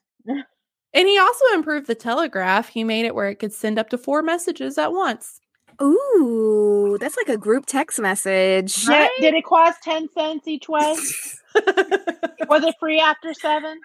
And 0.92 1.06
he 1.06 1.18
also 1.18 1.44
improved 1.54 1.86
the 1.86 1.94
telegraph. 1.94 2.68
He 2.68 2.84
made 2.84 3.06
it 3.06 3.14
where 3.14 3.28
it 3.28 3.36
could 3.36 3.52
send 3.52 3.78
up 3.78 3.90
to 3.90 3.98
four 3.98 4.22
messages 4.22 4.76
at 4.76 4.92
once. 4.92 5.40
Ooh, 5.82 6.98
that's 7.00 7.16
like 7.16 7.28
a 7.28 7.38
group 7.38 7.64
text 7.66 7.98
message. 7.98 8.86
Yeah, 8.86 9.08
Did 9.18 9.34
it 9.34 9.44
cost 9.44 9.82
ten 9.82 10.08
cents 10.12 10.46
each 10.46 10.68
way? 10.68 10.80
Was 11.54 12.64
it 12.64 12.74
free 12.78 13.00
after 13.00 13.32
seven? 13.32 13.80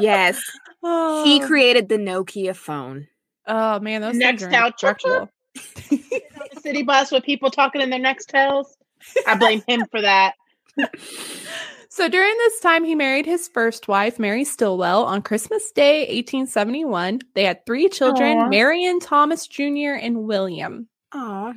yes, 0.00 0.40
oh. 0.82 1.24
he 1.24 1.40
created 1.40 1.88
the 1.88 1.96
Nokia 1.96 2.54
phone. 2.54 3.08
Oh 3.46 3.80
man, 3.80 4.02
those 4.02 4.14
Nextel, 4.14 4.76
chirp. 4.76 5.30
The 5.54 6.60
city 6.60 6.82
bus 6.82 7.10
with 7.10 7.24
people 7.24 7.50
talking 7.50 7.80
in 7.80 7.90
their 7.90 8.00
Nextels. 8.00 8.66
I 9.26 9.36
blame 9.36 9.62
him 9.66 9.84
for 9.90 10.00
that. 10.00 10.34
So 11.94 12.08
during 12.08 12.36
this 12.38 12.58
time, 12.58 12.82
he 12.82 12.96
married 12.96 13.24
his 13.24 13.46
first 13.46 13.86
wife, 13.86 14.18
Mary 14.18 14.44
Stilwell, 14.44 15.04
on 15.04 15.22
Christmas 15.22 15.70
Day, 15.70 16.00
1871. 16.00 17.20
They 17.34 17.44
had 17.44 17.64
three 17.64 17.88
children, 17.88 18.36
Aw. 18.36 18.48
Marion, 18.48 18.98
Thomas 18.98 19.46
Jr., 19.46 19.94
and 20.02 20.24
William. 20.24 20.88
Oh, 21.12 21.54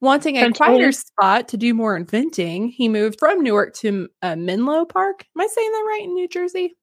Wanting 0.00 0.38
a 0.38 0.50
quieter 0.52 0.90
spot 0.90 1.48
to 1.48 1.58
do 1.58 1.74
more 1.74 1.98
inventing, 1.98 2.68
he 2.68 2.88
moved 2.88 3.18
from 3.18 3.42
Newark 3.42 3.74
to 3.80 4.08
uh, 4.22 4.36
Menlo 4.36 4.86
Park. 4.86 5.26
Am 5.36 5.42
I 5.42 5.48
saying 5.48 5.70
that 5.70 5.84
right 5.86 6.04
in 6.04 6.14
New 6.14 6.28
Jersey? 6.28 6.78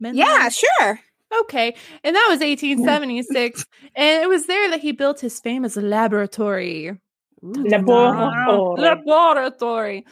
Menlo? 0.00 0.18
yeah, 0.18 0.48
sure. 0.48 0.98
Okay. 1.42 1.74
And 2.02 2.16
that 2.16 2.26
was 2.30 2.40
1876. 2.40 3.66
and 3.94 4.22
it 4.22 4.30
was 4.30 4.46
there 4.46 4.70
that 4.70 4.80
he 4.80 4.92
built 4.92 5.20
his 5.20 5.38
famous 5.40 5.76
laboratory. 5.76 6.98
Laboratory. 7.42 8.80
Laboratory. 8.80 10.06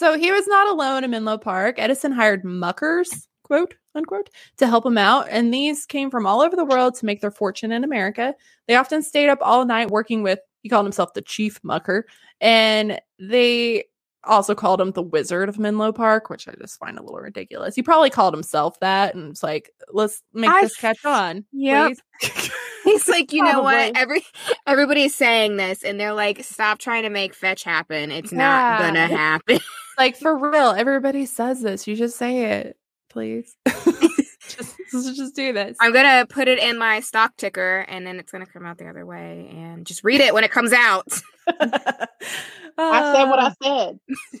So 0.00 0.16
he 0.18 0.32
was 0.32 0.46
not 0.46 0.66
alone 0.66 1.04
in 1.04 1.10
Menlo 1.10 1.36
Park. 1.36 1.74
Edison 1.76 2.10
hired 2.10 2.42
muckers, 2.42 3.28
quote 3.42 3.74
unquote, 3.94 4.30
to 4.56 4.66
help 4.66 4.86
him 4.86 4.96
out. 4.96 5.26
And 5.28 5.52
these 5.52 5.84
came 5.84 6.10
from 6.10 6.24
all 6.24 6.40
over 6.40 6.56
the 6.56 6.64
world 6.64 6.94
to 6.94 7.04
make 7.04 7.20
their 7.20 7.30
fortune 7.30 7.70
in 7.70 7.84
America. 7.84 8.34
They 8.66 8.76
often 8.76 9.02
stayed 9.02 9.28
up 9.28 9.40
all 9.42 9.66
night 9.66 9.90
working 9.90 10.22
with, 10.22 10.38
he 10.62 10.70
called 10.70 10.86
himself 10.86 11.12
the 11.12 11.20
chief 11.20 11.60
mucker. 11.62 12.06
And 12.40 12.98
they 13.18 13.89
also 14.24 14.54
called 14.54 14.80
him 14.80 14.92
the 14.92 15.02
Wizard 15.02 15.48
of 15.48 15.58
Menlo 15.58 15.92
Park, 15.92 16.30
which 16.30 16.46
I 16.48 16.54
just 16.60 16.78
find 16.78 16.98
a 16.98 17.02
little 17.02 17.20
ridiculous. 17.20 17.74
He 17.74 17.82
probably 17.82 18.10
called 18.10 18.34
himself 18.34 18.78
that, 18.80 19.14
and 19.14 19.30
it's 19.30 19.42
like, 19.42 19.70
let's 19.92 20.22
make 20.32 20.50
I 20.50 20.62
this 20.62 20.76
catch 20.76 21.04
on. 21.04 21.44
Yeah. 21.52 21.90
He's 22.84 23.08
like, 23.08 23.32
you 23.32 23.42
know 23.42 23.62
what? 23.62 23.96
Every 23.96 24.24
everybody's 24.66 25.14
saying 25.14 25.56
this, 25.56 25.82
and 25.82 25.98
they're 25.98 26.14
like, 26.14 26.42
stop 26.44 26.78
trying 26.78 27.02
to 27.02 27.10
make 27.10 27.34
fetch 27.34 27.62
happen. 27.62 28.10
It's 28.10 28.32
not 28.32 28.80
gonna 28.80 29.06
happen. 29.06 29.60
like 29.98 30.16
for 30.16 30.36
real, 30.36 30.70
everybody 30.70 31.26
says 31.26 31.60
this. 31.60 31.86
You 31.86 31.96
just 31.96 32.16
say 32.16 32.60
it, 32.60 32.78
please. 33.10 33.56
just, 33.68 34.76
just 34.90 35.36
do 35.36 35.52
this. 35.52 35.76
I'm 35.80 35.92
gonna 35.92 36.26
put 36.26 36.48
it 36.48 36.58
in 36.58 36.78
my 36.78 37.00
stock 37.00 37.36
ticker, 37.36 37.84
and 37.88 38.06
then 38.06 38.18
it's 38.18 38.32
gonna 38.32 38.46
come 38.46 38.64
out 38.64 38.78
the 38.78 38.88
other 38.88 39.04
way, 39.04 39.50
and 39.52 39.86
just 39.86 40.02
read 40.02 40.20
it 40.20 40.32
when 40.34 40.44
it 40.44 40.50
comes 40.50 40.72
out. 40.72 41.06
I 42.78 43.12
said 43.14 43.24
what 43.24 43.38
I 43.38 43.46
Uh, 43.46 43.52
said. 43.62 44.00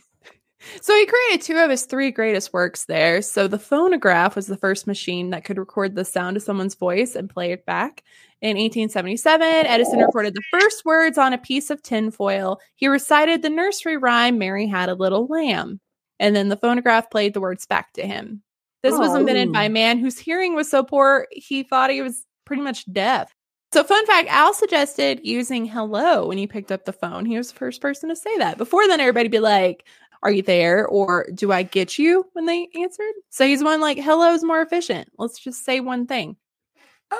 So 0.82 0.94
he 0.94 1.06
created 1.06 1.40
two 1.42 1.56
of 1.56 1.70
his 1.70 1.86
three 1.86 2.10
greatest 2.10 2.52
works 2.52 2.84
there. 2.84 3.22
So 3.22 3.48
the 3.48 3.58
phonograph 3.58 4.36
was 4.36 4.46
the 4.46 4.58
first 4.58 4.86
machine 4.86 5.30
that 5.30 5.42
could 5.42 5.56
record 5.56 5.94
the 5.94 6.04
sound 6.04 6.36
of 6.36 6.42
someone's 6.42 6.74
voice 6.74 7.16
and 7.16 7.30
play 7.30 7.52
it 7.52 7.64
back. 7.64 8.04
In 8.42 8.58
1877, 8.58 9.42
Edison 9.66 10.00
recorded 10.00 10.34
the 10.34 10.42
first 10.50 10.84
words 10.84 11.16
on 11.16 11.32
a 11.32 11.38
piece 11.38 11.70
of 11.70 11.82
tinfoil. 11.82 12.60
He 12.76 12.88
recited 12.88 13.40
the 13.40 13.48
nursery 13.48 13.96
rhyme, 13.96 14.38
Mary 14.38 14.66
Had 14.66 14.90
a 14.90 14.94
Little 14.94 15.26
Lamb. 15.26 15.80
And 16.18 16.36
then 16.36 16.50
the 16.50 16.56
phonograph 16.58 17.10
played 17.10 17.32
the 17.32 17.40
words 17.40 17.64
back 17.64 17.94
to 17.94 18.06
him. 18.06 18.42
This 18.82 18.98
was 18.98 19.14
invented 19.14 19.52
by 19.52 19.64
a 19.64 19.70
man 19.70 19.98
whose 19.98 20.18
hearing 20.18 20.54
was 20.54 20.70
so 20.70 20.82
poor, 20.82 21.26
he 21.32 21.62
thought 21.62 21.90
he 21.90 22.02
was 22.02 22.24
pretty 22.44 22.62
much 22.62 22.90
deaf. 22.92 23.34
So, 23.72 23.84
fun 23.84 24.04
fact 24.06 24.28
Al 24.30 24.52
suggested 24.52 25.20
using 25.22 25.64
hello 25.64 26.26
when 26.26 26.38
he 26.38 26.46
picked 26.46 26.72
up 26.72 26.84
the 26.84 26.92
phone. 26.92 27.24
He 27.24 27.36
was 27.36 27.52
the 27.52 27.58
first 27.58 27.80
person 27.80 28.08
to 28.08 28.16
say 28.16 28.36
that. 28.38 28.58
Before 28.58 28.86
then, 28.88 29.00
everybody 29.00 29.28
be 29.28 29.38
like, 29.38 29.84
Are 30.22 30.30
you 30.32 30.42
there? 30.42 30.86
Or 30.86 31.26
do 31.34 31.52
I 31.52 31.62
get 31.62 31.98
you 31.98 32.26
when 32.32 32.46
they 32.46 32.68
answered? 32.74 33.12
So, 33.30 33.46
he's 33.46 33.62
one 33.62 33.80
like, 33.80 33.98
Hello 33.98 34.32
is 34.34 34.42
more 34.42 34.60
efficient. 34.60 35.08
Let's 35.18 35.38
just 35.38 35.64
say 35.64 35.80
one 35.80 36.06
thing, 36.06 36.36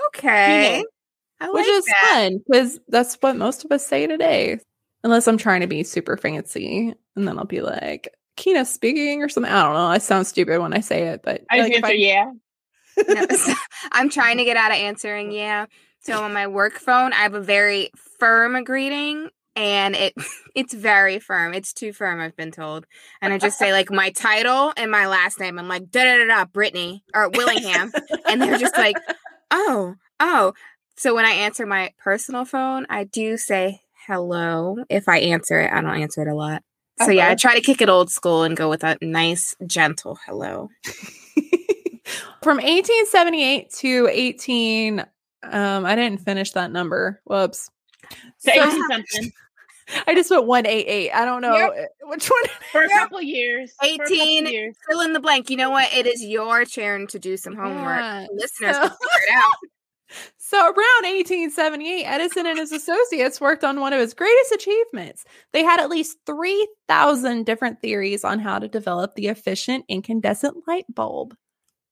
Okay, 0.08 0.84
I 1.40 1.46
like 1.46 1.54
which 1.54 1.68
is 1.68 1.84
that. 1.84 2.08
fun 2.10 2.38
because 2.46 2.80
that's 2.88 3.14
what 3.20 3.36
most 3.36 3.64
of 3.64 3.72
us 3.72 3.86
say 3.86 4.06
today. 4.06 4.58
Unless 5.02 5.28
I'm 5.28 5.38
trying 5.38 5.60
to 5.62 5.66
be 5.66 5.82
super 5.82 6.16
fancy. 6.16 6.94
And 7.16 7.26
then 7.26 7.38
I'll 7.38 7.46
be 7.46 7.62
like, 7.62 8.10
Kina 8.36 8.64
speaking 8.64 9.22
or 9.22 9.28
something. 9.28 9.50
I 9.50 9.62
don't 9.62 9.74
know. 9.74 9.86
I 9.86 9.98
sound 9.98 10.26
stupid 10.26 10.60
when 10.60 10.74
I 10.74 10.80
say 10.80 11.08
it, 11.08 11.22
but 11.22 11.42
I 11.50 11.60
like, 11.60 11.72
answer, 11.72 11.94
yeah. 11.94 12.30
No, 13.08 13.26
I'm 13.92 14.10
trying 14.10 14.38
to 14.38 14.44
get 14.44 14.56
out 14.56 14.72
of 14.72 14.76
answering. 14.76 15.32
Yeah. 15.32 15.66
So 16.00 16.22
on 16.22 16.32
my 16.32 16.46
work 16.46 16.78
phone, 16.78 17.12
I 17.12 17.22
have 17.22 17.34
a 17.34 17.40
very 17.40 17.90
firm 18.18 18.64
greeting, 18.64 19.28
and 19.54 19.94
it 19.94 20.14
it's 20.54 20.72
very 20.72 21.18
firm. 21.18 21.54
It's 21.54 21.72
too 21.72 21.92
firm, 21.92 22.20
I've 22.20 22.36
been 22.36 22.50
told. 22.50 22.86
And 23.20 23.32
I 23.32 23.38
just 23.38 23.58
say 23.58 23.72
like 23.72 23.90
my 23.90 24.10
title 24.10 24.72
and 24.76 24.90
my 24.90 25.06
last 25.06 25.38
name. 25.38 25.58
I'm 25.58 25.68
like 25.68 25.90
da 25.90 26.04
da 26.04 26.18
da 26.18 26.26
da 26.26 26.44
Brittany 26.46 27.04
or 27.14 27.28
Willingham, 27.28 27.92
and 28.26 28.40
they're 28.40 28.58
just 28.58 28.76
like, 28.76 28.96
oh 29.50 29.94
oh. 30.18 30.54
So 30.96 31.14
when 31.14 31.24
I 31.24 31.30
answer 31.30 31.64
my 31.64 31.92
personal 31.98 32.44
phone, 32.44 32.86
I 32.90 33.04
do 33.04 33.36
say 33.36 33.80
hello. 34.06 34.76
If 34.88 35.08
I 35.08 35.18
answer 35.18 35.60
it, 35.60 35.72
I 35.72 35.80
don't 35.80 36.00
answer 36.00 36.22
it 36.22 36.28
a 36.28 36.34
lot. 36.34 36.62
So 37.02 37.10
yeah, 37.10 37.24
I 37.24 37.26
uh-huh. 37.28 37.36
try 37.40 37.54
to 37.54 37.62
kick 37.62 37.80
it 37.80 37.88
old 37.88 38.10
school 38.10 38.42
and 38.42 38.54
go 38.54 38.68
with 38.68 38.84
a 38.84 38.98
nice, 39.00 39.54
gentle 39.66 40.18
hello. 40.26 40.68
From 42.42 42.56
1878 42.56 43.70
to 43.70 44.08
18 44.10 45.06
um 45.42 45.84
I 45.86 45.94
didn't 45.96 46.20
finish 46.20 46.52
that 46.52 46.70
number. 46.72 47.20
Whoops. 47.24 47.70
So 48.38 48.52
So- 48.54 48.70
something 48.90 49.32
I 50.06 50.14
just 50.14 50.30
went 50.30 50.46
188. 50.46 51.10
I 51.10 51.24
don't 51.24 51.42
know 51.42 51.52
Yep. 51.52 51.70
uh, 51.76 52.06
which 52.08 52.28
one. 52.28 52.42
for 52.72 52.82
a 52.82 52.88
couple 52.90 53.20
years. 53.20 53.72
for 53.80 53.86
a 53.88 53.98
couple 53.98 54.14
18. 54.14 54.46
years. 54.46 54.76
Fill 54.88 55.00
in 55.00 55.12
the 55.12 55.18
blank. 55.18 55.50
You 55.50 55.56
know 55.56 55.70
what? 55.70 55.92
It 55.92 56.06
is 56.06 56.22
your 56.22 56.64
turn 56.64 57.08
to 57.08 57.18
do 57.18 57.36
some 57.36 57.56
homework. 57.56 57.98
Yeah, 57.98 58.26
Listeners 58.32 58.76
so- 58.76 58.82
figure 58.82 58.94
it 59.28 59.34
out. 59.34 59.54
So 60.38 60.58
around 60.58 61.04
1878, 61.04 62.04
Edison 62.04 62.46
and 62.46 62.58
his 62.58 62.70
associates 62.72 63.40
worked 63.40 63.62
on 63.64 63.78
one 63.80 63.92
of 63.92 64.00
his 64.00 64.14
greatest 64.14 64.50
achievements. 64.52 65.24
They 65.52 65.62
had 65.64 65.78
at 65.80 65.88
least 65.90 66.18
3,000 66.26 67.46
different 67.46 67.80
theories 67.80 68.24
on 68.24 68.38
how 68.40 68.58
to 68.58 68.66
develop 68.68 69.14
the 69.14 69.28
efficient 69.28 69.84
incandescent 69.88 70.56
light 70.66 70.86
bulb. 70.88 71.36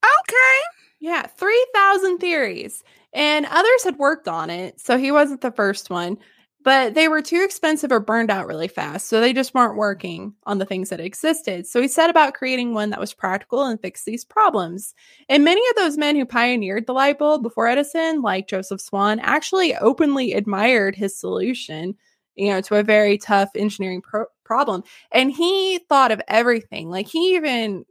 Okay. 0.04 0.60
Yeah, 1.00 1.26
3,000 1.26 2.18
theories. 2.18 2.82
And 3.12 3.46
others 3.46 3.84
had 3.84 3.98
worked 3.98 4.28
on 4.28 4.50
it, 4.50 4.80
so 4.80 4.98
he 4.98 5.10
wasn't 5.10 5.40
the 5.40 5.52
first 5.52 5.90
one. 5.90 6.18
But 6.64 6.94
they 6.94 7.08
were 7.08 7.22
too 7.22 7.42
expensive 7.44 7.92
or 7.92 8.00
burned 8.00 8.30
out 8.30 8.46
really 8.46 8.68
fast, 8.68 9.08
so 9.08 9.20
they 9.20 9.32
just 9.32 9.54
weren't 9.54 9.76
working 9.76 10.34
on 10.44 10.58
the 10.58 10.66
things 10.66 10.90
that 10.90 11.00
existed. 11.00 11.66
So 11.66 11.80
he 11.80 11.88
set 11.88 12.10
about 12.10 12.34
creating 12.34 12.74
one 12.74 12.90
that 12.90 13.00
was 13.00 13.14
practical 13.14 13.64
and 13.64 13.80
fixed 13.80 14.04
these 14.04 14.24
problems. 14.24 14.92
And 15.28 15.44
many 15.44 15.62
of 15.70 15.76
those 15.76 15.96
men 15.96 16.16
who 16.16 16.26
pioneered 16.26 16.86
the 16.86 16.92
light 16.92 17.18
bulb 17.18 17.42
before 17.42 17.68
Edison, 17.68 18.22
like 18.22 18.48
Joseph 18.48 18.80
Swan, 18.80 19.20
actually 19.20 19.76
openly 19.76 20.34
admired 20.34 20.96
his 20.96 21.16
solution, 21.16 21.94
you 22.34 22.50
know, 22.50 22.60
to 22.62 22.74
a 22.74 22.82
very 22.82 23.18
tough 23.18 23.50
engineering 23.54 24.02
pro- 24.02 24.26
problem. 24.44 24.82
And 25.12 25.30
he 25.30 25.78
thought 25.88 26.10
of 26.10 26.20
everything. 26.26 26.90
Like 26.90 27.06
he 27.06 27.36
even 27.36 27.84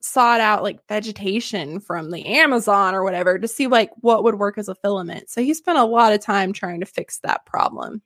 sought 0.00 0.40
out 0.40 0.62
like 0.62 0.86
vegetation 0.88 1.80
from 1.80 2.10
the 2.10 2.24
Amazon 2.26 2.94
or 2.94 3.04
whatever 3.04 3.38
to 3.38 3.46
see 3.46 3.66
like 3.66 3.90
what 4.00 4.24
would 4.24 4.38
work 4.38 4.56
as 4.58 4.68
a 4.68 4.74
filament. 4.74 5.28
So 5.28 5.42
he 5.42 5.54
spent 5.54 5.78
a 5.78 5.84
lot 5.84 6.12
of 6.12 6.20
time 6.20 6.52
trying 6.52 6.80
to 6.80 6.86
fix 6.86 7.18
that 7.18 7.44
problem. 7.46 8.02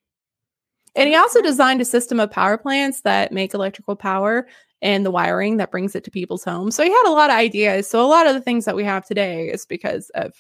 And 0.97 1.09
he 1.09 1.17
also 1.17 1.43
designed 1.43 1.81
a 1.81 1.85
system 1.85 2.21
of 2.21 2.31
power 2.31 2.57
plants 2.57 3.01
that 3.03 3.33
make 3.33 3.55
electrical 3.55 3.97
power 3.97 4.47
and 4.81 5.05
the 5.05 5.11
wiring 5.11 5.57
that 5.57 5.71
brings 5.71 5.95
it 5.95 6.05
to 6.05 6.11
people's 6.11 6.45
homes. 6.45 6.77
So 6.77 6.85
he 6.85 6.91
had 6.91 7.07
a 7.07 7.11
lot 7.11 7.31
of 7.31 7.37
ideas. 7.37 7.89
So 7.89 8.05
a 8.05 8.07
lot 8.07 8.27
of 8.27 8.35
the 8.35 8.41
things 8.41 8.65
that 8.65 8.77
we 8.77 8.85
have 8.85 9.05
today 9.05 9.49
is 9.49 9.67
because 9.67 10.11
of 10.15 10.33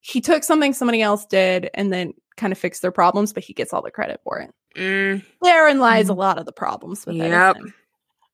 he 0.00 0.20
took 0.20 0.44
something 0.44 0.72
somebody 0.72 1.02
else 1.02 1.24
did 1.26 1.70
and 1.74 1.92
then 1.92 2.14
kind 2.36 2.52
of 2.52 2.58
fixed 2.58 2.82
their 2.82 2.90
problems, 2.90 3.32
but 3.32 3.44
he 3.44 3.52
gets 3.52 3.72
all 3.72 3.82
the 3.82 3.90
credit 3.90 4.20
for 4.24 4.38
it. 4.38 4.50
Mm, 4.76 5.24
Therein 5.42 5.78
lies 5.78 6.08
a 6.08 6.14
lot 6.14 6.38
of 6.38 6.46
the 6.46 6.52
problems 6.52 7.04
with 7.06 7.16
Yep. 7.16 7.56
Edison. 7.56 7.74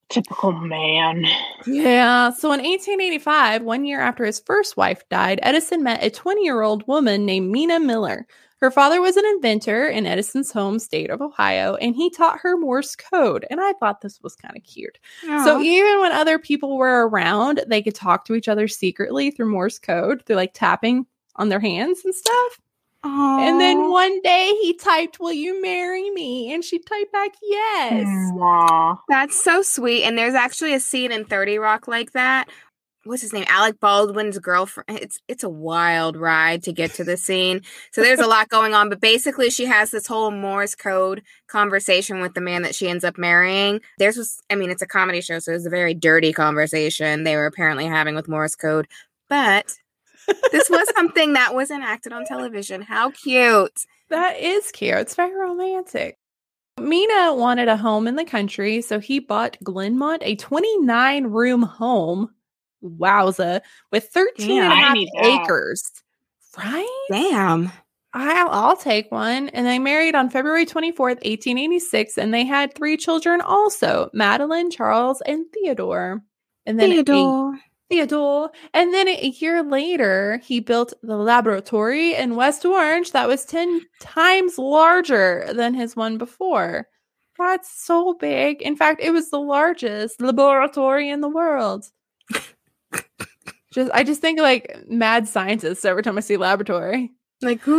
Typical 0.08 0.52
man. 0.52 1.24
Yeah. 1.66 2.30
So 2.30 2.52
in 2.52 2.60
1885, 2.60 3.62
one 3.62 3.84
year 3.84 4.00
after 4.00 4.24
his 4.24 4.40
first 4.40 4.76
wife 4.76 5.02
died, 5.08 5.40
Edison 5.42 5.82
met 5.82 6.02
a 6.02 6.10
20 6.10 6.44
year 6.44 6.62
old 6.62 6.86
woman 6.86 7.26
named 7.26 7.50
Mina 7.50 7.80
Miller. 7.80 8.26
Her 8.58 8.70
father 8.70 9.02
was 9.02 9.18
an 9.18 9.26
inventor 9.26 9.86
in 9.86 10.06
Edison's 10.06 10.50
home 10.50 10.78
state 10.78 11.10
of 11.10 11.20
Ohio, 11.20 11.74
and 11.74 11.94
he 11.94 12.08
taught 12.08 12.40
her 12.40 12.56
Morse 12.56 12.96
code. 12.96 13.44
And 13.50 13.60
I 13.60 13.74
thought 13.74 14.00
this 14.00 14.18
was 14.22 14.34
kind 14.34 14.56
of 14.56 14.62
cute. 14.62 14.98
So 15.44 15.60
even 15.60 16.00
when 16.00 16.12
other 16.12 16.38
people 16.38 16.78
were 16.78 17.06
around, 17.06 17.62
they 17.68 17.82
could 17.82 17.94
talk 17.94 18.24
to 18.24 18.34
each 18.34 18.48
other 18.48 18.66
secretly 18.66 19.30
through 19.30 19.50
Morse 19.50 19.78
code, 19.78 20.22
through 20.24 20.36
like 20.36 20.54
tapping 20.54 21.04
on 21.36 21.50
their 21.50 21.60
hands 21.60 22.00
and 22.04 22.14
stuff. 22.14 22.60
And 23.06 23.60
then 23.60 23.90
one 23.90 24.20
day 24.20 24.52
he 24.60 24.74
typed, 24.74 25.20
Will 25.20 25.32
you 25.32 25.60
marry 25.62 26.10
me? 26.10 26.52
And 26.52 26.64
she 26.64 26.78
typed 26.78 27.12
back, 27.12 27.32
Yes. 27.42 28.06
Mwah. 28.06 28.98
That's 29.08 29.42
so 29.42 29.62
sweet. 29.62 30.04
And 30.04 30.16
there's 30.16 30.34
actually 30.34 30.74
a 30.74 30.80
scene 30.80 31.12
in 31.12 31.24
30 31.24 31.58
Rock 31.58 31.88
like 31.88 32.12
that. 32.12 32.48
What's 33.04 33.22
his 33.22 33.32
name? 33.32 33.44
Alec 33.48 33.78
Baldwin's 33.78 34.38
girlfriend. 34.40 34.98
It's 35.00 35.20
it's 35.28 35.44
a 35.44 35.48
wild 35.48 36.16
ride 36.16 36.64
to 36.64 36.72
get 36.72 36.92
to 36.94 37.04
the 37.04 37.16
scene. 37.16 37.62
So 37.92 38.02
there's 38.02 38.18
a 38.18 38.26
lot 38.26 38.48
going 38.48 38.74
on, 38.74 38.88
but 38.88 39.00
basically 39.00 39.48
she 39.48 39.64
has 39.66 39.92
this 39.92 40.08
whole 40.08 40.32
Morse 40.32 40.74
code 40.74 41.22
conversation 41.46 42.20
with 42.20 42.34
the 42.34 42.40
man 42.40 42.62
that 42.62 42.74
she 42.74 42.88
ends 42.88 43.04
up 43.04 43.16
marrying. 43.16 43.80
There's 43.98 44.16
was 44.16 44.40
I 44.50 44.56
mean, 44.56 44.70
it's 44.70 44.82
a 44.82 44.88
comedy 44.88 45.20
show, 45.20 45.38
so 45.38 45.52
it's 45.52 45.66
a 45.66 45.70
very 45.70 45.94
dirty 45.94 46.32
conversation 46.32 47.22
they 47.22 47.36
were 47.36 47.46
apparently 47.46 47.86
having 47.86 48.16
with 48.16 48.28
Morse 48.28 48.56
code. 48.56 48.88
But 49.28 49.76
this 50.52 50.68
was 50.70 50.88
something 50.94 51.34
that 51.34 51.54
was 51.54 51.70
enacted 51.70 52.12
on 52.12 52.24
television. 52.24 52.82
How 52.82 53.10
cute. 53.10 53.80
That 54.10 54.38
is 54.38 54.70
cute. 54.72 54.98
It's 54.98 55.14
very 55.14 55.34
romantic. 55.34 56.18
Mina 56.78 57.34
wanted 57.34 57.68
a 57.68 57.76
home 57.76 58.06
in 58.06 58.16
the 58.16 58.24
country, 58.24 58.82
so 58.82 59.00
he 59.00 59.18
bought 59.18 59.56
Glenmont, 59.64 60.18
a 60.22 60.36
29 60.36 61.26
room 61.28 61.62
home. 61.62 62.30
Wowza. 62.84 63.62
With 63.90 64.08
13 64.08 64.62
and 64.62 64.72
a 64.72 64.76
half 64.76 64.90
I 64.90 64.94
need 64.94 65.08
that. 65.14 65.42
acres. 65.42 65.90
Right? 66.56 67.06
Damn. 67.10 67.72
I'll, 68.12 68.48
I'll 68.48 68.76
take 68.76 69.10
one. 69.10 69.48
And 69.50 69.66
they 69.66 69.78
married 69.78 70.14
on 70.14 70.30
February 70.30 70.64
24th, 70.66 71.22
1886, 71.24 72.16
and 72.18 72.32
they 72.32 72.44
had 72.44 72.74
three 72.74 72.96
children 72.96 73.40
also 73.40 74.10
Madeline, 74.12 74.70
Charles, 74.70 75.20
and 75.22 75.46
Theodore. 75.52 76.22
And 76.64 76.78
then 76.78 76.90
a- 76.92 76.94
Theodore. 76.94 77.58
Theodore. 77.88 78.50
And 78.74 78.92
then 78.92 79.08
a 79.08 79.28
year 79.38 79.62
later, 79.62 80.40
he 80.44 80.60
built 80.60 80.92
the 81.02 81.16
laboratory 81.16 82.14
in 82.14 82.34
West 82.36 82.64
Orange 82.64 83.12
that 83.12 83.28
was 83.28 83.44
10 83.44 83.80
times 84.00 84.58
larger 84.58 85.46
than 85.52 85.74
his 85.74 85.94
one 85.94 86.18
before. 86.18 86.88
That's 87.38 87.70
so 87.84 88.14
big. 88.14 88.62
In 88.62 88.76
fact, 88.76 89.00
it 89.02 89.10
was 89.10 89.30
the 89.30 89.38
largest 89.40 90.20
laboratory 90.20 91.10
in 91.10 91.20
the 91.20 91.28
world. 91.28 91.84
just 93.72 93.90
I 93.92 94.02
just 94.02 94.20
think 94.20 94.40
like 94.40 94.74
mad 94.88 95.28
scientists 95.28 95.84
every 95.84 96.02
time 96.02 96.16
I 96.16 96.22
see 96.22 96.36
laboratory. 96.36 97.12
Like, 97.42 97.60
whoa, 97.62 97.74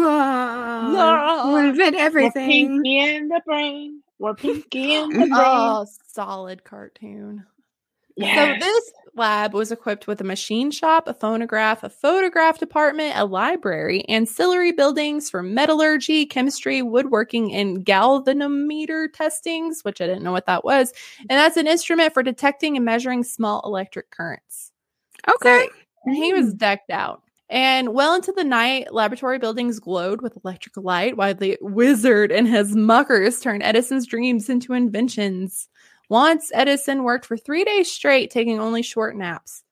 Yeah. 0.94 1.46
we'll 1.46 1.58
invent 1.58 1.96
everything. 1.96 2.50
pinky 2.50 3.00
and 3.00 3.32
the 3.32 3.42
brain. 3.46 4.04
We're 4.20 4.36
Pinky 4.36 4.96
and 4.96 5.12
the 5.12 5.18
oh, 5.24 5.28
Brain. 5.28 5.30
Oh, 5.36 5.86
solid 6.08 6.64
cartoon. 6.64 7.46
Yes. 8.16 8.62
So 8.62 8.66
this 8.66 8.92
lab 9.18 9.54
was 9.54 9.72
equipped 9.72 10.08
with 10.08 10.22
a 10.22 10.24
machine 10.24 10.72
shop, 10.72 11.08
a 11.08 11.14
phonograph, 11.14 11.84
a 11.84 11.90
photograph 11.90 12.60
department, 12.60 13.18
a 13.18 13.26
library, 13.26 14.04
ancillary 14.08 14.72
buildings 14.72 15.30
for 15.30 15.44
metallurgy, 15.44 16.26
chemistry, 16.26 16.82
woodworking, 16.82 17.54
and 17.54 17.86
galvanometer 17.86 19.12
testings, 19.14 19.82
which 19.84 20.02
I 20.02 20.08
didn't 20.08 20.24
know 20.24 20.32
what 20.32 20.46
that 20.46 20.64
was. 20.64 20.94
And 21.22 21.38
that's 21.38 21.58
an 21.58 21.68
instrument 21.68 22.14
for 22.14 22.24
detecting 22.24 22.76
and 22.76 22.86
measuring 22.86 23.24
small 23.24 23.62
electric 23.66 24.12
currents. 24.12 24.72
Okay. 25.28 25.70
And 26.06 26.16
he 26.16 26.34
was 26.34 26.54
mm. 26.54 26.58
decked 26.58 26.90
out. 26.90 27.22
And 27.50 27.94
well 27.94 28.14
into 28.14 28.34
the 28.34 28.44
night, 28.44 28.94
laboratory 28.94 29.40
buildings 29.40 29.80
glowed 29.80 30.22
with 30.22 30.38
electric 30.44 30.76
light 30.76 31.16
while 31.16 31.34
the 31.34 31.58
wizard 31.62 32.32
and 32.32 32.48
his 32.48 32.76
muckers 32.76 33.40
turned 33.40 33.64
Edison's 33.64 34.06
dreams 34.06 34.50
into 34.50 34.74
inventions. 34.74 35.70
Once 36.10 36.52
Edison 36.54 37.04
worked 37.04 37.26
for 37.26 37.38
three 37.38 37.64
days 37.64 37.92
straight, 37.92 38.32
taking 38.32 38.60
only 38.60 38.82
short 38.82 39.16
naps. 39.16 39.64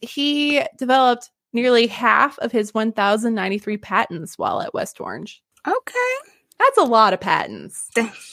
He 0.00 0.62
developed 0.78 1.30
nearly 1.52 1.88
half 1.88 2.38
of 2.38 2.52
his 2.52 2.72
1,093 2.72 3.76
patents 3.78 4.38
while 4.38 4.60
at 4.60 4.72
West 4.72 5.00
Orange. 5.00 5.42
Okay. 5.66 6.14
That's 6.58 6.78
a 6.78 6.84
lot 6.84 7.12
of 7.12 7.20
patents. 7.20 7.88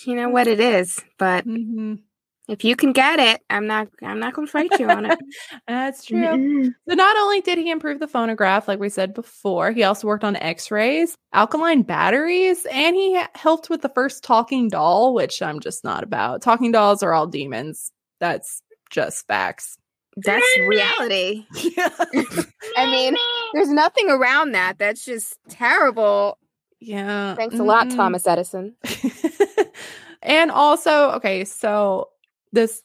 You 0.05 0.15
know 0.15 0.29
what 0.29 0.47
it 0.47 0.59
is, 0.59 1.01
but 1.17 1.47
Mhm. 1.47 1.99
If 2.47 2.63
you 2.63 2.75
can 2.75 2.93
get 2.93 3.19
it, 3.19 3.41
I'm 3.49 3.67
not 3.67 3.89
I'm 4.01 4.19
not 4.19 4.33
gonna 4.33 4.47
fight 4.47 4.79
you 4.79 4.89
on 4.89 5.05
it. 5.05 5.19
That's 5.67 6.05
true. 6.05 6.17
Mm-mm. 6.17 6.73
So 6.87 6.95
not 6.95 7.17
only 7.17 7.41
did 7.41 7.57
he 7.57 7.69
improve 7.69 7.99
the 7.99 8.07
phonograph, 8.07 8.67
like 8.67 8.79
we 8.79 8.89
said 8.89 9.13
before, 9.13 9.71
he 9.71 9.83
also 9.83 10.07
worked 10.07 10.23
on 10.23 10.35
X-rays, 10.37 11.17
alkaline 11.33 11.81
batteries, 11.81 12.65
and 12.71 12.95
he 12.95 13.21
helped 13.35 13.69
with 13.69 13.81
the 13.81 13.89
first 13.89 14.23
talking 14.23 14.69
doll, 14.69 15.13
which 15.13 15.41
I'm 15.41 15.59
just 15.59 15.83
not 15.83 16.03
about. 16.03 16.41
Talking 16.41 16.71
dolls 16.71 17.03
are 17.03 17.13
all 17.13 17.27
demons. 17.27 17.91
That's 18.19 18.61
just 18.89 19.27
facts. 19.27 19.77
That's 20.15 20.45
reality. 20.67 21.45
I 22.75 22.89
mean, 22.89 23.15
there's 23.53 23.69
nothing 23.69 24.09
around 24.09 24.53
that. 24.53 24.79
That's 24.79 25.05
just 25.05 25.37
terrible. 25.49 26.39
yeah. 26.79 27.35
Thanks 27.35 27.59
a 27.59 27.63
lot, 27.63 27.87
mm-mm. 27.87 27.95
Thomas 27.95 28.25
Edison. 28.25 28.75
and 30.23 30.49
also, 30.49 31.11
okay, 31.11 31.45
so 31.45 32.09
this 32.51 32.81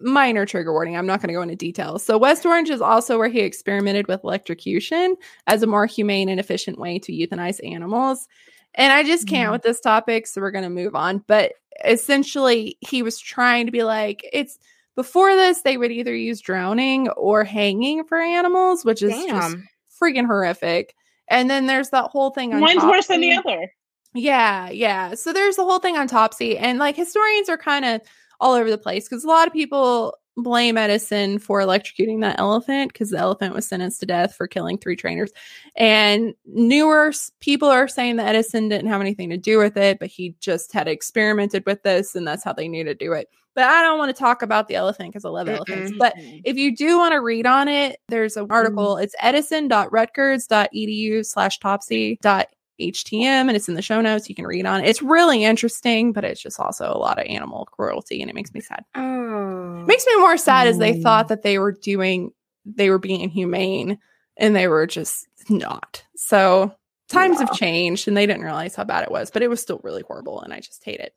minor 0.00 0.44
trigger 0.46 0.72
warning. 0.72 0.96
I'm 0.96 1.06
not 1.06 1.20
going 1.20 1.28
to 1.28 1.34
go 1.34 1.42
into 1.42 1.54
details. 1.54 2.02
So 2.04 2.18
West 2.18 2.44
Orange 2.44 2.70
is 2.70 2.80
also 2.80 3.18
where 3.18 3.28
he 3.28 3.40
experimented 3.40 4.08
with 4.08 4.24
electrocution 4.24 5.16
as 5.46 5.62
a 5.62 5.66
more 5.66 5.86
humane 5.86 6.28
and 6.28 6.40
efficient 6.40 6.78
way 6.78 6.98
to 7.00 7.12
euthanize 7.12 7.60
animals. 7.64 8.26
And 8.74 8.92
I 8.92 9.02
just 9.04 9.28
can't 9.28 9.50
Mhm. 9.50 9.52
with 9.52 9.62
this 9.62 9.80
topic, 9.80 10.26
so 10.26 10.40
we're 10.40 10.50
going 10.50 10.64
to 10.64 10.70
move 10.70 10.96
on. 10.96 11.22
But 11.26 11.52
essentially, 11.84 12.78
he 12.80 13.02
was 13.02 13.18
trying 13.18 13.66
to 13.66 13.72
be 13.72 13.84
like, 13.84 14.28
it's 14.32 14.58
before 14.96 15.34
this, 15.36 15.62
they 15.62 15.76
would 15.76 15.92
either 15.92 16.14
use 16.14 16.40
drowning 16.40 17.08
or 17.10 17.44
hanging 17.44 18.04
for 18.04 18.18
animals, 18.18 18.84
which 18.84 19.02
is 19.02 19.12
just 19.26 19.56
freaking 20.02 20.26
horrific. 20.26 20.94
And 21.28 21.48
then 21.48 21.66
there's 21.66 21.90
that 21.90 22.10
whole 22.10 22.30
thing 22.30 22.52
on 22.52 22.60
One's 22.60 22.82
worse 22.82 23.06
than 23.06 23.20
the 23.20 23.34
other. 23.34 23.72
Yeah, 24.14 24.68
yeah. 24.70 25.14
So 25.14 25.32
there's 25.32 25.56
the 25.56 25.64
whole 25.64 25.78
thing 25.78 25.96
on 25.96 26.08
Topsy, 26.08 26.58
and 26.58 26.78
like 26.78 26.96
historians 26.96 27.48
are 27.48 27.56
kind 27.56 27.84
of 27.84 28.00
all 28.42 28.54
over 28.54 28.70
the 28.70 28.76
place 28.76 29.08
because 29.08 29.24
a 29.24 29.28
lot 29.28 29.46
of 29.46 29.52
people 29.52 30.18
blame 30.36 30.78
Edison 30.78 31.38
for 31.38 31.60
electrocuting 31.60 32.20
that 32.22 32.38
elephant 32.38 32.92
because 32.92 33.10
the 33.10 33.18
elephant 33.18 33.54
was 33.54 33.66
sentenced 33.66 34.00
to 34.00 34.06
death 34.06 34.34
for 34.34 34.46
killing 34.46 34.78
three 34.78 34.96
trainers. 34.96 35.30
And 35.76 36.34
newer 36.46 37.12
people 37.40 37.68
are 37.68 37.88
saying 37.88 38.16
that 38.16 38.28
Edison 38.28 38.68
didn't 38.68 38.88
have 38.88 39.00
anything 39.00 39.30
to 39.30 39.36
do 39.36 39.58
with 39.58 39.76
it, 39.76 39.98
but 39.98 40.08
he 40.08 40.34
just 40.40 40.72
had 40.72 40.88
experimented 40.88 41.64
with 41.66 41.82
this, 41.82 42.14
and 42.14 42.26
that's 42.26 42.44
how 42.44 42.52
they 42.52 42.68
knew 42.68 42.84
to 42.84 42.94
do 42.94 43.12
it. 43.12 43.28
But 43.54 43.64
I 43.64 43.82
don't 43.82 43.98
want 43.98 44.08
to 44.08 44.18
talk 44.18 44.40
about 44.40 44.68
the 44.68 44.76
elephant 44.76 45.10
because 45.10 45.26
I 45.26 45.28
love 45.28 45.48
elephants. 45.48 45.92
But 45.98 46.14
if 46.16 46.56
you 46.56 46.74
do 46.74 46.96
want 46.96 47.12
to 47.12 47.20
read 47.20 47.46
on 47.46 47.68
it, 47.68 48.00
there's 48.08 48.38
an 48.38 48.44
mm-hmm. 48.44 48.52
article. 48.52 48.96
It's 48.96 49.14
edison.rutgers.edu 49.20 51.26
slash 51.26 51.58
topsy 51.58 52.18
dot 52.22 52.46
HTM 52.80 53.22
and 53.48 53.52
it's 53.52 53.68
in 53.68 53.74
the 53.74 53.82
show 53.82 54.00
notes. 54.00 54.28
You 54.28 54.34
can 54.34 54.46
read 54.46 54.66
on 54.66 54.82
it. 54.84 54.88
It's 54.88 55.02
really 55.02 55.44
interesting, 55.44 56.12
but 56.12 56.24
it's 56.24 56.40
just 56.40 56.58
also 56.58 56.86
a 56.92 56.98
lot 56.98 57.18
of 57.18 57.26
animal 57.26 57.66
cruelty 57.66 58.20
and 58.20 58.30
it 58.30 58.34
makes 58.34 58.52
me 58.52 58.60
sad. 58.60 58.84
Oh. 58.94 59.80
It 59.82 59.86
makes 59.86 60.06
me 60.06 60.16
more 60.18 60.36
sad 60.36 60.66
as 60.66 60.78
they 60.78 60.94
Mm. 60.94 61.02
thought 61.02 61.28
that 61.28 61.42
they 61.42 61.58
were 61.58 61.72
doing, 61.72 62.32
they 62.64 62.90
were 62.90 62.98
being 62.98 63.28
humane 63.28 63.98
and 64.36 64.54
they 64.56 64.68
were 64.68 64.86
just 64.86 65.26
not. 65.48 66.02
So 66.16 66.74
times 67.08 67.38
have 67.40 67.52
changed 67.52 68.08
and 68.08 68.16
they 68.16 68.26
didn't 68.26 68.42
realize 68.42 68.74
how 68.74 68.84
bad 68.84 69.02
it 69.04 69.10
was, 69.10 69.30
but 69.30 69.42
it 69.42 69.48
was 69.50 69.60
still 69.60 69.80
really 69.82 70.02
horrible 70.06 70.40
and 70.40 70.52
I 70.52 70.60
just 70.60 70.84
hate 70.84 71.00
it. 71.00 71.14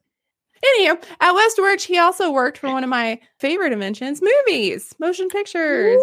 Anywho, 0.80 1.02
at 1.20 1.34
West 1.34 1.84
he 1.84 1.98
also 2.00 2.32
worked 2.32 2.58
for 2.58 2.72
one 2.72 2.84
of 2.84 2.90
my 2.90 3.20
favorite 3.40 3.72
inventions, 3.72 4.22
movies, 4.22 4.96
motion 5.00 5.28
pictures. 5.30 6.02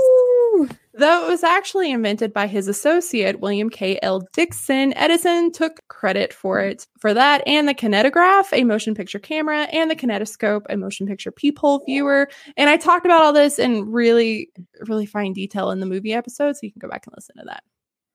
Though 0.95 1.25
it 1.25 1.29
was 1.29 1.43
actually 1.43 1.91
invented 1.91 2.35
by 2.35 2.47
his 2.47 2.69
associate, 2.69 3.41
William 3.41 3.71
K. 3.71 3.99
L. 4.03 4.29
Dickson, 4.35 4.93
Edison 4.95 5.51
took 5.51 5.81
credit 5.89 6.35
for 6.35 6.61
it 6.61 6.87
for 7.01 7.15
that 7.15 7.43
and 7.47 7.67
the 7.67 7.75
kinetograph, 7.75 8.53
a 8.53 8.63
motion 8.65 8.95
picture 8.95 9.19
camera, 9.19 9.63
and 9.73 9.91
the 9.91 9.97
kinetoscope, 9.97 10.67
a 10.69 10.77
motion 10.77 11.07
picture 11.07 11.33
peephole 11.33 11.83
viewer. 11.87 12.29
And 12.59 12.69
I 12.69 12.77
talked 12.77 13.07
about 13.07 13.23
all 13.23 13.33
this 13.33 13.59
in 13.59 13.91
really, 13.91 14.51
really 14.87 15.07
fine 15.07 15.33
detail 15.33 15.71
in 15.71 15.81
the 15.81 15.87
movie 15.87 16.13
episode, 16.13 16.57
so 16.57 16.61
you 16.63 16.73
can 16.73 16.81
go 16.81 16.89
back 16.89 17.07
and 17.07 17.15
listen 17.17 17.37
to 17.39 17.45
that. 17.47 17.63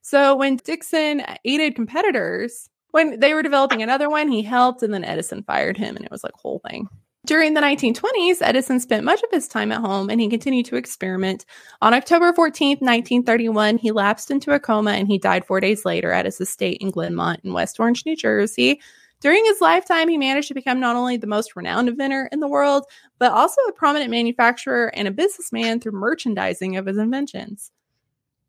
So 0.04 0.36
when 0.36 0.58
Dickson 0.58 1.24
aided 1.44 1.76
competitors, 1.76 2.70
when 2.92 3.20
they 3.20 3.34
were 3.34 3.44
developing 3.44 3.82
another 3.82 4.10
one, 4.10 4.30
he 4.30 4.44
helped, 4.44 4.84
and 4.84 4.94
then 4.94 5.04
Edison 5.04 5.44
fired 5.44 5.78
him, 5.78 5.96
and 5.96 6.06
it 6.06 6.12
was 6.12 6.24
like 6.24 6.34
whole 6.36 6.62
thing. 6.70 6.88
During 7.28 7.56
the 7.56 7.62
1920s, 7.62 8.38
Edison 8.40 8.80
spent 8.80 9.04
much 9.04 9.22
of 9.22 9.30
his 9.32 9.50
time 9.50 9.74
at 9.74 9.82
home 9.82 10.10
and 10.10 10.22
he 10.22 10.30
continued 10.30 10.66
to 10.68 10.78
experiment. 10.78 11.46
On 11.82 11.94
October 11.94 12.32
14, 12.32 12.78
1931, 12.78 13.78
he 13.80 13.92
lapsed 13.92 14.32
into 14.32 14.54
a 14.54 14.62
coma 14.62 14.92
and 14.92 15.10
he 15.10 15.18
died 15.18 15.44
four 15.46 15.60
days 15.60 15.84
later 15.84 16.14
at 16.14 16.24
his 16.24 16.40
estate 16.40 16.78
in 16.80 16.90
Glenmont 16.90 17.44
in 17.44 17.52
West 17.52 17.82
Orange, 17.82 18.06
New 18.06 18.16
Jersey. 18.16 18.80
During 19.20 19.44
his 19.44 19.60
lifetime, 19.60 20.08
he 20.08 20.18
managed 20.18 20.48
to 20.48 20.54
become 20.54 20.80
not 20.80 20.96
only 20.96 21.18
the 21.18 21.28
most 21.28 21.54
renowned 21.58 21.90
inventor 21.90 22.30
in 22.32 22.40
the 22.40 22.48
world, 22.48 22.86
but 23.20 23.34
also 23.34 23.60
a 23.64 23.74
prominent 23.74 24.10
manufacturer 24.10 24.88
and 24.96 25.06
a 25.06 25.12
businessman 25.12 25.82
through 25.82 26.00
merchandising 26.00 26.78
of 26.78 26.86
his 26.86 26.98
inventions. 26.98 27.72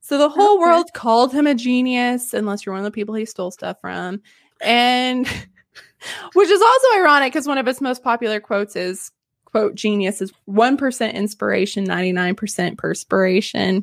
So 0.02 0.18
the 0.18 0.28
whole 0.28 0.60
Okay. 0.60 0.60
world 0.60 0.92
called 0.94 1.32
him 1.32 1.48
a 1.48 1.54
genius, 1.56 2.32
unless 2.32 2.64
you're 2.64 2.74
one 2.74 2.80
of 2.80 2.84
the 2.84 2.92
people 2.92 3.16
he 3.16 3.24
stole 3.24 3.50
stuff 3.50 3.78
from. 3.80 4.22
And 4.60 5.26
which 6.34 6.48
is 6.48 6.60
also 6.60 6.86
ironic 6.98 7.32
because 7.32 7.46
one 7.46 7.58
of 7.58 7.66
his 7.66 7.80
most 7.80 8.02
popular 8.02 8.40
quotes 8.40 8.76
is 8.76 9.10
quote 9.44 9.74
genius 9.74 10.20
is 10.20 10.32
1% 10.48 11.14
inspiration 11.14 11.86
99% 11.86 12.76
perspiration. 12.78 13.82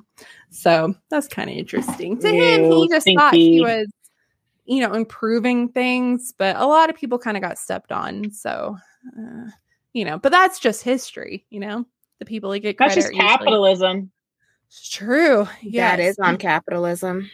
So 0.51 0.95
that's 1.09 1.27
kind 1.27 1.49
of 1.49 1.55
interesting. 1.55 2.19
To 2.19 2.27
him 2.27 2.63
he 2.65 2.83
Ew, 2.83 2.89
just 2.89 3.07
thought 3.17 3.33
he 3.33 3.61
was 3.61 3.87
you 4.65 4.79
know 4.79 4.93
improving 4.93 5.69
things 5.69 6.33
but 6.37 6.55
a 6.55 6.65
lot 6.65 6.89
of 6.89 6.95
people 6.95 7.19
kind 7.19 7.37
of 7.37 7.43
got 7.43 7.57
stepped 7.59 7.91
on 7.91 8.31
so 8.31 8.75
uh, 9.15 9.49
you 9.93 10.03
know 10.03 10.17
but 10.17 10.31
that's 10.31 10.59
just 10.59 10.81
history 10.83 11.45
you 11.49 11.59
know? 11.59 11.85
The 12.19 12.25
people 12.25 12.49
that 12.51 12.59
get 12.59 12.77
That's 12.77 12.93
credit 12.93 13.01
just 13.01 13.07
are 13.09 13.13
usually- 13.13 13.27
capitalism. 13.29 14.11
it's 14.67 14.89
true. 14.89 15.47
Yeah, 15.61 15.93
it 15.95 15.99
is 15.99 16.17
on 16.17 16.37
capitalism. 16.37 17.29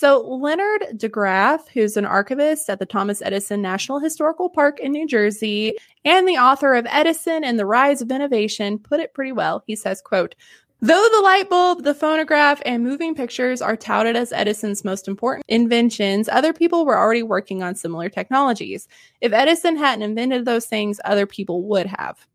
So, 0.00 0.22
Leonard 0.22 0.96
DeGraaf, 0.96 1.68
who's 1.74 1.98
an 1.98 2.06
archivist 2.06 2.70
at 2.70 2.78
the 2.78 2.86
Thomas 2.86 3.20
Edison 3.20 3.60
National 3.60 3.98
Historical 3.98 4.48
Park 4.48 4.80
in 4.80 4.92
New 4.92 5.06
Jersey 5.06 5.74
and 6.06 6.26
the 6.26 6.38
author 6.38 6.72
of 6.72 6.86
Edison 6.88 7.44
and 7.44 7.58
the 7.58 7.66
Rise 7.66 8.00
of 8.00 8.10
Innovation, 8.10 8.78
put 8.78 9.00
it 9.00 9.12
pretty 9.12 9.32
well. 9.32 9.62
He 9.66 9.76
says, 9.76 10.00
quote, 10.00 10.34
Though 10.80 11.06
the 11.12 11.20
light 11.20 11.50
bulb, 11.50 11.84
the 11.84 11.92
phonograph, 11.92 12.62
and 12.64 12.82
moving 12.82 13.14
pictures 13.14 13.60
are 13.60 13.76
touted 13.76 14.16
as 14.16 14.32
Edison's 14.32 14.86
most 14.86 15.06
important 15.06 15.44
inventions, 15.48 16.30
other 16.30 16.54
people 16.54 16.86
were 16.86 16.96
already 16.96 17.22
working 17.22 17.62
on 17.62 17.74
similar 17.74 18.08
technologies. 18.08 18.88
If 19.20 19.34
Edison 19.34 19.76
hadn't 19.76 20.00
invented 20.00 20.46
those 20.46 20.64
things, 20.64 20.98
other 21.04 21.26
people 21.26 21.64
would 21.64 21.88
have. 21.98 22.26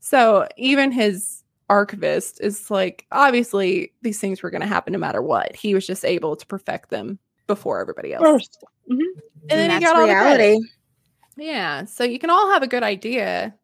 So 0.00 0.48
even 0.56 0.90
his 0.90 1.44
archivist 1.70 2.40
is 2.42 2.70
like, 2.70 3.06
obviously, 3.12 3.92
these 4.02 4.18
things 4.20 4.42
were 4.42 4.50
going 4.50 4.60
to 4.60 4.66
happen 4.66 4.92
no 4.92 4.98
matter 4.98 5.22
what. 5.22 5.54
He 5.56 5.74
was 5.74 5.86
just 5.86 6.04
able 6.04 6.36
to 6.36 6.46
perfect 6.46 6.90
them 6.90 7.18
before 7.46 7.80
everybody 7.80 8.12
else. 8.12 8.22
First. 8.22 8.64
Mhm. 8.90 8.98
And 9.48 9.50
then 9.50 9.70
he 9.70 9.78
that's 9.78 9.84
got 9.84 9.96
all 10.00 10.06
the 10.06 10.12
credit. 10.12 10.58
Yeah. 11.36 11.84
So 11.86 12.04
you 12.04 12.18
can 12.18 12.28
all 12.30 12.50
have 12.50 12.62
a 12.62 12.66
good 12.66 12.82
idea. 12.82 13.54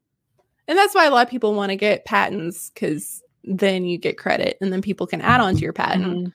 And 0.68 0.78
that's 0.78 0.94
why 0.94 1.04
a 1.06 1.10
lot 1.10 1.26
of 1.26 1.30
people 1.30 1.54
want 1.54 1.70
to 1.70 1.76
get 1.76 2.04
patents 2.06 2.70
because 2.72 3.22
then 3.44 3.84
you 3.84 3.98
get 3.98 4.16
credit 4.18 4.56
and 4.60 4.72
then 4.72 4.80
people 4.82 5.06
can 5.06 5.20
add 5.20 5.40
on 5.40 5.54
to 5.54 5.60
your 5.60 5.72
patent. 5.72 6.28
Mhm. 6.28 6.32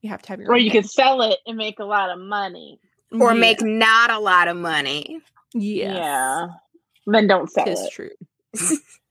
You 0.00 0.10
have 0.10 0.22
to 0.22 0.28
have 0.30 0.40
your 0.40 0.50
Or 0.50 0.54
own 0.54 0.60
you 0.62 0.70
patent. 0.70 0.84
could 0.84 0.90
sell 0.90 1.22
it 1.22 1.38
and 1.46 1.56
make 1.56 1.78
a 1.78 1.84
lot 1.84 2.10
of 2.10 2.18
money. 2.18 2.78
Or 3.12 3.32
Yeah. 3.32 3.38
make 3.40 3.62
not 3.62 4.10
a 4.10 4.18
lot 4.18 4.48
of 4.48 4.56
money. 4.56 5.20
Yes. 5.54 5.94
Yeah. 5.94 6.46
Then 7.06 7.26
don't 7.26 7.50
sell 7.50 7.64
Tis 7.64 7.80
it. 7.80 7.90
true. 7.92 8.10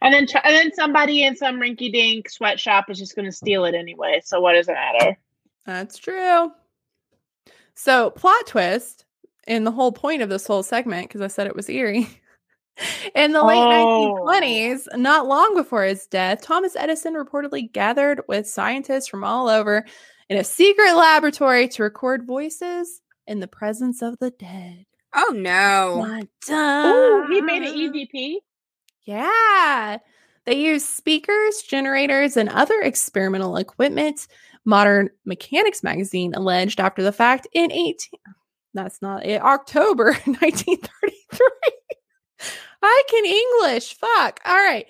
And 0.02 0.14
then 0.14 0.28
and 0.44 0.56
then 0.56 0.74
somebody 0.74 1.24
in 1.24 1.36
some 1.38 1.60
rinky 1.62 1.92
dink 1.92 2.30
sweatshop 2.30 2.90
is 2.90 3.00
just 3.00 3.16
going 3.16 3.26
to 3.26 3.32
steal 3.32 3.64
it 3.66 3.74
anyway. 3.74 4.22
So 4.24 4.42
what 4.42 4.54
does 4.54 4.68
it 4.68 4.74
matter? 4.74 5.18
That's 5.66 5.98
true. 5.98 6.52
So, 7.76 8.10
plot 8.12 8.46
twist, 8.48 9.06
and 9.48 9.66
the 9.66 9.72
whole 9.72 9.92
point 9.94 10.22
of 10.22 10.30
this 10.30 10.46
whole 10.46 10.62
segment, 10.62 11.08
because 11.08 11.22
I 11.22 11.28
said 11.28 11.48
it 11.48 11.56
was 11.56 11.70
eerie, 11.70 12.08
In 13.16 13.34
the 13.34 13.44
late 13.44 13.58
Oh. 13.58 14.20
1920s, 14.28 14.98
not 14.98 15.28
long 15.28 15.54
before 15.56 15.84
his 15.84 16.06
death, 16.08 16.42
Thomas 16.42 16.76
Edison 16.76 17.14
reportedly 17.14 17.72
gathered 17.72 18.22
with 18.28 18.48
scientists 18.48 19.08
from 19.08 19.24
all 19.24 19.48
over 19.48 19.86
in 20.30 20.38
a 20.38 20.44
secret 20.44 20.96
laboratory 20.96 21.68
to 21.70 21.84
record 21.84 22.26
voices 22.26 23.00
in 23.28 23.40
the 23.40 23.48
presence 23.48 24.02
of 24.02 24.18
the 24.20 24.32
dead. 24.32 24.86
Oh 25.16 25.32
no. 25.36 26.04
Dun, 26.08 26.28
Oh, 26.50 27.28
he 27.30 27.42
made 27.42 27.62
an 27.64 27.74
EVP. 27.74 28.38
Yeah. 29.06 29.98
They 30.46 30.56
use 30.56 30.86
speakers, 30.86 31.62
generators, 31.62 32.36
and 32.38 32.50
other 32.50 32.80
experimental 32.82 33.58
equipment. 33.58 34.28
Modern 34.66 35.10
Mechanix 35.28 35.84
magazine 35.84 36.34
alleged 36.36 36.80
after 36.80 37.04
the 37.04 37.12
fact 37.12 37.48
in 37.54 37.72
18 37.72 37.98
that's 38.74 39.02
not 39.02 39.26
it, 39.26 39.42
October 39.42 40.06
1933. 40.26 41.48
I 42.82 43.04
can 43.10 43.26
English. 43.26 43.96
Fuck. 43.98 44.40
All 44.46 44.56
right. 44.56 44.86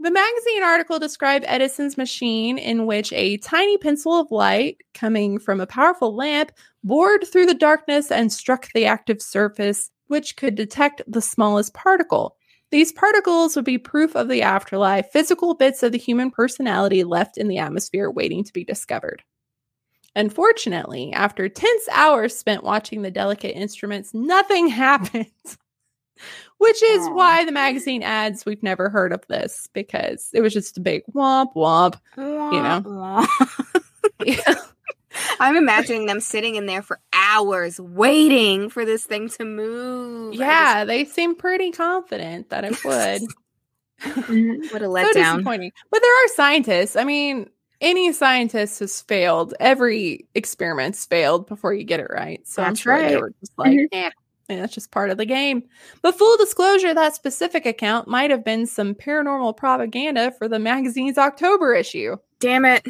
The 0.00 0.10
magazine 0.10 0.62
article 0.62 0.98
described 0.98 1.44
Edison's 1.48 1.96
machine 1.96 2.58
in 2.58 2.86
which 2.86 3.12
a 3.12 3.38
tiny 3.38 3.78
pencil 3.78 4.12
of 4.12 4.30
light 4.30 4.78
coming 4.94 5.38
from 5.38 5.60
a 5.60 5.66
powerful 5.66 6.14
lamp 6.14 6.52
bored 6.84 7.26
through 7.26 7.46
the 7.46 7.54
darkness 7.54 8.10
and 8.10 8.32
struck 8.32 8.68
the 8.74 8.84
active 8.84 9.22
surface, 9.22 9.90
which 10.08 10.36
could 10.36 10.54
detect 10.54 11.02
the 11.06 11.22
smallest 11.22 11.72
particle. 11.72 12.35
These 12.70 12.92
particles 12.92 13.54
would 13.56 13.64
be 13.64 13.78
proof 13.78 14.16
of 14.16 14.28
the 14.28 14.42
afterlife, 14.42 15.06
physical 15.12 15.54
bits 15.54 15.82
of 15.82 15.92
the 15.92 15.98
human 15.98 16.30
personality 16.30 17.04
left 17.04 17.38
in 17.38 17.48
the 17.48 17.58
atmosphere 17.58 18.10
waiting 18.10 18.42
to 18.44 18.52
be 18.52 18.64
discovered. 18.64 19.22
Unfortunately, 20.16 21.12
after 21.12 21.48
tense 21.48 21.88
hours 21.92 22.36
spent 22.36 22.64
watching 22.64 23.02
the 23.02 23.10
delicate 23.10 23.56
instruments, 23.56 24.14
nothing 24.14 24.68
happened. 24.68 25.26
Which 26.58 26.82
is 26.82 27.06
why 27.08 27.44
the 27.44 27.52
magazine 27.52 28.02
adds 28.02 28.46
we've 28.46 28.62
never 28.62 28.88
heard 28.88 29.12
of 29.12 29.26
this 29.28 29.68
because 29.74 30.30
it 30.32 30.40
was 30.40 30.54
just 30.54 30.78
a 30.78 30.80
big 30.80 31.02
womp 31.14 31.52
womp. 31.54 32.00
You 32.16 32.62
know. 32.62 33.26
Yeah. 34.24 34.54
I'm 35.40 35.56
imagining 35.56 36.06
them 36.06 36.20
sitting 36.20 36.56
in 36.56 36.66
there 36.66 36.82
for 36.82 37.00
hours 37.12 37.78
waiting 37.80 38.68
for 38.70 38.84
this 38.84 39.04
thing 39.04 39.28
to 39.30 39.44
move. 39.44 40.34
I 40.34 40.36
yeah, 40.38 40.84
they 40.84 41.04
seem 41.04 41.34
pretty 41.34 41.70
confident 41.72 42.50
that 42.50 42.64
it 42.64 42.84
would. 42.84 43.22
what 44.72 44.82
a 44.82 44.86
letdown. 44.86 45.12
so 45.12 45.12
disappointing. 45.12 45.72
But 45.90 46.02
there 46.02 46.24
are 46.24 46.28
scientists. 46.28 46.96
I 46.96 47.04
mean, 47.04 47.48
any 47.80 48.12
scientist 48.12 48.80
has 48.80 49.00
failed. 49.02 49.54
Every 49.60 50.26
experiment's 50.34 51.04
failed 51.04 51.46
before 51.46 51.74
you 51.74 51.84
get 51.84 52.00
it 52.00 52.08
right. 52.10 52.46
So 52.46 52.62
I'm 52.62 52.70
That's 52.70 52.80
sure 52.80 52.98
they 53.00 53.16
were 53.16 53.32
just 53.40 53.52
like, 53.58 53.72
Mhm. 53.72 53.86
eh, 53.92 54.10
eh, 54.50 54.56
that's 54.56 54.74
just 54.74 54.90
part 54.90 55.10
of 55.10 55.18
the 55.18 55.26
game. 55.26 55.62
But 56.02 56.16
full 56.18 56.36
disclosure, 56.36 56.94
that 56.94 57.14
specific 57.14 57.66
account 57.66 58.08
might 58.08 58.30
have 58.30 58.44
been 58.44 58.66
some 58.66 58.94
paranormal 58.94 59.56
propaganda 59.56 60.32
for 60.32 60.48
the 60.48 60.58
magazine's 60.58 61.18
October 61.18 61.74
issue. 61.74 62.16
Damn 62.40 62.64
it. 62.64 62.86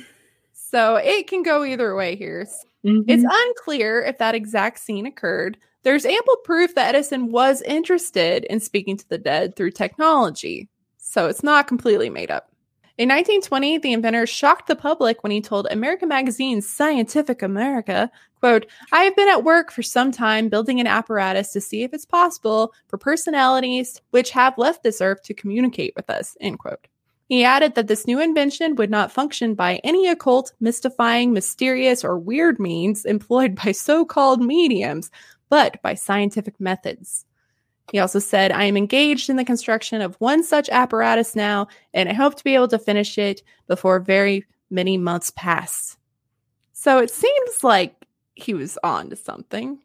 So 0.77 0.97
it 0.97 1.27
can 1.27 1.43
go 1.43 1.65
either 1.65 1.95
way 1.95 2.17
here. 2.17 2.47
Mhm. 2.85 3.05
It's 3.09 3.25
unclear 3.27 4.03
if 4.03 4.19
that 4.19 4.35
exact 4.35 4.79
scene 4.79 5.07
occurred. 5.07 5.57
There's 5.85 6.05
ample 6.05 6.37
proof 6.45 6.75
that 6.75 6.95
Edison 6.95 7.33
was 7.33 7.63
interested 7.63 8.45
in 8.45 8.61
speaking 8.61 8.99
to 8.99 9.09
the 9.09 9.17
dead 9.17 9.57
through 9.57 9.71
technology, 9.71 10.69
so 10.99 11.29
it's 11.29 11.43
not 11.43 11.67
completely 11.67 12.11
made 12.11 12.31
up. 12.31 12.51
In 12.99 13.09
1920, 13.09 13.79
the 13.79 13.95
inventor 13.95 14.27
shocked 14.27 14.67
the 14.67 14.77
public 14.77 15.23
when 15.23 15.31
he 15.33 15.41
told 15.41 15.67
American 15.71 16.11
magazine 16.11 16.61
Scientific 16.61 17.41
America, 17.41 18.11
quote, 18.41 18.67
I 18.93 19.05
have 19.05 19.17
been 19.17 19.31
at 19.31 19.45
work 19.45 19.73
for 19.73 19.83
some 19.83 20.13
time 20.13 20.51
building 20.51 20.79
an 20.79 20.87
apparatus 20.87 21.53
to 21.53 21.61
see 21.63 21.85
if 21.85 21.95
it's 21.95 22.05
possible 22.05 22.75
for 22.89 22.99
personalities 22.99 24.03
which 24.11 24.29
have 24.33 24.59
left 24.59 24.83
this 24.83 25.01
earth 25.01 25.23
to 25.23 25.33
communicate 25.33 25.95
with 25.97 26.11
us, 26.11 26.37
end 26.39 26.59
quote. 26.59 26.87
He 27.29 27.43
added 27.45 27.75
that 27.75 27.89
this 27.89 28.07
new 28.07 28.21
invention 28.21 28.77
would 28.77 28.91
not 28.91 29.11
function 29.11 29.55
by 29.55 29.81
any 29.83 30.07
occult, 30.07 30.53
mystifying, 30.61 31.33
mysterious, 31.33 32.05
or 32.05 32.19
weird 32.19 32.61
means 32.61 33.05
employed 33.05 33.57
by 33.57 33.73
so 33.73 34.05
called 34.05 34.41
mediums, 34.41 35.11
but 35.49 35.81
by 35.83 35.95
scientific 35.95 36.61
methods. 36.61 37.25
He 37.93 37.99
also 37.99 38.19
said, 38.19 38.53
I 38.53 38.65
am 38.65 38.77
engaged 38.77 39.29
in 39.29 39.37
the 39.37 39.45
construction 39.45 40.01
of 40.01 40.17
one 40.17 40.43
such 40.43 40.69
apparatus 40.71 41.37
now, 41.37 41.69
and 41.95 42.09
I 42.09 42.13
hope 42.13 42.35
to 42.37 42.45
be 42.45 42.55
able 42.55 42.69
to 42.69 42.79
finish 42.79 43.17
it 43.19 43.43
before 43.67 44.01
very 44.01 44.45
many 44.71 44.97
months 44.97 45.31
pass. 45.35 45.97
So 46.73 46.99
it 46.99 47.11
seems 47.11 47.65
like 47.65 48.07
he 48.35 48.55
was 48.55 48.79
on 48.83 49.11
to 49.11 49.17
something. 49.17 49.79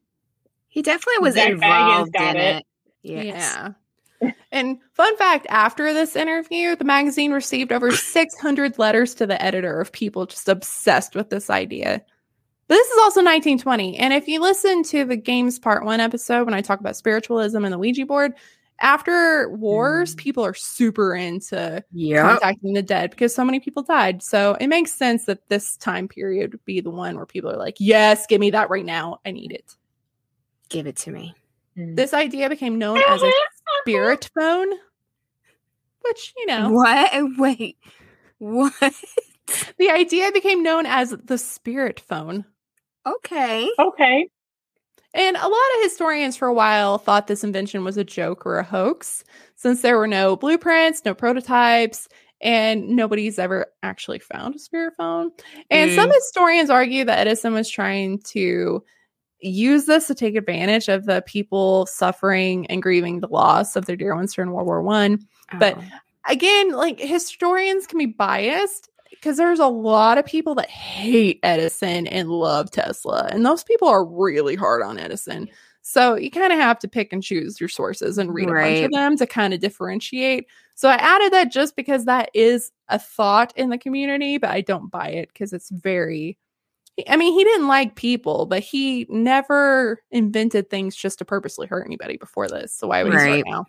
He 0.67 0.81
definitely 0.81 1.19
was 1.21 1.35
Zak 1.35 1.49
Bagans 1.49 1.53
involved 1.53 2.13
got 2.13 2.35
in 2.35 2.41
it. 2.41 2.55
it. 2.57 2.65
Yes. 3.03 3.25
Yeah. 3.55 3.71
And 4.51 4.77
fun 4.93 5.17
fact 5.17 5.47
after 5.49 5.93
this 5.93 6.15
interview, 6.15 6.75
the 6.75 6.83
magazine 6.85 7.31
received 7.31 7.71
over 7.71 7.91
600 7.91 8.77
letters 8.79 9.13
to 9.15 9.25
the 9.27 9.41
editor 9.41 9.79
of 9.79 9.91
people 9.91 10.25
just 10.25 10.47
obsessed 10.49 11.15
with 11.15 11.29
this 11.29 11.49
idea. 11.49 12.01
But 12.67 12.75
this 12.75 12.87
is 12.87 12.97
also 12.99 13.19
1920. 13.21 13.97
And 13.97 14.13
if 14.13 14.27
you 14.27 14.39
listen 14.39 14.83
to 14.83 15.03
the 15.03 15.17
Games 15.17 15.59
Part 15.59 15.83
1 15.83 15.99
episode 15.99 16.45
when 16.45 16.53
I 16.53 16.61
talk 16.61 16.79
about 16.79 16.95
spiritualism 16.95 17.63
and 17.65 17.73
the 17.73 17.77
Ouija 17.77 18.05
board, 18.05 18.33
after 18.79 19.49
wars, 19.49 20.15
Mm. 20.15 20.17
people 20.17 20.45
are 20.45 20.53
super 20.53 21.13
into 21.13 21.83
Yep. 21.91 22.25
contacting 22.25 22.73
the 22.73 22.81
dead 22.81 23.09
because 23.11 23.35
so 23.35 23.43
many 23.45 23.59
people 23.59 23.83
died. 23.83 24.23
So 24.23 24.55
it 24.59 24.67
makes 24.67 24.93
sense 24.93 25.25
that 25.25 25.47
this 25.49 25.77
time 25.77 26.07
period 26.07 26.53
would 26.53 26.65
be 26.65 26.79
the 26.81 26.89
one 26.89 27.15
where 27.17 27.25
people 27.27 27.51
are 27.51 27.57
like, 27.57 27.75
yes, 27.79 28.25
give 28.25 28.39
me 28.39 28.49
that 28.51 28.69
right 28.69 28.85
now. 28.85 29.19
I 29.25 29.31
need 29.31 29.51
it. 29.51 29.75
Give 30.69 30.87
it 30.87 30.95
to 30.97 31.11
me. 31.11 31.35
This 31.75 32.13
idea 32.13 32.49
became 32.49 32.77
known 32.77 32.97
as 33.07 33.21
a 33.21 33.31
spirit 33.81 34.29
phone, 34.37 34.69
which, 36.03 36.33
you 36.37 36.45
know, 36.47 36.69
What? 36.71 37.11
Wait. 37.37 37.77
What? 38.39 38.73
the 39.77 39.89
idea 39.89 40.31
became 40.31 40.63
known 40.63 40.85
as 40.85 41.11
the 41.23 41.37
spirit 41.37 41.99
phone. 41.99 42.45
Okay. 43.05 43.69
Okay. 43.79 44.27
And 45.13 45.35
a 45.35 45.47
lot 45.47 45.51
of 45.77 45.83
historians 45.83 46.37
for 46.37 46.47
a 46.47 46.53
while 46.53 46.97
thought 46.97 47.27
this 47.27 47.43
invention 47.43 47.83
was 47.83 47.97
a 47.97 48.03
joke 48.03 48.45
or 48.45 48.57
a 48.59 48.63
hoax, 48.63 49.23
since 49.55 49.81
there 49.81 49.97
were 49.97 50.07
no 50.07 50.37
blueprints, 50.37 51.03
no 51.03 51.13
prototypes, 51.13 52.07
and 52.39 52.87
nobody's 52.89 53.37
ever 53.37 53.67
actually 53.83 54.19
found 54.19 54.55
a 54.55 54.59
spirit 54.59 54.93
phone. 54.97 55.31
And 55.69 55.91
some 55.91 56.09
Mm. 56.09 56.13
historians 56.15 56.69
argue 56.69 57.03
that 57.05 57.19
Edison 57.19 57.53
was 57.53 57.69
trying 57.69 58.19
to 58.29 58.83
use 59.41 59.85
this 59.85 60.07
to 60.07 60.15
take 60.15 60.35
advantage 60.35 60.87
of 60.87 61.05
the 61.05 61.21
people 61.25 61.85
suffering 61.87 62.65
and 62.67 62.81
grieving 62.81 63.19
the 63.19 63.27
loss 63.27 63.75
of 63.75 63.85
their 63.85 63.95
dear 63.95 64.15
ones 64.15 64.33
during 64.33 64.51
World 64.51 64.67
War 64.67 64.81
One. 64.81 65.25
But- 65.59 65.77
Oh. 65.77 65.83
Again, 66.29 66.69
like 66.69 66.99
historians 66.99 67.87
can 67.87 67.97
be 67.97 68.05
biased 68.05 68.89
because 69.09 69.37
there's 69.37 69.57
a 69.59 69.65
lot 69.65 70.19
of 70.19 70.25
people 70.25 70.53
that 70.53 70.69
hate 70.69 71.39
Edison 71.41 72.05
and 72.05 72.29
love 72.29 72.69
Tesla, 72.69 73.27
and 73.31 73.43
those 73.43 73.63
people 73.63 73.87
are 73.87 74.05
really 74.05 74.55
hard 74.55 74.83
on 74.83 74.99
Edison. 74.99 75.49
So 75.81 76.13
you 76.15 76.29
kind 76.29 76.53
of 76.53 76.59
have 76.59 76.77
to 76.79 76.87
pick 76.87 77.11
and 77.11 77.23
choose 77.23 77.59
your 77.59 77.69
sources 77.69 78.19
and 78.19 78.31
read 78.35 78.49
a 78.49 78.51
bunch 78.53 78.85
of 78.85 78.91
them 78.91 79.17
to 79.17 79.25
kind 79.25 79.51
of 79.51 79.61
differentiate. 79.61 80.45
So 80.75 80.89
I 80.89 80.93
added 80.95 81.33
that 81.33 81.51
just 81.51 81.75
because 81.75 82.05
that 82.05 82.29
is 82.35 82.71
a 82.89 82.99
thought 82.99 83.51
in 83.57 83.69
the 83.71 83.79
community, 83.79 84.37
but 84.37 84.51
I 84.51 84.61
don't 84.61 84.91
buy 84.91 85.07
it 85.09 85.29
because 85.33 85.53
it's 85.53 85.71
very. 85.71 86.37
I 87.07 87.17
mean, 87.17 87.33
he 87.33 87.43
didn't 87.43 87.67
like 87.67 87.95
people, 87.95 88.45
but 88.45 88.61
he 88.63 89.05
never 89.09 90.01
invented 90.11 90.69
things 90.69 90.95
just 90.95 91.19
to 91.19 91.25
purposely 91.25 91.67
hurt 91.67 91.85
anybody 91.85 92.17
before 92.17 92.47
this. 92.47 92.73
So 92.73 92.87
why 92.87 93.03
would 93.03 93.11
he 93.11 93.17
Right. 93.17 93.43
start 93.43 93.47
now? 93.47 93.65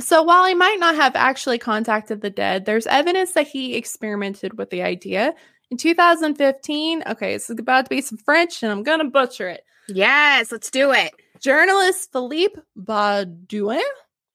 So 0.00 0.22
while 0.22 0.46
he 0.46 0.54
might 0.54 0.80
not 0.80 0.94
have 0.94 1.14
actually 1.14 1.58
contacted 1.58 2.22
the 2.22 2.30
dead, 2.30 2.64
there's 2.64 2.86
evidence 2.86 3.32
that 3.32 3.46
he 3.46 3.74
experimented 3.76 4.56
with 4.58 4.70
the 4.70 4.82
idea. 4.82 5.34
In 5.70 5.76
2015, 5.76 7.02
okay, 7.06 7.34
this 7.34 7.48
is 7.50 7.58
about 7.58 7.84
to 7.86 7.88
be 7.90 8.00
some 8.00 8.18
French 8.18 8.62
and 8.62 8.72
I'm 8.72 8.82
gonna 8.82 9.04
butcher 9.04 9.48
it. 9.48 9.64
Yes, 9.88 10.50
let's 10.50 10.70
do 10.70 10.92
it. 10.92 11.12
Journalist 11.40 12.10
Philippe 12.12 12.60
Baudouin 12.78 13.82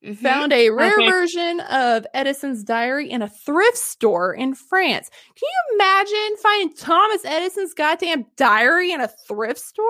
Mhm. 0.04 0.24
found 0.24 0.54
a 0.54 0.70
rare 0.70 1.02
Okay. 1.02 1.04
version 1.04 1.60
of 1.62 2.06
Edison's 2.14 2.64
diary 2.64 3.10
in 3.10 3.22
a 3.22 3.30
thrift 3.30 3.78
store 3.78 4.34
in 4.34 4.56
France. 4.56 5.10
Can 5.36 5.48
you 5.50 5.76
imagine 5.76 6.38
finding 6.42 6.74
Thomas 6.76 7.24
Edison's 7.26 7.74
goddamn 7.74 8.26
diary 8.36 8.92
in 8.92 9.02
a 9.02 9.08
thrift 9.28 9.60
store? 9.60 9.88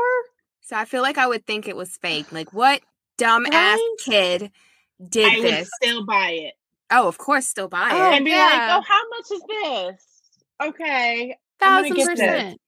So 0.62 0.76
I 0.76 0.86
feel 0.86 1.02
like 1.02 1.18
I 1.18 1.28
would 1.28 1.46
think 1.46 1.68
it 1.68 1.76
was 1.78 1.98
fake. 1.98 2.32
Like, 2.32 2.54
what 2.54 2.82
dumbass 3.20 3.50
Right? 3.50 3.98
kid 3.98 4.52
did 5.10 5.36
I 5.36 5.42
would 5.42 5.60
this? 5.60 5.70
still 5.82 6.06
buy 6.06 6.32
it 6.32 6.54
Oh, 6.92 7.08
of 7.08 7.18
course, 7.18 7.48
still 7.48 7.68
buy 7.68 7.92
Oh, 7.92 8.12
it. 8.12 8.16
and 8.16 8.26
be 8.26 8.32
yeah. 8.32 8.44
like, 8.44 8.64
"Oh, 8.68 8.82
how 8.82 9.02
much 9.10 9.32
is 9.32 9.44
this?" 9.48 10.22
Okay, 10.62 11.38
thousand 11.60 11.94
get 11.94 12.16
this. 12.16 12.44
percent. 12.44 12.60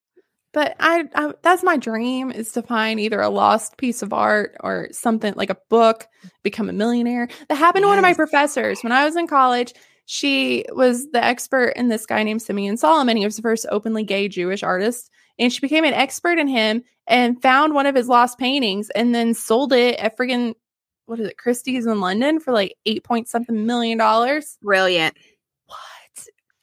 But 0.52 0.76
I, 0.80 1.06
I, 1.14 1.34
that's 1.44 1.64
my 1.64 1.78
dream 1.78 2.32
is 2.32 2.52
to 2.54 2.64
find 2.64 3.00
either 3.00 3.22
a 3.22 3.30
lost 3.30 3.78
piece 3.78 4.02
of 4.02 4.14
art 4.14 4.56
or 4.62 4.90
something 4.92 5.34
like 5.36 5.52
a 5.52 5.58
book, 5.70 6.08
become 6.42 6.70
a 6.70 6.74
millionaire. 6.74 7.28
That 7.50 7.56
happened 7.56 7.84
to 7.84 7.88
one 7.88 8.00
of 8.00 8.04
my 8.04 8.16
professors 8.16 8.82
when 8.82 8.92
I 8.92 9.06
was 9.06 9.16
in 9.16 9.28
college. 9.28 9.74
She 10.06 10.66
was 10.72 11.12
the 11.12 11.24
expert 11.24 11.74
in 11.76 11.90
this 11.90 12.08
guy 12.08 12.24
named 12.24 12.42
Simeon 12.42 12.78
Solomon. 12.78 13.16
He 13.16 13.26
was 13.26 13.36
the 13.36 13.44
first 13.44 13.68
openly 13.70 14.04
gay 14.04 14.28
Jewish 14.28 14.64
artist. 14.64 15.12
And 15.38 15.54
she 15.54 15.62
became 15.62 15.86
an 15.86 15.94
expert 15.94 16.40
in 16.40 16.48
him 16.48 16.84
and 17.06 17.42
found 17.42 17.76
one 17.76 17.86
of 17.86 17.96
his 17.96 18.08
lost 18.08 18.40
paintings 18.40 18.90
and 18.90 19.14
then 19.14 19.36
sold 19.36 19.72
it 19.72 20.00
at 20.00 20.18
friggin' 20.18 20.56
what 21.06 21.20
is 21.20 21.28
it, 21.28 21.38
Christie's 21.38 21.88
in 21.88 22.00
London 22.02 22.40
for 22.40 22.52
like 22.52 22.76
eight 22.86 23.04
point 23.04 23.28
something 23.28 23.66
million 23.66 23.98
dollars. 23.98 24.58
Brilliant. 24.62 25.18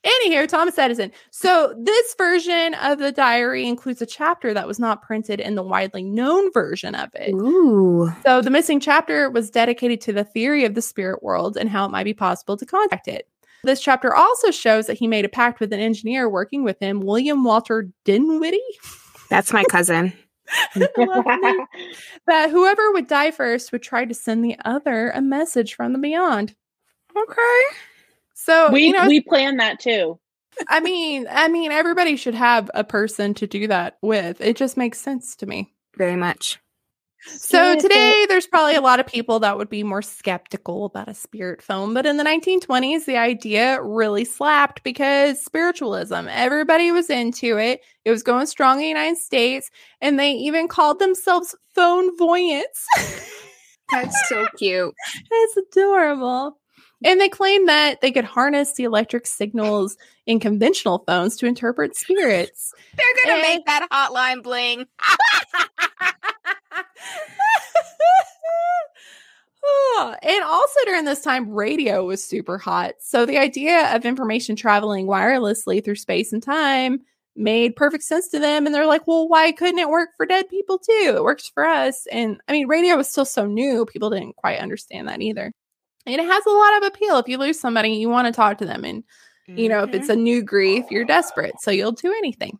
Anyhow, 0.07 0.47
Thomas 0.47 0.79
Edison. 0.79 1.11
So 1.33 1.75
this 1.77 2.15
version 2.15 2.75
of 2.75 2.99
the 2.99 3.11
diary 3.11 3.67
includes 3.67 4.01
a 4.01 4.07
chapter 4.07 4.55
that 4.55 4.69
was 4.69 4.79
not 4.79 5.03
printed 5.03 5.41
in 5.41 5.57
the 5.57 5.65
widely 5.65 6.05
known 6.05 6.53
version 6.53 6.95
of 6.95 7.11
it. 7.15 7.35
Ooh. 7.35 8.13
So 8.23 8.41
the 8.41 8.51
missing 8.51 8.79
chapter 8.79 9.29
was 9.29 9.51
dedicated 9.51 10.01
to 10.03 10.13
the 10.13 10.23
theory 10.23 10.65
of 10.65 10.75
the 10.75 10.83
spirit 10.83 11.25
world 11.25 11.57
and 11.57 11.69
how 11.69 11.85
it 11.85 11.91
might 11.91 12.05
be 12.05 12.15
possible 12.15 12.57
to 12.57 12.65
contact 12.65 13.09
it. 13.09 13.29
This 13.65 13.81
chapter 13.81 14.15
also 14.15 14.53
shows 14.53 14.87
that 14.87 14.97
he 14.97 15.09
made 15.09 15.25
a 15.25 15.29
pact 15.29 15.59
with 15.59 15.73
an 15.73 15.81
engineer 15.81 16.29
working 16.29 16.63
with 16.63 16.79
him, 16.79 17.01
William 17.01 17.43
Walter 17.43 17.89
Dinwiddie. 18.05 18.61
That's 19.29 19.53
my 19.53 19.65
cousin. 19.65 20.13
that 20.77 22.51
whoever 22.51 22.93
would 22.93 23.09
die 23.09 23.33
first 23.33 23.73
would 23.73 23.83
try 23.83 24.05
to 24.05 24.15
send 24.15 24.45
the 24.45 24.57
other 24.65 25.11
a 25.11 25.21
message 25.21 25.75
from 25.75 25.93
the 25.93 25.99
beyond. 25.99 26.55
Okay. 27.17 27.63
So 28.39 28.71
we 28.71 28.89
you 28.89 28.93
know, 28.93 29.07
we 29.09 29.21
planned 29.23 29.61
that 29.61 29.81
too. 29.81 30.21
I 30.69 30.81
mean, 30.81 31.27
I 31.31 31.49
mean, 31.49 31.73
everybody 31.73 32.17
should 32.17 32.35
have 32.35 32.71
a 32.75 32.85
person 32.85 33.35
to 33.35 33.47
do 33.47 33.67
that 33.69 33.97
with. 34.03 34.41
It 34.41 34.57
just 34.57 34.77
makes 34.77 35.01
sense 35.01 35.35
to 35.37 35.47
me. 35.47 35.73
Very 35.97 36.17
much. 36.17 36.59
So 37.25 37.77
today, 37.77 38.27
there's 38.29 38.47
probably 38.47 38.75
a 38.75 38.81
lot 38.83 39.01
of 39.01 39.07
people 39.07 39.41
that 39.41 39.57
would 39.57 39.71
be 39.71 39.83
more 39.83 40.03
skeptical 40.03 40.85
about 40.85 41.09
a 41.09 41.15
spirit 41.15 41.63
phone, 41.63 41.95
but 41.95 42.07
in 42.07 42.19
the 42.19 42.25
1920s, 42.25 43.07
the 43.07 43.17
idea 43.17 43.83
really 43.83 44.25
slapped 44.25 44.85
because 44.85 45.43
spiritualism, 45.43 46.29
everybody 46.29 46.93
was 46.93 47.11
into 47.11 47.59
it. 47.59 47.81
It 48.05 48.11
was 48.11 48.23
going 48.23 48.47
strong 48.47 48.77
in 48.77 48.83
the 48.83 48.89
United 48.89 49.19
States, 49.19 49.71
and 50.01 50.21
they 50.21 50.33
even 50.33 50.69
called 50.69 50.99
themselves 50.99 51.55
phone 51.75 52.17
voyants. 52.17 52.87
That's 53.91 54.29
so 54.29 54.47
cute. 54.59 54.95
That's 55.31 55.69
adorable. 55.69 56.59
And 57.07 57.21
they 57.21 57.29
claim 57.29 57.67
that 57.67 58.01
they 58.01 58.11
could 58.11 58.25
harness 58.25 58.75
the 58.75 58.85
electric 58.85 59.27
signals 59.27 59.97
in 60.27 60.41
conventional 60.41 61.05
phones 61.07 61.37
to 61.37 61.47
interpret 61.47 61.97
spirits. 61.97 62.75
They're 62.97 63.07
gonna 63.25 63.39
And- 63.39 63.43
make 63.57 63.67
that 63.67 63.87
hotline 63.91 64.43
bling. 64.43 64.87
And 70.23 70.45
also 70.45 70.81
during 70.85 71.05
this 71.05 71.23
time, 71.23 71.51
radio 71.51 72.05
was 72.05 72.25
super 72.25 72.59
hot. 72.59 72.95
So 73.01 73.27
the 73.27 73.39
idea 73.39 73.95
of 73.95 74.05
information 74.05 74.57
traveling 74.57 75.07
wirelessly 75.07 75.85
through 75.85 75.97
space 75.97 76.33
and 76.33 76.43
time 76.43 77.01
made 77.35 77.77
perfect 77.77 78.05
sense 78.05 78.29
to 78.29 78.39
them. 78.39 78.67
And 78.67 78.75
they're 78.75 78.87
like, 78.87 79.07
well, 79.07 79.29
why 79.29 79.53
couldn't 79.53 79.79
it 79.79 79.89
work 79.89 80.11
for 80.17 80.27
dead 80.27 80.49
people 80.49 80.79
too? 80.79 81.15
It 81.17 81.23
works 81.23 81.49
for 81.49 81.65
us. 81.65 82.07
And 82.11 82.41
I 82.49 82.53
mean, 82.53 82.67
radio 82.69 82.97
was 82.97 83.09
still 83.09 83.25
so 83.25 83.47
new, 83.47 83.87
people 83.87 84.11
didn't 84.11 84.37
quite 84.37 84.59
understand 84.59 85.09
that 85.09 85.23
either. 85.23 85.53
And 86.07 86.21
it 86.21 86.25
has 86.25 86.47
a 86.47 86.51
lot 86.51 86.77
of 86.77 86.83
appeal. 86.85 87.19
If 87.19 87.29
you 87.29 87.39
lose 87.39 87.59
somebody, 87.59 87.91
you 87.91 88.09
want 88.09 88.27
to 88.27 88.33
talk 88.33 88.59
to 88.59 88.67
them. 88.67 88.85
And, 88.85 89.03
you 89.49 89.69
know, 89.69 89.83
if 89.83 89.93
it's 89.93 90.09
mm-hmm. 90.09 90.21
a 90.21 90.23
new 90.23 90.43
grief, 90.43 90.85
you're 90.91 91.05
desperate. 91.05 91.61
So 91.61 91.71
you'll 91.71 91.93
do 91.93 92.13
anything. 92.13 92.59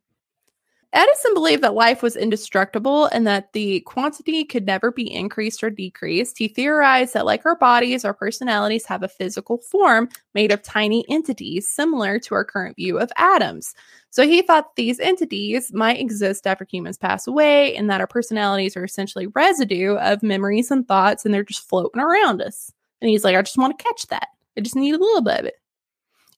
Edison 0.93 1.35
believed 1.35 1.63
that 1.63 1.75
life 1.75 2.03
was 2.03 2.17
indestructible 2.17 3.07
and 3.07 3.27
that 3.27 3.53
the 3.53 3.81
quantity 3.81 4.45
could 4.45 4.65
never 4.65 4.91
be 4.91 5.13
increased 5.13 5.63
or 5.63 5.69
decreased. 5.69 6.39
He 6.39 6.49
theorized 6.49 7.13
that, 7.13 7.27
like 7.27 7.45
our 7.45 7.57
bodies, 7.57 8.05
our 8.05 8.15
personalities 8.15 8.87
have 8.87 9.03
a 9.03 9.09
physical 9.09 9.59
form 9.59 10.09
made 10.35 10.53
of 10.53 10.63
tiny 10.63 11.05
entities, 11.11 11.69
similar 11.69 12.19
to 12.21 12.35
our 12.35 12.45
current 12.45 12.77
view 12.77 12.99
of 12.99 13.13
atoms. 13.17 13.75
So 14.09 14.23
he 14.23 14.41
thought 14.41 14.77
these 14.77 14.99
entities 14.99 15.71
might 15.75 16.01
exist 16.01 16.47
after 16.47 16.65
humans 16.65 16.97
pass 16.97 17.27
away 17.27 17.77
and 17.77 17.91
that 17.91 18.01
our 18.01 18.07
personalities 18.07 18.75
are 18.75 18.85
essentially 18.85 19.27
residue 19.27 19.97
of 19.97 20.23
memories 20.23 20.71
and 20.71 20.89
thoughts 20.89 21.27
and 21.27 21.35
they're 21.35 21.45
just 21.45 21.69
floating 21.69 22.01
around 22.01 22.41
us. 22.41 22.73
And 23.01 23.11
he's 23.11 23.25
like, 23.25 23.37
I 23.37 23.43
just 23.43 23.59
want 23.59 23.79
to 23.79 23.85
catch 23.85 24.07
that. 24.09 24.29
I 24.57 24.61
just 24.61 24.77
need 24.77 24.95
a 24.95 24.99
little 24.99 25.23
bit 25.23 25.41
of 25.41 25.47
it. 25.47 25.55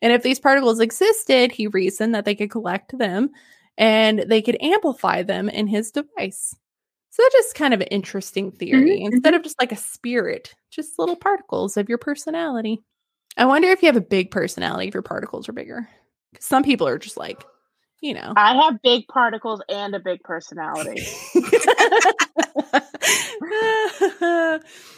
And 0.02 0.12
if 0.12 0.22
these 0.22 0.38
particles 0.38 0.80
existed, 0.80 1.52
he 1.52 1.66
reasoned 1.66 2.14
that 2.14 2.24
they 2.24 2.34
could 2.34 2.50
collect 2.50 2.96
them 2.96 3.30
and 3.76 4.20
they 4.20 4.42
could 4.42 4.56
amplify 4.61 5.22
them 5.22 5.48
in 5.48 5.66
his 5.66 5.90
device. 5.90 6.54
So 7.11 7.22
that's 7.22 7.34
just 7.34 7.54
kind 7.54 7.74
of 7.74 7.80
an 7.80 7.88
interesting 7.88 8.52
theory. 8.52 9.00
Mhm, 9.00 9.12
Instead 9.12 9.34
of 9.34 9.42
just 9.42 9.61
like 9.61 9.72
a 9.72 9.76
spirit, 9.76 10.54
just 10.70 10.98
little 10.98 11.16
particles 11.16 11.76
of 11.76 11.88
your 11.88 11.98
personality. 11.98 12.80
I 13.36 13.46
wonder 13.46 13.68
if 13.68 13.82
you 13.82 13.86
have 13.86 13.96
a 13.96 14.00
big 14.00 14.30
personality 14.30 14.88
if 14.88 14.94
your 14.94 15.02
particles 15.02 15.48
are 15.48 15.52
bigger. 15.52 15.88
Some 16.38 16.62
people 16.62 16.86
are 16.86 16.98
just 16.98 17.16
like, 17.16 17.44
you 18.00 18.14
know. 18.14 18.32
I 18.36 18.54
have 18.62 18.80
big 18.82 19.06
particles 19.09 19.62
and 19.68 19.94
a 19.94 20.00
big 20.00 20.22
personality. 20.22 21.02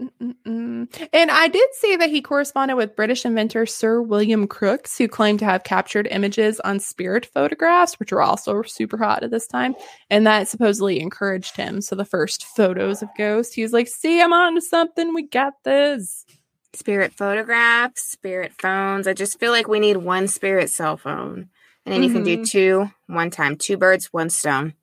Mm-mm-mm. 0.00 1.08
And 1.12 1.30
I 1.30 1.46
did 1.46 1.68
see 1.74 1.94
that 1.96 2.10
he 2.10 2.20
corresponded 2.20 2.76
with 2.76 2.96
British 2.96 3.24
inventor 3.24 3.64
Sir 3.64 4.02
William 4.02 4.48
Crookes, 4.48 4.98
who 4.98 5.06
claimed 5.06 5.38
to 5.38 5.44
have 5.44 5.62
captured 5.62 6.08
images 6.10 6.58
on 6.60 6.80
spirit 6.80 7.26
photographs, 7.26 8.00
which 8.00 8.10
were 8.10 8.22
also 8.22 8.62
super 8.62 8.98
hot 8.98 9.22
at 9.22 9.30
this 9.30 9.46
time. 9.46 9.74
And 10.10 10.26
that 10.26 10.48
supposedly 10.48 11.00
encouraged 11.00 11.56
him. 11.56 11.80
So 11.80 11.94
the 11.94 12.04
first 12.04 12.44
photos 12.44 13.02
of 13.02 13.08
ghosts, 13.16 13.54
he 13.54 13.62
was 13.62 13.72
like, 13.72 13.86
See, 13.86 14.20
I'm 14.20 14.32
on 14.32 14.56
to 14.56 14.60
something. 14.60 15.14
We 15.14 15.28
got 15.28 15.54
this. 15.64 16.26
Spirit 16.72 17.12
photographs, 17.12 18.02
spirit 18.02 18.52
phones. 18.60 19.06
I 19.06 19.12
just 19.12 19.38
feel 19.38 19.52
like 19.52 19.68
we 19.68 19.78
need 19.78 19.98
one 19.98 20.26
spirit 20.26 20.70
cell 20.70 20.96
phone. 20.96 21.48
And 21.86 21.94
then 21.94 22.02
you 22.02 22.10
can 22.10 22.24
do 22.24 22.38
mm-hmm. 22.38 22.44
two 22.44 22.90
one 23.06 23.30
time. 23.30 23.56
Two 23.56 23.76
birds, 23.76 24.12
one 24.12 24.28
stone. 24.28 24.74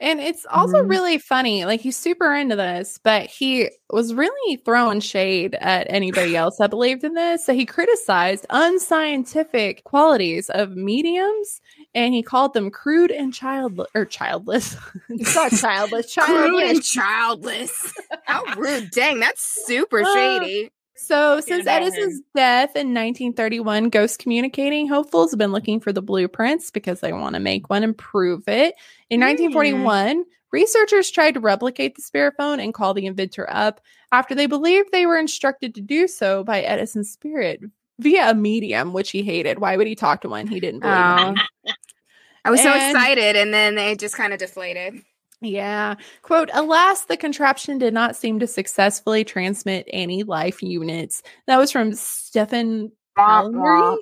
And 0.00 0.20
it's 0.20 0.44
also 0.50 0.78
Mhm. 0.82 0.90
really 0.90 1.18
funny. 1.18 1.64
Like 1.64 1.80
he's 1.80 1.96
super 1.96 2.34
into 2.34 2.56
this, 2.56 2.98
but 3.02 3.26
he 3.26 3.70
was 3.90 4.12
really 4.12 4.56
throwing 4.56 5.00
shade 5.00 5.54
at 5.60 5.86
anybody 5.88 6.36
else 6.36 6.56
that 6.58 6.70
believed 6.70 7.04
in 7.04 7.14
this. 7.14 7.44
So 7.46 7.54
he 7.54 7.64
criticized 7.64 8.44
unscientific 8.50 9.84
qualities 9.84 10.50
of 10.50 10.76
mediums 10.76 11.60
and 11.94 12.12
he 12.12 12.22
called 12.22 12.54
them 12.54 12.70
crude 12.70 13.10
and 13.10 13.32
childless 13.32 13.88
or 13.94 14.04
childless. 14.04 14.76
it's 15.08 15.34
not 15.34 15.52
childless, 15.52 16.14
Crude 16.18 16.62
and 16.64 16.82
childless. 16.82 17.92
How 18.24 18.44
rude. 18.56 18.90
Dang, 18.90 19.20
that's 19.20 19.42
super 19.66 20.00
Uh, 20.02 20.12
shady. 20.14 20.70
So, 20.96 21.40
since 21.40 21.66
Edison's 21.66 22.20
death 22.34 22.70
in 22.76 22.94
1931, 22.94 23.88
Ghost 23.90 24.20
Communicating 24.20 24.88
hopefuls 24.88 25.32
have 25.32 25.38
been 25.38 25.52
looking 25.52 25.80
for 25.80 25.92
the 25.92 26.02
blueprints 26.02 26.70
because 26.70 27.00
they 27.00 27.12
want 27.12 27.34
to 27.34 27.40
make 27.40 27.68
one 27.68 27.82
and 27.82 27.96
prove 27.96 28.46
it. 28.46 28.74
In 29.10 29.20
Hmm. 29.20 29.26
1941, 29.26 30.24
researchers 30.52 31.10
tried 31.10 31.34
to 31.34 31.40
replicate 31.40 31.96
the 31.96 32.02
spirit 32.02 32.34
phone 32.38 32.60
and 32.60 32.72
call 32.72 32.94
the 32.94 33.06
inventor 33.06 33.46
up 33.52 33.80
after 34.12 34.34
they 34.34 34.46
believed 34.46 34.92
they 34.92 35.06
were 35.06 35.18
instructed 35.18 35.74
to 35.74 35.80
do 35.80 36.06
so 36.06 36.44
by 36.44 36.60
Edison's 36.60 37.10
spirit 37.10 37.60
via 37.98 38.30
a 38.30 38.34
medium, 38.34 38.92
which 38.92 39.10
he 39.10 39.22
hated. 39.22 39.58
Why 39.58 39.76
would 39.76 39.88
he 39.88 39.96
talk 39.96 40.20
to 40.20 40.28
one 40.28 40.46
he 40.46 40.60
didn't 40.60 40.80
believe 40.80 40.94
in? 40.96 41.36
Oh. 41.66 41.72
I 42.44 42.50
was 42.50 42.62
so 42.62 42.72
excited 42.74 43.36
and 43.36 43.52
then 43.52 43.74
they 43.74 43.96
just 43.96 44.16
kind 44.16 44.32
of 44.32 44.38
deflated. 44.38 45.02
Yeah. 45.44 45.96
Quote, 46.22 46.50
alas, 46.52 47.04
the 47.04 47.16
contraption 47.16 47.78
did 47.78 47.94
not 47.94 48.16
seem 48.16 48.38
to 48.40 48.46
successfully 48.46 49.24
transmit 49.24 49.86
any 49.92 50.22
life 50.22 50.62
units. 50.62 51.22
That 51.46 51.58
was 51.58 51.70
from 51.70 51.94
Stephen 51.94 52.92
Palmieri, 53.16 53.78
uh-huh. 53.80 53.96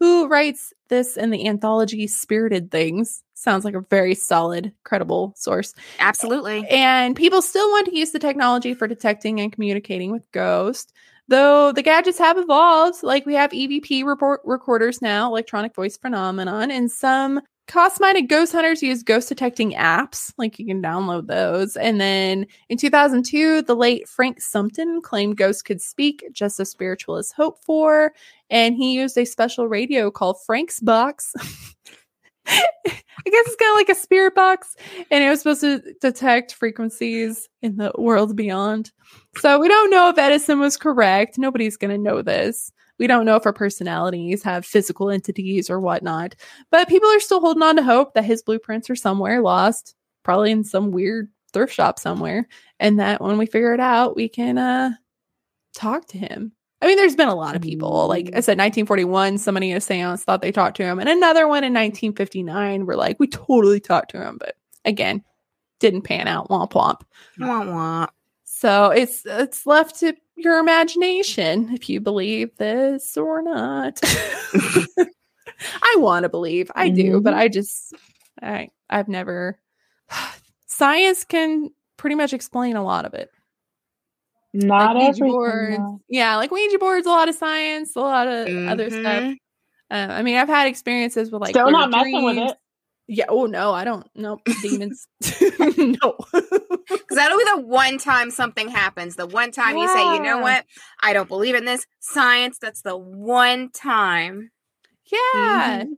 who 0.00 0.26
writes 0.26 0.72
this 0.88 1.16
in 1.16 1.30
the 1.30 1.46
anthology 1.46 2.06
Spirited 2.06 2.70
Things. 2.70 3.22
Sounds 3.34 3.64
like 3.64 3.74
a 3.74 3.84
very 3.88 4.14
solid, 4.14 4.72
credible 4.84 5.32
source. 5.36 5.72
Absolutely. 5.98 6.68
And 6.68 7.16
people 7.16 7.40
still 7.40 7.70
want 7.70 7.86
to 7.86 7.96
use 7.96 8.10
the 8.10 8.18
technology 8.18 8.74
for 8.74 8.86
detecting 8.86 9.40
and 9.40 9.52
communicating 9.52 10.10
with 10.12 10.30
ghosts. 10.32 10.92
Though 11.28 11.70
the 11.70 11.82
gadgets 11.82 12.18
have 12.18 12.38
evolved, 12.38 13.04
like 13.04 13.24
we 13.24 13.34
have 13.34 13.52
EVP 13.52 14.04
report 14.04 14.40
recorders 14.44 15.00
now, 15.00 15.28
electronic 15.28 15.76
voice 15.76 15.96
phenomenon, 15.96 16.72
and 16.72 16.90
some 16.90 17.40
cost-minded 17.70 18.28
ghost 18.28 18.50
hunters 18.50 18.82
use 18.82 19.04
ghost 19.04 19.28
detecting 19.28 19.72
apps, 19.74 20.32
like 20.36 20.58
you 20.58 20.66
can 20.66 20.82
download 20.82 21.28
those. 21.28 21.76
And 21.76 22.00
then 22.00 22.46
in 22.68 22.76
2002, 22.76 23.62
the 23.62 23.76
late 23.76 24.08
Frank 24.08 24.40
Sumption 24.40 25.00
claimed 25.02 25.36
ghosts 25.36 25.62
could 25.62 25.80
speak, 25.80 26.24
just 26.32 26.58
as 26.58 26.68
spiritualists 26.68 27.32
hope 27.32 27.62
for, 27.64 28.12
and 28.50 28.74
he 28.74 28.94
used 28.94 29.16
a 29.16 29.24
special 29.24 29.68
radio 29.68 30.10
called 30.10 30.42
Frank's 30.44 30.80
Box. 30.80 31.32
I 32.46 33.30
guess 33.30 33.46
it's 33.46 33.56
kind 33.56 33.70
of 33.70 33.76
like 33.76 33.88
a 33.88 34.00
spirit 34.00 34.34
box, 34.34 34.74
and 35.10 35.22
it 35.22 35.28
was 35.28 35.40
supposed 35.40 35.60
to 35.60 35.94
detect 36.00 36.54
frequencies 36.54 37.48
in 37.62 37.76
the 37.76 37.92
world 37.96 38.34
beyond. 38.34 38.90
So 39.36 39.60
we 39.60 39.68
don't 39.68 39.90
know 39.90 40.08
if 40.08 40.18
Edison 40.18 40.58
was 40.58 40.76
correct. 40.76 41.38
Nobody's 41.38 41.76
going 41.76 41.92
to 41.92 41.98
know 41.98 42.22
this. 42.22 42.72
We 43.00 43.06
don't 43.06 43.24
know 43.24 43.34
if 43.34 43.46
our 43.46 43.52
personalities 43.52 44.42
have 44.42 44.66
physical 44.66 45.10
entities 45.10 45.70
or 45.70 45.80
whatnot, 45.80 46.36
but 46.70 46.86
people 46.86 47.08
are 47.08 47.18
still 47.18 47.40
holding 47.40 47.62
on 47.62 47.76
to 47.76 47.82
hope 47.82 48.12
that 48.12 48.26
his 48.26 48.42
blueprints 48.42 48.90
are 48.90 48.94
somewhere 48.94 49.40
lost, 49.40 49.96
probably 50.22 50.50
in 50.50 50.62
some 50.62 50.90
weird 50.90 51.30
thrift 51.52 51.72
shop 51.72 51.98
somewhere, 51.98 52.46
and 52.78 53.00
that 53.00 53.22
when 53.22 53.38
we 53.38 53.46
figure 53.46 53.72
it 53.72 53.80
out, 53.80 54.16
we 54.16 54.28
can 54.28 54.58
uh 54.58 54.90
talk 55.74 56.06
to 56.08 56.18
him. 56.18 56.52
I 56.82 56.86
mean, 56.86 56.96
there's 56.96 57.16
been 57.16 57.28
a 57.28 57.34
lot 57.34 57.56
of 57.56 57.62
people. 57.62 58.06
Like 58.06 58.26
I 58.28 58.40
said, 58.40 58.58
1941, 58.58 59.38
somebody 59.38 59.70
in 59.70 59.78
a 59.78 59.80
seance 59.80 60.22
thought 60.22 60.42
they 60.42 60.52
talked 60.52 60.76
to 60.76 60.84
him, 60.84 60.98
and 60.98 61.08
another 61.08 61.48
one 61.48 61.64
in 61.64 61.72
1959 61.72 62.84
were 62.84 62.96
like, 62.96 63.18
we 63.18 63.28
totally 63.28 63.80
talked 63.80 64.10
to 64.10 64.22
him, 64.22 64.36
but 64.38 64.56
again, 64.84 65.24
didn't 65.78 66.02
pan 66.02 66.28
out. 66.28 66.50
Womp 66.50 66.72
womp. 66.72 67.00
Wah, 67.38 67.64
wah. 67.64 68.06
So 68.44 68.90
it's 68.90 69.22
it's 69.24 69.66
left 69.66 70.00
to 70.00 70.14
your 70.44 70.58
imagination 70.58 71.70
if 71.72 71.88
you 71.88 72.00
believe 72.00 72.56
this 72.56 73.16
or 73.16 73.42
not. 73.42 74.00
I 75.82 75.94
want 75.98 76.22
to 76.24 76.28
believe. 76.28 76.70
I 76.74 76.88
do, 76.88 77.02
Mm-hmm. 77.14 77.20
but 77.22 77.34
I 77.34 77.48
just 77.48 77.94
I 78.42 78.70
I've 78.88 79.08
never 79.08 79.58
science 80.66 81.24
can 81.24 81.70
pretty 81.96 82.16
much 82.16 82.32
explain 82.32 82.76
a 82.76 82.82
lot 82.84 83.04
of 83.04 83.14
it. 83.14 83.30
Not 84.52 84.96
Like 84.96 85.12
Ouija 85.14 85.24
boards. 85.24 85.78
Yeah, 86.08 86.36
like 86.36 86.50
Ouija 86.50 86.78
boards, 86.78 87.06
a 87.06 87.10
lot 87.10 87.28
of 87.28 87.34
science, 87.34 87.94
a 87.94 88.00
lot 88.00 88.26
of 88.26 88.48
other 88.68 88.90
stuff. 88.90 89.04
Mhm. 89.04 89.36
Uh, 89.92 90.06
I 90.10 90.22
mean, 90.22 90.36
I've 90.36 90.48
had 90.48 90.66
experiences 90.66 91.30
with 91.30 91.40
like 91.40 91.50
Still 91.50 91.70
not 91.70 91.90
messing 91.90 92.24
with 92.24 92.38
it. 92.38 92.56
Yeah. 93.06 93.26
Oh 93.28 93.46
no, 93.46 93.72
I 93.72 93.84
don't. 93.84 94.06
Nope. 94.14 94.40
Demons. 94.62 95.06
no. 95.78 96.16
Because 96.90 97.16
that'll 97.16 97.38
be 97.38 97.44
the 97.54 97.60
one 97.66 97.98
time 97.98 98.30
something 98.30 98.68
happens. 98.68 99.16
The 99.16 99.26
one 99.26 99.50
time 99.52 99.76
you 99.76 99.88
say, 99.88 100.02
you 100.14 100.20
know 100.22 100.38
what? 100.38 100.64
I 101.02 101.12
don't 101.12 101.28
believe 101.28 101.54
in 101.54 101.64
this 101.64 101.86
science. 102.00 102.58
That's 102.60 102.82
the 102.82 102.96
one 102.96 103.70
time. 103.70 104.50
yeah. 105.12 105.84
Mhm. 105.84 105.92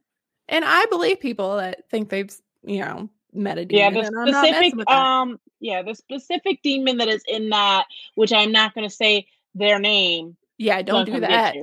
And 0.49 0.65
I 0.65 0.87
believe 0.87 1.21
people 1.21 1.57
that 1.57 1.89
think 1.91 2.09
they've, 2.11 2.31
you 2.65 2.81
know, 2.81 3.09
met 3.33 3.59
a 3.59 3.65
demon. 3.65 3.79
Yeah, 3.81 3.91
demon. 3.91 4.03
the 4.03 4.09
and 4.09 4.19
I'm 4.19 4.31
not 4.33 4.43
messing 4.51 4.71
specific 4.71 4.91
um 4.91 5.41
yeah, 5.61 5.83
the 5.83 5.95
specific 5.95 6.61
demon 6.63 6.99
that 6.99 7.09
is 7.09 7.23
in 7.29 7.49
that, 7.51 7.87
which 8.17 8.33
I'm 8.33 8.53
not 8.53 8.75
gonna 8.75 8.91
say 8.91 9.27
their 9.55 9.79
name. 9.79 10.37
yeah, 10.59 10.83
don't 10.83 11.07
do 11.07 11.21
that. 11.21 11.55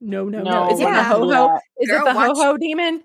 No, 0.00 0.24
no, 0.28 0.42
no. 0.42 0.42
No, 0.42 0.70
Is 0.70 0.80
it 0.80 0.84
the 0.84 0.90
not 0.90 1.06
ho 1.06 1.18
ho? 1.20 1.28
that. 1.28 1.62
Is 1.80 1.90
Girl, 1.90 2.02
it 2.06 2.10
the 2.12 2.14
watch- 2.14 2.36
ho 2.36 2.42
ho 2.52 2.56
demon? 2.56 3.02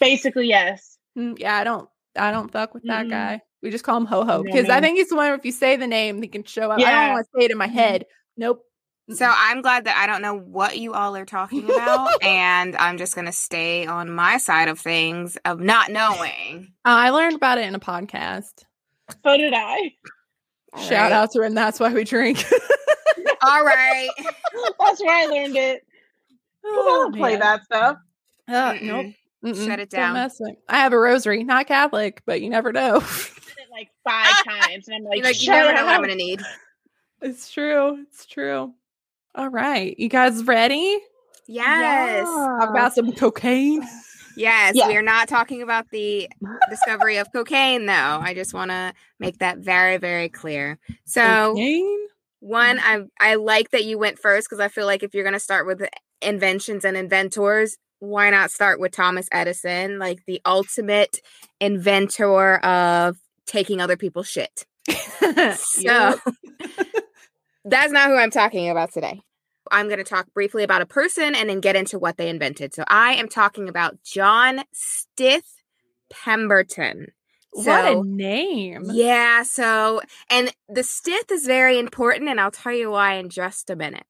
Basically, 0.00 0.48
yes. 0.48 0.98
Mm, 1.16 1.38
yeah, 1.38 1.56
I 1.56 1.64
don't. 1.64 1.88
I 2.16 2.30
don't 2.32 2.50
fuck 2.50 2.74
with 2.74 2.82
that 2.84 3.06
Mm-mm. 3.06 3.10
guy. 3.10 3.42
We 3.64 3.70
just 3.70 3.82
call 3.82 3.96
him 3.96 4.04
ho 4.04 4.24
ho 4.24 4.42
because 4.44 4.68
I 4.68 4.80
think 4.82 4.98
he's 4.98 5.08
the 5.08 5.16
one. 5.16 5.32
If 5.32 5.44
you 5.44 5.50
say 5.50 5.76
the 5.76 5.86
name, 5.86 6.20
he 6.20 6.28
can 6.28 6.44
show 6.44 6.70
up. 6.70 6.78
I 6.78 6.90
don't 7.06 7.12
want 7.14 7.26
to 7.26 7.30
say 7.40 7.44
it 7.46 7.50
in 7.50 7.56
my 7.56 7.66
Mhm. 7.66 7.72
head. 7.72 8.06
Nope. 8.36 8.62
So 9.10 9.26
I'm 9.28 9.62
glad 9.62 9.84
that 9.86 9.96
I 9.96 10.06
don't 10.06 10.20
know 10.22 10.34
what 10.38 10.76
you 10.78 10.92
all 10.92 11.16
are 11.16 11.24
talking 11.24 11.64
about. 11.64 12.10
and 12.22 12.76
I'm 12.76 12.98
just 12.98 13.14
going 13.14 13.26
to 13.26 13.32
stay 13.32 13.86
on 13.86 14.10
my 14.10 14.36
side 14.36 14.68
of 14.68 14.78
things 14.78 15.36
of 15.46 15.60
not 15.60 15.90
knowing. 15.90 16.72
Uh, 16.84 16.88
I 16.88 17.10
learned 17.10 17.36
about 17.36 17.58
it 17.58 17.64
in 17.66 17.74
a 17.74 17.80
podcast. 17.80 18.64
So 19.24 19.36
did 19.36 19.52
I. 19.54 19.92
Shout 20.76 20.92
Alright. 20.92 21.12
out 21.12 21.30
to 21.32 21.42
him. 21.42 21.54
That's 21.54 21.80
why 21.80 21.92
we 21.92 22.04
drink. 22.04 22.44
All 23.42 23.64
right. 23.64 24.08
That's 24.80 25.02
where 25.02 25.14
I 25.16 25.26
learned 25.26 25.56
it. 25.56 25.86
'Cause 26.62 26.72
I 26.72 26.76
oh, 26.76 27.02
don't 27.04 27.16
play 27.16 27.30
man. 27.32 27.40
that 27.40 27.64
stuff. 27.64 27.96
Uh, 28.48 28.74
nope. 28.82 29.06
Mm-mm. 29.44 29.66
Shut 29.66 29.78
it 29.80 29.90
down. 29.90 30.16
I 30.16 30.78
have 30.78 30.94
a 30.94 30.98
rosary, 30.98 31.44
not 31.44 31.66
Catholic, 31.66 32.22
but 32.24 32.40
you 32.40 32.48
never 32.48 32.72
know. 32.72 33.02
Did 33.74 33.80
it 33.80 33.88
like 33.88 33.90
five 34.04 34.44
times, 34.44 34.88
and 34.88 34.96
I'm 34.96 35.04
like, 35.04 35.16
You're 35.18 35.26
like, 35.26 35.42
you 35.42 35.48
never 35.50 35.72
know 35.72 35.84
what 35.84 35.94
I'm 35.94 36.00
going 36.00 36.10
to 36.10 36.16
need. 36.16 36.40
it's 37.22 37.50
true. 37.50 37.98
It's 38.08 38.26
true. 38.26 38.72
All 39.34 39.48
right, 39.48 39.98
you 39.98 40.08
guys 40.08 40.44
ready? 40.44 40.98
Yes. 41.46 42.26
Talk 42.26 42.70
about 42.70 42.94
some 42.94 43.12
cocaine. 43.12 43.82
Yes, 44.36 44.74
Yeah. 44.74 44.88
we 44.88 44.96
are 44.96 45.02
not 45.02 45.28
talking 45.28 45.62
about 45.62 45.90
the 45.90 46.28
discovery 46.70 47.18
of 47.18 47.30
cocaine, 47.32 47.86
though. 47.86 47.92
I 48.20 48.32
just 48.34 48.52
want 48.54 48.70
to 48.72 48.92
make 49.20 49.38
that 49.38 49.58
very, 49.58 49.96
very 49.96 50.28
clear. 50.28 50.78
So, 51.04 51.52
Cocaine? 51.52 52.06
one, 52.40 52.78
I 52.80 53.04
I 53.20 53.34
like 53.36 53.70
that 53.70 53.84
you 53.84 53.96
went 53.98 54.18
first 54.18 54.48
because 54.48 54.58
I 54.60 54.68
feel 54.68 54.86
like 54.86 55.02
if 55.04 55.14
you're 55.14 55.22
going 55.24 55.34
to 55.34 55.40
start 55.40 55.66
with 55.66 55.82
inventions 56.22 56.84
and 56.84 56.96
inventors, 56.96 57.76
why 58.00 58.30
not 58.30 58.50
start 58.50 58.80
with 58.80 58.92
Thomas 58.92 59.28
Edison, 59.30 59.98
like 60.00 60.18
the 60.26 60.40
ultimate 60.44 61.20
inventor 61.60 62.56
of 62.58 63.16
taking 63.46 63.80
other 63.80 63.96
people's 63.96 64.28
shit? 64.28 64.66
So, 65.62 66.18
that's 67.64 67.92
not 67.92 68.08
who 68.08 68.16
I'm 68.16 68.30
talking 68.30 68.68
about 68.68 68.92
today. 68.92 69.22
I'm 69.70 69.86
going 69.86 69.98
to 69.98 70.04
talk 70.04 70.32
briefly 70.34 70.62
about 70.62 70.82
a 70.82 70.86
person 70.86 71.34
and 71.34 71.48
then 71.48 71.60
get 71.60 71.76
into 71.76 71.98
what 71.98 72.16
they 72.16 72.28
invented. 72.28 72.74
So 72.74 72.84
I 72.86 73.14
am 73.14 73.28
talking 73.28 73.68
about 73.68 74.02
John 74.02 74.62
Stith 74.72 75.62
Pemberton. 76.10 77.12
what 77.52 77.84
a 77.84 78.02
name. 78.04 78.82
Yeah, 78.92 79.42
so 79.42 80.02
and 80.28 80.52
the 80.68 80.82
Stith 80.82 81.30
is 81.30 81.46
very 81.46 81.78
important 81.78 82.28
and 82.28 82.40
I'll 82.40 82.50
tell 82.50 82.72
you 82.74 82.90
why 82.90 83.14
in 83.14 83.30
just 83.30 83.70
a 83.70 83.76
minute. 83.76 84.06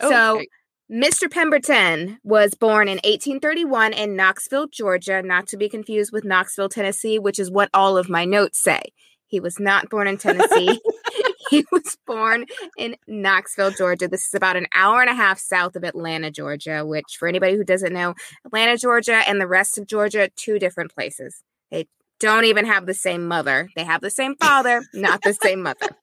So 0.00 0.36
Okay. 0.36 0.48
Mr. 0.92 1.30
Pemberton 1.30 2.18
was 2.22 2.52
born 2.52 2.86
in 2.86 2.96
1831 2.96 3.94
in 3.94 4.14
Knoxville, 4.14 4.66
Georgia, 4.66 5.22
not 5.22 5.46
to 5.48 5.56
be 5.56 5.66
confused 5.66 6.12
with 6.12 6.22
Knoxville, 6.22 6.68
Tennessee, 6.68 7.18
which 7.18 7.38
is 7.38 7.50
what 7.50 7.70
all 7.72 7.96
of 7.96 8.10
my 8.10 8.26
notes 8.26 8.60
say. 8.60 8.82
He 9.26 9.40
was 9.40 9.58
not 9.58 9.88
born 9.88 10.06
in 10.06 10.18
Tennessee. 10.18 10.78
he 11.50 11.64
was 11.72 11.96
born 12.06 12.44
in 12.76 12.96
Knoxville, 13.06 13.70
Georgia. 13.70 14.06
This 14.06 14.26
is 14.26 14.34
about 14.34 14.58
an 14.58 14.66
hour 14.74 15.00
and 15.00 15.08
a 15.08 15.14
half 15.14 15.38
south 15.38 15.76
of 15.76 15.84
Atlanta, 15.84 16.30
Georgia, 16.30 16.84
which, 16.84 17.16
for 17.18 17.26
anybody 17.26 17.56
who 17.56 17.64
doesn't 17.64 17.94
know, 17.94 18.12
Atlanta, 18.44 18.76
Georgia, 18.76 19.22
and 19.26 19.40
the 19.40 19.46
rest 19.46 19.78
of 19.78 19.86
Georgia, 19.86 20.28
two 20.36 20.58
different 20.58 20.94
places. 20.94 21.42
They 21.70 21.86
don't 22.20 22.44
even 22.44 22.66
have 22.66 22.84
the 22.84 22.92
same 22.92 23.26
mother. 23.26 23.70
They 23.76 23.84
have 23.84 24.02
the 24.02 24.10
same 24.10 24.36
father, 24.36 24.82
not 24.92 25.22
the 25.22 25.32
same 25.32 25.62
mother. 25.62 25.88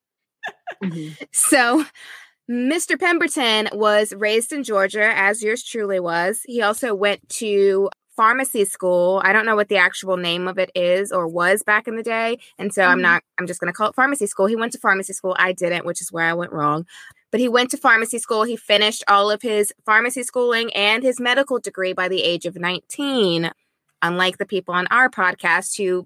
Mm-hmm. 0.83 1.23
So, 1.33 1.83
Mr. 2.49 2.99
Pemberton 2.99 3.69
was 3.73 4.11
raised 4.13 4.51
in 4.51 4.63
Georgia, 4.63 5.11
as 5.15 5.43
yours 5.43 5.63
truly 5.63 5.99
was. 5.99 6.41
He 6.45 6.61
also 6.61 6.95
went 6.95 7.27
to 7.29 7.89
pharmacy 8.15 8.65
school. 8.65 9.21
I 9.23 9.31
don't 9.31 9.45
know 9.45 9.55
what 9.55 9.69
the 9.69 9.77
actual 9.77 10.17
name 10.17 10.47
of 10.47 10.57
it 10.57 10.71
is 10.73 11.11
or 11.11 11.27
was 11.27 11.61
back 11.63 11.87
in 11.87 11.95
the 11.95 12.03
day. 12.03 12.39
And 12.57 12.73
so 12.73 12.83
I'm 12.83 12.97
Mhm. 12.97 13.03
not, 13.03 13.23
I'm 13.39 13.45
just 13.47 13.59
going 13.61 13.71
to 13.71 13.77
call 13.77 13.89
it 13.89 13.95
pharmacy 13.95 14.25
school. 14.25 14.47
He 14.47 14.55
went 14.55 14.73
to 14.73 14.79
pharmacy 14.79 15.13
school. 15.13 15.35
I 15.39 15.53
didn't, 15.53 15.85
which 15.85 16.01
is 16.01 16.11
where 16.11 16.25
I 16.25 16.33
went 16.33 16.51
wrong. 16.51 16.85
But 17.31 17.39
he 17.39 17.47
went 17.47 17.69
to 17.71 17.77
pharmacy 17.77 18.17
school. 18.17 18.43
He 18.43 18.57
finished 18.57 19.03
all 19.07 19.29
of 19.29 19.41
his 19.43 19.71
pharmacy 19.85 20.23
schooling 20.23 20.73
and 20.73 21.03
his 21.03 21.19
medical 21.19 21.59
degree 21.59 21.93
by 21.93 22.07
the 22.07 22.23
age 22.23 22.45
of 22.47 22.55
19. 22.55 23.51
Unlike 24.01 24.37
the 24.37 24.45
people 24.45 24.73
on 24.73 24.87
our 24.87 25.09
podcast 25.09 25.77
who 25.77 26.05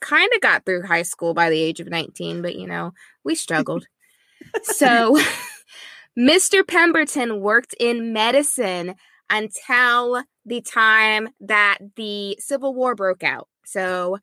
kind 0.00 0.30
of 0.34 0.40
got 0.40 0.64
through 0.64 0.82
high 0.86 1.02
school 1.02 1.34
by 1.34 1.50
the 1.50 1.60
age 1.60 1.78
of 1.78 1.88
19, 1.88 2.40
but 2.42 2.56
you 2.56 2.66
know, 2.66 2.94
we 3.22 3.34
struggled. 3.34 3.86
so, 4.62 5.18
Mr. 6.18 6.66
Pemberton 6.66 7.40
worked 7.40 7.74
in 7.80 8.12
medicine 8.12 8.94
until 9.30 10.22
the 10.46 10.60
time 10.60 11.28
that 11.40 11.78
the 11.96 12.36
Civil 12.38 12.74
War 12.74 12.94
broke 12.94 13.22
out. 13.24 13.48
So, 13.64 14.18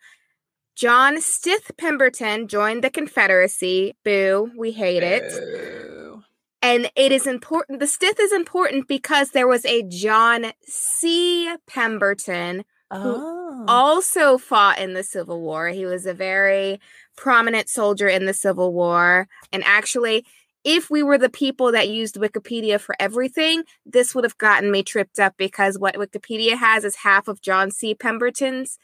John 0.76 1.20
Stith 1.20 1.72
Pemberton 1.78 2.48
joined 2.48 2.84
the 2.84 2.89
Confederacy. 2.89 3.96
Boo, 4.06 4.52
we 4.58 4.72
hate 4.72 5.04
it. 5.04 5.24
Boo. 5.32 6.24
And 6.62 6.89
it 6.96 7.12
is 7.12 7.28
important. 7.28 7.80
The 7.80 7.88
Stith 7.88 8.20
is 8.20 8.32
important 8.32 8.88
because 8.88 9.32
there 9.32 9.48
was 9.48 9.66
a 9.66 9.84
John 9.84 10.54
C. 10.66 11.54
Pemberton 11.68 12.64
Oh. 12.94 13.64
also 13.70 14.38
fought 14.38 14.78
in 14.78 14.94
the 14.94 15.04
Civil 15.04 15.42
War. 15.42 15.70
He 15.70 15.86
was 15.86 16.06
a 16.06 16.14
very 16.14 16.80
prominent 17.16 17.70
soldier 17.70 18.08
in 18.08 18.26
the 18.26 18.34
Civil 18.34 18.74
War. 18.74 19.28
And 19.54 19.64
actually, 19.66 20.26
if 20.64 20.89
we 20.89 21.03
were 21.03 21.18
the 21.18 21.30
people 21.30 21.72
that 21.72 21.89
used 21.89 22.16
Wikipedia 22.16 22.80
for 22.80 22.95
everything, 22.99 23.64
this 23.86 24.14
would 24.14 24.24
have 24.24 24.38
gotten 24.38 24.72
me 24.72 24.84
tripped 24.84 25.20
up 25.20 25.36
because 25.38 25.80
what 25.80 25.95
Wikipedia 25.95 26.57
has 26.57 26.84
is 26.84 26.97
half 26.97 27.28
of 27.28 27.41
John 27.41 27.72
C. 27.72 27.95
Pemberton's 27.95 28.78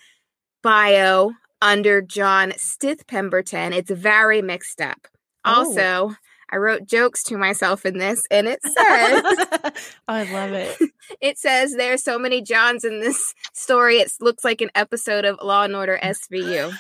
bio 0.64 1.32
under 1.62 2.02
John 2.02 2.54
Stith 2.58 3.08
Pemberton. 3.08 3.74
It's 3.74 3.92
very 3.92 4.42
mixed 4.42 4.82
up. 4.82 5.08
Oh. 5.46 5.66
Also, 5.66 6.16
I 6.50 6.58
wrote 6.58 6.86
jokes 6.86 7.24
to 7.24 7.38
myself 7.38 7.86
in 7.86 7.98
this, 7.98 8.26
and 8.32 8.48
it 8.48 8.62
says 8.64 8.74
I 10.08 10.24
love 10.32 10.54
it. 10.54 10.78
it 11.22 11.38
says 11.38 11.76
There 11.76 11.94
are 11.94 11.98
so 11.98 12.18
many 12.18 12.42
Johns 12.42 12.84
in 12.84 13.00
this 13.00 13.34
story. 13.54 13.98
It 13.98 14.12
looks 14.20 14.44
like 14.44 14.62
an 14.62 14.72
episode 14.76 15.26
of 15.26 15.40
Law 15.44 15.64
and 15.64 15.76
Order 15.76 16.00
SVU. 16.02 16.74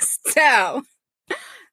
so, 0.28 0.82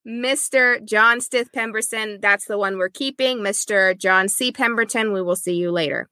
Mr. 0.08 0.84
John 0.86 1.20
Stith 1.20 1.51
Pemberton, 1.51 2.20
that's 2.22 2.45
the 2.45 2.58
one 2.58 2.78
we're 2.78 2.89
keeping. 2.89 3.39
Mr. 3.39 3.97
John 3.97 4.30
C. 4.30 4.51
Pemberton, 4.51 5.12
we 5.12 5.22
will 5.22 5.36
see 5.36 5.56
you 5.56 5.72
later. 5.72 6.10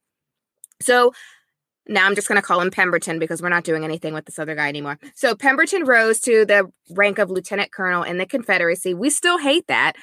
So, 0.82 1.14
now 1.88 2.06
I'm 2.06 2.16
just 2.16 2.30
going 2.30 2.40
to 2.40 2.46
call 2.46 2.62
him 2.62 2.72
Pemberton 2.72 3.20
because 3.20 3.42
we're 3.42 3.50
not 3.50 3.66
doing 3.66 3.84
anything 3.84 4.14
with 4.14 4.26
this 4.26 4.40
other 4.40 4.56
guy 4.56 4.70
anymore. 4.70 4.98
So, 5.16 5.36
Pemberton 5.36 5.84
rose 5.84 6.20
to 6.22 6.46
the 6.46 6.72
rank 6.92 7.20
of 7.20 7.30
lieutenant 7.30 7.72
colonel 7.72 8.04
in 8.04 8.18
the 8.18 8.26
Confederacy. 8.26 8.94
We 8.94 9.10
still 9.10 9.38
hate 9.38 9.68
that. 9.68 9.94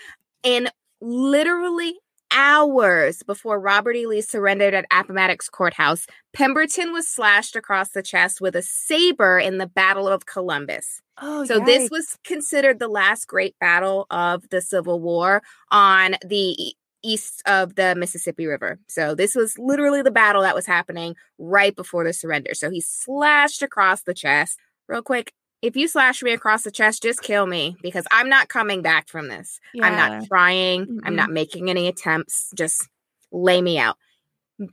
And 0.44 0.70
literally 1.00 1.94
hours 2.32 3.22
before 3.22 3.60
Robert 3.60 3.96
E. 3.96 4.06
Lee 4.06 4.20
surrendered 4.20 4.74
at 4.74 4.86
Appomattox 4.90 5.48
Courthouse, 5.48 6.06
Pemberton 6.32 6.92
was 6.92 7.08
slashed 7.08 7.56
across 7.56 7.90
the 7.90 8.02
chest 8.02 8.40
with 8.40 8.54
a 8.56 8.62
saber 8.62 9.38
in 9.38 9.58
the 9.58 9.66
Battle 9.66 10.08
of 10.08 10.26
Columbus. 10.26 11.00
Oh, 11.20 11.44
So 11.44 11.60
this 11.60 11.90
was 11.90 12.18
considered 12.24 12.78
the 12.78 12.88
last 12.88 13.26
great 13.26 13.58
battle 13.58 14.06
of 14.10 14.48
the 14.50 14.60
Civil 14.60 15.00
War 15.00 15.42
on 15.70 16.16
the 16.24 16.74
east 17.02 17.42
of 17.46 17.74
the 17.74 17.94
Mississippi 17.94 18.46
River. 18.46 18.78
So 18.88 19.14
this 19.14 19.34
was 19.34 19.58
literally 19.58 20.02
the 20.02 20.10
battle 20.10 20.42
that 20.42 20.54
was 20.54 20.66
happening 20.66 21.16
right 21.38 21.74
before 21.74 22.04
the 22.04 22.12
surrender. 22.12 22.54
So 22.54 22.70
he 22.70 22.80
slashed 22.80 23.62
across 23.62 24.02
the 24.02 24.14
chest. 24.14 24.58
Real 24.88 25.02
quick, 25.02 25.32
if 25.62 25.76
you 25.76 25.88
slash 25.88 26.22
me 26.22 26.32
across 26.32 26.62
the 26.62 26.70
chest, 26.70 27.02
just 27.02 27.22
kill 27.22 27.46
me 27.46 27.76
because 27.82 28.06
I'm 28.10 28.28
not 28.28 28.48
coming 28.48 28.82
back 28.82 29.08
from 29.08 29.28
this. 29.28 29.60
Yeah. 29.74 29.86
I'm 29.86 29.96
not 29.96 30.26
trying. 30.26 30.86
Mm-mm. 30.86 31.00
I'm 31.04 31.16
not 31.16 31.30
making 31.30 31.70
any 31.70 31.86
attempts. 31.88 32.50
Just 32.54 32.88
lay 33.30 33.60
me 33.60 33.78
out. 33.78 33.96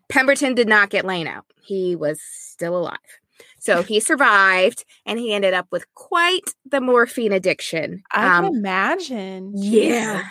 Pemberton 0.10 0.56
did 0.56 0.68
not 0.68 0.90
get 0.90 1.06
laid 1.06 1.28
out. 1.28 1.46
He 1.62 1.96
was 1.96 2.22
still 2.22 2.78
alive. 2.78 2.98
So 3.60 3.84
he 3.84 4.00
survived 4.00 4.86
and 5.06 5.20
he 5.20 5.34
ended 5.34 5.54
up 5.54 5.68
with 5.72 5.86
quite 5.94 6.54
the 6.70 6.82
morphine 6.82 7.32
addiction. 7.32 8.04
I 8.12 8.38
um, 8.38 8.46
can 8.46 8.56
imagine. 8.56 9.52
Yeah. 9.56 10.24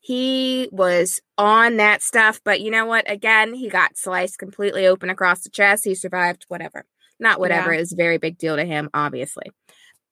He 0.00 0.68
was 0.72 1.20
on 1.38 1.76
that 1.76 2.02
stuff, 2.02 2.40
but 2.44 2.60
you 2.60 2.72
know 2.72 2.86
what? 2.86 3.08
Again, 3.08 3.54
he 3.54 3.68
got 3.68 3.96
sliced 3.96 4.38
completely 4.38 4.86
open 4.86 5.10
across 5.10 5.42
the 5.42 5.50
chest. 5.50 5.84
He 5.84 5.94
survived, 5.94 6.44
whatever. 6.48 6.84
Not 7.20 7.38
whatever. 7.38 7.70
Yeah. 7.70 7.76
It 7.76 7.82
was 7.82 7.92
a 7.92 7.96
very 7.96 8.18
big 8.18 8.36
deal 8.36 8.56
to 8.56 8.64
him, 8.64 8.90
obviously. 8.92 9.52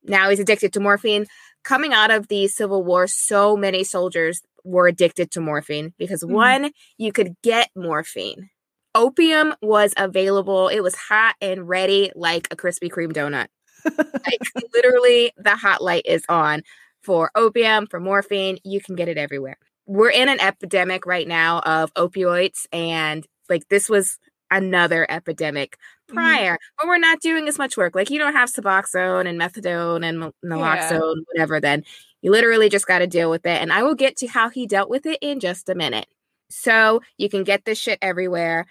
Now 0.02 0.30
he's 0.30 0.40
addicted 0.40 0.72
to 0.74 0.80
morphine. 0.80 1.26
Coming 1.62 1.92
out 1.92 2.10
of 2.10 2.28
the 2.28 2.48
Civil 2.48 2.84
War, 2.84 3.06
so 3.06 3.56
many 3.56 3.84
soldiers 3.84 4.40
were 4.64 4.88
addicted 4.88 5.30
to 5.32 5.40
morphine 5.40 5.92
because 5.98 6.22
mm. 6.22 6.30
one, 6.30 6.70
you 6.98 7.12
could 7.12 7.34
get 7.42 7.68
morphine. 7.76 8.50
Opium 8.94 9.54
was 9.62 9.94
available. 9.96 10.68
It 10.68 10.80
was 10.80 10.94
hot 10.94 11.36
and 11.40 11.68
ready 11.68 12.10
like 12.14 12.48
a 12.50 12.56
Krispy 12.56 12.90
Kreme 12.90 13.12
donut. 13.12 13.46
like 13.96 14.40
literally 14.74 15.32
the 15.36 15.56
hot 15.56 15.82
light 15.82 16.04
is 16.06 16.24
on 16.28 16.62
for 17.02 17.30
opium, 17.34 17.86
for 17.86 18.00
morphine. 18.00 18.58
You 18.64 18.80
can 18.80 18.96
get 18.96 19.08
it 19.08 19.16
everywhere. 19.16 19.56
We're 19.86 20.10
in 20.10 20.28
an 20.28 20.40
epidemic 20.40 21.06
right 21.06 21.26
now 21.26 21.60
of 21.60 21.92
opioids 21.94 22.66
and 22.72 23.26
like 23.48 23.68
this 23.68 23.88
was 23.88 24.18
another 24.50 25.06
epidemic 25.10 25.76
mm-hmm. 25.76 26.14
prior, 26.14 26.54
mm-hmm. 26.54 26.74
but 26.78 26.88
we're 26.88 26.98
not 26.98 27.20
doing 27.20 27.48
as 27.48 27.58
much 27.58 27.76
work. 27.76 27.94
Like 27.94 28.10
you 28.10 28.18
don't 28.18 28.34
have 28.34 28.50
Suboxone 28.50 29.28
and 29.28 29.40
methadone 29.40 30.04
and 30.04 30.32
naloxone, 30.44 31.16
yeah. 31.16 31.22
whatever. 31.32 31.60
Then 31.60 31.84
you 32.22 32.30
literally 32.30 32.68
just 32.68 32.86
got 32.86 32.98
to 32.98 33.06
deal 33.06 33.30
with 33.30 33.46
it. 33.46 33.60
And 33.60 33.72
I 33.72 33.82
will 33.82 33.94
get 33.94 34.16
to 34.18 34.26
how 34.26 34.48
he 34.48 34.66
dealt 34.66 34.90
with 34.90 35.06
it 35.06 35.18
in 35.20 35.40
just 35.40 35.68
a 35.68 35.74
minute. 35.74 36.06
So 36.50 37.00
you 37.16 37.28
can 37.28 37.44
get 37.44 37.64
this 37.64 37.78
shit 37.78 37.98
everywhere, 38.02 38.66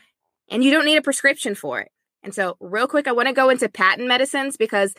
and 0.49 0.63
you 0.63 0.71
don't 0.71 0.85
need 0.85 0.97
a 0.97 1.01
prescription 1.01 1.55
for 1.55 1.79
it. 1.79 1.89
And 2.23 2.35
so, 2.35 2.57
real 2.59 2.87
quick, 2.87 3.07
I 3.07 3.13
want 3.13 3.29
to 3.29 3.33
go 3.33 3.49
into 3.49 3.69
patent 3.69 4.07
medicines 4.07 4.57
because 4.57 4.93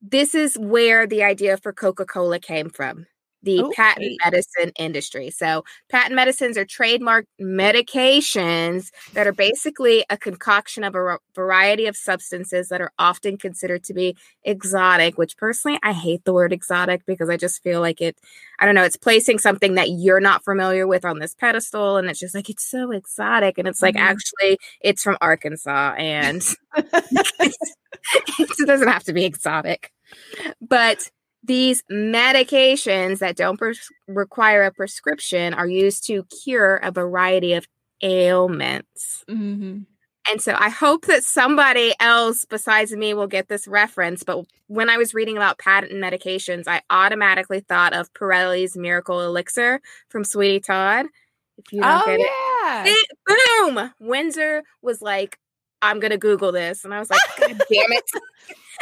this 0.00 0.34
is 0.34 0.56
where 0.56 1.06
the 1.06 1.24
idea 1.24 1.56
for 1.56 1.72
Coca 1.72 2.04
Cola 2.04 2.38
came 2.38 2.70
from 2.70 3.06
the 3.42 3.62
okay. 3.62 3.74
patent 3.74 4.18
medicine 4.24 4.72
industry. 4.78 5.30
So, 5.30 5.64
patent 5.88 6.14
medicines 6.14 6.56
are 6.56 6.64
trademark 6.64 7.26
medications 7.40 8.90
that 9.14 9.26
are 9.26 9.32
basically 9.32 10.04
a 10.10 10.16
concoction 10.16 10.84
of 10.84 10.94
a 10.94 11.18
variety 11.34 11.86
of 11.86 11.96
substances 11.96 12.68
that 12.68 12.80
are 12.80 12.92
often 12.98 13.36
considered 13.36 13.84
to 13.84 13.94
be 13.94 14.16
exotic, 14.44 15.18
which 15.18 15.36
personally 15.36 15.78
I 15.82 15.92
hate 15.92 16.24
the 16.24 16.32
word 16.32 16.52
exotic 16.52 17.04
because 17.06 17.28
I 17.28 17.36
just 17.36 17.62
feel 17.62 17.80
like 17.80 18.00
it, 18.00 18.16
I 18.58 18.66
don't 18.66 18.74
know, 18.74 18.84
it's 18.84 18.96
placing 18.96 19.38
something 19.38 19.74
that 19.74 19.90
you're 19.90 20.20
not 20.20 20.44
familiar 20.44 20.86
with 20.86 21.04
on 21.04 21.18
this 21.18 21.34
pedestal. 21.34 21.96
And 21.96 22.08
it's 22.08 22.20
just 22.20 22.34
like, 22.34 22.48
it's 22.48 22.64
so 22.64 22.90
exotic. 22.90 23.58
And 23.58 23.66
it's 23.66 23.82
like, 23.82 23.94
mm-hmm. 23.94 24.06
actually, 24.06 24.58
it's 24.80 25.02
from 25.02 25.18
Arkansas 25.20 25.94
and 25.96 26.42
it 28.38 28.66
doesn't 28.66 28.88
have 28.88 29.04
to 29.04 29.12
be 29.12 29.24
exotic. 29.24 29.92
But 30.60 31.10
these 31.42 31.82
medications 31.90 33.18
that 33.18 33.36
don't 33.36 33.56
pres- 33.56 33.90
require 34.06 34.62
a 34.62 34.72
prescription 34.72 35.54
are 35.54 35.66
used 35.66 36.06
to 36.06 36.24
cure 36.44 36.76
a 36.76 36.90
variety 36.90 37.54
of 37.54 37.66
ailments. 38.02 39.24
Mm-hmm. 39.28 39.80
And 40.30 40.40
so 40.40 40.54
I 40.56 40.68
hope 40.68 41.06
that 41.06 41.24
somebody 41.24 41.94
else 41.98 42.44
besides 42.44 42.92
me 42.92 43.12
will 43.12 43.26
get 43.26 43.48
this 43.48 43.66
reference. 43.66 44.22
But 44.22 44.44
when 44.68 44.88
I 44.88 44.96
was 44.96 45.14
reading 45.14 45.36
about 45.36 45.58
patent 45.58 45.92
medications, 45.92 46.68
I 46.68 46.82
automatically 46.90 47.60
thought 47.60 47.92
of 47.92 48.12
Pirelli's 48.14 48.76
Miracle 48.76 49.20
Elixir 49.20 49.80
from 50.10 50.22
Sweeney 50.22 50.60
Todd. 50.60 51.06
If 51.58 51.72
you 51.72 51.80
don't 51.80 52.02
oh, 52.02 52.06
get 52.06 52.20
yeah. 52.20 52.84
it, 52.86 52.96
it, 52.96 53.74
boom! 53.74 53.92
Windsor 53.98 54.62
was 54.80 55.02
like, 55.02 55.38
I'm 55.82 56.00
gonna 56.00 56.16
Google 56.16 56.52
this, 56.52 56.84
and 56.84 56.94
I 56.94 56.98
was 56.98 57.10
like, 57.10 57.20
God 57.38 57.62
damn 57.70 57.92
it! 57.92 58.04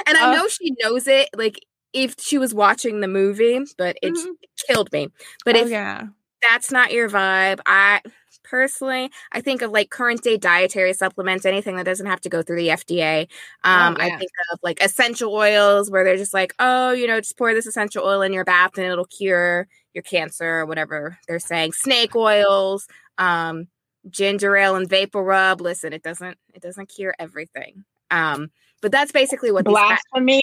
And 0.06 0.16
I 0.16 0.34
know 0.34 0.48
she 0.48 0.74
knows 0.82 1.06
it. 1.06 1.28
Like 1.36 1.60
if 1.92 2.14
she 2.18 2.38
was 2.38 2.54
watching 2.54 3.00
the 3.00 3.08
movie, 3.08 3.60
but 3.76 3.96
it 4.02 4.14
mm-hmm. 4.14 4.30
killed 4.68 4.92
me. 4.92 5.08
But 5.44 5.56
oh, 5.56 5.60
if 5.60 5.70
yeah. 5.70 6.06
that's 6.42 6.70
not 6.70 6.92
your 6.92 7.08
vibe, 7.08 7.60
I 7.66 8.00
personally 8.42 9.10
I 9.32 9.40
think 9.40 9.62
of 9.62 9.70
like 9.70 9.90
current 9.90 10.22
day 10.22 10.36
dietary 10.36 10.92
supplements, 10.92 11.46
anything 11.46 11.76
that 11.76 11.84
doesn't 11.84 12.06
have 12.06 12.20
to 12.22 12.28
go 12.28 12.42
through 12.42 12.56
the 12.56 12.68
FDA. 12.68 13.28
Oh, 13.64 13.70
um, 13.70 13.96
oh, 13.98 14.04
yeah. 14.04 14.14
I 14.14 14.18
think 14.18 14.30
of 14.52 14.58
like 14.62 14.82
essential 14.82 15.32
oils 15.32 15.90
where 15.90 16.04
they're 16.04 16.16
just 16.16 16.34
like, 16.34 16.54
oh, 16.58 16.92
you 16.92 17.06
know, 17.06 17.20
just 17.20 17.38
pour 17.38 17.54
this 17.54 17.66
essential 17.66 18.04
oil 18.04 18.22
in 18.22 18.32
your 18.32 18.44
bath 18.44 18.76
and 18.76 18.86
it'll 18.86 19.04
cure 19.04 19.68
your 19.94 20.02
cancer 20.02 20.60
or 20.60 20.66
whatever 20.66 21.18
they're 21.28 21.38
saying. 21.38 21.72
Snake 21.72 22.14
oils, 22.14 22.86
um, 23.18 23.68
ginger 24.08 24.56
ale 24.56 24.76
and 24.76 24.88
vapor 24.88 25.22
rub. 25.22 25.60
Listen, 25.60 25.92
it 25.92 26.02
doesn't 26.02 26.38
it 26.54 26.62
doesn't 26.62 26.88
cure 26.88 27.14
everything. 27.18 27.84
Um, 28.10 28.50
but 28.82 28.92
that's 28.92 29.12
basically 29.12 29.52
what 29.52 29.64
blasphemy 29.64 30.42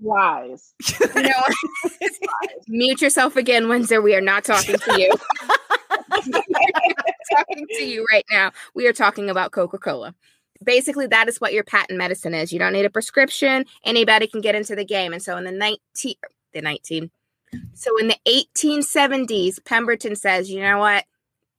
lies. 0.00 0.74
You 1.14 1.22
know, 1.22 1.44
mute 2.68 3.02
yourself 3.02 3.36
again, 3.36 3.68
Windsor. 3.68 4.00
We 4.00 4.14
are 4.14 4.20
not 4.20 4.44
talking 4.44 4.76
to 4.76 5.00
you. 5.00 5.12
talking 7.34 7.66
to 7.78 7.84
you 7.84 8.06
right 8.10 8.24
now. 8.30 8.52
We 8.74 8.86
are 8.86 8.92
talking 8.92 9.30
about 9.30 9.52
Coca 9.52 9.78
Cola. 9.78 10.14
Basically, 10.64 11.06
that 11.08 11.28
is 11.28 11.40
what 11.40 11.52
your 11.52 11.64
patent 11.64 11.98
medicine 11.98 12.34
is. 12.34 12.52
You 12.52 12.58
don't 12.58 12.72
need 12.72 12.84
a 12.84 12.90
prescription. 12.90 13.64
Anybody 13.84 14.26
can 14.26 14.40
get 14.40 14.54
into 14.54 14.76
the 14.76 14.84
game. 14.84 15.12
And 15.12 15.22
so 15.22 15.36
in 15.36 15.44
the 15.44 15.52
19, 15.52 16.14
the 16.52 16.62
19, 16.62 17.10
so 17.74 17.98
in 17.98 18.08
the 18.08 18.16
1870s, 18.26 19.64
Pemberton 19.64 20.16
says, 20.16 20.50
you 20.50 20.60
know 20.60 20.78
what? 20.78 21.04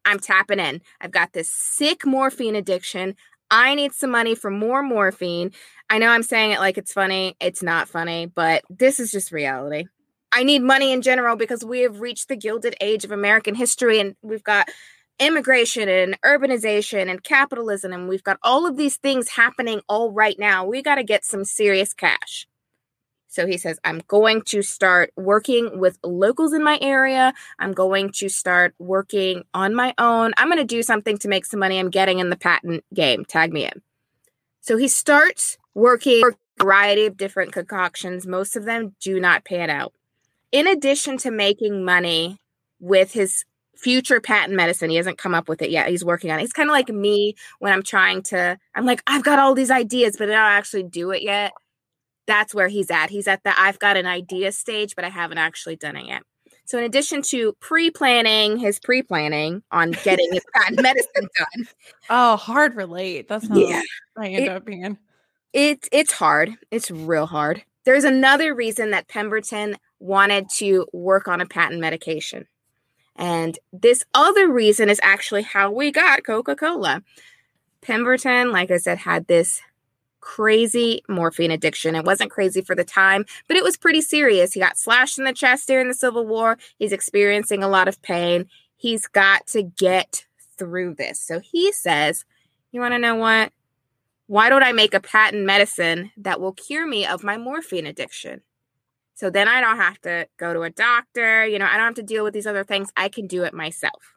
I'm 0.05 0.19
tapping 0.19 0.59
in. 0.59 0.81
I've 0.99 1.11
got 1.11 1.33
this 1.33 1.49
sick 1.49 2.05
morphine 2.05 2.55
addiction. 2.55 3.15
I 3.53 3.75
need 3.75 3.93
some 3.93 4.09
money 4.09 4.33
for 4.33 4.49
more 4.49 4.81
morphine. 4.81 5.51
I 5.87 5.99
know 5.99 6.07
I'm 6.07 6.23
saying 6.23 6.51
it 6.51 6.59
like 6.59 6.79
it's 6.79 6.91
funny. 6.91 7.35
It's 7.39 7.61
not 7.61 7.87
funny, 7.87 8.25
but 8.25 8.63
this 8.67 8.99
is 8.99 9.11
just 9.11 9.31
reality. 9.31 9.85
I 10.31 10.41
need 10.41 10.63
money 10.63 10.91
in 10.91 11.03
general 11.03 11.35
because 11.35 11.63
we 11.63 11.81
have 11.81 12.01
reached 12.01 12.29
the 12.29 12.35
gilded 12.35 12.75
age 12.81 13.05
of 13.05 13.11
American 13.11 13.53
history 13.53 13.99
and 13.99 14.15
we've 14.23 14.43
got 14.43 14.69
immigration 15.19 15.87
and 15.87 16.19
urbanization 16.25 17.11
and 17.11 17.23
capitalism 17.23 17.93
and 17.93 18.09
we've 18.09 18.23
got 18.23 18.39
all 18.41 18.65
of 18.65 18.75
these 18.75 18.97
things 18.97 19.29
happening 19.29 19.81
all 19.87 20.11
right 20.11 20.39
now. 20.39 20.65
We 20.65 20.81
got 20.81 20.95
to 20.95 21.03
get 21.03 21.23
some 21.23 21.45
serious 21.45 21.93
cash. 21.93 22.47
So 23.33 23.47
he 23.47 23.57
says, 23.57 23.79
I'm 23.83 24.03
going 24.07 24.43
to 24.43 24.61
start 24.61 25.11
working 25.15 25.79
with 25.79 25.97
locals 26.03 26.53
in 26.53 26.63
my 26.63 26.77
area. 26.81 27.33
I'm 27.57 27.73
going 27.73 28.11
to 28.17 28.29
start 28.29 28.75
working 28.77 29.43
on 29.55 29.73
my 29.73 29.95
own. 29.97 30.33
I'm 30.37 30.49
going 30.49 30.59
to 30.59 30.63
do 30.63 30.83
something 30.83 31.17
to 31.17 31.27
make 31.27 31.47
some 31.47 31.59
money. 31.59 31.79
I'm 31.79 31.89
getting 31.89 32.19
in 32.19 32.29
the 32.29 32.35
patent 32.35 32.85
game. 32.93 33.25
Tag 33.25 33.51
me 33.51 33.65
in. 33.65 33.81
So 34.61 34.77
he 34.77 34.87
starts 34.87 35.57
working 35.73 36.21
for 36.21 36.29
a 36.29 36.63
variety 36.63 37.07
of 37.07 37.17
different 37.17 37.53
concoctions. 37.53 38.27
Most 38.27 38.55
of 38.55 38.65
them 38.65 38.95
do 39.01 39.19
not 39.19 39.45
pan 39.45 39.71
out. 39.71 39.93
In 40.51 40.67
addition 40.67 41.17
to 41.17 41.31
making 41.31 41.83
money 41.83 42.37
with 42.79 43.13
his 43.13 43.45
future 43.75 44.21
patent 44.21 44.55
medicine, 44.55 44.91
he 44.91 44.97
hasn't 44.97 45.17
come 45.17 45.33
up 45.33 45.49
with 45.49 45.63
it 45.63 45.71
yet. 45.71 45.87
He's 45.87 46.05
working 46.05 46.29
on 46.29 46.37
it. 46.37 46.41
He's 46.41 46.53
kind 46.53 46.69
of 46.69 46.73
like 46.73 46.89
me 46.89 47.33
when 47.57 47.73
I'm 47.73 47.81
trying 47.81 48.21
to, 48.23 48.59
I'm 48.75 48.85
like, 48.85 49.01
I've 49.07 49.23
got 49.23 49.39
all 49.39 49.55
these 49.55 49.71
ideas, 49.71 50.17
but 50.17 50.29
I 50.29 50.33
don't 50.33 50.51
actually 50.51 50.83
do 50.83 51.09
it 51.09 51.23
yet 51.23 51.51
that's 52.25 52.53
where 52.53 52.67
he's 52.67 52.91
at. 52.91 53.09
He's 53.09 53.27
at 53.27 53.43
the 53.43 53.59
I've 53.59 53.79
got 53.79 53.97
an 53.97 54.05
idea 54.05 54.51
stage, 54.51 54.95
but 54.95 55.05
I 55.05 55.09
haven't 55.09 55.37
actually 55.37 55.75
done 55.75 55.95
it 55.95 56.07
yet. 56.07 56.23
So, 56.65 56.77
in 56.77 56.85
addition 56.85 57.21
to 57.23 57.53
pre 57.59 57.91
planning 57.91 58.57
his 58.57 58.79
pre 58.79 59.01
planning 59.01 59.63
on 59.71 59.91
getting 60.03 60.31
his 60.31 60.43
patent 60.55 60.81
medicine 60.81 61.27
done. 61.37 61.67
Oh, 62.09 62.37
hard 62.37 62.75
relate. 62.75 63.27
That's 63.27 63.49
not 63.49 63.59
yeah, 63.59 63.81
I 64.17 64.27
end 64.27 64.45
it, 64.45 64.49
up 64.49 64.65
being. 64.65 64.97
It, 65.51 65.87
it's 65.91 66.13
hard. 66.13 66.53
It's 66.71 66.89
real 66.89 67.25
hard. 67.25 67.63
There's 67.85 68.05
another 68.05 68.55
reason 68.55 68.91
that 68.91 69.09
Pemberton 69.09 69.75
wanted 69.99 70.49
to 70.57 70.87
work 70.93 71.27
on 71.27 71.41
a 71.41 71.45
patent 71.45 71.81
medication. 71.81 72.47
And 73.15 73.59
this 73.71 74.03
other 74.13 74.51
reason 74.51 74.89
is 74.89 74.99
actually 75.03 75.43
how 75.43 75.69
we 75.69 75.91
got 75.91 76.25
Coca 76.25 76.55
Cola. 76.55 77.03
Pemberton, 77.81 78.51
like 78.51 78.71
I 78.71 78.77
said, 78.77 78.97
had 78.99 79.27
this 79.27 79.61
crazy 80.23 81.03
morphine 81.09 81.51
addiction. 81.51 81.95
It 81.95 82.05
wasn't 82.05 82.31
crazy 82.31 82.61
for 82.61 82.75
the 82.75 82.85
time, 82.85 83.25
but 83.49 83.57
it 83.57 83.63
was 83.63 83.75
pretty 83.75 83.99
serious. 83.99 84.53
He 84.53 84.59
got 84.61 84.77
slashed 84.77 85.19
in 85.19 85.25
the 85.25 85.33
chest 85.33 85.67
during 85.67 85.89
the 85.89 85.93
Civil 85.93 86.25
War. 86.25 86.57
He's 86.79 86.93
experiencing 86.93 87.61
a 87.61 87.67
lot 87.67 87.89
of 87.89 88.01
pain. 88.01 88.45
He's 88.77 89.05
got 89.05 89.45
to 89.47 89.63
get 89.63 90.25
through 90.57 90.95
this. 90.95 91.19
So 91.19 91.41
he 91.41 91.73
says, 91.73 92.23
You 92.71 92.79
want 92.79 92.93
to 92.93 92.99
know 92.99 93.15
what? 93.15 93.51
Why 94.27 94.47
don't 94.47 94.63
I 94.63 94.71
make 94.71 94.93
a 94.93 95.01
patent 95.01 95.45
medicine 95.45 96.11
that 96.15 96.39
will 96.39 96.53
cure 96.53 96.87
me 96.87 97.05
of 97.05 97.23
my 97.23 97.37
morphine 97.37 97.85
addiction? 97.85 98.41
So 99.15 99.29
then 99.29 99.49
I 99.49 99.59
don't 99.59 99.77
have 99.77 99.99
to 100.01 100.27
go 100.37 100.53
to 100.53 100.61
a 100.61 100.69
doctor. 100.69 101.45
You 101.45 101.59
know, 101.59 101.65
I 101.65 101.75
don't 101.75 101.87
have 101.87 101.95
to 101.95 102.03
deal 102.03 102.23
with 102.23 102.33
these 102.33 102.47
other 102.47 102.63
things. 102.63 102.89
I 102.95 103.09
can 103.09 103.27
do 103.27 103.43
it 103.43 103.53
myself. 103.53 104.12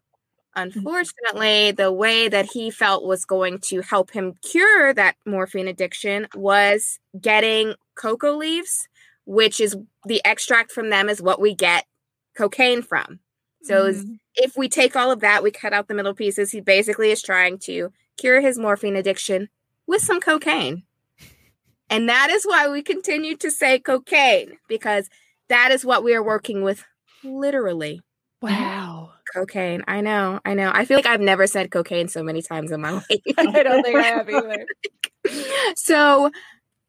Mm-hmm. 0.57 0.79
Unfortunately, 0.79 1.71
the 1.73 1.93
way 1.93 2.29
that 2.29 2.47
he 2.47 2.71
felt 2.71 3.05
was 3.05 3.25
going 3.25 3.59
to 3.67 3.81
help 3.83 4.11
him 4.11 4.35
cure 4.43 4.95
that 4.95 5.17
morphine 5.27 5.69
addiction 5.69 6.27
was 6.35 6.99
getting 7.21 7.75
cocoa 7.95 8.33
leaves 8.37 8.89
which 9.27 9.61
is 9.61 9.77
the 10.07 10.23
extract 10.25 10.71
from 10.71 10.89
them 10.89 11.09
is 11.09 11.21
what 11.21 11.41
we 11.41 11.53
get 11.53 11.85
cocaine 12.37 12.81
from. 12.81 13.19
So 13.65 13.93
Mhm. 13.93 14.21
if 14.37 14.57
we 14.57 14.69
take 14.69 14.95
all 14.95 15.11
of 15.11 15.19
that, 15.19 15.43
we 15.43 15.51
cut 15.51 15.73
out 15.73 15.89
the 15.89 15.95
middle 15.95 16.15
pieces. 16.15 16.53
He 16.53 16.61
basically 16.61 17.11
is 17.11 17.21
trying 17.23 17.59
to 17.61 17.93
cure 18.17 18.41
his 18.41 18.57
morphine 18.57 18.95
addiction 18.95 19.49
with 19.87 20.01
some 20.03 20.21
cocaine. 20.21 20.85
And 21.91 22.09
that 22.09 22.31
is 22.31 22.45
why 22.45 22.69
we 22.69 22.83
continue 22.83 23.37
to 23.39 23.51
say 23.51 23.79
cocaine 23.81 24.59
because 24.69 25.09
that 25.49 25.73
is 25.73 25.85
what 25.85 26.05
we 26.05 26.15
are 26.15 26.23
working 26.23 26.63
with 26.63 26.85
literally. 27.25 28.03
wow. 28.41 28.76
Cocaine. 29.37 29.85
I 29.87 30.01
know. 30.01 30.41
I 30.47 30.55
know. 30.55 30.71
I 30.73 30.87
feel 30.87 30.97
like 30.97 31.05
I've 31.05 31.21
never 31.21 31.47
said 31.47 31.71
cocaine 31.71 32.09
so 32.09 32.23
many 32.23 32.41
times 32.41 32.73
in 32.73 32.81
my 32.81 32.91
life. 32.93 33.07
I 33.39 33.63
don't 33.63 33.83
think 33.83 33.97
I 33.97 34.03
have 34.03 34.31
either. 34.31 34.67
so 35.77 36.31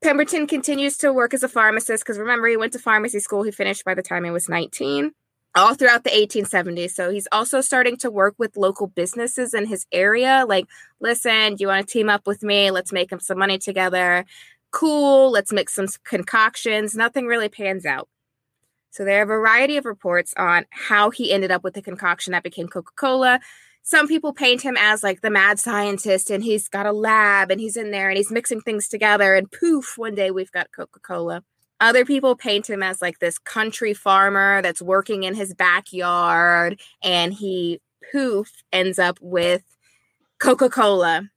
Pemberton 0.02 0.48
continues 0.48 0.98
to 1.00 1.12
work 1.12 1.34
as 1.34 1.44
a 1.44 1.50
pharmacist 1.50 2.04
because 2.04 2.18
remember, 2.18 2.48
he 2.48 2.56
went 2.56 2.72
to 2.74 2.80
pharmacy 2.80 3.20
school. 3.20 3.44
He 3.44 3.52
finished 3.52 3.84
by 3.84 3.96
the 3.96 4.02
time 4.02 4.24
he 4.24 4.32
was 4.32 4.48
19, 4.48 5.12
all 5.56 5.74
throughout 5.74 6.06
the 6.06 6.10
1870s. 6.10 6.92
So 6.92 7.10
he's 7.12 7.28
also 7.34 7.60
starting 7.60 7.98
to 7.98 8.10
work 8.10 8.36
with 8.38 8.56
local 8.56 8.88
businesses 8.88 9.54
in 9.54 9.66
his 9.66 9.86
area. 9.92 10.46
Like, 10.48 10.68
listen, 11.02 11.56
do 11.56 11.62
you 11.62 11.68
want 11.68 11.86
to 11.86 11.92
team 11.92 12.10
up 12.10 12.26
with 12.26 12.44
me? 12.44 12.72
Let's 12.72 12.94
make 12.94 13.12
some 13.20 13.40
money 13.40 13.58
together. 13.58 14.24
Cool. 14.72 15.32
Let's 15.32 15.52
mix 15.52 15.76
some 15.76 15.88
concoctions. 16.06 16.96
Nothing 16.96 17.26
really 17.26 17.50
pans 17.50 17.86
out. 17.86 18.08
So 18.98 19.06
there 19.06 19.20
are 19.20 19.24
a 19.24 19.28
variety 19.28 19.78
of 19.78 19.86
reports 19.86 20.34
on 20.38 20.66
how 20.72 21.12
he 21.12 21.32
ended 21.32 21.52
up 21.52 21.64
with 21.64 21.76
the 21.76 21.82
concoction 21.82 22.32
that 22.32 22.44
became 22.44 22.68
Coca 22.68 22.92
Cola 22.96 23.40
some 23.88 24.10
people 24.10 24.34
paint 24.34 24.62
him 24.62 24.76
as 24.78 25.02
like 25.02 25.22
the 25.22 25.30
mad 25.30 25.60
scientist 25.60 26.30
and 26.30 26.44
he's 26.44 26.68
got 26.68 26.86
a 26.86 26.92
lab 26.92 27.50
and 27.50 27.62
he's 27.62 27.78
in 27.78 27.92
there 27.92 28.10
and 28.10 28.18
he's 28.18 28.30
mixing 28.30 28.60
things 28.60 28.90
together 28.90 29.34
and 29.34 29.50
poof 29.50 29.94
one 29.96 30.14
day 30.14 30.30
we've 30.30 30.52
got 30.52 30.74
coca-cola. 30.74 31.42
Other 31.80 32.04
people 32.04 32.36
paint 32.36 32.70
him 32.70 32.84
as 32.84 33.02
like 33.02 33.20
this 33.20 33.38
country 33.38 33.94
farmer 33.94 34.62
that's 34.62 34.82
working 34.82 35.24
in 35.24 35.36
his 35.36 35.54
backyard 35.54 36.82
and 37.02 37.34
he 37.34 37.80
poof 38.12 38.52
ends 38.74 39.00
up 39.00 39.20
with 39.22 39.64
coca-cola 40.38 41.30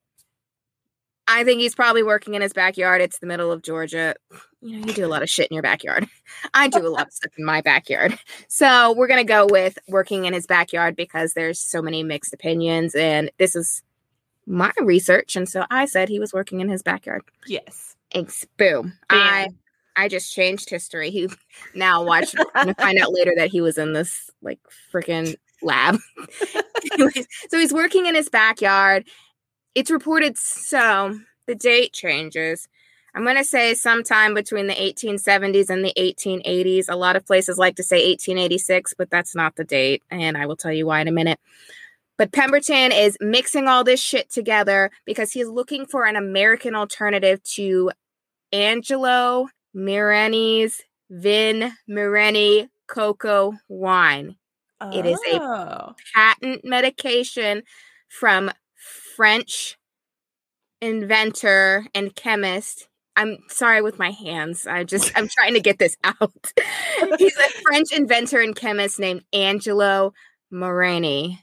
i 1.31 1.45
think 1.45 1.61
he's 1.61 1.75
probably 1.75 2.03
working 2.03 2.35
in 2.35 2.43
his 2.43 2.53
backyard 2.53 3.01
it's 3.01 3.19
the 3.19 3.27
middle 3.27 3.51
of 3.51 3.63
georgia 3.63 4.15
you 4.61 4.79
know 4.79 4.87
you 4.87 4.93
do 4.93 5.07
a 5.07 5.09
lot 5.09 5.23
of 5.23 5.31
shit 5.31 5.49
in 5.51 5.55
your 5.55 5.63
backyard 5.63 6.07
i 6.55 6.69
do 6.69 6.87
a 6.87 6.89
lot 6.89 7.07
of 7.07 7.13
stuff 7.13 7.33
in 7.39 7.45
my 7.45 7.61
backyard 7.61 8.19
so 8.49 8.93
we're 8.97 9.07
going 9.07 9.25
to 9.25 9.33
go 9.33 9.47
with 9.47 9.79
working 9.89 10.25
in 10.25 10.33
his 10.33 10.47
backyard 10.47 10.97
because 10.97 11.35
there's 11.35 11.59
so 11.59 11.81
many 11.81 12.03
mixed 12.03 12.33
opinions. 12.33 12.95
And 12.95 13.31
this 13.39 13.55
is 13.55 13.83
my 14.47 14.73
research. 14.81 15.37
And 15.37 15.49
so 15.49 15.65
I 15.71 15.87
said 15.87 16.09
he 16.09 16.19
was 16.19 16.33
working 16.33 16.61
in 16.61 16.69
his 16.69 16.83
backyard. 16.83 17.23
Yes. 17.47 17.97
Thanks. 18.13 18.45
Boom. 18.57 18.99
I 19.09 19.49
I 19.97 20.09
just 20.09 20.33
changed 20.35 20.71
history. 20.71 21.11
He 21.11 21.29
now 21.75 22.03
watch 22.03 22.35
we're 22.37 22.45
gonna 22.55 22.75
find 22.75 22.99
out 22.99 23.13
later 23.13 23.33
that 23.37 23.51
he 23.51 23.61
was 23.61 23.79
in 23.79 23.93
this 23.93 24.31
like 24.43 24.59
freaking 24.93 25.37
lab. 25.63 25.99
Anyways, 26.93 27.27
so 27.51 27.59
he's 27.59 27.73
working 27.73 28.07
in 28.07 28.15
his 28.15 28.29
backyard. 28.29 29.05
It's 29.75 29.91
reported 29.91 30.37
so 30.39 31.19
the 31.47 31.55
date 31.55 31.93
changes. 31.93 32.69
I'm 33.15 33.25
going 33.25 33.37
to 33.37 33.45
say 33.45 33.75
sometime 33.75 34.35
between 34.35 34.69
the 34.69 34.75
1870s 34.75 35.69
and 35.69 35.85
the 35.85 35.93
1880s. 35.99 36.87
A 36.89 36.97
lot 36.97 37.17
of 37.17 37.27
places 37.27 37.59
like 37.59 37.77
to 37.77 37.83
say 37.83 37.97
1886, 38.09 38.95
but 38.97 39.11
that's 39.11 39.35
not 39.35 39.57
the 39.57 39.65
date. 39.65 40.03
And 40.11 40.37
I 40.37 40.47
will 40.47 40.57
tell 40.57 40.73
you 40.73 40.87
why 40.87 41.01
in 41.01 41.09
a 41.09 41.13
minute. 41.13 41.41
But 42.19 42.33
Pemberton 42.33 42.93
is 42.93 43.17
mixing 43.21 43.67
all 43.67 43.83
this 43.83 44.01
shit 44.01 44.31
together 44.31 44.91
because 45.07 45.33
he's 45.33 45.49
looking 45.49 45.87
for 45.87 46.05
an 46.05 46.17
American 46.17 46.75
alternative 46.75 47.43
to 47.55 47.91
Angelo 48.53 49.49
Mireni's 49.75 50.81
Vin 51.09 51.73
Mireni 51.89 52.69
cocoa 52.87 53.55
wine. 53.69 54.37
It 54.93 55.07
is 55.07 55.19
a- 55.33 55.41
Oh. 55.43 55.95
Patent 56.15 56.65
medication 56.65 57.63
from 58.09 58.51
French 59.21 59.77
inventor 60.81 61.87
and 61.95 62.17
chemist. 62.17 62.89
I'm 63.17 63.37
sorry 63.49 63.83
with 63.83 63.99
my 63.99 64.13
hands. 64.13 64.67
I 64.67 64.83
just 64.83 65.13
I'm 65.15 65.29
trying 65.37 65.53
to 65.53 65.61
get 65.61 65.79
this 65.79 65.95
out. 66.05 66.53
He's 67.19 67.37
a 67.37 67.51
French 67.65 67.93
inventor 67.93 68.41
and 68.41 68.57
chemist 68.57 68.99
named 68.99 69.23
Angelo 69.35 70.15
Moreni. 70.51 71.39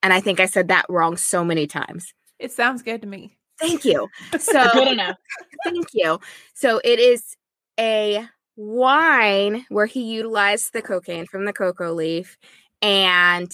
And 0.00 0.12
I 0.12 0.20
think 0.20 0.38
I 0.38 0.46
said 0.46 0.68
that 0.68 0.86
wrong 0.88 1.16
so 1.16 1.44
many 1.44 1.66
times. 1.66 2.14
It 2.38 2.52
sounds 2.52 2.84
good 2.84 3.02
to 3.02 3.08
me. 3.08 3.36
Thank 3.58 3.84
you. 3.84 4.06
So 4.38 4.68
Good 4.72 4.86
enough. 4.86 5.16
Thank 5.64 5.88
you. 5.94 6.20
So 6.54 6.80
it 6.84 7.00
is 7.00 7.36
a 7.80 8.28
wine 8.54 9.66
where 9.70 9.86
he 9.86 10.04
utilized 10.04 10.72
the 10.72 10.82
cocaine 10.82 11.26
from 11.26 11.46
the 11.46 11.52
cocoa 11.52 11.92
leaf 11.92 12.38
and 12.80 13.50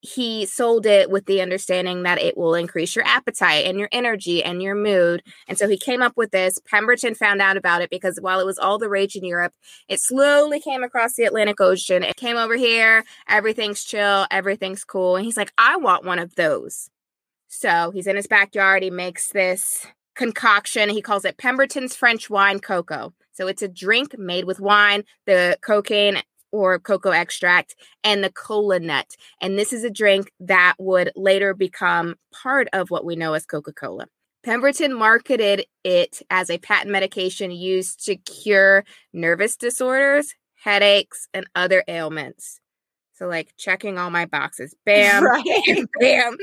he 0.00 0.46
sold 0.46 0.86
it 0.86 1.10
with 1.10 1.26
the 1.26 1.40
understanding 1.40 2.04
that 2.04 2.20
it 2.20 2.36
will 2.36 2.54
increase 2.54 2.94
your 2.94 3.04
appetite 3.04 3.66
and 3.66 3.78
your 3.78 3.88
energy 3.90 4.44
and 4.44 4.62
your 4.62 4.74
mood. 4.74 5.22
And 5.48 5.58
so 5.58 5.68
he 5.68 5.76
came 5.76 6.02
up 6.02 6.16
with 6.16 6.30
this. 6.30 6.58
Pemberton 6.66 7.14
found 7.14 7.42
out 7.42 7.56
about 7.56 7.82
it 7.82 7.90
because 7.90 8.18
while 8.20 8.38
it 8.38 8.46
was 8.46 8.58
all 8.58 8.78
the 8.78 8.88
rage 8.88 9.16
in 9.16 9.24
Europe, 9.24 9.52
it 9.88 10.00
slowly 10.00 10.60
came 10.60 10.84
across 10.84 11.14
the 11.14 11.24
Atlantic 11.24 11.60
Ocean. 11.60 12.04
It 12.04 12.16
came 12.16 12.36
over 12.36 12.56
here. 12.56 13.04
Everything's 13.28 13.82
chill. 13.82 14.26
Everything's 14.30 14.84
cool. 14.84 15.16
And 15.16 15.24
he's 15.24 15.36
like, 15.36 15.52
I 15.58 15.76
want 15.76 16.04
one 16.04 16.20
of 16.20 16.36
those. 16.36 16.90
So 17.48 17.90
he's 17.90 18.06
in 18.06 18.16
his 18.16 18.26
backyard. 18.26 18.82
He 18.82 18.90
makes 18.90 19.32
this 19.32 19.86
concoction. 20.14 20.90
He 20.90 21.02
calls 21.02 21.24
it 21.24 21.38
Pemberton's 21.38 21.96
French 21.96 22.30
Wine 22.30 22.60
Cocoa. 22.60 23.14
So 23.32 23.46
it's 23.46 23.62
a 23.62 23.68
drink 23.68 24.18
made 24.18 24.44
with 24.44 24.60
wine, 24.60 25.04
the 25.24 25.58
cocaine 25.62 26.22
or 26.52 26.78
cocoa 26.78 27.10
extract, 27.10 27.76
and 28.04 28.22
the 28.24 28.30
cola 28.30 28.78
nut. 28.80 29.16
And 29.40 29.58
this 29.58 29.72
is 29.72 29.84
a 29.84 29.90
drink 29.90 30.32
that 30.40 30.74
would 30.78 31.12
later 31.16 31.54
become 31.54 32.16
part 32.32 32.68
of 32.72 32.90
what 32.90 33.04
we 33.04 33.16
know 33.16 33.34
as 33.34 33.46
Coca 33.46 33.72
Cola. 33.72 34.06
Pemberton 34.44 34.94
marketed 34.94 35.66
it 35.84 36.22
as 36.30 36.48
a 36.48 36.58
patent 36.58 36.90
medication 36.90 37.50
used 37.50 38.04
to 38.06 38.16
cure 38.16 38.84
nervous 39.12 39.56
disorders, 39.56 40.34
headaches, 40.54 41.28
and 41.34 41.46
other 41.54 41.84
ailments. 41.88 42.60
So, 43.14 43.26
like 43.26 43.52
checking 43.56 43.98
all 43.98 44.10
my 44.10 44.26
boxes. 44.26 44.74
Bam, 44.86 45.24
Right. 45.24 45.44
bam, 45.66 45.86
bam. 46.00 46.36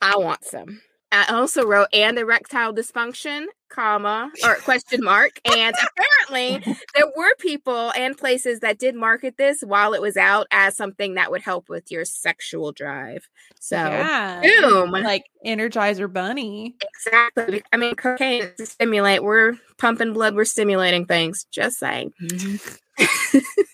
I 0.00 0.16
want 0.16 0.44
some. 0.44 0.80
I 1.10 1.26
also 1.32 1.64
wrote 1.64 1.88
and 1.92 2.18
erectile 2.18 2.72
dysfunction, 2.72 3.46
comma 3.74 4.30
or 4.44 4.54
question 4.56 5.02
mark. 5.02 5.40
And 5.44 5.74
apparently 5.74 6.76
there 6.94 7.06
were 7.16 7.34
people 7.38 7.92
and 7.96 8.16
places 8.16 8.60
that 8.60 8.78
did 8.78 8.94
market 8.94 9.36
this 9.36 9.62
while 9.62 9.94
it 9.94 10.00
was 10.00 10.16
out 10.16 10.46
as 10.50 10.76
something 10.76 11.14
that 11.14 11.30
would 11.30 11.42
help 11.42 11.68
with 11.68 11.90
your 11.90 12.04
sexual 12.04 12.72
drive. 12.72 13.28
So 13.60 13.76
yeah. 13.76 14.40
boom. 14.60 14.90
Like 14.90 15.24
Energizer 15.44 16.12
Bunny. 16.12 16.76
exactly. 16.94 17.62
I 17.72 17.76
mean 17.76 17.94
cocaine 17.94 18.42
is 18.42 18.56
to 18.56 18.66
stimulate. 18.66 19.22
We're 19.22 19.54
pumping 19.78 20.12
blood, 20.12 20.34
we're 20.34 20.44
stimulating 20.44 21.06
things. 21.06 21.46
Just 21.50 21.78
saying. 21.78 22.12
Mm-hmm. 22.22 22.78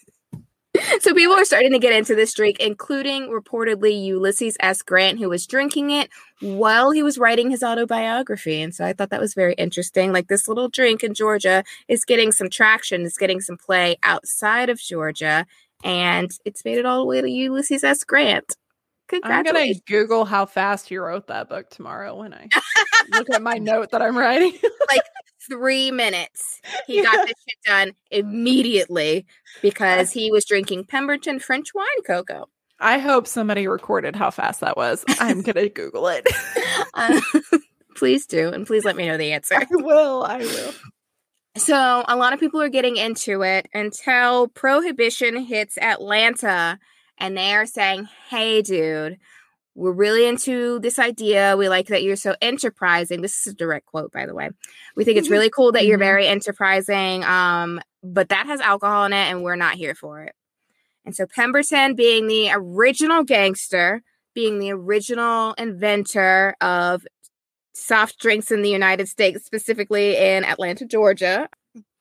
So 1.01 1.14
people 1.14 1.35
are 1.35 1.45
starting 1.45 1.72
to 1.72 1.78
get 1.78 1.93
into 1.93 2.14
this 2.14 2.35
drink, 2.35 2.59
including 2.61 3.28
reportedly 3.28 4.05
Ulysses 4.05 4.57
S. 4.61 4.83
Grant, 4.83 5.18
who 5.18 5.28
was 5.28 5.47
drinking 5.47 5.91
it 5.91 6.11
while 6.41 6.91
he 6.91 7.03
was 7.03 7.18
writing 7.18 7.51
his 7.51 7.62
autobiography. 7.62 8.61
And 8.61 8.74
so 8.74 8.85
I 8.85 8.93
thought 8.93 9.11
that 9.11 9.20
was 9.20 9.35
very 9.35 9.55
interesting. 9.55 10.12
Like 10.12 10.28
this 10.28 10.49
little 10.49 10.68
drink 10.68 11.03
in 11.03 11.14
Georgia 11.14 11.64
is 11.88 12.05
getting 12.05 12.33
some 12.33 12.50
traction, 12.50 13.03
it's 13.03 13.17
getting 13.18 13.41
some 13.41 13.57
play 13.57 13.96
outside 14.03 14.68
of 14.68 14.79
Georgia, 14.79 15.46
and 15.83 16.30
it's 16.45 16.64
made 16.64 16.79
it 16.79 16.87
all 16.87 17.00
the 17.00 17.07
way 17.07 17.21
to 17.21 17.30
Ulysses 17.30 17.84
S. 17.84 18.05
Grant. 18.05 18.57
I'm 19.22 19.45
gonna 19.45 19.74
Google 19.87 20.24
how 20.24 20.46
fast 20.46 20.88
he 20.88 20.96
wrote 20.99 21.26
that 21.28 21.49
book 21.49 21.70
tomorrow 21.70 22.16
when 22.16 22.34
I 22.34 22.49
look 23.12 23.30
at 23.30 23.42
my 23.42 23.54
note 23.58 23.91
that 23.91 24.03
I'm 24.03 24.16
writing. 24.16 24.53
like 24.88 25.03
Three 25.49 25.91
minutes. 25.91 26.61
He 26.87 27.03
got 27.03 27.12
this 27.26 27.34
shit 27.49 27.58
done 27.64 27.92
immediately 28.11 29.26
because 29.62 30.11
he 30.12 30.30
was 30.30 30.45
drinking 30.45 30.84
Pemberton 30.84 31.38
French 31.38 31.74
wine 31.74 31.87
cocoa. 32.07 32.46
I 32.78 32.99
hope 32.99 33.26
somebody 33.26 33.66
recorded 33.66 34.16
how 34.16 34.30
fast 34.30 34.61
that 34.61 34.76
was. 34.76 35.04
I'm 35.18 35.42
gonna 35.42 35.68
Google 35.68 36.08
it. 36.08 36.26
Uh, 36.95 37.20
please 37.96 38.26
do, 38.26 38.50
and 38.50 38.66
please 38.66 38.84
let 38.84 38.96
me 38.96 39.07
know 39.07 39.16
the 39.16 39.32
answer. 39.32 39.54
I 39.57 39.66
will. 39.70 40.24
I 40.24 40.38
will. 40.38 40.72
So, 41.57 42.04
a 42.07 42.16
lot 42.16 42.32
of 42.32 42.41
people 42.41 42.62
are 42.62 42.68
getting 42.68 42.96
into 42.96 43.42
it 43.42 43.68
until 43.74 44.49
prohibition 44.49 45.37
hits 45.37 45.76
Atlanta, 45.78 46.78
and 47.21 47.37
they 47.37 47.55
are 47.55 47.67
saying, 47.67 48.09
Hey, 48.29 48.63
dude, 48.63 49.18
we're 49.75 49.92
really 49.92 50.26
into 50.26 50.80
this 50.80 50.99
idea. 50.99 51.57
We 51.57 51.68
like 51.68 51.87
that 51.88 52.03
you're 52.03 52.17
so 52.17 52.34
enterprising. 52.42 53.21
This 53.21 53.38
is 53.38 53.53
a 53.53 53.57
direct 53.57 53.87
quote, 53.87 54.11
by 54.13 54.26
the 54.26 54.34
way. 54.34 54.51
We 54.97 55.05
think 55.05 55.17
it's 55.18 55.30
really 55.30 55.51
cool 55.51 55.72
that 55.72 55.87
you're 55.87 55.97
Mhm. 55.97 56.01
very 56.01 56.26
enterprising, 56.26 57.22
um, 57.25 57.80
but 58.03 58.30
that 58.30 58.47
has 58.47 58.61
alcohol 58.61 59.05
in 59.05 59.13
it, 59.13 59.30
and 59.30 59.42
we're 59.42 59.57
not 59.57 59.75
here 59.76 59.95
for 59.95 60.22
it. 60.22 60.34
And 61.05 61.14
so, 61.14 61.26
Pemberton, 61.26 61.95
being 61.95 62.26
the 62.26 62.51
original 62.53 63.22
gangster, 63.25 64.03
being 64.34 64.59
the 64.59 64.72
original 64.72 65.55
inventor 65.55 66.55
of 66.61 67.07
soft 67.72 68.18
drinks 68.18 68.51
in 68.51 68.63
the 68.63 68.68
United 68.71 69.09
States, 69.09 69.45
specifically 69.47 70.17
in 70.17 70.45
Atlanta, 70.45 70.84
Georgia, 70.84 71.49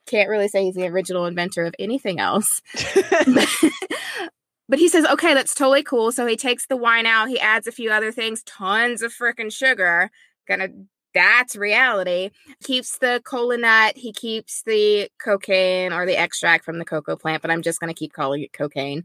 can't 0.05 0.29
really 0.29 0.47
say 0.47 0.65
he's 0.65 0.75
the 0.75 0.87
original 0.87 1.27
inventor 1.27 1.65
of 1.65 1.75
anything 1.79 2.19
else. 2.19 2.61
but 4.69 4.79
he 4.79 4.87
says, 4.87 5.05
okay, 5.05 5.33
that's 5.33 5.55
totally 5.55 5.83
cool. 5.83 6.11
So 6.11 6.27
he 6.27 6.37
takes 6.37 6.67
the 6.67 6.77
wine 6.77 7.07
out, 7.07 7.27
he 7.27 7.39
adds 7.39 7.67
a 7.67 7.71
few 7.71 7.91
other 7.91 8.11
things, 8.11 8.43
tons 8.43 9.01
of 9.01 9.11
freaking 9.11 9.51
sugar. 9.51 10.11
Gonna 10.47 10.69
that's 11.13 11.55
reality. 11.55 12.29
Keeps 12.63 12.99
the 12.99 13.21
cola 13.25 13.57
nut, 13.57 13.97
he 13.97 14.13
keeps 14.13 14.61
the 14.61 15.09
cocaine 15.19 15.91
or 15.91 16.05
the 16.05 16.15
extract 16.15 16.63
from 16.63 16.77
the 16.77 16.85
cocoa 16.85 17.15
plant, 17.15 17.41
but 17.41 17.49
I'm 17.51 17.63
just 17.63 17.79
gonna 17.79 17.95
keep 17.95 18.13
calling 18.13 18.43
it 18.43 18.53
cocaine. 18.53 19.03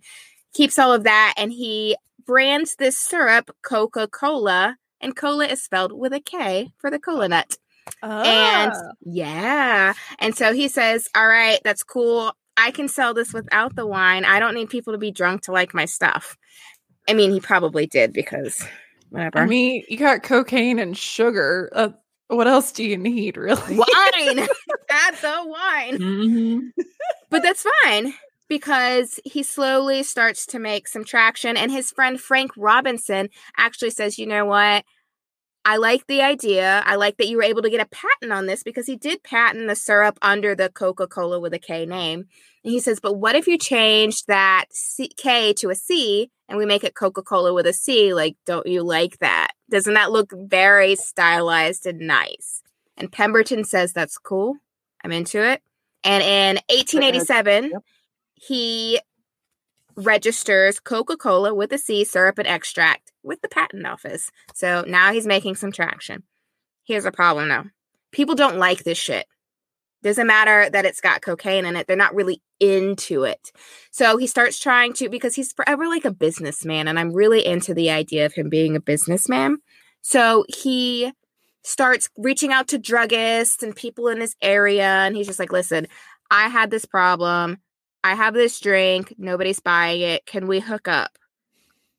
Keeps 0.53 0.79
all 0.79 0.93
of 0.93 1.05
that, 1.05 1.35
and 1.37 1.51
he 1.51 1.97
brands 2.27 2.77
this 2.77 2.99
syrup 2.99 3.51
Coca 3.63 4.07
Cola, 4.07 4.77
and 5.01 5.17
cola 5.17 5.47
is 5.47 5.63
spelled 5.63 5.93
with 5.93 6.13
a 6.13 6.21
K 6.21 6.73
for 6.79 6.91
the 6.91 6.99
cola 6.99 7.29
nut. 7.29 7.57
Oh. 8.03 8.23
And 8.23 8.73
yeah. 9.03 9.95
And 10.19 10.37
so 10.37 10.53
he 10.53 10.69
says, 10.69 11.09
All 11.15 11.27
right, 11.27 11.61
that's 11.65 11.83
cool. 11.83 12.35
I 12.57 12.71
can 12.71 12.89
sell 12.89 13.15
this 13.15 13.33
without 13.33 13.77
the 13.77 13.87
wine. 13.87 14.25
I 14.25 14.39
don't 14.41 14.55
need 14.55 14.71
people 14.71 14.93
to 14.93 14.99
be 14.99 15.11
drunk 15.11 15.43
to 15.43 15.53
like 15.53 15.75
my 15.75 15.85
stuff. 15.85 16.37
I 17.09 17.15
mean, 17.15 17.31
he 17.33 17.41
probably 17.41 17.87
did 17.87 18.13
because 18.13 18.65
whatever. 19.11 19.41
I 19.41 19.47
mean, 19.47 19.85
you 19.89 19.97
got 19.99 20.23
cocaine 20.23 20.79
and 20.79 20.97
sugar. 20.97 21.71
Uh, 21.73 21.91
what 22.29 22.47
else 22.47 22.73
do 22.73 22.85
you 22.85 22.97
need, 22.97 23.37
really? 23.37 23.77
wine. 23.77 23.87
Add 24.91 25.15
the 25.21 25.43
wine. 25.45 25.99
Mhm. 25.99 26.61
But 27.31 27.43
that's 27.43 27.67
fine 27.83 28.15
because 28.49 29.19
he 29.25 29.43
slowly 29.43 30.03
starts 30.03 30.47
to 30.47 30.59
make 30.59 30.89
some 30.89 31.05
traction. 31.05 31.57
And 31.57 31.71
his 31.71 31.91
friend 31.91 32.21
Frank 32.21 32.53
Robinson 32.57 33.29
actually 33.57 33.91
says, 33.91 34.19
You 34.19 34.27
know 34.27 34.47
what? 34.47 34.85
I 35.67 35.79
like 35.79 36.07
the 36.07 36.21
idea. 36.23 36.83
I 36.85 36.97
like 36.97 37.17
that 37.17 37.27
you 37.29 37.39
were 37.39 37.43
able 37.43 37.63
to 37.63 37.71
get 37.71 37.81
a 37.81 37.87
patent 37.87 38.33
on 38.33 38.47
this 38.47 38.63
because 38.63 38.87
he 38.87 38.97
did 38.97 39.23
patent 39.23 39.67
the 39.67 39.75
syrup 39.75 40.19
under 40.21 40.55
the 40.55 40.69
Coca 40.69 41.07
Cola 41.07 41.41
with 41.41 41.55
a 41.55 41.59
K 41.59 41.87
name. 41.87 42.27
And 42.63 42.73
he 42.73 42.81
says, 42.81 43.01
But 43.01 43.15
what 43.15 43.35
if 43.35 43.47
you 43.47 43.57
change 43.57 44.25
that 44.27 44.67
C- 44.71 45.13
K 45.17 45.53
to 45.55 45.71
a 45.71 45.75
C 45.75 46.31
and 46.49 46.59
we 46.59 46.67
make 46.67 46.85
it 46.85 46.95
Coca 46.95 47.23
Cola 47.23 47.55
with 47.55 47.67
a 47.67 47.73
C? 47.73 48.13
Like, 48.13 48.37
don't 48.45 48.67
you 48.67 48.83
like 48.83 49.19
that? 49.19 49.53
Doesn't 49.71 49.95
that 49.95 50.13
look 50.13 50.33
very 50.37 50.97
stylized 50.97 51.87
and 51.87 52.01
nice? 52.01 52.63
And 52.97 53.11
Pemberton 53.11 53.65
says, 53.65 53.93
That's 53.93 54.19
cool. 54.19 54.57
I'm 55.03 55.13
into 55.13 55.43
it. 55.43 55.63
And 56.05 56.23
in 56.23 56.57
1887, 56.69 57.71
Yep. 57.73 57.83
he 58.35 59.01
registers 59.97 60.81
Coca 60.81 61.17
Cola 61.17 61.55
with 61.55 61.73
a 61.73 61.79
C 61.79 62.05
syrup 62.05 62.39
and 62.39 62.49
extract 62.49 63.13
with 63.23 63.41
the 63.43 63.49
patent 63.49 63.87
office. 63.87 64.31
So 64.55 64.85
now 64.87 65.13
he's 65.13 65.27
making 65.27 65.57
some 65.57 65.73
traction. 65.73 66.23
Here's 66.85 67.05
a 67.05 67.13
problem 67.13 67.49
though 67.49 67.65
people 68.15 68.35
don't 68.35 68.59
like 68.59 68.85
this 68.85 68.97
shit. 68.97 69.27
Doesn't 70.03 70.27
matter 70.27 70.71
that 70.71 70.85
it's 70.85 71.01
got 71.01 71.23
cocaine 71.23 71.65
in 71.65 71.77
it, 71.77 71.87
they're 71.87 71.97
not 71.97 72.15
really 72.15 72.43
into 72.61 73.25
it. 73.25 73.51
So 73.91 74.17
he 74.17 74.27
starts 74.27 74.61
trying 74.61 74.93
to, 74.95 75.09
because 75.09 75.35
he's 75.35 75.53
forever 75.53 75.89
like 75.89 76.05
a 76.05 76.13
businessman, 76.13 76.89
and 76.89 76.99
I'm 76.99 77.13
really 77.13 77.45
into 77.45 77.75
the 77.75 77.91
idea 77.91 78.27
of 78.27 78.35
him 78.35 78.49
being 78.49 78.77
a 78.77 78.81
businessman. 78.81 79.59
So 80.03 80.45
he 80.49 81.13
starts 81.63 82.11
reaching 82.19 82.53
out 82.53 82.69
to 82.69 82.79
druggists 82.79 83.63
and 83.63 83.75
people 83.75 84.09
in 84.09 84.21
his 84.21 84.37
area, 84.43 84.85
and 84.85 85.17
he's 85.17 85.27
just 85.27 85.39
like, 85.39 85.53
listen, 85.53 85.89
I 86.31 86.49
had 86.49 86.71
this 86.71 86.85
problem. 86.85 87.59
I 88.05 88.15
have 88.15 88.35
this 88.35 88.61
drink. 88.61 89.15
Nobody's 89.19 89.61
buying 89.61 90.03
it. 90.03 90.27
Can 90.27 90.47
we 90.47 90.61
hook 90.61 90.89
up 90.89 91.19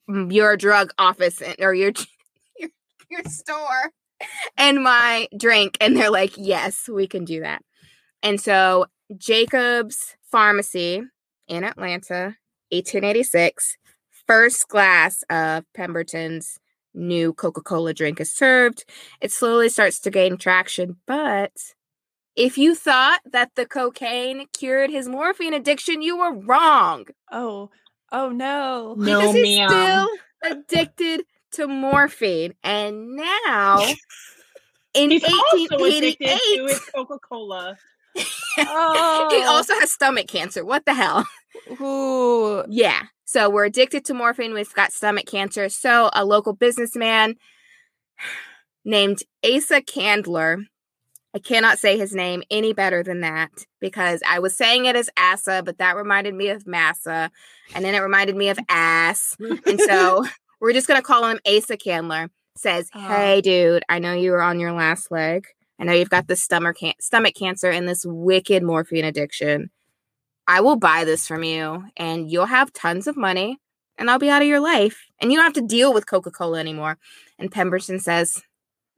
Mm, 0.09 0.31
your 0.33 0.57
drug 0.57 0.91
office 0.99 1.41
or 1.59 1.73
your 1.73 1.91
your, 2.59 2.69
your 3.09 3.23
store 3.25 3.91
and 4.57 4.83
my 4.83 5.27
drink? 5.37 5.77
And 5.81 5.97
they're 5.97 6.11
like, 6.11 6.33
yes, 6.37 6.87
we 6.89 7.07
can 7.07 7.25
do 7.25 7.41
that. 7.41 7.63
And 8.23 8.39
so 8.41 8.87
Jacob's 9.17 10.15
Pharmacy 10.31 11.03
in 11.47 11.63
Atlanta, 11.63 12.37
1886, 12.71 13.77
first 14.27 14.67
glass 14.67 15.23
of 15.29 15.65
Pemberton's 15.73 16.59
new 16.93 17.33
Coca 17.33 17.61
Cola 17.61 17.93
drink 17.93 18.19
is 18.21 18.31
served. 18.31 18.85
It 19.21 19.31
slowly 19.31 19.69
starts 19.69 19.99
to 20.01 20.11
gain 20.11 20.37
traction, 20.37 20.97
but 21.07 21.51
if 22.35 22.57
you 22.57 22.75
thought 22.75 23.21
that 23.31 23.51
the 23.55 23.65
cocaine 23.65 24.47
cured 24.53 24.89
his 24.89 25.07
morphine 25.07 25.53
addiction, 25.53 26.01
you 26.01 26.17
were 26.17 26.33
wrong. 26.33 27.05
Oh, 27.31 27.69
oh 28.11 28.29
no. 28.29 28.95
No, 28.99 29.19
because 29.19 29.35
he's 29.35 29.57
ma'am. 29.57 29.69
still 29.69 30.09
addicted 30.51 31.25
to 31.53 31.67
morphine. 31.67 32.53
And 32.63 33.15
now 33.15 33.85
in 34.93 35.11
He's 35.11 35.23
also 35.23 35.75
addicted 35.75 35.77
to 35.77 35.83
1888, 35.83 36.79
Coca 36.95 37.19
Cola. 37.19 37.77
Oh. 38.57 39.27
he 39.29 39.43
also 39.43 39.73
has 39.81 39.91
stomach 39.91 40.27
cancer. 40.27 40.63
What 40.63 40.85
the 40.85 40.93
hell? 40.93 41.25
Ooh. 41.81 42.63
Yeah. 42.69 43.01
So 43.25 43.49
we're 43.49 43.65
addicted 43.65 44.05
to 44.05 44.13
morphine. 44.13 44.53
We've 44.53 44.73
got 44.73 44.93
stomach 44.93 45.25
cancer. 45.25 45.67
So 45.67 46.09
a 46.13 46.23
local 46.23 46.53
businessman 46.53 47.35
named 48.85 49.23
Asa 49.43 49.81
Candler. 49.81 50.63
I 51.35 51.39
cannot 51.39 51.79
say 51.79 51.97
his 51.97 52.15
name 52.15 52.43
any 52.49 52.71
better 52.71 53.03
than 53.03 53.19
that 53.19 53.51
because 53.81 54.21
I 54.25 54.39
was 54.39 54.55
saying 54.55 54.85
it 54.85 54.95
as 54.95 55.09
Asa, 55.17 55.63
but 55.65 55.79
that 55.79 55.97
reminded 55.97 56.33
me 56.33 56.47
of 56.47 56.65
Massa, 56.65 57.29
and 57.75 57.83
then 57.83 57.93
it 57.93 57.99
reminded 57.99 58.37
me 58.37 58.47
of 58.47 58.57
ass. 58.69 59.35
And 59.65 59.81
so 59.81 60.25
we're 60.61 60.71
just 60.71 60.87
gonna 60.87 61.01
call 61.01 61.25
him 61.27 61.39
Asa 61.45 61.75
Candler. 61.75 62.29
Says, 62.55 62.89
Oh. 62.95 62.99
"Hey, 63.01 63.41
dude, 63.41 63.83
I 63.89 63.99
know 63.99 64.13
you 64.13 64.31
were 64.31 64.41
on 64.41 64.61
your 64.61 64.71
last 64.71 65.11
leg. 65.11 65.45
I 65.77 65.83
know 65.83 65.91
you've 65.91 66.09
got 66.09 66.29
this 66.29 66.41
stomach 66.41 66.77
can- 66.77 66.93
stomach 67.01 67.35
cancer 67.35 67.69
and 67.69 67.85
this 67.85 68.05
wicked 68.07 68.63
morphine 68.63 69.03
addiction. 69.03 69.71
I 70.47 70.61
will 70.61 70.77
buy 70.77 71.03
this 71.03 71.27
from 71.27 71.43
you, 71.43 71.83
and 71.97 72.31
you'll 72.31 72.45
have 72.45 72.71
tons 72.71 73.07
of 73.07 73.17
money, 73.17 73.57
and 73.97 74.09
I'll 74.09 74.19
be 74.19 74.29
out 74.29 74.41
of 74.41 74.47
your 74.47 74.61
life, 74.61 75.03
and 75.19 75.33
you 75.33 75.37
don't 75.37 75.43
have 75.43 75.61
to 75.61 75.67
deal 75.75 75.93
with 75.93 76.07
Coca 76.07 76.31
Cola 76.31 76.59
anymore." 76.59 76.97
And 77.37 77.51
Pemberton 77.51 77.99
says, 77.99 78.41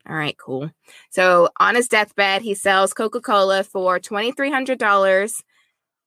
"All 0.08 0.16
right, 0.16 0.38
cool." 0.38 0.72
So 1.10 1.50
on 1.60 1.76
his 1.76 1.88
deathbed, 1.88 2.42
he 2.42 2.54
sells 2.56 2.94
Coca 2.94 3.22
Cola 3.22 3.64
for 3.64 4.00
twenty 4.00 4.32
three 4.32 4.52
hundred 4.52 4.80
dollars, 4.80 5.44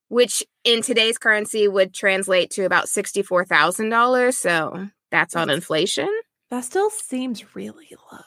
which 0.09 0.45
in 0.65 0.83
today's 0.83 1.19
currency 1.19 1.69
would 1.69 1.95
translate 1.95 2.51
to 2.53 2.65
about 2.65 2.89
sixty 2.89 3.23
four 3.23 3.45
thousand 3.45 3.91
dollars. 3.91 4.39
So 4.39 4.89
that's 5.11 5.37
on 5.37 5.51
inflation. 5.51 6.09
That 6.51 6.65
still 6.65 6.91
seems 6.91 7.55
really 7.55 7.91
low. 8.13 8.19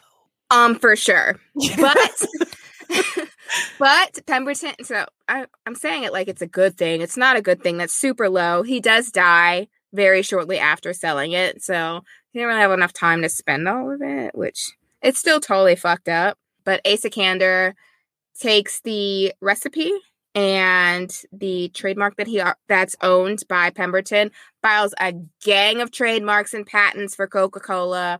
Um, 0.49 0.75
for 0.79 0.95
sure. 0.95 1.39
But 1.77 2.25
but 3.79 4.19
Pemberton, 4.25 4.73
so 4.83 5.05
I, 5.27 5.45
I'm 5.65 5.75
saying 5.75 6.03
it 6.03 6.13
like 6.13 6.27
it's 6.27 6.41
a 6.41 6.47
good 6.47 6.77
thing. 6.77 7.01
It's 7.01 7.17
not 7.17 7.37
a 7.37 7.41
good 7.41 7.61
thing. 7.61 7.77
That's 7.77 7.93
super 7.93 8.29
low. 8.29 8.63
He 8.63 8.79
does 8.79 9.11
die 9.11 9.67
very 9.93 10.21
shortly 10.21 10.59
after 10.59 10.93
selling 10.93 11.31
it, 11.31 11.63
so 11.63 12.01
he 12.31 12.39
didn't 12.39 12.49
really 12.49 12.61
have 12.61 12.71
enough 12.71 12.93
time 12.93 13.21
to 13.21 13.29
spend 13.29 13.67
all 13.67 13.91
of 13.91 14.01
it, 14.01 14.35
which 14.35 14.71
it's 15.03 15.19
still 15.19 15.39
totally 15.39 15.75
fucked 15.75 16.09
up. 16.09 16.37
But 16.63 16.81
Asa 16.87 17.09
Candler 17.09 17.75
takes 18.39 18.79
the 18.81 19.33
recipe 19.41 19.91
and 20.33 21.15
the 21.31 21.69
trademark 21.69 22.15
that 22.15 22.25
he 22.27 22.39
uh, 22.39 22.53
that's 22.67 22.95
owned 23.01 23.43
by 23.47 23.69
Pemberton 23.69 24.31
files 24.63 24.95
a 24.99 25.13
gang 25.43 25.81
of 25.81 25.91
trademarks 25.91 26.53
and 26.53 26.65
patents 26.65 27.13
for 27.13 27.27
Coca-Cola 27.27 28.19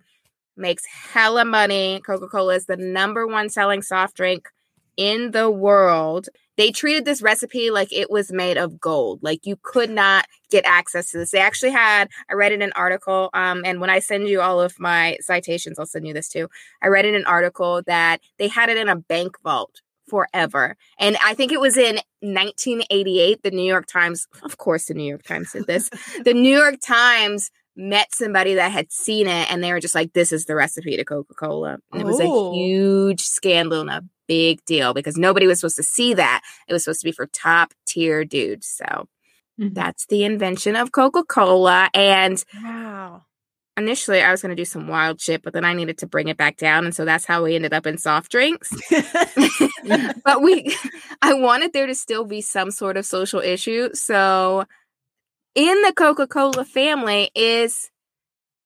makes 0.55 0.85
hella 0.85 1.45
money. 1.45 2.01
Coca 2.05 2.27
Cola 2.27 2.55
is 2.55 2.65
the 2.67 2.77
number 2.77 3.25
one 3.25 3.49
selling 3.49 3.81
soft 3.81 4.15
drink 4.15 4.49
in 4.97 5.31
the 5.31 5.49
world. 5.49 6.29
They 6.57 6.71
treated 6.71 7.05
this 7.05 7.21
recipe 7.21 7.71
like 7.71 7.91
it 7.91 8.11
was 8.11 8.31
made 8.31 8.57
of 8.57 8.79
gold. 8.79 9.19
Like 9.21 9.45
you 9.45 9.57
could 9.61 9.89
not 9.89 10.25
get 10.51 10.65
access 10.65 11.11
to 11.11 11.17
this. 11.17 11.31
They 11.31 11.39
actually 11.39 11.71
had, 11.71 12.09
I 12.29 12.33
read 12.35 12.51
in 12.51 12.61
an 12.61 12.71
article, 12.75 13.29
um, 13.33 13.63
and 13.65 13.81
when 13.81 13.89
I 13.89 13.99
send 13.99 14.27
you 14.27 14.41
all 14.41 14.61
of 14.61 14.79
my 14.79 15.17
citations, 15.21 15.79
I'll 15.79 15.85
send 15.85 16.05
you 16.07 16.13
this 16.13 16.29
too. 16.29 16.47
I 16.81 16.87
read 16.87 17.05
in 17.05 17.15
an 17.15 17.25
article 17.25 17.81
that 17.87 18.21
they 18.37 18.47
had 18.47 18.69
it 18.69 18.77
in 18.77 18.87
a 18.89 18.95
bank 18.95 19.35
vault 19.43 19.81
forever. 20.07 20.75
And 20.99 21.17
I 21.23 21.33
think 21.33 21.51
it 21.51 21.61
was 21.61 21.77
in 21.77 21.95
1988, 22.21 23.41
the 23.43 23.51
New 23.51 23.63
York 23.63 23.85
Times, 23.87 24.27
of 24.43 24.57
course, 24.57 24.85
the 24.85 24.93
New 24.93 25.07
York 25.07 25.23
Times 25.23 25.51
did 25.53 25.65
this. 25.65 25.89
the 26.25 26.33
New 26.33 26.55
York 26.55 26.75
Times 26.85 27.49
met 27.75 28.13
somebody 28.13 28.53
that 28.53 28.71
had 28.71 28.91
seen 28.91 29.25
it 29.27 29.51
and 29.51 29.63
they 29.63 29.71
were 29.71 29.79
just 29.79 29.95
like, 29.95 30.13
this 30.13 30.31
is 30.31 30.45
the 30.45 30.55
recipe 30.55 30.95
to 30.97 31.03
Coca 31.03 31.33
Cola. 31.33 31.77
And 31.91 32.01
it 32.01 32.05
was 32.05 32.19
Oh. 32.21 32.51
a 32.51 32.55
huge 32.55 33.21
scandal 33.21 33.81
and 33.81 33.89
a 33.89 34.03
big 34.27 34.63
deal 34.65 34.93
because 34.93 35.17
nobody 35.17 35.47
was 35.47 35.59
supposed 35.59 35.75
to 35.77 35.83
see 35.83 36.13
that. 36.15 36.41
It 36.67 36.73
was 36.73 36.83
supposed 36.83 37.01
to 37.01 37.05
be 37.05 37.11
for 37.11 37.27
top 37.27 37.73
tier 37.85 38.23
dudes. 38.25 38.67
So 38.67 39.07
Mhm. 39.59 39.73
that's 39.75 40.05
the 40.07 40.23
invention 40.23 40.75
of 40.75 40.91
Coca 40.91 41.23
Cola. 41.23 41.89
And 41.93 42.43
Wow. 42.63 43.25
initially, 43.77 44.21
I 44.21 44.31
was 44.31 44.41
going 44.41 44.49
to 44.49 44.55
do 44.55 44.65
some 44.65 44.87
wild 44.87 45.21
shit, 45.21 45.43
but 45.43 45.53
then 45.53 45.65
I 45.65 45.73
needed 45.73 45.97
to 45.99 46.07
bring 46.07 46.27
it 46.27 46.37
back 46.37 46.57
down. 46.57 46.85
And 46.85 46.95
so 46.95 47.05
that's 47.05 47.25
how 47.25 47.43
we 47.43 47.55
ended 47.55 47.73
up 47.73 47.85
in 47.85 47.97
soft 47.97 48.31
drinks. 48.31 48.71
but 50.25 50.41
we 50.41 50.75
I 51.21 51.33
wanted 51.33 51.73
there 51.73 51.87
to 51.87 51.95
still 51.95 52.25
be 52.25 52.41
some 52.41 52.71
sort 52.71 52.97
of 52.97 53.05
social 53.05 53.39
issue. 53.41 53.89
So 53.93 54.65
in 55.55 55.81
the 55.83 55.93
Coca-Cola 55.93 56.65
family 56.65 57.29
is 57.35 57.89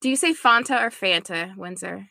do 0.01 0.09
you 0.09 0.15
say 0.15 0.33
Fanta 0.33 0.79
or 0.81 0.89
Fanta, 0.89 1.55
Windsor? 1.57 2.07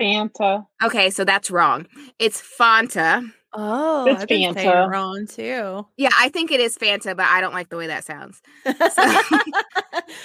Fanta. 0.00 0.66
Okay, 0.82 1.10
so 1.10 1.24
that's 1.24 1.50
wrong. 1.50 1.86
It's 2.18 2.40
Fanta. 2.40 3.30
Oh, 3.54 4.04
It's 4.06 4.22
I've 4.22 4.28
been 4.28 4.54
saying 4.54 4.68
it 4.68 4.70
Fanta. 4.70 4.90
wrong 4.90 5.26
too. 5.26 5.86
Yeah, 5.96 6.10
I 6.16 6.28
think 6.28 6.50
it 6.50 6.60
is 6.60 6.76
Fanta, 6.76 7.16
but 7.16 7.26
I 7.26 7.40
don't 7.40 7.54
like 7.54 7.70
the 7.70 7.76
way 7.76 7.86
that 7.88 8.04
sounds. 8.04 8.40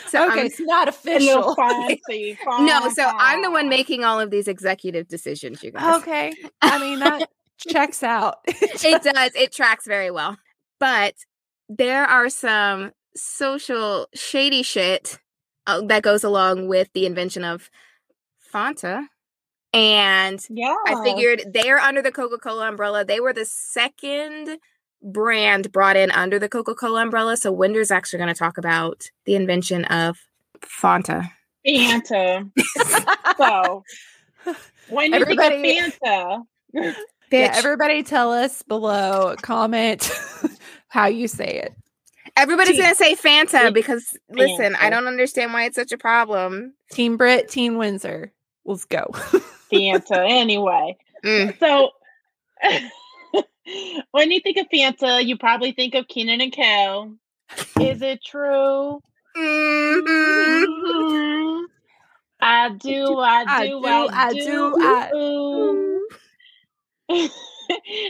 So 0.07 0.23
okay, 0.27 0.39
I'm- 0.39 0.45
it's 0.45 0.59
not 0.61 0.87
official. 0.87 1.55
fancy. 1.55 2.37
No, 2.59 2.89
so 2.89 3.03
I'm 3.05 3.41
the 3.41 3.51
one 3.51 3.67
making 3.69 4.03
all 4.03 4.19
of 4.19 4.31
these 4.31 4.47
executive 4.47 5.07
decisions, 5.07 5.61
you 5.63 5.71
guys. 5.71 6.01
okay, 6.01 6.33
I 6.61 6.77
mean 6.79 6.99
that 6.99 7.29
checks 7.57 8.01
out. 8.03 8.37
it 8.47 9.03
does. 9.03 9.31
It 9.35 9.51
tracks 9.51 9.85
very 9.85 10.09
well. 10.11 10.37
But 10.79 11.15
there 11.69 12.03
are 12.05 12.29
some 12.29 12.91
social 13.15 14.07
shady 14.13 14.63
shit 14.63 15.19
uh, 15.67 15.81
that 15.87 16.03
goes 16.03 16.23
along 16.23 16.67
with 16.67 16.89
the 16.93 17.05
invention 17.05 17.43
of 17.43 17.69
Fanta. 18.53 19.05
And 19.73 20.39
Yeah. 20.49 20.75
I 20.85 21.03
figured 21.03 21.43
they're 21.51 21.79
under 21.79 22.01
the 22.01 22.11
Coca 22.11 22.37
Cola 22.37 22.67
umbrella. 22.69 23.03
They 23.03 23.19
were 23.19 23.33
the 23.33 23.45
second 23.45 24.59
brand 25.01 25.71
brought 25.71 25.97
in 25.97 26.11
under 26.11 26.37
the 26.39 26.47
Coca 26.49 26.75
Cola 26.75 27.01
umbrella. 27.01 27.37
So 27.37 27.51
Windsor's 27.51 27.91
actually 27.91 28.19
going 28.19 28.33
to 28.33 28.37
talk 28.39 28.57
about 28.57 29.09
the 29.25 29.35
invention 29.35 29.85
of 29.85 30.17
Fanta. 30.61 31.29
Fanta. 31.67 32.51
so 33.37 33.83
when 34.89 35.11
you 35.13 35.19
Everybody- 35.19 35.61
think 35.61 35.87
of 35.87 35.99
Fanta, 35.99 36.41
Bitch. 36.75 36.95
yeah, 37.31 37.51
everybody 37.55 38.03
tell 38.03 38.31
us 38.31 38.61
below. 38.61 39.35
Comment 39.41 40.09
how 40.89 41.07
you 41.07 41.27
say 41.27 41.61
it. 41.63 41.73
Everybody's 42.37 42.77
going 42.77 42.89
to 42.89 42.95
say 42.95 43.15
Fanta 43.15 43.71
because, 43.73 44.17
listen, 44.29 44.75
I 44.79 44.89
don't 44.89 45.07
understand 45.07 45.53
why 45.53 45.65
it's 45.65 45.75
such 45.75 45.91
a 45.91 45.97
problem. 45.97 46.73
Team 46.91 47.15
Brit, 47.17 47.47
Team 47.49 47.77
Windsor. 47.77 48.31
Let's 48.65 48.85
go. 48.85 49.07
Fanta. 49.71 50.29
Anyway, 50.29 50.97
Mm. 51.23 51.57
so 51.59 51.91
when 54.11 54.29
you 54.31 54.39
think 54.41 54.57
of 54.57 54.67
Fanta, 54.73 55.25
you 55.25 55.37
probably 55.37 55.71
think 55.71 55.95
of 55.95 56.07
Kenan 56.07 56.41
and 56.41 56.51
Kel. 56.51 57.15
Is 57.79 58.01
it 58.01 58.23
true? 58.23 58.99
Mhm. 59.37 60.63
Mhm. 60.65 61.63
I 62.41 62.69
do, 62.69 63.17
I 63.19 63.45
I 63.47 63.67
do, 63.67 63.79
do, 63.79 63.87
I 63.87 64.07
I 64.11 64.33
do, 64.33 64.39
do, 64.43 64.75
I 64.79 65.11
ooh. 65.15 66.07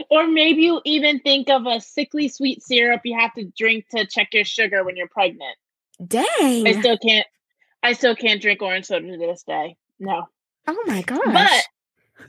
or 0.09 0.27
maybe 0.27 0.63
you 0.63 0.81
even 0.85 1.19
think 1.19 1.49
of 1.49 1.65
a 1.67 1.79
sickly 1.79 2.29
sweet 2.29 2.63
syrup 2.63 3.01
you 3.05 3.17
have 3.17 3.33
to 3.35 3.45
drink 3.57 3.85
to 3.89 4.05
check 4.07 4.29
your 4.33 4.45
sugar 4.45 4.83
when 4.83 4.95
you're 4.95 5.07
pregnant. 5.07 5.55
Dang. 6.05 6.67
I 6.67 6.71
still 6.79 6.97
can't. 6.97 7.27
I 7.83 7.93
still 7.93 8.15
can't 8.15 8.41
drink 8.41 8.61
orange 8.61 8.85
soda 8.85 9.05
to 9.11 9.17
this 9.17 9.43
day. 9.43 9.75
No, 9.99 10.27
oh 10.67 10.83
my 10.85 11.01
gosh. 11.01 11.21
but 11.33 12.27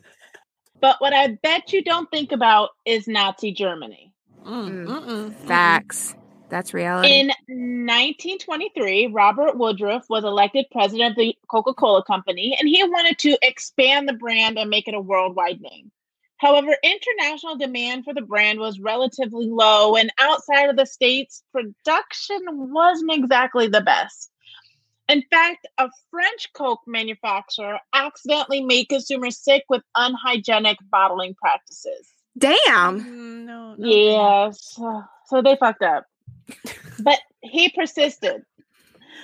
but 0.81 0.97
what 1.01 1.13
I 1.13 1.39
bet 1.43 1.73
you 1.73 1.83
don't 1.83 2.11
think 2.11 2.33
about 2.33 2.71
is 2.85 3.09
Nazi 3.09 3.53
Germany. 3.53 4.13
Mm, 4.45 4.69
Mm. 4.69 4.87
mm-mm, 4.87 5.35
Facts. 5.47 6.15
That's 6.51 6.75
reality. 6.75 7.21
In 7.21 7.27
1923, 7.49 9.09
Robert 9.09 9.57
Woodruff 9.57 10.05
was 10.09 10.25
elected 10.25 10.67
president 10.71 11.13
of 11.13 11.17
the 11.17 11.35
Coca 11.51 11.73
Cola 11.75 12.05
Company, 12.05 12.57
and 12.59 12.69
he 12.69 12.85
wanted 12.85 13.19
to 13.21 13.39
expand 13.43 14.09
the 14.09 14.13
brand 14.13 14.59
and 14.59 14.71
make 14.71 14.87
it 14.87 14.95
a 14.95 15.01
worldwide 15.01 15.61
name. 15.61 15.91
However, 16.37 16.77
international 16.83 17.57
demand 17.57 18.05
for 18.05 18.13
the 18.13 18.21
brand 18.21 18.59
was 18.61 18.79
relatively 18.79 19.47
low, 19.49 19.97
and 19.97 20.13
outside 20.21 20.69
of 20.69 20.77
the 20.77 20.87
States, 20.87 21.43
production 21.53 22.41
wasn't 22.73 23.13
exactly 23.13 23.69
the 23.69 23.81
best. 23.81 24.31
In 25.09 25.23
fact, 25.31 25.67
a 25.79 25.91
French 26.11 26.49
Coke 26.55 26.81
manufacturer 26.87 27.79
accidentally 27.93 28.63
made 28.63 28.89
consumers 28.89 29.39
sick 29.39 29.65
with 29.69 29.83
unhygienic 29.95 30.79
bottling 30.91 31.35
practices. 31.35 32.09
Damn. 32.39 33.01
Mm, 33.01 33.45
no, 33.45 33.75
no, 33.75 33.87
Yes. 33.87 34.79
So 35.27 35.41
they 35.41 35.57
fucked 35.57 35.83
up. 35.83 36.05
But 37.01 37.19
he 37.41 37.71
persisted. 37.71 38.43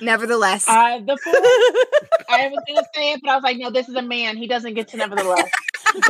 Nevertheless. 0.00 0.66
Uh, 0.66 0.98
the 1.00 1.18
four, 1.22 1.34
I 2.30 2.48
was 2.48 2.64
gonna 2.66 2.86
say 2.94 3.12
it, 3.12 3.20
but 3.22 3.30
I 3.30 3.34
was 3.34 3.42
like, 3.42 3.58
no, 3.58 3.70
this 3.70 3.86
is 3.86 3.94
a 3.94 4.02
man. 4.02 4.38
He 4.38 4.46
doesn't 4.46 4.72
get 4.72 4.88
to 4.88 4.96
nevertheless. 4.96 5.50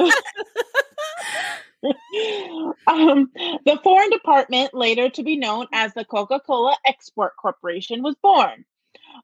um, 2.87 3.31
the 3.35 3.81
foreign 3.83 4.11
department, 4.11 4.75
later 4.75 5.09
to 5.11 5.23
be 5.25 5.37
known 5.37 5.67
as 5.73 5.93
the 5.95 6.05
Coca-Cola 6.05 6.77
Export 6.87 7.33
Corporation, 7.37 8.01
was 8.01 8.15
born. 8.23 8.65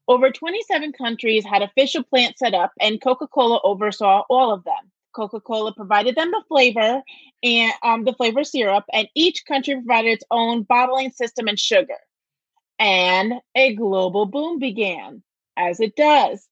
Over 0.08 0.30
27 0.30 0.92
countries 0.92 1.44
had 1.44 1.62
official 1.62 2.02
plants 2.04 2.38
set 2.38 2.54
up, 2.54 2.72
and 2.80 3.00
Coca-Cola 3.02 3.60
oversaw 3.64 4.22
all 4.30 4.52
of 4.52 4.64
them. 4.64 4.90
Coca-Cola 5.14 5.72
provided 5.74 6.14
them 6.14 6.30
the 6.30 6.44
flavor 6.48 7.02
and 7.42 7.72
um, 7.82 8.04
the 8.04 8.12
flavor 8.12 8.44
syrup, 8.44 8.84
and 8.92 9.08
each 9.14 9.44
country 9.46 9.74
provided 9.74 10.10
its 10.10 10.24
own 10.30 10.62
bottling 10.62 11.10
system 11.10 11.48
and 11.48 11.58
sugar. 11.58 11.96
And 12.78 13.34
a 13.54 13.74
global 13.74 14.26
boom 14.26 14.58
began, 14.58 15.22
as 15.56 15.80
it 15.80 15.96
does. 15.96 16.46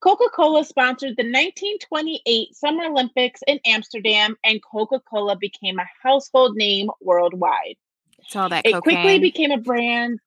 Coca 0.00 0.28
Cola 0.34 0.64
sponsored 0.64 1.16
the 1.16 1.24
1928 1.24 2.54
Summer 2.54 2.84
Olympics 2.84 3.40
in 3.46 3.58
Amsterdam, 3.64 4.36
and 4.44 4.60
Coca 4.62 5.00
Cola 5.00 5.36
became 5.36 5.78
a 5.78 5.86
household 6.02 6.56
name 6.56 6.88
worldwide. 7.00 7.76
it's 8.18 8.36
all 8.36 8.48
that 8.48 8.66
It 8.66 8.74
cocaine. 8.74 8.82
quickly 8.82 9.18
became 9.18 9.50
a 9.50 9.58
brand. 9.58 10.20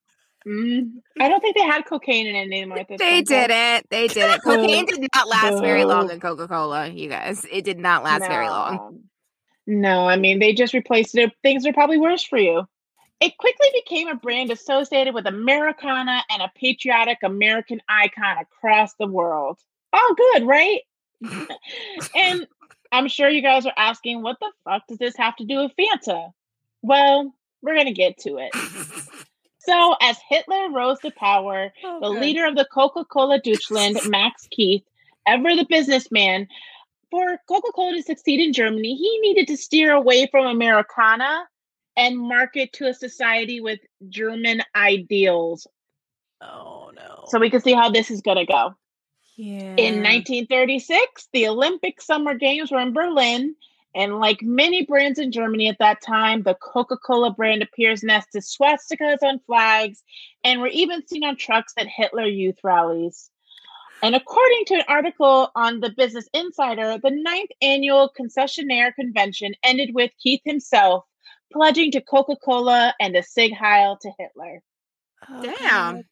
Mm, 0.48 0.94
I 1.20 1.30
don't 1.30 1.40
think 1.40 1.56
they 1.56 1.64
had 1.64 1.86
cocaine 1.86 2.26
in 2.28 2.36
it 2.36 2.48
anymore. 2.48 2.78
They 2.90 3.22
did 3.22 3.52
it. 3.52 3.86
They 3.90 4.08
did 4.08 4.30
it. 4.32 4.42
Cocaine 4.44 4.86
did 4.86 5.08
not 5.14 5.28
last 5.28 5.62
very 5.62 5.86
long 5.86 6.10
in 6.10 6.20
Coca 6.20 6.48
Cola, 6.48 6.88
you 6.88 7.10
guys. 7.10 7.46
It 7.52 7.64
did 7.64 7.78
not 7.78 8.04
last 8.04 8.28
very 8.28 8.48
long. 8.48 8.76
No. 8.76 9.02
No, 9.68 10.08
I 10.08 10.18
mean, 10.18 10.40
they 10.40 10.54
just 10.54 10.74
replaced 10.74 11.16
it. 11.16 11.32
Things 11.44 11.66
are 11.66 11.74
probably 11.74 11.98
worse 11.98 12.24
for 12.24 12.38
you. 12.38 12.68
It 13.20 13.38
quickly 13.38 13.68
became 13.74 14.08
a 14.08 14.16
brand 14.16 14.50
associated 14.50 15.14
with 15.14 15.28
Americana 15.28 16.24
and 16.32 16.42
a 16.42 16.52
patriotic 16.56 17.20
American 17.24 17.80
icon 17.88 18.38
across 18.40 18.96
the 18.96 19.06
world. 19.06 19.60
All 19.94 20.16
good, 20.16 20.48
right? 20.48 20.82
and 22.16 22.48
I'm 22.92 23.08
sure 23.08 23.30
you 23.30 23.44
guys 23.44 23.68
are 23.68 23.74
asking, 23.78 24.24
what 24.24 24.38
the 24.42 24.52
fuck 24.66 24.88
does 24.88 24.98
this 24.98 25.16
have 25.18 25.36
to 25.36 25.46
do 25.46 25.58
with 25.60 25.72
Fanta? 25.78 26.32
Well, 26.82 27.32
we're 27.62 27.76
going 27.76 27.86
to 27.86 27.94
get 27.94 28.18
to 28.20 28.38
it. 28.38 28.52
So, 29.66 29.96
as 30.02 30.18
Hitler 30.28 30.70
rose 30.72 31.00
to 31.00 31.12
power, 31.12 31.72
Oh, 31.84 32.00
the 32.02 32.10
leader 32.10 32.46
of 32.46 32.56
the 32.56 32.66
Coca 32.72 33.06
Cola 33.06 33.40
Deutschland, 33.40 34.00
Max 34.08 34.48
Keith, 34.50 34.84
ever 35.28 35.56
the 35.56 35.66
businessman, 35.70 36.48
for 37.12 37.38
Coca 37.48 37.72
Cola 37.74 37.96
to 37.98 38.04
succeed 38.04 38.40
in 38.40 38.54
Germany, 38.54 38.96
he 38.96 39.20
needed 39.20 39.48
to 39.50 39.58
steer 39.58 39.92
away 39.94 40.28
from 40.32 40.46
Americana 40.46 41.44
and 41.98 42.18
market 42.18 42.72
to 42.74 42.88
a 42.88 42.94
society 42.94 43.60
with 43.62 43.80
German 44.10 44.64
ideals. 44.76 45.68
Oh 46.42 46.92
no. 46.96 47.26
So 47.28 47.38
we 47.38 47.50
can 47.50 47.62
see 47.62 47.74
how 47.74 47.90
this 47.90 48.10
is 48.10 48.22
going 48.22 48.38
to 48.38 48.46
go. 48.46 48.74
yeah. 49.36 49.76
In 49.78 50.02
1936, 50.02 51.28
the 51.34 51.48
Olympic 51.48 52.02
Summer 52.02 52.34
Games 52.34 52.72
were 52.72 52.80
in 52.80 52.94
Berlin. 52.94 53.56
And 53.94 54.20
like 54.20 54.42
many 54.42 54.86
brands 54.86 55.20
in 55.20 55.32
Germany 55.32 55.68
at 55.68 55.80
that 55.80 56.02
time, 56.02 56.44
the 56.44 56.56
Coca 56.56 56.98
Cola 56.98 57.32
brand 57.32 57.62
appears 57.62 58.04
next 58.04 58.32
to 58.32 58.40
swastikas 58.40 59.18
on 59.22 59.40
flags 59.46 60.02
and 60.44 60.62
were 60.62 60.68
even 60.68 61.06
seen 61.06 61.26
on 61.26 61.36
trucks 61.36 61.74
at 61.78 61.88
Hitler 61.88 62.26
Youth 62.26 62.58
rallies. 62.64 63.30
And 64.04 64.16
according 64.16 64.66
to 64.68 64.76
an 64.76 64.84
article 64.88 65.52
on 65.56 65.80
the 65.80 65.92
Business 65.92 66.28
Insider, 66.34 66.98
the 67.04 67.12
ninth 67.12 67.52
annual 67.62 68.12
concessionaire 68.20 68.96
convention 68.96 69.54
ended 69.64 69.92
with 69.94 70.12
Keith 70.24 70.42
himself 70.46 71.04
pledging 71.52 71.92
to 71.92 72.02
Coca 72.02 72.38
Cola 72.38 72.96
and 73.00 73.16
a 73.16 73.22
Sieg 73.24 73.54
Heil 73.54 73.98
to 74.02 74.12
Hitler. 74.18 74.62
Oh, 75.30 75.44
Damn. 75.44 75.96
God. 75.98 76.04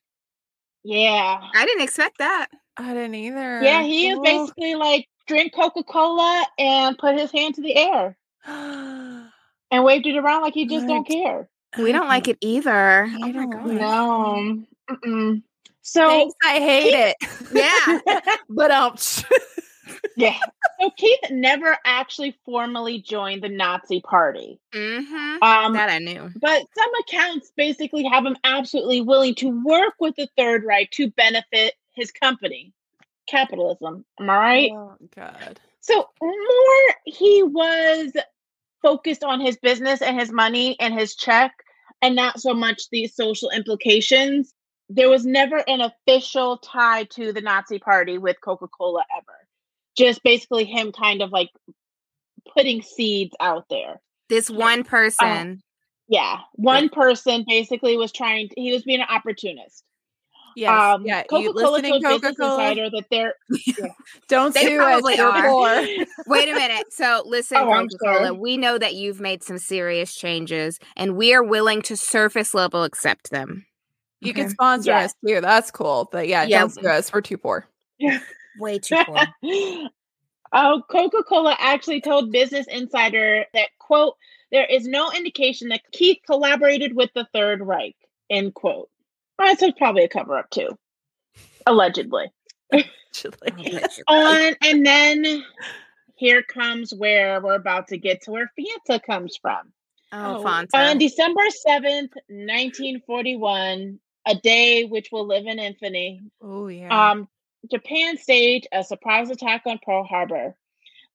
Yeah. 0.84 1.40
I 1.56 1.66
didn't 1.66 1.84
expect 1.84 2.18
that. 2.20 2.48
I 2.78 2.94
didn't 2.94 3.16
either. 3.16 3.62
Yeah, 3.64 3.84
he 3.84 4.10
is 4.10 4.18
Oh. 4.20 4.22
basically 4.22 4.76
like 4.76 5.08
drink 5.30 5.54
Coca 5.54 5.84
Cola 5.84 6.46
and 6.58 6.98
put 6.98 7.18
his 7.18 7.32
hand 7.32 7.56
to 7.56 7.62
the 7.62 7.76
air 7.78 8.18
and 8.46 9.84
waved 9.84 10.08
it 10.08 10.18
around 10.18 10.42
like 10.42 10.54
he 10.56 10.66
just 10.66 10.88
don't 10.88 11.08
care. 11.08 11.48
We 11.78 11.92
don't 11.92 12.08
like 12.08 12.28
it 12.28 12.38
either. 12.42 13.04
I 13.06 13.16
Oh 13.16 13.20
my 13.20 13.32
don't 13.32 13.50
god. 13.52 13.66
No. 13.68 14.64
Mm-mm. 14.90 15.44
So 15.84 16.08
Thanks, 16.08 16.36
I 16.44 16.56
hate 16.60 16.94
it. 16.94 17.16
Yeah. 17.54 18.36
but 18.50 18.72
um, 18.72 18.96
yeah. 20.18 20.38
So 20.80 20.90
Keith 20.98 21.20
never 21.30 21.78
actually 21.86 22.36
formally 22.44 23.02
joined 23.02 23.44
the 23.44 23.50
Nazi 23.50 24.02
party. 24.02 24.60
Mm-hmm. 24.74 25.44
Um, 25.44 25.74
that 25.74 25.90
I 25.90 26.00
knew. 26.00 26.32
but 26.42 26.64
some 26.76 26.92
accounts 27.02 27.52
basically 27.56 28.04
have 28.04 28.26
him 28.26 28.36
absolutely 28.44 29.02
willing 29.02 29.36
to 29.36 29.50
work 29.64 29.94
with 30.00 30.16
the 30.16 30.28
Third 30.38 30.64
Reich 30.64 30.90
to 30.92 31.12
benefit 31.12 31.76
his 31.94 32.12
company. 32.12 32.74
Capitalism. 33.30 34.06
Am 34.20 34.30
I 34.30 34.38
right? 34.38 34.72
oh 34.74 34.96
God. 35.16 35.60
So 35.82 36.08
more 36.22 36.96
he 37.06 37.44
was 37.44 38.12
focused 38.82 39.24
on 39.24 39.40
his 39.40 39.58
business 39.58 40.02
and 40.02 40.20
his 40.20 40.32
money 40.32 40.78
and 40.80 40.94
his 40.94 41.16
check 41.16 41.54
and 42.02 42.16
not 42.16 42.40
so 42.40 42.54
much 42.54 42.90
the 42.92 43.08
social 43.08 43.50
implications. 43.50 44.54
There 44.90 45.10
was 45.10 45.26
never 45.26 45.58
an 45.68 45.82
official 45.82 46.58
tie 46.58 47.04
to 47.12 47.32
the 47.32 47.42
Nazi 47.42 47.80
party 47.80 48.18
with 48.18 48.38
Coca-Cola 48.42 49.04
ever. 49.16 49.38
Just 49.98 50.24
basically 50.24 50.66
him 50.66 50.92
kind 50.92 51.22
of 51.22 51.32
like 51.32 51.50
putting 52.56 52.82
seeds 52.82 53.36
out 53.40 53.66
there. 53.70 54.02
This 54.30 54.50
one 54.50 54.82
uh, 54.82 54.84
person. 54.84 55.62
Yeah, 56.08 56.38
one 56.54 56.90
person 56.90 57.46
basically 57.48 57.98
was 57.98 58.12
trying. 58.12 58.50
To, 58.50 58.56
he 58.58 58.72
was 58.74 58.84
being 58.84 59.02
an 59.02 59.08
opportunist. 59.10 59.84
Yes. 60.60 60.70
Um, 60.96 61.06
yeah. 61.06 61.24
Coca-Cola 61.24 61.72
listening, 61.72 62.02
told 62.02 62.22
Coca-Cola 62.22 62.70
Insider 62.70 62.90
that 62.90 63.06
they're 63.10 63.34
Don't 64.28 64.54
They 64.54 64.66
sue 64.66 64.82
us. 64.82 65.18
You're 65.18 66.06
Wait 66.28 66.50
a 66.50 66.54
minute. 66.54 66.92
So 66.92 67.24
listen, 67.26 67.58
Oh, 67.58 67.66
Coca-Cola, 67.66 68.34
we 68.34 68.58
know 68.58 68.78
that 68.78 68.94
you've 68.96 69.22
made 69.22 69.42
some 69.42 69.58
serious 69.58 70.14
changes 70.14 70.78
and 70.98 71.16
we 71.16 71.34
are 71.34 71.44
willing 71.44 71.82
to 71.84 71.96
surface 71.96 72.54
level 72.54 72.84
accept 72.84 73.32
them. 73.32 73.66
You 74.20 74.32
Okay. 74.32 74.42
can 74.42 74.50
sponsor 74.50 74.92
Yeah. 74.92 75.06
us 75.06 75.14
too. 75.26 75.40
That's 75.40 75.72
cool. 75.72 76.10
But 76.12 76.28
yeah, 76.28 76.44
Yeah. 76.44 76.60
don't 76.60 76.72
sue 76.72 76.88
us. 76.90 77.14
We're 77.14 77.22
too 77.22 77.38
poor. 77.38 77.66
Yeah. 77.98 78.20
Way 78.60 78.80
too 78.80 78.98
poor. 79.06 79.20
oh, 80.52 80.82
Coca 80.90 81.24
Cola 81.24 81.56
actually 81.58 82.02
told 82.02 82.32
Business 82.34 82.68
Insider 82.68 83.46
that, 83.54 83.70
quote, 83.80 84.16
there 84.52 84.66
is 84.66 84.88
no 84.88 85.12
indication 85.12 85.70
that 85.70 85.82
Keith 85.94 86.18
collaborated 86.26 86.96
with 86.96 87.12
the 87.14 87.26
Third 87.34 87.62
Reich, 87.62 87.96
end 88.30 88.54
quote. 88.56 88.90
Well, 89.40 89.56
That's 89.56 89.78
probably 89.78 90.04
a 90.04 90.10
cover 90.10 90.38
up, 90.38 90.50
too. 90.52 90.78
Allegedly. 91.66 92.26
Actually. 92.72 93.52
On, 94.08 94.54
and 94.64 94.86
then 94.86 95.44
here 96.16 96.44
comes 96.44 96.94
where 96.94 97.42
we're 97.42 97.56
about 97.56 97.88
to 97.88 97.98
get 97.98 98.22
to 98.24 98.32
where 98.32 98.52
Fanta 98.60 99.02
comes 99.02 99.38
from. 99.42 99.72
Oh, 100.12 100.38
Oh, 100.40 100.44
Fanta. 100.44 100.92
On 100.92 100.98
December 100.98 101.42
7th, 101.68 102.12
1941, 102.28 104.00
a 104.28 104.36
day 104.36 104.84
which 104.86 105.10
will 105.12 105.26
live 105.26 105.46
in 105.46 105.60
infamy, 105.60 106.22
Oh 106.42 106.68
yeah. 106.68 107.12
um, 107.12 107.28
Japan 107.72 108.18
staged 108.18 108.68
a 108.72 108.84
surprise 108.84 109.30
attack 109.30 109.64
on 109.66 109.80
Pearl 109.84 110.04
Harbor. 110.04 110.56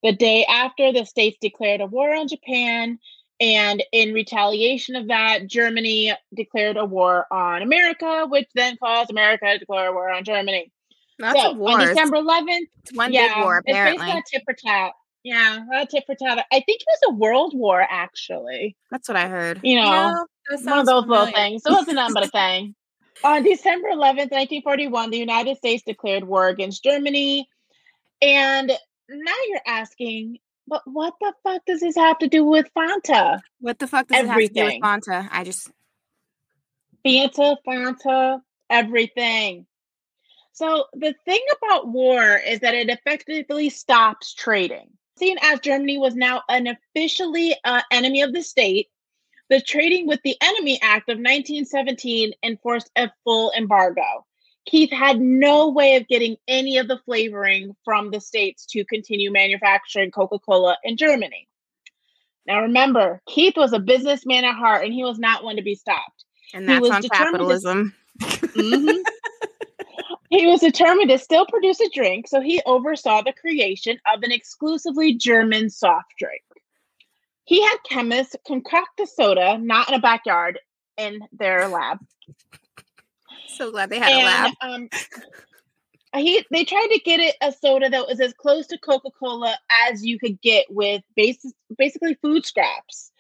The 0.02 0.12
day 0.12 0.44
after, 0.44 0.92
the 0.92 1.04
states 1.04 1.38
declared 1.40 1.80
a 1.80 1.86
war 1.86 2.14
on 2.14 2.28
Japan, 2.28 2.98
and 3.40 3.82
in 3.92 4.14
retaliation 4.14 4.96
of 4.96 5.08
that, 5.08 5.46
Germany 5.46 6.12
declared 6.34 6.76
a 6.76 6.84
war 6.84 7.26
on 7.32 7.62
America, 7.62 8.26
which 8.28 8.48
then 8.54 8.76
caused 8.76 9.10
America 9.10 9.46
to 9.46 9.58
declare 9.58 9.88
a 9.88 9.92
war 9.92 10.10
on 10.10 10.24
Germany. 10.24 10.70
Lots 11.18 11.40
so 11.40 11.50
of 11.52 11.56
wars. 11.56 11.74
on 11.74 11.88
December 11.88 12.16
11th, 12.18 12.66
It's 12.82 12.92
one 12.94 13.12
yeah, 13.12 13.34
big 13.34 13.44
war, 13.44 13.58
it's 13.58 13.66
basically 13.66 13.96
apparently. 13.96 14.18
a 14.18 14.22
tit 14.30 14.42
for 14.44 14.54
tat. 14.54 14.92
Yeah, 15.22 15.58
a 15.74 15.86
tit 15.86 16.04
for 16.06 16.14
tat. 16.14 16.44
I 16.52 16.60
think 16.60 16.80
it 16.80 16.86
was 16.86 17.12
a 17.12 17.14
world 17.14 17.54
war, 17.56 17.86
actually. 17.88 18.76
That's 18.90 19.08
what 19.08 19.16
I 19.16 19.28
heard. 19.28 19.60
You 19.62 19.76
know, 19.76 19.82
Yeah, 19.82 20.14
one 20.64 20.78
of 20.78 20.86
those 20.86 21.06
little 21.06 21.26
things. 21.26 21.62
It 21.64 21.72
wasn't 21.72 21.96
nothing 21.96 22.14
but 22.14 22.24
a 22.24 22.28
thing. 22.28 22.74
On 23.22 23.42
December 23.42 23.88
11th, 23.88 24.32
1941, 24.32 25.10
the 25.10 25.18
United 25.18 25.56
States 25.56 25.82
declared 25.86 26.24
war 26.24 26.48
against 26.48 26.82
Germany. 26.84 27.48
And 28.20 28.70
now 29.08 29.34
you're 29.48 29.60
asking, 29.66 30.38
but 30.66 30.82
what 30.86 31.14
the 31.20 31.32
fuck 31.42 31.64
does 31.66 31.80
this 31.80 31.96
have 31.96 32.18
to 32.18 32.28
do 32.28 32.44
with 32.44 32.66
Fanta? 32.76 33.40
What 33.60 33.78
the 33.78 33.86
fuck 33.86 34.08
does 34.08 34.24
it 34.24 34.26
have 34.26 34.38
to 34.38 34.48
do 34.48 34.64
with 34.64 34.80
Fanta? 34.82 35.28
I 35.30 35.44
just 35.44 35.70
Fanta, 37.06 37.56
Fanta, 37.66 38.40
everything. 38.70 39.66
So 40.52 40.84
the 40.92 41.14
thing 41.24 41.40
about 41.58 41.88
war 41.88 42.22
is 42.36 42.60
that 42.60 42.74
it 42.74 42.88
effectively 42.88 43.70
stops 43.70 44.34
trading. 44.34 44.88
Seeing 45.18 45.36
as 45.42 45.60
Germany 45.60 45.98
was 45.98 46.14
now 46.14 46.42
an 46.48 46.66
officially 46.66 47.54
uh, 47.64 47.82
enemy 47.90 48.22
of 48.22 48.32
the 48.32 48.42
state, 48.42 48.88
the 49.50 49.60
Trading 49.60 50.06
with 50.06 50.20
the 50.22 50.36
Enemy 50.40 50.80
Act 50.80 51.08
of 51.10 51.18
1917 51.18 52.32
enforced 52.42 52.90
a 52.96 53.10
full 53.24 53.52
embargo. 53.56 54.24
Keith 54.66 54.90
had 54.92 55.20
no 55.20 55.68
way 55.68 55.96
of 55.96 56.08
getting 56.08 56.36
any 56.48 56.78
of 56.78 56.88
the 56.88 56.98
flavoring 57.04 57.76
from 57.84 58.10
the 58.10 58.20
states 58.20 58.64
to 58.66 58.84
continue 58.84 59.30
manufacturing 59.30 60.10
Coca 60.10 60.38
Cola 60.38 60.76
in 60.82 60.96
Germany. 60.96 61.48
Now 62.46 62.62
remember, 62.62 63.20
Keith 63.26 63.56
was 63.56 63.72
a 63.72 63.78
businessman 63.78 64.44
at 64.44 64.54
heart 64.54 64.84
and 64.84 64.92
he 64.92 65.04
was 65.04 65.18
not 65.18 65.44
one 65.44 65.56
to 65.56 65.62
be 65.62 65.74
stopped. 65.74 66.24
and 66.52 66.68
that's 66.68 66.88
on 66.88 67.02
determined 67.02 67.02
to- 67.02 67.08
capitalism. 67.10 67.94
Mhm. 68.20 69.02
he 70.30 70.46
was 70.46 70.60
determined 70.60 71.10
to 71.10 71.18
still 71.18 71.46
produce 71.46 71.80
a 71.80 71.88
drink, 71.90 72.28
so 72.28 72.40
he 72.40 72.62
oversaw 72.66 73.22
the 73.22 73.32
creation 73.32 73.98
of 74.12 74.22
an 74.22 74.30
exclusively 74.32 75.14
German 75.14 75.68
soft 75.68 76.12
drink. 76.18 76.42
He 77.44 77.62
had 77.62 77.76
chemists 77.88 78.36
concoct 78.46 79.00
a 79.00 79.06
soda, 79.06 79.58
not 79.58 79.88
in 79.88 79.94
a 79.94 79.98
backyard, 79.98 80.58
in 80.96 81.20
their 81.32 81.68
lab. 81.68 81.98
So 83.48 83.70
glad 83.70 83.90
they 83.90 83.98
had 83.98 84.12
a 84.12 84.24
lab. 84.24 84.52
um, 84.60 84.88
he 86.14 86.44
they 86.50 86.64
tried 86.64 86.88
to 86.88 87.00
get 87.00 87.20
it 87.20 87.34
a 87.40 87.52
soda 87.52 87.88
that 87.88 88.06
was 88.06 88.20
as 88.20 88.32
close 88.34 88.66
to 88.68 88.78
Coca-Cola 88.78 89.56
as 89.88 90.04
you 90.04 90.18
could 90.18 90.40
get 90.40 90.66
with 90.70 91.02
basic, 91.16 91.52
basically 91.76 92.14
food 92.22 92.46
scraps. 92.46 93.10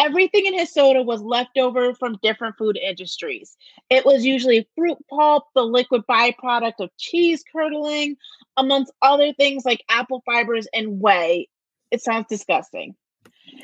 Everything 0.00 0.46
in 0.46 0.56
his 0.56 0.72
soda 0.72 1.02
was 1.02 1.20
left 1.20 1.58
over 1.58 1.92
from 1.92 2.18
different 2.22 2.56
food 2.56 2.76
industries. 2.76 3.56
It 3.90 4.06
was 4.06 4.24
usually 4.24 4.68
fruit 4.76 4.98
pulp, 5.10 5.46
the 5.56 5.62
liquid 5.62 6.02
byproduct 6.08 6.74
of 6.78 6.90
cheese 6.96 7.42
curdling, 7.50 8.16
amongst 8.56 8.92
other 9.02 9.32
things 9.32 9.64
like 9.64 9.82
apple 9.88 10.22
fibers 10.24 10.68
and 10.72 11.00
whey. 11.00 11.48
It 11.90 12.02
sounds 12.02 12.26
disgusting. 12.28 12.94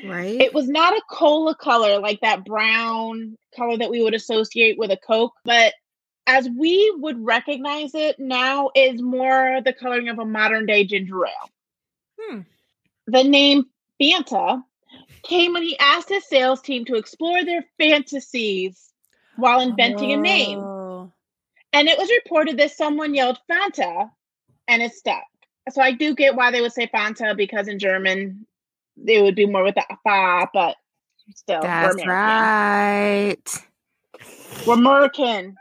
Right? 0.03 0.41
It 0.41 0.53
was 0.53 0.67
not 0.67 0.97
a 0.97 1.01
cola 1.09 1.55
color 1.55 1.99
like 1.99 2.19
that 2.21 2.43
brown 2.43 3.37
color 3.55 3.77
that 3.77 3.91
we 3.91 4.03
would 4.03 4.15
associate 4.15 4.77
with 4.77 4.91
a 4.91 4.97
Coke, 4.97 5.33
but 5.45 5.73
as 6.27 6.49
we 6.49 6.93
would 6.97 7.23
recognize 7.23 7.93
it 7.93 8.19
now 8.19 8.71
is 8.75 9.01
more 9.01 9.61
the 9.63 9.73
coloring 9.73 10.09
of 10.09 10.19
a 10.19 10.25
modern 10.25 10.65
day 10.65 10.83
ginger 10.85 11.25
ale. 11.25 11.49
Hmm. 12.19 12.39
The 13.07 13.23
name 13.23 13.65
Fanta 14.01 14.63
came 15.23 15.53
when 15.53 15.63
he 15.63 15.77
asked 15.79 16.09
his 16.09 16.27
sales 16.27 16.61
team 16.61 16.85
to 16.85 16.95
explore 16.95 17.43
their 17.43 17.65
fantasies 17.77 18.91
while 19.35 19.59
inventing 19.59 20.11
a 20.11 20.17
name. 20.17 20.59
Oh. 20.59 21.11
And 21.73 21.87
it 21.87 21.97
was 21.97 22.09
reported 22.23 22.57
that 22.57 22.71
someone 22.71 23.13
yelled 23.13 23.39
Fanta 23.49 24.09
and 24.67 24.81
it 24.81 24.93
stuck. 24.93 25.23
So 25.69 25.81
I 25.81 25.91
do 25.91 26.15
get 26.15 26.35
why 26.35 26.51
they 26.51 26.61
would 26.61 26.73
say 26.73 26.87
Fanta 26.87 27.35
because 27.35 27.67
in 27.67 27.79
German 27.79 28.45
they 28.97 29.21
would 29.21 29.35
be 29.35 29.45
more 29.45 29.63
with 29.63 29.75
the 29.75 29.83
fa, 30.03 30.47
but 30.53 30.77
still, 31.35 31.57
we're 31.57 31.67
That's 31.67 32.01
American. 32.01 32.09
right. 32.09 33.65
We're 34.65 34.75
American. 34.75 35.57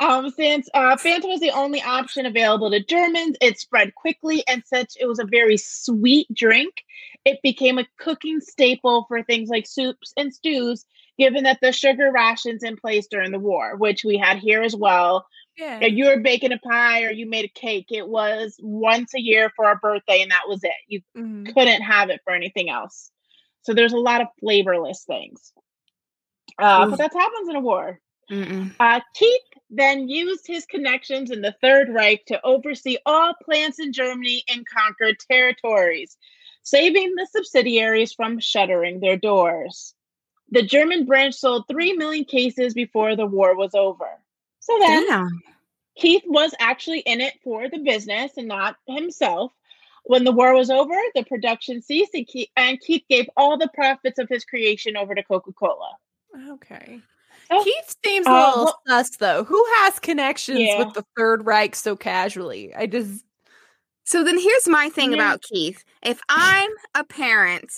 Um, 0.00 0.30
since 0.30 0.68
uh, 0.74 0.96
Fanta 0.96 1.28
was 1.28 1.40
the 1.40 1.50
only 1.50 1.80
option 1.82 2.26
available 2.26 2.70
to 2.70 2.82
Germans, 2.84 3.36
it 3.40 3.58
spread 3.58 3.94
quickly, 3.94 4.44
and 4.48 4.62
since 4.66 4.96
it 5.00 5.06
was 5.06 5.18
a 5.18 5.24
very 5.24 5.56
sweet 5.56 6.32
drink, 6.34 6.84
it 7.24 7.40
became 7.42 7.78
a 7.78 7.86
cooking 7.98 8.40
staple 8.40 9.04
for 9.08 9.22
things 9.22 9.48
like 9.48 9.66
soups 9.66 10.12
and 10.16 10.34
stews. 10.34 10.84
Given 11.18 11.44
that 11.44 11.58
the 11.60 11.72
sugar 11.72 12.10
rations 12.10 12.62
in 12.62 12.76
place 12.76 13.06
during 13.06 13.32
the 13.32 13.38
war, 13.38 13.76
which 13.76 14.02
we 14.04 14.16
had 14.16 14.38
here 14.38 14.62
as 14.62 14.74
well, 14.74 15.26
Yeah. 15.56 15.78
if 15.82 15.92
you 15.92 16.06
were 16.06 16.18
baking 16.18 16.52
a 16.52 16.58
pie 16.58 17.04
or 17.04 17.10
you 17.10 17.26
made 17.26 17.44
a 17.44 17.48
cake, 17.48 17.86
it 17.90 18.08
was 18.08 18.56
once 18.60 19.14
a 19.14 19.20
year 19.20 19.50
for 19.54 19.66
our 19.66 19.76
birthday, 19.76 20.22
and 20.22 20.30
that 20.30 20.48
was 20.48 20.64
it. 20.64 20.72
You 20.88 21.02
Mhm. 21.14 21.54
couldn't 21.54 21.82
have 21.82 22.10
it 22.10 22.22
for 22.24 22.32
anything 22.32 22.70
else. 22.70 23.10
So 23.60 23.74
there's 23.74 23.92
a 23.92 23.98
lot 23.98 24.20
of 24.22 24.28
flavorless 24.40 25.04
things. 25.04 25.52
Uh, 26.58 26.88
but 26.88 26.96
that 26.98 27.12
happens 27.12 27.48
in 27.48 27.56
a 27.56 27.60
war. 27.60 28.00
Uh, 28.80 29.00
Keith 29.14 29.40
then 29.70 30.08
used 30.08 30.46
his 30.46 30.66
connections 30.66 31.30
in 31.30 31.40
the 31.40 31.54
Third 31.60 31.88
Reich 31.88 32.24
to 32.26 32.40
oversee 32.44 32.98
all 33.06 33.34
plants 33.44 33.78
in 33.78 33.92
Germany 33.92 34.44
and 34.48 34.66
conquered 34.66 35.16
territories, 35.30 36.16
saving 36.62 37.14
the 37.14 37.26
subsidiaries 37.30 38.12
from 38.12 38.38
shuttering 38.38 39.00
their 39.00 39.16
doors. 39.16 39.94
The 40.50 40.62
German 40.62 41.06
branch 41.06 41.34
sold 41.34 41.64
3 41.68 41.94
million 41.94 42.24
cases 42.24 42.74
before 42.74 43.16
the 43.16 43.26
war 43.26 43.56
was 43.56 43.74
over. 43.74 44.08
So 44.60 44.78
then, 44.78 45.06
Damn. 45.06 45.42
Keith 45.96 46.22
was 46.26 46.54
actually 46.58 47.00
in 47.00 47.20
it 47.20 47.34
for 47.42 47.68
the 47.68 47.78
business 47.78 48.32
and 48.36 48.48
not 48.48 48.76
himself. 48.86 49.52
When 50.04 50.24
the 50.24 50.32
war 50.32 50.54
was 50.54 50.68
over, 50.68 50.94
the 51.14 51.24
production 51.24 51.80
ceased, 51.80 52.14
and 52.14 52.26
Keith, 52.26 52.48
and 52.56 52.80
Keith 52.80 53.04
gave 53.08 53.30
all 53.36 53.56
the 53.56 53.70
profits 53.72 54.18
of 54.18 54.28
his 54.28 54.44
creation 54.44 54.96
over 54.96 55.14
to 55.14 55.22
Coca 55.22 55.52
Cola. 55.52 55.96
Okay. 56.50 57.00
Oh, 57.52 57.64
Keith 57.64 57.94
seems 58.04 58.26
a 58.26 58.30
uh, 58.30 58.48
little 58.48 58.64
well- 58.64 58.80
sus 59.04 59.16
though. 59.16 59.44
Who 59.44 59.64
has 59.78 59.98
connections 59.98 60.60
Yeah. 60.60 60.78
with 60.78 60.94
the 60.94 61.04
Third 61.16 61.44
Reich 61.46 61.74
so 61.76 61.96
casually? 61.96 62.74
I 62.74 62.86
just 62.86 63.24
So 64.04 64.24
then 64.24 64.38
here's 64.38 64.66
my 64.68 64.88
thing 64.88 65.10
Yeah. 65.12 65.18
about 65.18 65.42
Keith. 65.42 65.84
If 66.02 66.20
I'm 66.28 66.70
a 66.94 67.04
parent 67.04 67.70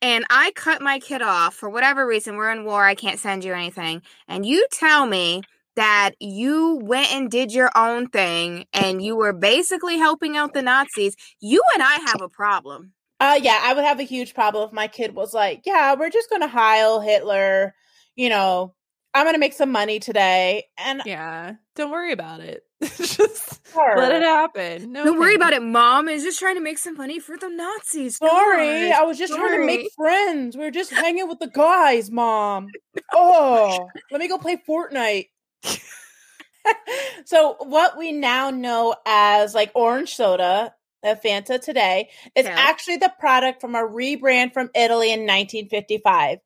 and 0.00 0.24
I 0.30 0.52
cut 0.56 0.80
my 0.80 0.98
kid 0.98 1.20
off 1.22 1.54
for 1.54 1.68
whatever 1.68 2.06
reason, 2.06 2.36
we're 2.36 2.50
in 2.52 2.64
war, 2.64 2.84
I 2.84 2.94
can't 2.94 3.18
send 3.20 3.44
you 3.44 3.52
anything, 3.52 4.02
and 4.28 4.46
you 4.46 4.66
tell 4.72 5.06
me 5.06 5.42
that 5.76 6.12
you 6.20 6.80
went 6.82 7.12
and 7.12 7.30
did 7.30 7.52
your 7.52 7.70
own 7.74 8.06
thing 8.08 8.66
and 8.74 9.02
you 9.02 9.16
were 9.16 9.32
basically 9.32 9.96
helping 9.98 10.36
out 10.36 10.52
the 10.54 10.62
Nazis, 10.62 11.16
you 11.40 11.62
and 11.74 11.82
I 11.82 11.94
have 12.06 12.20
a 12.22 12.28
problem. 12.28 12.92
Uh 13.20 13.38
yeah, 13.42 13.60
I 13.62 13.72
would 13.74 13.84
have 13.84 14.00
a 14.00 14.04
huge 14.04 14.34
problem 14.34 14.66
if 14.68 14.72
my 14.72 14.88
kid 14.88 15.14
was 15.14 15.32
like, 15.32 15.62
"Yeah, 15.64 15.94
we're 15.94 16.10
just 16.10 16.28
going 16.28 16.42
to 16.42 16.48
heil 16.48 17.00
Hitler, 17.00 17.74
you 18.16 18.28
know, 18.28 18.74
I'm 19.14 19.24
going 19.24 19.34
to 19.34 19.38
make 19.40 19.52
some 19.52 19.70
money 19.72 19.98
today." 20.00 20.64
And 20.78 21.02
yeah. 21.06 21.54
Don't 21.74 21.90
worry 21.90 22.12
about 22.12 22.40
it. 22.40 22.62
just 22.82 23.60
Sure. 23.72 23.96
let 23.96 24.12
it 24.12 24.22
happen. 24.22 24.92
No 24.92 25.04
Don't 25.04 25.18
worry 25.18 25.34
about 25.34 25.52
it, 25.54 25.62
mom. 25.62 26.08
Is 26.08 26.22
just 26.24 26.38
trying 26.38 26.56
to 26.56 26.60
make 26.60 26.76
some 26.78 26.96
money 26.96 27.18
for 27.18 27.36
the 27.38 27.48
Nazis. 27.48 28.18
Sorry, 28.18 28.88
Gosh, 28.90 28.98
I 28.98 29.02
was 29.04 29.16
just 29.18 29.32
trying 29.34 29.60
to 29.60 29.66
make 29.66 29.88
friends. 29.96 30.56
We 30.56 30.64
were 30.64 30.70
just 30.70 30.90
hanging 30.92 31.28
with 31.28 31.38
the 31.38 31.46
guys, 31.48 32.10
mom. 32.10 32.68
Oh, 33.14 33.88
let 34.10 34.20
me 34.20 34.28
go 34.28 34.36
play 34.38 34.60
Fortnite. 34.68 35.28
so, 37.24 37.56
what 37.60 37.96
we 37.96 38.12
now 38.12 38.50
know 38.50 38.94
as 39.06 39.54
like 39.54 39.70
orange 39.74 40.14
soda, 40.14 40.74
uh, 41.04 41.14
Fanta 41.24 41.60
today, 41.60 42.10
is 42.34 42.46
Yeah. 42.46 42.54
actually 42.56 42.96
the 42.98 43.12
product 43.18 43.60
from 43.60 43.74
a 43.74 43.82
rebrand 43.82 44.52
from 44.52 44.70
Italy 44.74 45.08
in 45.12 45.20
1955. 45.20 46.38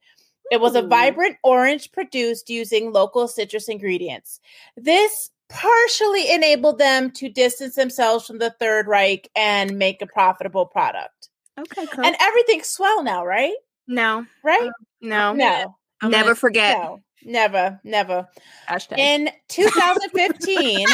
It 0.52 0.60
was 0.60 0.74
a 0.76 0.82
vibrant 0.82 1.36
orange 1.42 1.90
produced 1.92 2.48
using 2.50 2.92
local 2.92 3.26
citrus 3.28 3.68
ingredients. 3.68 4.40
This 4.76 5.30
partially 5.48 6.30
enabled 6.30 6.78
them 6.78 7.10
to 7.12 7.28
distance 7.28 7.74
themselves 7.74 8.26
from 8.26 8.38
the 8.38 8.50
Third 8.58 8.86
Reich 8.86 9.28
and 9.36 9.78
make 9.78 10.02
a 10.02 10.06
profitable 10.06 10.66
product. 10.66 11.28
Okay, 11.58 11.86
cool. 11.86 12.04
And 12.04 12.16
everything's 12.20 12.66
swell 12.68 13.02
now, 13.02 13.24
right? 13.24 13.54
no, 13.88 14.26
Right? 14.42 14.62
Um, 14.62 14.72
no, 15.00 15.32
no, 15.32 15.76
I'm 16.02 16.10
never 16.10 16.24
gonna- 16.30 16.34
forget. 16.34 16.78
no, 16.78 17.00
never, 17.24 17.80
never. 17.84 18.28
hashtag. 18.68 18.98
In 18.98 19.30
2015, 19.48 20.86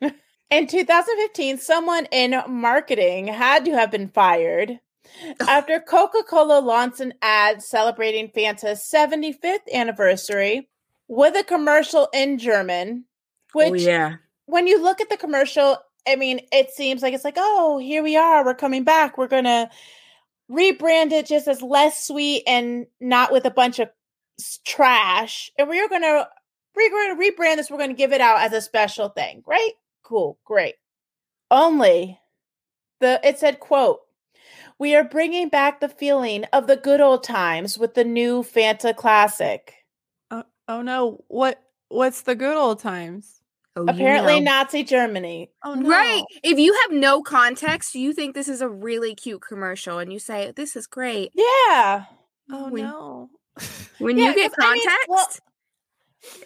in 0.50 0.66
2015, 0.66 1.58
someone 1.58 2.06
in 2.12 2.40
marketing 2.48 3.26
had 3.28 3.64
to 3.64 3.72
have 3.72 3.90
been 3.90 4.08
fired 4.08 4.78
after 5.40 5.80
Coca 5.80 6.22
Cola 6.28 6.60
launched 6.60 7.00
an 7.00 7.14
ad 7.22 7.62
celebrating 7.62 8.30
Fanta's 8.34 8.88
75th 8.92 9.72
anniversary 9.72 10.68
with 11.08 11.36
a 11.36 11.44
commercial 11.44 12.08
in 12.12 12.38
German, 12.38 13.04
oh, 13.54 13.70
which 13.70 13.82
oh 13.82 13.86
yeah. 13.86 14.14
when 14.46 14.66
you 14.66 14.82
look 14.82 15.00
at 15.00 15.10
the 15.10 15.16
commercial, 15.16 15.78
I 16.06 16.16
mean, 16.16 16.40
it 16.50 16.70
seems 16.70 17.02
like 17.02 17.14
it's 17.14 17.24
like, 17.24 17.36
oh, 17.36 17.78
here 17.78 18.02
we 18.02 18.16
are, 18.16 18.44
we're 18.44 18.54
coming 18.54 18.84
back, 18.84 19.18
we're 19.18 19.28
gonna 19.28 19.70
rebrand 20.50 21.12
it 21.12 21.26
just 21.26 21.48
as 21.48 21.62
less 21.62 22.06
sweet 22.06 22.42
and 22.46 22.86
not 23.00 23.32
with 23.32 23.44
a 23.44 23.50
bunch 23.50 23.78
of 23.78 23.88
trash, 24.64 25.50
and 25.58 25.68
we're 25.68 25.88
gonna 25.88 26.28
we're 26.74 26.90
gonna 26.90 27.20
rebrand 27.20 27.56
this. 27.56 27.70
We're 27.70 27.78
gonna 27.78 27.94
give 27.94 28.12
it 28.12 28.20
out 28.20 28.40
as 28.40 28.52
a 28.52 28.60
special 28.60 29.08
thing, 29.08 29.42
right? 29.46 29.72
Cool, 30.02 30.38
great. 30.44 30.74
Only 31.50 32.18
the 33.00 33.20
it 33.24 33.38
said 33.38 33.60
quote. 33.60 34.00
We 34.82 34.96
are 34.96 35.04
bringing 35.04 35.48
back 35.48 35.78
the 35.78 35.88
feeling 35.88 36.42
of 36.52 36.66
the 36.66 36.74
good 36.74 37.00
old 37.00 37.22
times 37.22 37.78
with 37.78 37.94
the 37.94 38.02
new 38.02 38.42
Fanta 38.42 38.96
Classic. 38.96 39.72
oh, 40.32 40.42
oh 40.66 40.82
no, 40.82 41.22
what 41.28 41.62
what's 41.86 42.22
the 42.22 42.34
good 42.34 42.56
old 42.56 42.80
times? 42.80 43.40
Oh, 43.76 43.82
you 43.84 43.88
Apparently, 43.90 44.40
know. 44.40 44.50
Nazi 44.50 44.82
Germany. 44.82 45.52
Oh 45.64 45.74
no. 45.74 45.88
Right. 45.88 46.24
If 46.42 46.58
you 46.58 46.74
have 46.82 46.90
no 46.98 47.22
context, 47.22 47.94
you 47.94 48.12
think 48.12 48.34
this 48.34 48.48
is 48.48 48.60
a 48.60 48.68
really 48.68 49.14
cute 49.14 49.40
commercial 49.40 50.00
and 50.00 50.12
you 50.12 50.18
say, 50.18 50.52
This 50.56 50.74
is 50.74 50.88
great. 50.88 51.30
Yeah. 51.32 52.06
Oh 52.50 52.68
When- 52.68 52.82
no. 52.82 53.30
When 54.00 54.18
Yeah, 54.18 54.30
you 54.30 54.34
get 54.34 54.50
'cause 54.52 54.64
I 54.66 54.72
mean, 54.72 54.82
context, 54.82 55.08
well, 55.08 55.28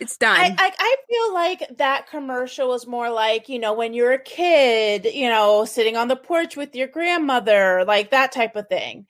it's 0.01 0.17
done. 0.17 0.37
I, 0.39 0.55
I 0.59 0.73
I 0.79 0.97
feel 1.09 1.35
like 1.35 1.77
that 1.79 2.09
commercial 2.09 2.69
was 2.69 2.87
more 2.87 3.11
like 3.11 3.49
you 3.49 3.59
know 3.59 3.73
when 3.75 3.95
you're 3.95 4.13
a 4.13 4.19
kid, 4.23 5.07
you 5.13 5.29
know, 5.29 5.65
sitting 5.65 5.97
on 5.97 6.09
the 6.09 6.17
porch 6.17 6.57
with 6.57 6.75
your 6.75 6.89
grandmother, 6.89 7.85
like 7.87 8.11
that 8.11 8.33
type 8.33 8.57
of 8.57 8.69
thing. 8.69 9.07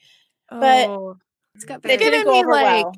But- 0.51 0.89
Oh. 0.89 1.17
it's 1.55 1.65
got 1.65 1.85
It 1.85 1.99
didn't 1.99 2.25
go 2.25 2.33
me, 2.33 2.39
over 2.41 2.51
like, 2.53 2.85
well. 2.85 2.95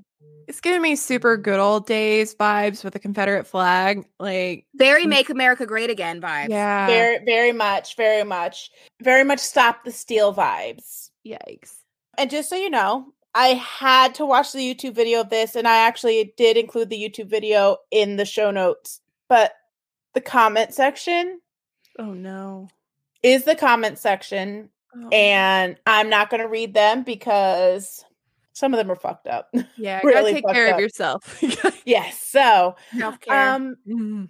It's 0.49 0.61
giving 0.63 0.81
me 0.81 0.97
super 0.97 1.37
good 1.37 1.59
old 1.61 1.87
days 1.87 2.35
vibes 2.35 2.83
with 2.83 2.95
the 2.95 2.99
Confederate 2.99 3.47
flag. 3.47 4.07
Like, 4.19 4.65
very 4.75 5.05
make 5.05 5.29
America 5.29 5.67
great 5.67 5.91
again 5.91 6.23
vibes. 6.23 6.49
yeah. 6.49 6.87
Very 6.87 7.19
very 7.27 7.53
much, 7.53 7.97
very 7.97 8.25
much, 8.25 8.71
very 9.03 9.25
much 9.25 9.41
stop 9.41 9.85
the 9.85 9.93
steal 9.93 10.35
vibes. 10.35 11.11
Yikes. 11.27 11.75
And 12.17 12.31
just 12.31 12.49
so 12.49 12.57
you 12.57 12.71
know, 12.71 13.13
I 13.39 13.49
had 13.55 14.17
to 14.17 14.27
watch 14.27 14.53
the 14.53 14.59
YouTube 14.75 14.95
video 14.97 15.21
of 15.21 15.31
this, 15.31 15.55
and 15.55 15.69
I 15.69 15.87
actually 15.87 16.35
did 16.37 16.57
include 16.57 16.91
the 16.91 17.01
YouTube 17.01 17.31
video 17.31 17.77
in 17.93 18.17
the 18.17 18.25
show 18.25 18.51
notes. 18.51 19.01
But 19.29 19.53
the 20.15 20.21
comment 20.21 20.75
section 20.75 21.41
Oh 22.01 22.13
no. 22.15 22.69
is 23.23 23.45
the 23.45 23.55
comment 23.55 23.99
section, 23.99 24.71
Oh. 24.97 25.09
and 25.13 25.77
I'm 25.87 26.09
not 26.11 26.31
going 26.31 26.41
to 26.43 26.49
read 26.49 26.75
them 26.75 27.05
because 27.05 28.05
some 28.55 28.75
of 28.75 28.79
them 28.79 28.91
are 28.91 28.97
fucked 28.97 29.29
up. 29.29 29.55
yeah, 29.77 30.01
really 30.05 30.33
gotta 30.43 30.47
take 30.47 30.55
care 30.55 30.69
up. 30.69 30.75
of 30.75 30.81
yourself. 30.81 31.43
yes. 31.85 32.21
So, 32.21 32.75
Healthcare. 32.93 33.55
um, 33.55 33.77
Mm. 33.87 34.29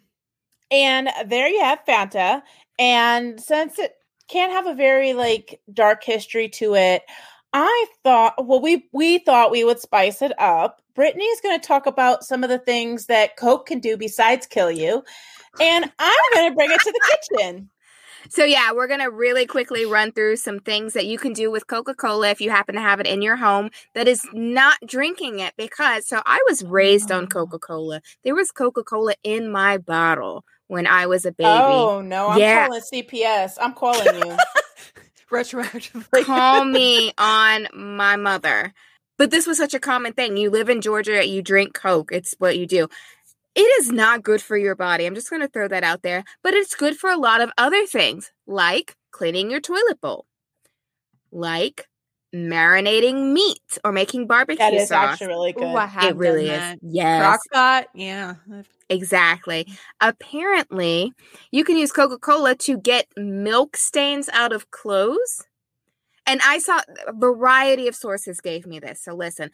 and 0.70 1.09
there 1.26 1.48
you 1.48 1.62
have 1.62 1.78
Fanta. 1.89 2.43
And 2.78 3.40
since 3.40 3.78
it 3.78 3.94
can't 4.28 4.52
have 4.52 4.66
a 4.66 4.74
very 4.74 5.14
like 5.14 5.60
dark 5.72 6.05
history 6.05 6.51
to 6.51 6.74
it, 6.74 7.02
I 7.52 7.86
thought 8.04 8.34
well 8.46 8.60
we 8.60 8.88
we 8.92 9.18
thought 9.18 9.50
we 9.50 9.64
would 9.64 9.80
spice 9.80 10.22
it 10.22 10.32
up. 10.38 10.80
Brittany 10.94 11.24
is 11.24 11.40
going 11.40 11.58
to 11.58 11.66
talk 11.66 11.86
about 11.86 12.24
some 12.24 12.42
of 12.42 12.50
the 12.50 12.58
things 12.58 13.06
that 13.06 13.36
Coke 13.36 13.66
can 13.66 13.78
do 13.80 13.96
besides 13.96 14.46
kill 14.46 14.70
you, 14.70 15.02
and 15.60 15.84
I'm 15.98 16.16
going 16.34 16.50
to 16.50 16.56
bring 16.56 16.70
it 16.70 16.80
to 16.80 16.92
the 16.92 17.18
kitchen. 17.38 17.70
So 18.30 18.44
yeah, 18.44 18.72
we're 18.72 18.88
gonna 18.88 19.10
really 19.10 19.46
quickly 19.46 19.86
run 19.86 20.10
through 20.12 20.36
some 20.36 20.58
things 20.58 20.92
that 20.94 21.06
you 21.06 21.18
can 21.18 21.32
do 21.32 21.50
with 21.50 21.66
Coca-Cola 21.68 22.28
if 22.30 22.40
you 22.40 22.50
happen 22.50 22.74
to 22.74 22.80
have 22.80 22.98
it 23.00 23.06
in 23.06 23.22
your 23.22 23.36
home 23.36 23.70
that 23.94 24.08
is 24.08 24.20
not 24.34 24.76
drinking 24.84 25.38
it 25.38 25.54
because 25.56 26.06
so 26.06 26.20
I 26.26 26.44
was 26.48 26.64
raised 26.64 27.10
on 27.12 27.24
Oh. 27.24 27.26
Coca-Cola. 27.28 28.02
There 28.24 28.34
was 28.34 28.50
Coca-Cola 28.50 29.14
in 29.22 29.50
my 29.50 29.78
bottle 29.78 30.44
when 30.66 30.86
I 30.86 31.06
was 31.06 31.24
a 31.24 31.32
baby. 31.32 31.48
Oh 31.50 32.02
no, 32.02 32.28
I'm 32.28 32.40
Yeah. 32.40 32.66
calling 32.66 32.82
CPS. 32.92 33.52
I'm 33.60 33.72
calling 33.72 34.14
you. 34.26 34.36
Retroactively. 35.30 36.24
Call 36.24 36.64
me 36.64 37.12
on 37.18 37.68
my 37.74 38.16
mother. 38.16 38.72
But 39.18 39.30
this 39.30 39.46
was 39.46 39.59
such 39.59 39.74
a 39.74 39.80
common 39.80 40.12
thing. 40.12 40.36
You 40.36 40.50
live 40.50 40.68
in 40.68 40.80
Georgia, 40.80 41.26
you 41.26 41.42
drink 41.42 41.74
Coke. 41.74 42.10
It's 42.12 42.34
what 42.38 42.56
you 42.56 42.66
do. 42.66 42.88
It 43.55 43.80
is 43.80 43.90
not 43.90 44.22
good 44.22 44.40
for 44.40 44.56
your 44.56 44.76
body. 44.76 45.05
I'm 45.05 45.16
just 45.16 45.30
going 45.30 45.42
to 45.42 45.48
throw 45.48 45.66
that 45.68 45.82
out 45.82 46.02
there. 46.02 46.22
But 46.44 46.55
it's 46.55 46.76
good 46.76 46.96
for 46.96 47.10
a 47.10 47.16
lot 47.16 47.40
of 47.40 47.50
other 47.59 47.84
things, 47.86 48.30
like 48.46 48.94
cleaning 49.10 49.50
your 49.50 49.60
toilet 49.60 50.00
bowl, 50.00 50.26
like 51.32 51.88
marinating 52.34 53.32
meat 53.32 53.78
or 53.84 53.92
making 53.92 54.26
barbecue 54.26 54.59
that 54.59 54.74
is 54.74 54.88
sauce. 54.88 55.12
actually 55.12 55.28
really 55.28 55.52
good. 55.52 55.64
Ooh, 55.74 56.06
it 56.06 56.16
really 56.16 56.50
is. 56.50 56.59
that. 56.59 56.78
Yes. 56.82 57.22
Crock 57.22 57.40
pot. 57.52 57.86
Yeah. 57.94 58.34
Exactly. 58.90 59.66
Apparently, 60.00 61.12
you 61.50 61.64
can 61.64 61.76
use 61.76 61.92
Coca 61.92 62.18
Cola 62.18 62.55
to 62.56 62.78
get 62.78 63.06
milk 63.16 63.76
stains 63.76 64.28
out 64.32 64.52
of 64.52 64.70
clothes. 64.70 65.44
And 66.26 66.40
I 66.44 66.59
saw 66.59 66.80
a 67.06 67.12
variety 67.14 67.88
of 67.88 67.94
sources 67.94 68.40
gave 68.40 68.66
me 68.66 68.78
this. 68.78 69.00
So 69.02 69.14
listen, 69.14 69.50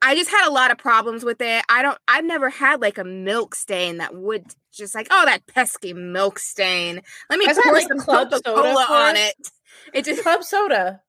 I 0.00 0.14
just 0.14 0.30
had 0.30 0.48
a 0.48 0.52
lot 0.52 0.70
of 0.70 0.78
problems 0.78 1.24
with 1.24 1.40
it. 1.42 1.62
I 1.68 1.82
don't, 1.82 1.98
I've 2.08 2.24
never 2.24 2.48
had 2.48 2.80
like 2.80 2.96
a 2.96 3.04
milk 3.04 3.54
stain 3.54 3.98
that 3.98 4.14
would 4.14 4.44
just 4.72 4.94
like, 4.94 5.08
oh, 5.10 5.24
that 5.26 5.46
pesky 5.46 5.92
milk 5.92 6.38
stain. 6.38 7.02
Let 7.28 7.38
me 7.38 7.46
I've 7.46 7.56
had, 7.56 7.64
pour 7.64 7.72
like, 7.72 7.88
some 7.88 7.98
club 7.98 8.30
Coca 8.30 8.42
soda 8.46 8.62
Cola 8.62 8.86
for 8.86 8.92
on 8.94 9.16
it. 9.16 9.34
it. 9.38 9.50
It 9.92 10.04
just, 10.04 10.22
Club 10.22 10.42
soda. 10.42 11.02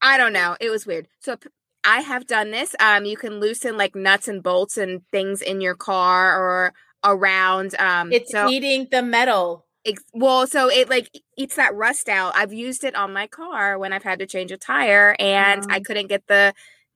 I 0.00 0.16
don't 0.16 0.32
know. 0.32 0.56
It 0.60 0.70
was 0.70 0.86
weird. 0.86 1.08
So 1.20 1.36
I 1.84 2.00
have 2.00 2.26
done 2.26 2.50
this. 2.50 2.74
Um, 2.80 3.04
you 3.04 3.16
can 3.16 3.40
loosen 3.40 3.76
like 3.76 3.94
nuts 3.94 4.28
and 4.28 4.42
bolts 4.42 4.76
and 4.76 5.02
things 5.10 5.42
in 5.42 5.60
your 5.60 5.74
car 5.74 6.38
or 6.38 6.72
around. 7.04 7.74
Um, 7.78 8.12
It's 8.12 8.30
so 8.32 8.48
eating 8.48 8.88
the 8.90 9.02
metal. 9.02 9.64
ex- 9.84 10.04
well, 10.12 10.46
so 10.46 10.68
it 10.70 10.88
like 10.90 11.10
eats 11.36 11.56
that 11.56 11.74
rust 11.74 12.08
out. 12.08 12.32
I've 12.36 12.52
used 12.52 12.84
it 12.84 12.94
on 12.94 13.12
my 13.12 13.26
car 13.26 13.78
when 13.78 13.92
I've 13.92 14.02
had 14.02 14.18
to 14.18 14.26
change 14.26 14.50
a 14.52 14.56
tire, 14.56 15.16
and 15.18 15.64
I 15.70 15.80
couldn't 15.80 16.08
get 16.08 16.26
the 16.26 16.52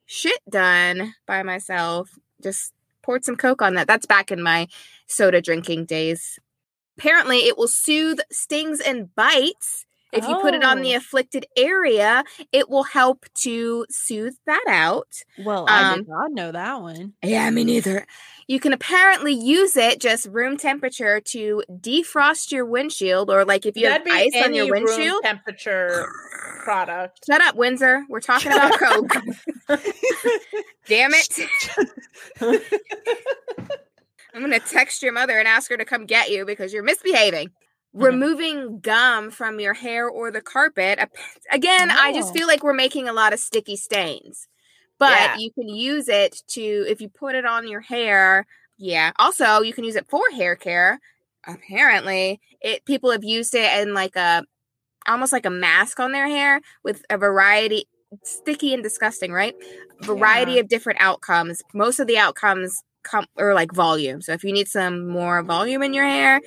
shit 0.07 0.41
done 0.51 1.15
by 1.27 1.43
myself. 1.43 2.11
Just 2.43 2.73
poured 3.03 3.25
some 3.25 3.37
Coke 3.37 3.63
on 3.63 3.75
that. 3.75 3.87
That's 3.87 4.07
back 4.07 4.31
in 4.31 4.43
my 4.43 4.69
soda 5.07 5.41
drinking 5.41 5.87
days. 5.87 6.39
Apparently, 6.99 7.39
it 7.39 7.57
will 7.57 7.69
soothe 7.69 8.19
stings 8.31 8.81
and 8.81 9.15
bites. 9.15 9.87
If 10.13 10.29
you 10.29 10.37
put 10.41 10.55
it 10.55 10.63
on 10.63 10.83
the 10.83 10.95
Oh. 10.95 10.99
afflicted 10.99 11.47
area, 11.57 12.23
it 12.53 12.69
will 12.69 12.83
help 12.83 13.25
to 13.43 13.87
soothe 13.91 14.35
that 14.47 14.65
out. 14.69 15.09
Well, 15.39 15.65
I 15.69 15.93
Um, 15.93 15.99
did 16.01 16.09
not 16.09 16.33
know 16.33 16.53
that 16.53 16.81
one. 16.83 17.15
Yeah, 17.23 17.49
me 17.51 17.65
neither. 17.65 18.07
You 18.47 18.61
can 18.61 18.73
apparently 18.75 19.33
use 19.33 19.77
it 19.77 20.01
just 20.01 20.27
room 20.27 20.57
temperature 20.59 21.21
to 21.21 21.63
defrost 21.71 22.53
your 22.53 22.67
windshield, 22.67 23.31
or 23.31 23.45
like 23.47 23.65
if 23.65 23.77
you 23.77 23.89
That'd 23.89 24.07
have 24.07 24.17
be 24.17 24.27
ice 24.27 24.37
on 24.37 24.43
any 24.51 24.57
your 24.59 24.67
room 24.73 24.85
windshield. 24.85 25.23
temperature 25.23 26.07
product. 26.65 27.25
Shut 27.27 27.41
up, 27.41 27.55
Windsor. 27.57 28.05
We're 28.09 28.21
talking 28.21 28.53
about 28.53 28.79
Coke. 28.79 29.17
Damn 30.89 31.13
it. 31.15 31.39
I'm 34.35 34.41
going 34.41 34.53
to 34.53 34.61
text 34.61 35.03
your 35.03 35.13
mother 35.13 35.39
and 35.39 35.47
ask 35.47 35.71
her 35.71 35.77
to 35.77 35.85
come 35.85 36.07
get 36.07 36.31
you 36.31 36.45
because 36.45 36.73
you're 36.73 36.83
misbehaving. 36.83 37.51
Removing 37.95 38.81
gum 38.81 39.31
from 39.31 39.61
your 39.61 39.75
hair 39.75 40.09
or 40.09 40.31
the 40.31 40.41
carpet. 40.41 40.99
Again, 41.51 41.91
I 41.91 42.13
just 42.13 42.31
Oh. 42.31 42.33
feel 42.33 42.47
like 42.47 42.63
we're 42.63 42.73
making 42.73 43.09
a 43.09 43.13
lot 43.13 43.33
of 43.33 43.39
sticky 43.41 43.77
stains. 43.77 44.49
But 44.99 45.11
Yeah. 45.11 45.37
you 45.39 45.51
can 45.53 45.69
use 45.69 46.09
it 46.09 46.43
to, 46.49 46.63
if 46.89 47.01
you 47.01 47.09
put 47.09 47.35
it 47.35 47.45
on 47.45 47.69
your 47.69 47.81
hair, 47.81 48.47
yeah. 48.79 49.13
Also, 49.19 49.61
you 49.63 49.73
can 49.75 49.85
use 49.85 49.97
it 49.97 50.07
for 50.09 50.23
hair 50.35 50.57
care. 50.57 50.99
apparently 51.45 52.41
it 52.61 52.85
people 52.85 53.11
have 53.11 53.25
used 53.25 53.53
it 53.55 53.69
in 53.83 53.95
like 53.95 54.15
a 54.15 54.45
almost 55.09 55.33
like 55.33 55.47
a 55.47 55.51
mask 55.51 56.01
on 56.01 56.13
their 56.13 56.29
hair 56.29 56.61
with 56.85 57.05
a 57.11 57.19
variety 57.19 57.85
sticky 58.25 58.75
and 58.75 58.83
disgusting, 58.83 59.33
right? 59.33 59.55
Variety 60.03 60.53
Yeah. 60.55 60.61
of 60.61 60.69
different 60.69 61.01
outcomes. 61.03 61.63
Most 61.75 62.01
of 62.01 62.07
the 62.07 62.19
outcomes 62.19 62.83
come 63.05 63.27
or 63.37 63.55
like 63.55 63.73
volume. 63.73 64.23
So 64.23 64.33
if 64.33 64.45
you 64.45 64.53
need 64.53 64.69
some 64.69 65.09
more 65.09 65.43
volume 65.43 65.83
in 65.83 65.95
your 65.95 66.05
hair, 66.07 66.41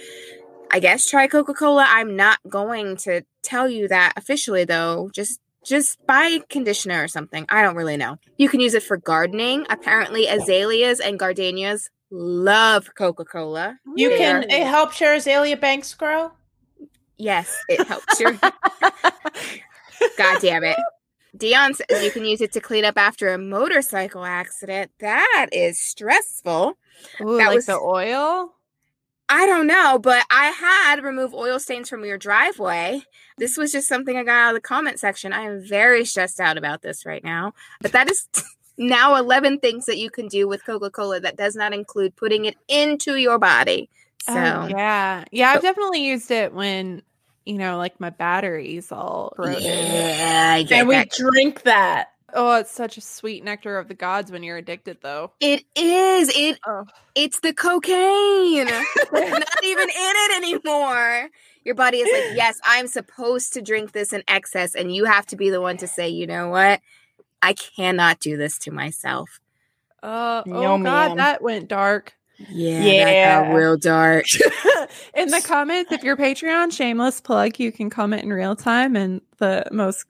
I 0.71 0.79
guess 0.79 1.09
try 1.09 1.27
Coca-Cola. 1.27 1.85
I'm 1.87 2.15
not 2.15 2.39
going 2.49 2.97
to 2.97 3.21
tell 3.43 3.69
you 3.69 3.87
that 3.87 4.13
officially 4.17 4.65
though. 4.65 5.09
Just 5.13 5.39
just 5.65 5.97
buy 6.05 6.39
conditioner 6.49 7.03
or 7.03 7.07
something. 7.07 7.45
I 7.49 7.61
don't 7.63 7.75
really 7.75 7.97
know. 7.97 8.17
You 8.37 8.49
can 8.49 8.59
use 8.59 8.73
it 8.75 8.83
for 8.83 8.97
gardening. 8.97 9.65
Apparently 9.69 10.27
azaleas 10.27 10.99
and 10.99 11.17
gardenias 11.17 11.89
love 12.11 12.89
Coca-Cola. 12.95 13.79
You 13.95 14.09
They 14.09 14.17
can. 14.17 14.35
are- 14.43 14.47
It 14.47 14.67
helps 14.67 15.01
your 15.01 15.13
azalea 15.15 15.57
banks 15.57 15.93
grow. 15.95 16.31
Yes, 17.17 17.55
it 17.69 17.87
helps 17.87 18.19
your 18.19 18.33
God 20.17 20.41
damn 20.41 20.63
it. 20.63 20.77
Dion 21.37 21.73
says 21.73 22.03
you 22.03 22.11
can 22.11 22.25
use 22.25 22.41
it 22.41 22.51
to 22.53 22.61
clean 22.61 22.85
up 22.85 22.97
after 22.97 23.33
a 23.33 23.37
motorcycle 23.37 24.23
accident. 24.25 24.91
That 24.99 25.47
is 25.51 25.79
stressful. 25.79 26.77
Ooh, 27.21 27.37
That 27.37 27.47
like 27.47 27.55
was- 27.55 27.65
the 27.65 27.79
oil. 27.79 28.53
I 29.27 29.45
don't 29.47 29.67
know, 29.67 29.97
but 29.99 30.23
I 30.29 30.47
had 30.47 31.03
remove 31.03 31.33
oil 31.33 31.59
stains 31.59 31.89
from 31.89 32.05
your 32.05 32.17
driveway. 32.17 33.01
This 33.37 33.57
was 33.57 33.71
just 33.71 33.87
something 33.87 34.15
I 34.15 34.23
got 34.23 34.31
out 34.35 34.49
of 34.49 34.55
the 34.55 34.61
comment 34.67 34.99
section. 34.99 35.33
I 35.33 35.41
am 35.41 35.65
very 35.67 36.05
stressed 36.05 36.39
out 36.39 36.57
about 36.57 36.81
this 36.83 37.05
right 37.05 37.23
now. 37.23 37.53
But 37.81 37.91
that 37.93 38.09
is 38.09 38.27
now 38.77 39.15
11 39.15 39.59
things 39.59 39.85
that 39.85 39.97
you 39.97 40.09
can 40.11 40.27
do 40.27 40.47
with 40.47 40.65
Coca 40.65 40.91
Cola 40.91 41.19
that 41.21 41.37
does 41.37 41.55
not 41.55 41.73
include 41.73 42.15
putting 42.15 42.45
it 42.45 42.55
into 42.67 43.15
your 43.15 43.39
body. 43.39 43.89
So, 44.21 44.33
Oh, 44.33 44.67
yeah, 44.67 45.23
yeah. 45.31 45.51
I've 45.51 45.61
definitely 45.61 46.05
used 46.05 46.29
it 46.31 46.53
when 46.53 47.01
you 47.45 47.59
know, 47.59 47.77
like 47.77 47.99
my 47.99 48.09
batteries 48.09 48.91
all 48.91 49.33
corroded. 49.35 49.61
yeah, 49.63 50.53
I 50.55 50.63
get 50.63 50.79
And 50.79 50.87
we 50.87 50.95
that. 50.95 51.11
drink 51.11 51.61
that. 51.63 52.07
Oh, 52.37 52.55
it's 52.57 52.71
such 52.71 52.97
a 52.97 53.01
sweet 53.01 53.43
nectar 53.43 53.77
of 53.77 53.87
the 53.87 53.93
gods 53.93 54.29
when 54.31 54.43
you're 54.43 54.57
addicted, 54.57 54.97
though. 55.01 55.31
It 55.39 55.63
is. 55.75 56.29
It 56.35 56.59
Oh. 56.67 56.85
it's 57.15 57.39
the 57.39 57.53
cocaine. 57.53 58.65
not 59.13 59.63
even 59.63 59.89
in 59.89 59.95
it 59.95 60.37
anymore. 60.37 61.29
Your 61.63 61.75
body 61.75 61.97
is 61.99 62.11
like, 62.11 62.37
yes, 62.37 62.59
I'm 62.63 62.87
supposed 62.87 63.53
to 63.53 63.61
drink 63.61 63.93
this 63.93 64.13
in 64.13 64.21
excess, 64.27 64.75
and 64.75 64.93
you 64.93 65.05
have 65.05 65.25
to 65.27 65.35
be 65.35 65.49
the 65.49 65.61
one 65.61 65.77
to 65.77 65.87
say, 65.87 66.09
you 66.09 66.27
know 66.27 66.49
what? 66.49 66.81
I 67.41 67.53
cannot 67.53 68.19
do 68.19 68.37
this 68.37 68.57
to 68.59 68.71
myself. 68.71 69.39
Uh, 70.03 70.43
No, 70.45 70.57
oh 70.57 70.61
god, 70.77 70.79
man. 71.09 71.17
that 71.17 71.41
went 71.41 71.67
dark. 71.69 72.13
Yeah, 72.37 72.81
Yeah. 72.83 73.05
that 73.05 73.47
got 73.47 73.55
real 73.55 73.77
dark. 73.77 74.25
in 75.15 75.29
the 75.29 75.41
comments, 75.41 75.91
if 75.91 76.03
you're 76.03 76.17
Patreon, 76.17 76.71
shameless 76.73 77.21
plug, 77.21 77.59
you 77.59 77.71
can 77.71 77.89
comment 77.89 78.23
in 78.23 78.31
real 78.33 78.55
time. 78.55 78.95
And 78.95 79.21
the 79.37 79.65
most 79.71 80.05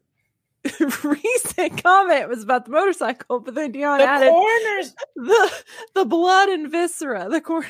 recent 1.04 1.84
comment 1.84 2.28
was 2.30 2.44
about 2.44 2.66
the 2.66 2.72
motorcycle, 2.72 3.40
but 3.40 3.56
then 3.56 3.72
Dion 3.72 4.00
The 4.00 4.06
added 4.08 4.32
corners. 4.32 4.94
the 5.16 5.52
the 5.96 6.06
blood 6.06 6.50
and 6.50 6.72
viscera. 6.72 7.28
The 7.30 7.42
cor- 7.42 7.66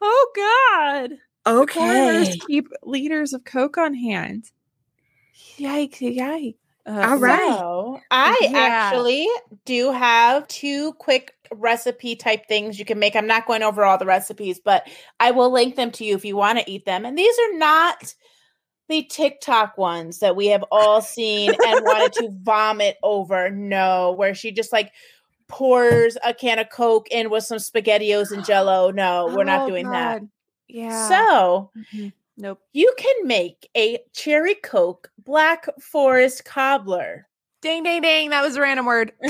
oh 0.00 0.32
god, 0.36 1.10
the 1.44 1.60
Okay. 1.60 2.38
keep 2.46 2.68
liters 2.82 3.32
of 3.32 3.44
coke 3.44 3.78
on 3.78 3.94
hand. 3.94 4.50
Yikes! 5.58 6.00
Yikes! 6.00 6.56
Uh, 6.84 7.06
All 7.10 7.18
right. 7.18 7.58
So, 7.58 8.00
I 8.10 8.48
Yeah. 8.50 8.58
actually 8.90 9.28
do 9.64 9.92
have 9.92 10.48
two 10.48 10.94
quick 10.94 11.34
recipe 11.52 12.16
type 12.16 12.48
things 12.48 12.78
you 12.78 12.84
can 12.84 12.98
make. 12.98 13.14
I'm 13.14 13.26
not 13.26 13.46
going 13.46 13.62
over 13.62 13.84
all 13.84 13.98
the 13.98 14.06
recipes, 14.06 14.60
but 14.64 14.88
I 15.20 15.30
will 15.30 15.52
link 15.52 15.76
them 15.76 15.90
to 15.92 16.04
you 16.04 16.16
if 16.16 16.24
you 16.24 16.36
want 16.36 16.58
to 16.58 16.70
eat 16.70 16.84
them. 16.84 17.04
And 17.04 17.16
these 17.16 17.34
are 17.38 17.58
not 17.58 18.14
the 18.88 19.02
TikTok 19.04 19.78
ones 19.78 20.18
that 20.18 20.36
we 20.36 20.46
have 20.48 20.64
all 20.70 21.00
seen 21.00 21.50
and 21.66 21.84
wanted 21.84 22.12
to 22.14 22.28
vomit 22.42 22.98
over. 23.02 23.50
No, 23.50 24.12
where 24.12 24.34
she 24.34 24.52
just 24.52 24.72
like 24.72 24.92
pours 25.48 26.16
a 26.24 26.32
can 26.34 26.58
of 26.58 26.68
Coke 26.70 27.08
in 27.10 27.30
with 27.30 27.44
some 27.44 27.58
SpaghettiOs 27.58 28.32
and 28.32 28.44
Jello. 28.44 28.90
No, 28.90 29.26
we're 29.34 29.44
not 29.44 29.62
Oh, 29.62 29.68
doing 29.68 29.90
that. 29.90 30.22
Yeah. 30.68 31.08
So, 31.08 31.70
Mhm. 31.94 32.12
nope. 32.38 32.60
you 32.72 32.92
can 32.98 33.26
make 33.26 33.68
a 33.76 33.98
cherry 34.14 34.54
Coke 34.54 35.10
Black 35.18 35.66
Forest 35.80 36.44
cobbler. 36.44 37.28
Ding, 37.60 37.82
ding, 37.84 38.02
ding. 38.02 38.30
That 38.30 38.42
was 38.42 38.56
a 38.56 38.60
random 38.60 38.86
word. 38.86 39.12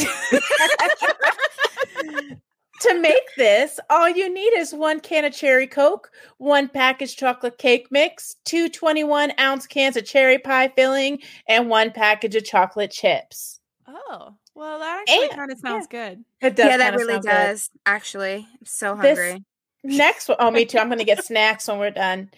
to 2.83 3.01
make 3.01 3.35
this, 3.37 3.79
all 3.91 4.09
you 4.09 4.33
need 4.33 4.53
is 4.57 4.73
one 4.75 5.01
can 5.01 5.25
of 5.25 5.33
cherry 5.33 5.67
coke, 5.67 6.11
one 6.39 6.69
package 6.69 7.17
chocolate 7.17 7.59
cake 7.59 7.89
mix, 7.91 8.37
two 8.45 8.69
21 8.69 9.33
ounce 9.39 9.67
cans 9.67 9.97
of 9.97 10.05
cherry 10.05 10.39
pie 10.39 10.69
filling, 10.75 11.21
and 11.49 11.69
one 11.69 11.91
package 11.93 12.35
of 12.37 12.45
chocolate 12.45 12.91
chips. 12.91 13.61
oh, 13.89 14.35
well, 14.55 14.79
that 14.81 15.05
actually 15.09 15.29
kind 15.35 15.51
of 15.51 15.59
sounds 15.59 15.87
good. 15.87 16.25
It 16.41 16.57
does. 16.57 16.67
yeah, 16.67 16.77
that 16.77 16.95
really 16.95 17.15
sound 17.15 17.25
good. 17.25 17.31
does. 17.31 17.71
Actually, 17.87 18.35
I'm 18.61 18.67
so 18.67 18.95
This- 18.97 19.19
hungry. 19.19 19.45
Next 19.85 20.29
one, 20.29 20.37
oh, 20.39 20.51
me 20.53 20.65
too. 20.65 20.79
I'm 20.79 20.87
going 20.89 20.99
to 21.01 21.05
get 21.05 21.25
snacks 21.25 21.67
when 21.67 21.79
we're 21.79 21.91
done. 21.91 22.31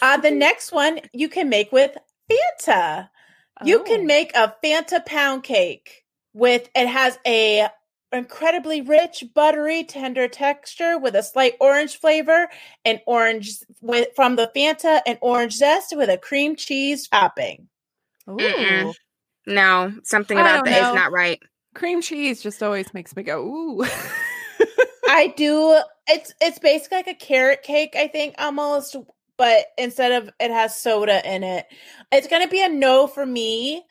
Uh, 0.00 0.18
the 0.18 0.30
next 0.46 0.70
one 0.70 1.00
you 1.12 1.28
can 1.28 1.48
make 1.48 1.72
with 1.72 1.96
Fanta. 2.30 3.08
You 3.64 3.80
Oh. 3.80 3.82
can 3.82 4.06
make 4.06 4.36
a 4.36 4.54
Fanta 4.62 5.04
pound 5.04 5.42
cake 5.42 6.04
with 6.32 6.68
it 6.76 6.86
has 6.86 7.18
a 7.26 7.68
incredibly 8.12 8.82
rich, 8.82 9.24
buttery, 9.34 9.84
tender 9.84 10.28
texture 10.28 10.98
with 10.98 11.14
a 11.14 11.22
slight 11.22 11.54
orange 11.60 11.96
flavor 11.96 12.48
and 12.84 13.00
orange 13.06 13.58
with 13.80 14.08
from 14.14 14.36
the 14.36 14.50
Fanta 14.54 15.00
and 15.06 15.18
orange 15.20 15.54
zest 15.54 15.96
with 15.96 16.08
a 16.08 16.18
cream 16.18 16.56
cheese 16.56 17.08
topping. 17.08 17.68
Ooh. 18.28 18.38
Mm-mm. 18.38 18.94
No, 19.46 19.92
something 20.04 20.38
about 20.38 20.64
don't 20.64 20.72
that 20.72 20.88
is 20.90 20.94
not 20.94 21.12
right. 21.12 21.40
Cream 21.74 22.02
cheese 22.02 22.42
just 22.42 22.62
always 22.62 22.92
makes 22.94 23.16
me 23.16 23.22
go, 23.22 23.42
ooh. 23.42 23.84
I 25.08 25.28
do 25.36 25.80
it's 26.06 26.32
it's 26.40 26.58
basically 26.58 26.98
like 26.98 27.08
a 27.08 27.14
carrot 27.14 27.62
cake, 27.62 27.94
I 27.96 28.06
think 28.08 28.34
almost, 28.38 28.96
but 29.36 29.66
instead 29.78 30.12
of 30.12 30.30
it 30.38 30.50
has 30.50 30.76
soda 30.76 31.26
in 31.28 31.42
it. 31.42 31.66
It's 32.12 32.28
gonna 32.28 32.48
be 32.48 32.62
a 32.62 32.68
no 32.68 33.06
for 33.06 33.26
me. 33.26 33.84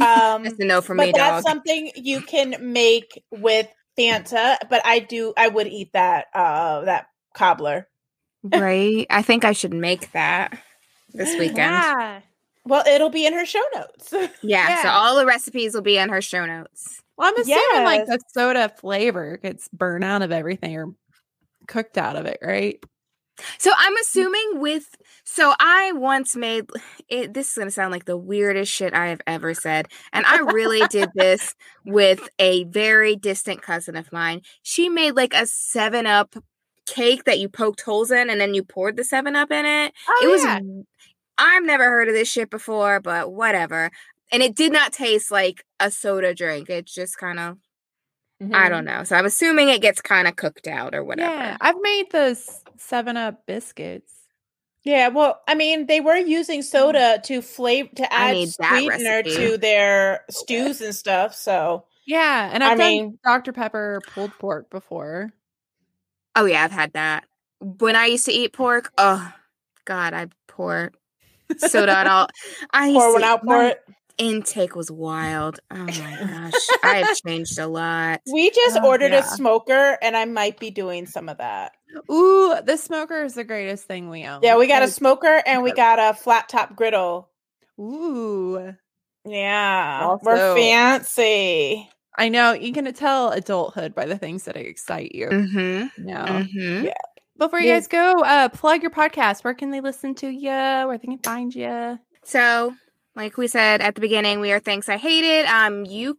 Um 0.00 0.44
That's 0.44 0.58
a 0.58 0.64
no 0.64 0.80
for 0.80 0.94
but 0.96 1.06
me, 1.06 1.12
that's 1.14 1.44
dog. 1.44 1.50
something 1.52 1.90
you 1.96 2.20
can 2.22 2.56
make 2.72 3.22
with 3.30 3.68
Fanta. 3.98 4.56
But 4.68 4.82
I 4.84 4.98
do, 5.00 5.32
I 5.36 5.48
would 5.48 5.66
eat 5.66 5.92
that, 5.92 6.26
uh, 6.34 6.82
that 6.82 7.06
cobbler. 7.34 7.88
right? 8.42 9.06
I 9.10 9.22
think 9.22 9.44
I 9.44 9.52
should 9.52 9.74
make 9.74 10.12
that 10.12 10.58
this 11.12 11.38
weekend. 11.38 11.56
Yeah. 11.58 11.98
yeah. 11.98 12.20
Well, 12.64 12.84
it'll 12.86 13.10
be 13.10 13.26
in 13.26 13.32
her 13.34 13.44
show 13.44 13.62
notes. 13.74 14.08
So 14.08 14.28
Yeah. 14.42 14.82
So 14.82 14.88
all 14.88 15.16
the 15.16 15.26
recipes 15.26 15.74
will 15.74 15.82
be 15.82 15.98
in 15.98 16.08
her 16.08 16.22
show 16.22 16.46
notes. 16.46 17.00
Well, 17.16 17.28
I'm 17.28 17.38
assuming 17.40 17.84
like 17.84 18.06
the 18.06 18.20
soda 18.32 18.68
flavor 18.68 19.36
gets 19.36 19.68
burned 19.68 20.04
out 20.04 20.22
of 20.22 20.32
everything 20.32 20.76
or 20.76 20.94
cooked 21.68 21.98
out 21.98 22.16
of 22.16 22.26
it, 22.26 22.38
right? 22.42 22.82
So 23.58 23.70
I'm 23.76 23.96
assuming 23.96 24.60
with 24.60 24.86
so 25.32 25.54
I 25.58 25.92
once 25.92 26.36
made 26.36 26.66
it 27.08 27.32
this 27.32 27.50
is 27.50 27.54
going 27.54 27.68
to 27.68 27.72
sound 27.72 27.90
like 27.90 28.04
the 28.04 28.16
weirdest 28.16 28.70
shit 28.70 28.92
I 28.92 29.08
have 29.08 29.22
ever 29.26 29.54
said 29.54 29.88
and 30.12 30.26
I 30.26 30.38
really 30.40 30.86
did 30.88 31.10
this 31.14 31.54
with 31.86 32.28
a 32.38 32.64
very 32.64 33.16
distant 33.16 33.62
cousin 33.62 33.96
of 33.96 34.12
mine. 34.12 34.42
She 34.62 34.88
made 34.88 35.12
like 35.12 35.32
a 35.34 35.46
7 35.46 36.06
up 36.06 36.34
cake 36.86 37.24
that 37.24 37.38
you 37.38 37.48
poked 37.48 37.80
holes 37.80 38.10
in 38.10 38.28
and 38.28 38.40
then 38.40 38.52
you 38.52 38.62
poured 38.62 38.96
the 38.96 39.04
7 39.04 39.34
up 39.34 39.50
in 39.50 39.64
it. 39.64 39.94
Oh, 40.08 40.20
it 40.22 40.28
was 40.28 40.74
I've 41.38 41.64
never 41.64 41.84
heard 41.84 42.08
of 42.08 42.14
this 42.14 42.30
shit 42.30 42.50
before, 42.50 43.00
but 43.00 43.32
whatever. 43.32 43.90
And 44.30 44.42
it 44.42 44.54
did 44.54 44.72
not 44.72 44.92
taste 44.92 45.30
like 45.30 45.64
a 45.80 45.90
soda 45.90 46.34
drink. 46.34 46.68
It 46.68 46.86
just 46.86 47.16
kind 47.16 47.38
of 47.38 47.56
I 48.40 48.44
mm-hmm. 48.44 48.68
don't 48.70 48.84
know. 48.84 49.04
So 49.04 49.16
I'm 49.16 49.24
assuming 49.24 49.68
it 49.68 49.80
gets 49.80 50.00
kind 50.00 50.28
of 50.28 50.36
cooked 50.36 50.66
out 50.66 50.94
or 50.94 51.04
whatever. 51.04 51.32
Yeah, 51.32 51.56
I've 51.60 51.80
made 51.80 52.10
those 52.10 52.62
Seven 52.76 53.16
Up 53.16 53.46
biscuits. 53.46 54.21
Yeah, 54.84 55.08
well, 55.08 55.40
I 55.46 55.54
mean, 55.54 55.86
they 55.86 56.00
were 56.00 56.16
using 56.16 56.60
mm-hmm. 56.60 56.66
soda 56.66 57.20
to 57.24 57.40
flavor 57.42 57.90
to 57.96 58.12
add 58.12 58.48
sweetener 58.48 59.22
recipe. 59.24 59.36
to 59.36 59.56
their 59.58 60.24
stews 60.30 60.80
and 60.80 60.94
stuff. 60.94 61.34
So 61.34 61.84
Yeah, 62.06 62.50
and 62.52 62.64
I 62.64 62.72
I've 62.72 62.78
done 62.78 62.90
mean- 62.90 63.18
Dr 63.24 63.52
Pepper 63.52 64.00
pulled 64.12 64.32
pork 64.38 64.70
before. 64.70 65.30
Oh 66.34 66.46
yeah, 66.46 66.64
I've 66.64 66.72
had 66.72 66.94
that. 66.94 67.24
When 67.60 67.94
I 67.94 68.06
used 68.06 68.24
to 68.24 68.32
eat 68.32 68.52
pork, 68.52 68.90
oh 68.98 69.32
god, 69.84 70.14
I 70.14 70.26
pour 70.48 70.92
soda 71.58 71.96
on 71.96 72.06
all. 72.08 72.26
I 72.72 72.86
used 72.88 72.98
pour 72.98 73.12
one 73.12 73.20
to- 73.20 73.26
out 73.26 73.44
for 73.44 73.62
it. 73.64 73.84
Intake 74.18 74.74
was 74.76 74.90
wild. 74.90 75.60
Oh 75.70 75.76
my 75.76 75.90
gosh, 76.20 76.66
I 76.82 76.96
have 77.04 77.16
changed 77.26 77.58
a 77.58 77.66
lot. 77.66 78.20
We 78.32 78.50
just 78.50 78.78
Oh, 78.82 78.86
ordered 78.86 79.12
yeah. 79.12 79.20
a 79.20 79.22
smoker, 79.22 79.98
and 80.02 80.16
I 80.16 80.24
might 80.24 80.58
be 80.60 80.70
doing 80.70 81.06
some 81.06 81.28
of 81.28 81.38
that. 81.38 81.72
Ooh, 82.10 82.54
the 82.64 82.76
smoker 82.76 83.22
is 83.24 83.34
the 83.34 83.44
greatest 83.44 83.84
thing 83.84 84.08
we 84.10 84.24
own. 84.24 84.40
Yeah, 84.42 84.56
we 84.56 84.66
got 84.66 84.82
a 84.82 84.88
smoker 84.88 85.42
and 85.46 85.62
we 85.62 85.72
got 85.72 85.98
a 85.98 86.14
flat 86.16 86.48
top 86.48 86.74
griddle. 86.76 87.28
Ooh, 87.78 88.74
Yeah, 89.24 90.16
we're 90.22 90.54
fancy. 90.56 91.88
I 92.18 92.28
know 92.28 92.52
you 92.52 92.72
can 92.72 92.92
tell 92.92 93.30
adulthood 93.30 93.94
by 93.94 94.04
the 94.06 94.18
things 94.18 94.44
that 94.44 94.56
excite 94.56 95.14
you. 95.14 95.28
Mm-hmm. 95.28 96.04
No, 96.06 96.14
Mm-hmm. 96.24 96.84
Yeah. 96.86 96.92
Before 97.38 97.58
you 97.58 97.72
guys 97.72 97.88
go, 97.88 98.22
uh, 98.22 98.48
plug 98.50 98.82
your 98.82 98.90
podcast. 98.90 99.42
Where 99.42 99.54
can 99.54 99.70
they 99.70 99.80
listen 99.80 100.14
to 100.16 100.28
you? 100.28 100.50
Where 100.50 100.98
they 100.98 101.06
can 101.08 101.18
find 101.18 101.52
you? 101.54 101.98
So, 102.24 102.74
like 103.14 103.36
we 103.36 103.46
said 103.46 103.80
at 103.82 103.94
the 103.94 104.00
beginning, 104.00 104.40
we 104.40 104.52
are 104.52 104.60
Thanks 104.60 104.88
I 104.88 104.96
Hate 104.96 105.24
It. 105.24 105.46
Um, 105.46 105.84
you, 105.84 106.18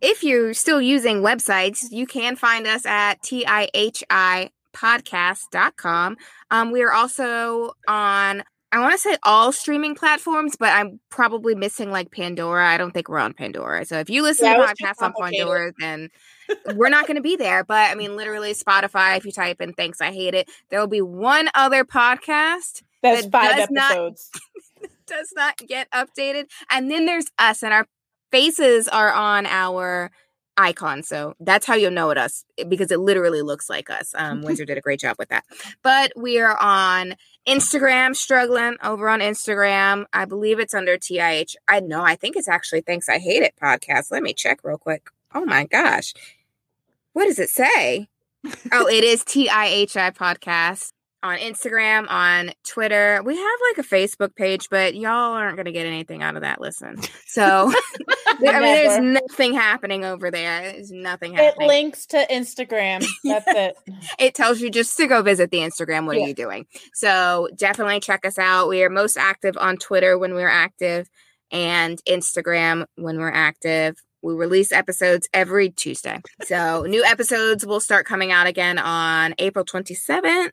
if 0.00 0.22
you're 0.22 0.54
still 0.54 0.80
using 0.80 1.20
websites, 1.22 1.86
you 1.90 2.06
can 2.06 2.36
find 2.36 2.66
us 2.66 2.84
at 2.86 3.22
TIHI 3.22 4.50
podcast.com. 4.74 6.16
Um, 6.50 6.70
we 6.72 6.82
are 6.82 6.92
also 6.92 7.72
on 7.88 8.42
I 8.72 8.80
want 8.80 8.90
to 8.90 8.98
say 8.98 9.16
all 9.22 9.52
streaming 9.52 9.94
platforms, 9.94 10.56
but 10.58 10.70
I'm 10.72 10.98
probably 11.08 11.54
missing 11.54 11.92
like 11.92 12.10
Pandora. 12.10 12.66
I 12.68 12.76
don't 12.76 12.90
think 12.90 13.08
we're 13.08 13.20
on 13.20 13.32
Pandora. 13.32 13.84
So 13.84 14.00
if 14.00 14.10
you 14.10 14.20
listen 14.24 14.46
Yeah, 14.46 14.56
to 14.56 14.74
podcasts 14.74 15.00
on. 15.00 15.12
Pandora, 15.16 15.72
then 15.78 16.08
we're 16.74 16.88
not 16.88 17.06
going 17.06 17.14
to 17.14 17.22
be 17.22 17.36
there. 17.36 17.62
But 17.62 17.92
I 17.92 17.94
mean, 17.94 18.16
literally, 18.16 18.52
Spotify, 18.52 19.16
if 19.16 19.24
you 19.24 19.30
type 19.30 19.60
in 19.60 19.74
Thanks, 19.74 20.00
I 20.00 20.10
Hate 20.10 20.34
It, 20.34 20.50
there 20.70 20.80
will 20.80 20.88
be 20.88 21.00
one 21.02 21.50
other 21.54 21.84
podcast 21.84 22.82
That's 23.00 23.22
That 23.22 23.30
five 23.30 23.56
does 23.58 23.68
not- 23.70 23.92
episodes. 23.92 24.30
Does 25.06 25.32
not 25.36 25.56
get 25.58 25.90
updated. 25.90 26.46
And 26.70 26.90
then 26.90 27.06
there's 27.06 27.26
us, 27.38 27.62
and 27.62 27.72
our 27.72 27.86
faces 28.30 28.88
are 28.88 29.12
on 29.12 29.46
our 29.46 30.10
icon. 30.56 31.02
So 31.02 31.34
that's 31.40 31.66
how 31.66 31.74
you'll 31.74 31.90
know 31.90 32.10
it 32.10 32.18
us 32.18 32.44
because 32.68 32.90
it 32.90 33.00
literally 33.00 33.42
looks 33.42 33.68
like 33.68 33.90
us. 33.90 34.14
Um, 34.16 34.42
Windsor 34.44 34.64
did 34.64 34.78
a 34.78 34.80
great 34.80 35.00
job 35.00 35.16
with 35.18 35.28
that. 35.28 35.44
But 35.82 36.12
we 36.16 36.38
are 36.40 36.56
on 36.60 37.14
Instagram, 37.46 38.14
struggling 38.16 38.76
over 38.82 39.08
on 39.08 39.20
Instagram. 39.20 40.06
I 40.12 40.24
believe 40.24 40.58
it's 40.58 40.74
under 40.74 40.96
TIH. 40.96 41.56
I 41.68 41.80
know, 41.80 42.02
I 42.02 42.14
think 42.14 42.36
it's 42.36 42.48
actually 42.48 42.82
Thanks 42.82 43.08
I 43.08 43.18
Hate 43.18 43.42
It 43.42 43.54
podcast. 43.60 44.10
Let 44.10 44.22
me 44.22 44.32
check 44.32 44.60
real 44.62 44.78
quick. 44.78 45.10
Oh 45.34 45.44
my 45.44 45.64
gosh. 45.64 46.14
What 47.12 47.26
does 47.26 47.38
it 47.38 47.50
say? 47.50 48.08
oh, 48.72 48.86
it 48.86 49.04
is 49.04 49.24
TIHI 49.24 50.14
podcast 50.14 50.92
on 51.24 51.38
Instagram, 51.38 52.06
on 52.08 52.52
Twitter. 52.64 53.20
We 53.24 53.36
have 53.36 53.58
like 53.70 53.84
a 53.84 53.88
Facebook 53.88 54.36
page, 54.36 54.68
but 54.70 54.94
y'all 54.94 55.32
aren't 55.32 55.56
going 55.56 55.64
to 55.66 55.72
get 55.72 55.86
anything 55.86 56.22
out 56.22 56.36
of 56.36 56.42
that 56.42 56.60
listen. 56.60 57.00
So, 57.26 57.72
I 58.28 58.36
mean, 58.40 58.60
there's 58.60 59.00
nothing 59.00 59.54
happening 59.54 60.04
over 60.04 60.30
there. 60.30 60.72
There's 60.72 60.92
nothing 60.92 61.34
It 61.36 61.56
links 61.58 62.06
to 62.06 62.24
Instagram. 62.30 63.04
That's 63.24 63.46
it. 63.48 63.76
it 64.18 64.34
tells 64.34 64.60
you 64.60 64.70
just 64.70 64.96
to 64.98 65.06
go 65.06 65.22
visit 65.22 65.50
the 65.50 65.58
Instagram. 65.58 66.06
What 66.06 66.16
Yeah. 66.18 66.24
are 66.24 66.28
you 66.28 66.34
doing? 66.34 66.66
So, 66.92 67.48
definitely 67.56 68.00
check 68.00 68.24
us 68.26 68.38
out. 68.38 68.68
We 68.68 68.84
are 68.84 68.90
most 68.90 69.16
active 69.16 69.56
on 69.58 69.78
Twitter 69.78 70.18
when 70.18 70.34
we're 70.34 70.46
active 70.48 71.08
and 71.50 72.00
Instagram 72.08 72.84
when 72.96 73.18
we're 73.18 73.32
active. 73.32 73.96
We 74.24 74.32
release 74.32 74.72
episodes 74.72 75.28
every 75.34 75.68
Tuesday. 75.68 76.22
So, 76.44 76.82
new 76.88 77.04
episodes 77.04 77.66
will 77.66 77.80
start 77.80 78.06
coming 78.06 78.32
out 78.32 78.46
again 78.46 78.78
on 78.78 79.34
April 79.38 79.66
27th. 79.66 80.50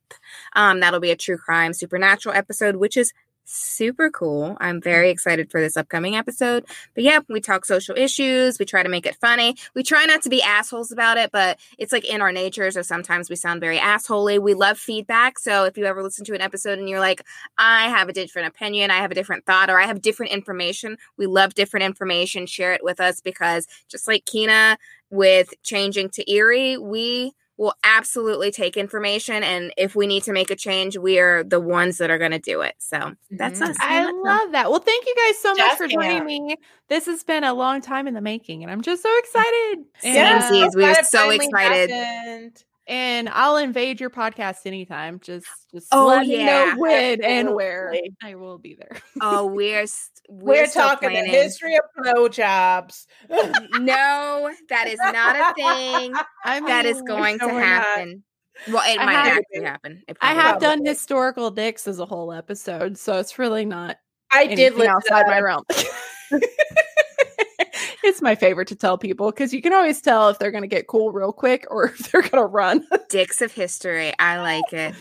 Um, 0.58 0.82
that'll 0.82 1.00
be 1.00 1.12
a 1.12 1.16
true 1.16 1.38
crime 1.38 1.72
supernatural 1.74 2.36
episode, 2.36 2.76
which 2.76 2.98
is 2.98 3.14
super 3.52 4.10
cool. 4.10 4.58
I'm 4.60 4.82
very 4.82 5.10
excited 5.10 5.52
for 5.52 5.60
this 5.60 5.78
upcoming 5.78 6.16
episode. 6.16 6.66
But 6.96 7.04
yeah, 7.04 7.20
we 7.28 7.42
talk 7.42 7.66
social 7.66 7.96
issues. 7.96 8.60
We 8.60 8.66
try 8.66 8.84
to 8.84 8.90
make 8.90 9.06
it 9.06 9.16
funny. 9.16 9.56
We 9.76 9.84
try 9.84 10.06
not 10.06 10.22
to 10.24 10.30
be 10.30 10.42
assholes 10.42 10.92
about 10.92 11.18
it, 11.18 11.32
but 11.32 11.60
it's 11.78 11.92
like 11.92 12.06
in 12.06 12.22
our 12.22 12.32
nature. 12.32 12.70
So 12.72 12.82
sometimes 12.82 13.30
we 13.30 13.36
sound 13.36 13.62
very 13.62 13.78
assholey. 13.78 14.42
We 14.42 14.54
love 14.54 14.78
feedback. 14.78 15.40
So 15.40 15.66
if 15.66 15.78
you 15.78 15.86
ever 15.86 16.02
listen 16.02 16.26
to 16.26 16.36
an 16.36 16.42
episode 16.42 16.80
and 16.80 16.90
you're 16.90 17.00
like, 17.00 17.24
I 17.58 17.90
have 17.90 18.10
a 18.10 18.14
different 18.14 18.48
opinion, 18.48 18.92
I 18.92 18.98
have 18.98 19.12
a 19.12 19.16
different 19.16 19.46
thought, 19.46 19.70
or 19.70 19.80
I 19.80 19.86
have 19.86 20.02
different 20.02 20.32
information, 20.32 20.98
we 21.18 21.26
love 21.26 21.54
different 21.54 21.86
information. 21.86 22.46
Share 22.46 22.74
it 22.74 22.84
with 22.84 23.00
us 23.00 23.22
because 23.22 23.68
just 23.88 24.08
like 24.08 24.26
Kina 24.26 24.78
with 25.10 25.54
changing 25.64 26.10
to 26.12 26.32
Erie, 26.32 26.78
we 26.78 27.34
will 27.58 27.74
absolutely 27.84 28.50
take 28.52 28.76
information. 28.78 29.44
And 29.44 29.72
if 29.78 29.96
we 29.96 30.08
need 30.08 30.24
to 30.24 30.34
make 30.34 30.50
a 30.50 30.56
change, 30.56 30.98
we 30.98 31.20
are 31.20 31.44
the 31.44 31.60
ones 31.60 31.98
that 32.00 32.10
are 32.10 32.18
going 32.18 32.32
to 32.32 32.40
do 32.40 32.62
it. 32.62 32.74
So 32.80 33.14
that's 33.30 33.60
Mhm. 33.60 33.70
us. 33.70 33.76
in 33.76 33.82
a 33.82 33.86
I 33.86 34.00
nutshell. 34.02 34.24
love 34.24 34.52
that. 34.54 34.70
Well, 34.72 34.80
thank 34.80 35.06
you 35.06 35.16
guys 35.16 35.38
so 35.38 35.54
much 35.54 35.78
for 35.78 35.88
joining 35.88 36.26
me. 36.26 36.56
This 36.88 37.06
has 37.06 37.24
been 37.24 37.44
a 37.44 37.54
long 37.54 37.82
time 37.82 38.08
in 38.08 38.14
the 38.16 38.22
making, 38.22 38.64
and 38.64 38.72
I'm 38.72 38.82
just 38.82 39.04
so 39.04 39.10
excited. 39.20 39.86
Yeah. 40.04 40.36
And, 40.38 40.44
Samesies. 40.44 40.76
We 40.76 40.86
are 40.86 41.04
so 41.04 41.30
excited. 41.30 41.90
happened. 41.92 42.64
And 42.88 43.30
I'll 43.30 43.58
invade 43.58 44.00
your 44.00 44.10
podcast 44.10 44.66
anytime. 44.66 45.20
Just, 45.20 45.46
just 45.74 45.88
Oh, 45.92 46.08
let 46.08 46.28
me 46.28 46.38
yeah. 46.38 46.74
know 46.74 46.76
when 46.78 47.24
and 47.24 47.54
where 47.54 47.94
I 48.24 48.36
will 48.36 48.58
be 48.58 48.76
there. 48.76 48.98
Oh, 49.22 49.46
we're 49.54 49.82
s- 49.84 50.10
We're, 50.30 50.66
still 50.68 50.88
talking 50.90 51.10
the 51.14 51.26
history 51.26 51.76
of 51.76 51.84
blowjobs. 52.04 53.06
No, 53.80 54.52
that 54.70 54.88
is 54.88 55.00
not 55.00 55.36
a 55.36 55.54
thing. 55.56 56.14
I 56.46 56.60
mean, 56.60 56.68
That 56.68 56.86
is 56.86 57.02
going 57.04 57.38
no, 57.38 57.48
to 57.48 57.54
we're 57.54 57.60
not. 57.62 57.84
happen. 57.84 58.24
Well, 58.68 58.84
it 58.86 59.00
I 59.00 59.06
might 59.06 59.14
have- 59.14 59.38
actually 59.38 59.64
happen. 59.66 60.04
I 60.22 60.34
have 60.34 60.56
will. 60.56 60.62
done 60.62 60.86
historical 60.86 61.52
dicks 61.52 61.88
as 61.88 62.00
a 62.00 62.06
whole 62.06 62.32
episode, 62.34 62.98
so 62.98 63.18
it's 63.20 63.40
really 63.40 63.66
not 63.66 63.98
I 64.32 64.46
did 64.48 64.60
anything 64.60 64.78
listen 64.80 64.94
outside 64.96 65.28
my 65.28 65.40
realm. 65.40 65.64
It's 68.04 68.22
my 68.22 68.36
favorite 68.36 68.68
to 68.70 68.76
tell 68.76 68.98
people 68.98 69.32
because 69.32 69.54
you 69.54 69.62
can 69.62 69.74
always 69.74 70.02
tell 70.02 70.30
if 70.30 70.40
they're 70.40 70.52
going 70.52 70.64
to 70.64 70.68
get 70.68 70.88
cool 70.88 71.12
real 71.12 71.32
quick 71.34 71.66
or 71.70 71.86
if 71.90 72.12
they're 72.12 72.22
going 72.22 72.32
to 72.32 72.46
run. 72.46 72.86
Dicks 73.10 73.42
of 73.42 73.52
history. 73.52 74.14
I 74.20 74.40
like 74.40 74.74
it. 74.74 74.96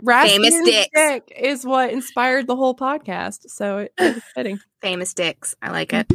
Rasputin's 0.00 0.64
dicks. 0.64 0.88
dick 0.94 1.32
is 1.36 1.66
what 1.66 1.90
inspired 1.90 2.46
the 2.46 2.56
whole 2.56 2.74
podcast, 2.74 3.50
so 3.50 3.78
it, 3.78 3.92
it's 3.98 4.26
fitting. 4.34 4.58
Famous 4.80 5.12
dicks. 5.12 5.54
I 5.60 5.70
like 5.70 5.92
it. 5.92 6.10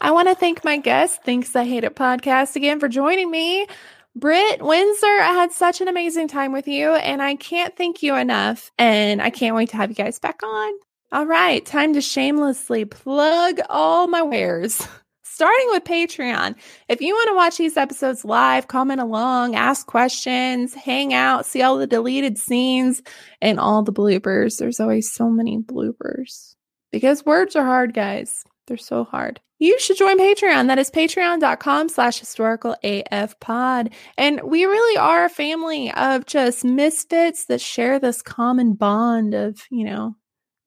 I 0.00 0.12
want 0.12 0.28
to 0.28 0.34
thank 0.34 0.64
my 0.64 0.76
guest, 0.76 1.22
Thanks 1.24 1.56
I 1.56 1.64
Hate 1.64 1.84
It 1.84 1.96
podcast, 1.96 2.56
again 2.56 2.78
for 2.78 2.88
joining 2.88 3.30
me. 3.30 3.66
Britt 4.14 4.62
Windsor, 4.62 5.06
I 5.06 5.32
had 5.32 5.52
such 5.52 5.80
an 5.80 5.88
amazing 5.88 6.28
time 6.28 6.52
with 6.52 6.68
you, 6.68 6.94
and 6.94 7.20
I 7.20 7.34
can't 7.34 7.76
thank 7.76 8.02
you 8.02 8.14
enough. 8.14 8.70
And 8.78 9.20
I 9.20 9.30
can't 9.30 9.56
wait 9.56 9.70
to 9.70 9.76
have 9.76 9.90
you 9.90 9.96
guys 9.96 10.18
back 10.18 10.42
on. 10.42 10.72
All 11.12 11.26
right, 11.26 11.64
time 11.64 11.94
to 11.94 12.00
shamelessly 12.00 12.84
plug 12.84 13.60
all 13.68 14.06
my 14.06 14.22
wares. 14.22 14.86
Starting 15.36 15.66
with 15.68 15.84
Patreon. 15.84 16.54
If 16.88 17.02
you 17.02 17.12
want 17.12 17.28
to 17.28 17.34
watch 17.34 17.58
these 17.58 17.76
episodes 17.76 18.24
live, 18.24 18.68
comment 18.68 19.02
along, 19.02 19.54
ask 19.54 19.86
questions, 19.86 20.72
hang 20.72 21.12
out, 21.12 21.44
see 21.44 21.60
all 21.60 21.76
the 21.76 21.86
deleted 21.86 22.38
scenes 22.38 23.02
and 23.42 23.60
all 23.60 23.82
the 23.82 23.92
bloopers. 23.92 24.56
There's 24.56 24.80
always 24.80 25.12
so 25.12 25.28
many 25.28 25.58
bloopers 25.58 26.54
because 26.90 27.26
words 27.26 27.54
are 27.54 27.66
hard, 27.66 27.92
guys. 27.92 28.44
They're 28.66 28.78
so 28.78 29.04
hard. 29.04 29.38
You 29.58 29.78
should 29.78 29.98
join 29.98 30.18
Patreon. 30.18 30.68
That 30.68 30.78
is 30.78 30.90
patreon.com 30.90 31.90
slash 31.90 32.18
historical 32.18 32.74
AF 32.82 33.38
pod. 33.38 33.90
And 34.16 34.40
we 34.42 34.64
really 34.64 34.96
are 34.96 35.26
a 35.26 35.28
family 35.28 35.92
of 35.92 36.24
just 36.24 36.64
misfits 36.64 37.44
that 37.44 37.60
share 37.60 37.98
this 37.98 38.22
common 38.22 38.72
bond 38.72 39.34
of, 39.34 39.58
you 39.70 39.84
know, 39.84 40.16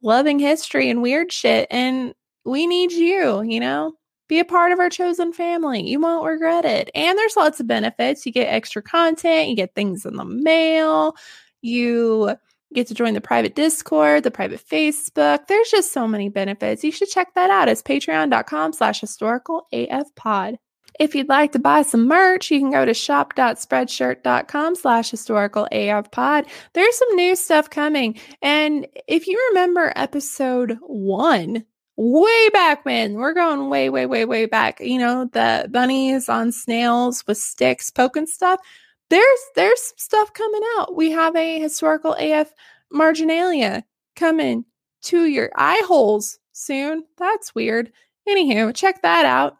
loving 0.03 0.37
history 0.37 0.91
and 0.91 1.01
weird 1.01 1.31
shit. 1.31 1.65
And 1.71 2.13
we 2.45 2.67
need 2.67 2.91
you, 2.91 3.41
you 3.41 3.59
know? 3.59 3.93
Be 4.29 4.39
a 4.39 4.45
part 4.45 4.71
of 4.71 4.79
our 4.79 4.89
chosen 4.89 5.33
family. 5.33 5.85
You 5.85 5.99
won't 5.99 6.25
regret 6.25 6.63
it. 6.63 6.89
And 6.95 7.17
there's 7.17 7.35
lots 7.35 7.59
of 7.59 7.67
benefits. 7.67 8.25
You 8.25 8.31
get 8.31 8.45
extra 8.45 8.81
content, 8.81 9.49
you 9.49 9.55
get 9.55 9.75
things 9.75 10.05
in 10.05 10.15
the 10.15 10.23
mail, 10.23 11.17
you 11.61 12.35
get 12.73 12.87
to 12.87 12.93
join 12.93 13.15
the 13.15 13.21
private 13.21 13.55
Discord, 13.55 14.23
the 14.23 14.31
private 14.31 14.63
Facebook. 14.65 15.47
There's 15.47 15.69
just 15.69 15.91
so 15.91 16.07
many 16.07 16.29
benefits. 16.29 16.83
You 16.83 16.91
should 16.91 17.09
check 17.09 17.33
that 17.33 17.49
out. 17.49 17.67
It's 17.67 17.81
patreon.com 17.81 18.73
slash 18.73 19.01
historical 19.01 19.67
AF 19.73 20.13
pod. 20.15 20.59
If 20.99 21.15
you'd 21.15 21.29
like 21.29 21.53
to 21.53 21.59
buy 21.59 21.81
some 21.83 22.07
merch, 22.07 22.51
you 22.51 22.59
can 22.59 22.71
go 22.71 22.85
to 22.85 22.93
shop.spreadshirt.com 22.93 24.75
slash 24.75 25.09
historical 25.09 25.67
AF 25.71 26.11
pod. 26.11 26.45
There's 26.73 26.97
some 26.97 27.15
new 27.15 27.35
stuff 27.35 27.69
coming. 27.69 28.19
And 28.41 28.85
if 29.07 29.25
you 29.25 29.43
remember 29.49 29.93
episode 29.95 30.77
one, 30.81 31.65
way 31.99 32.49
back 32.51 32.85
when, 32.85 33.15
we're 33.15 33.33
going 33.33 33.69
way, 33.69 33.89
way, 33.89 34.05
way, 34.05 34.23
way 34.23 34.45
back, 34.45 34.79
you 34.79 34.97
know, 34.97 35.25
the 35.33 35.67
bunnies 35.69 36.29
on 36.29 36.53
snails 36.53 37.27
with 37.27 37.37
sticks 37.37 37.91
poking 37.91 38.25
stuff. 38.25 38.61
There's 39.09 39.39
there's 39.55 39.93
stuff 39.97 40.33
coming 40.33 40.61
out. 40.77 40.95
We 40.95 41.11
have 41.11 41.35
a 41.35 41.59
historical 41.59 42.15
AF 42.17 42.53
marginalia 42.89 43.83
coming 44.15 44.63
to 45.03 45.25
your 45.25 45.51
eye 45.55 45.81
holes 45.85 46.39
soon. 46.53 47.03
That's 47.17 47.53
weird. 47.53 47.91
Anywho, 48.27 48.73
check 48.73 49.01
that 49.01 49.25
out. 49.25 49.57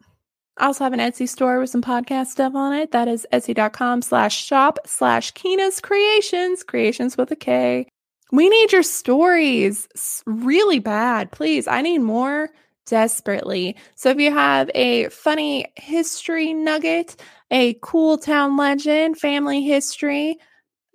I 0.58 0.68
also 0.68 0.86
have 0.86 0.94
an 0.94 1.00
Etsy 1.00 1.28
store 1.28 1.60
with 1.60 1.70
some 1.70 1.82
podcast 1.82 2.28
stuff 2.28 2.56
on 2.56 2.74
it. 2.74 2.92
That 2.92 3.08
is 3.10 3.28
etsy.com 3.34 4.02
slash 4.02 4.46
shop 4.46 4.80
slash 4.86 5.32
Kina's 5.32 5.82
Creations, 5.82 6.64
creations 6.64 7.18
with 7.18 7.32
a 7.32 7.36
K. 7.36 7.88
We 8.32 8.50
need 8.50 8.72
your 8.72 8.84
stories 8.84 9.88
really 10.26 10.80
bad. 10.80 11.32
Please, 11.32 11.68
I 11.68 11.82
need 11.82 12.00
more 12.00 12.50
desperately. 12.86 13.76
So 13.96 14.10
if 14.10 14.18
you 14.18 14.32
have 14.32 14.70
a 14.76 15.10
funny 15.10 15.66
history 15.76 16.54
nugget, 16.54 17.16
a 17.52 17.76
cool 17.82 18.18
town 18.18 18.58
legend, 18.58 19.18
family 19.18 19.64
history, 19.64 20.38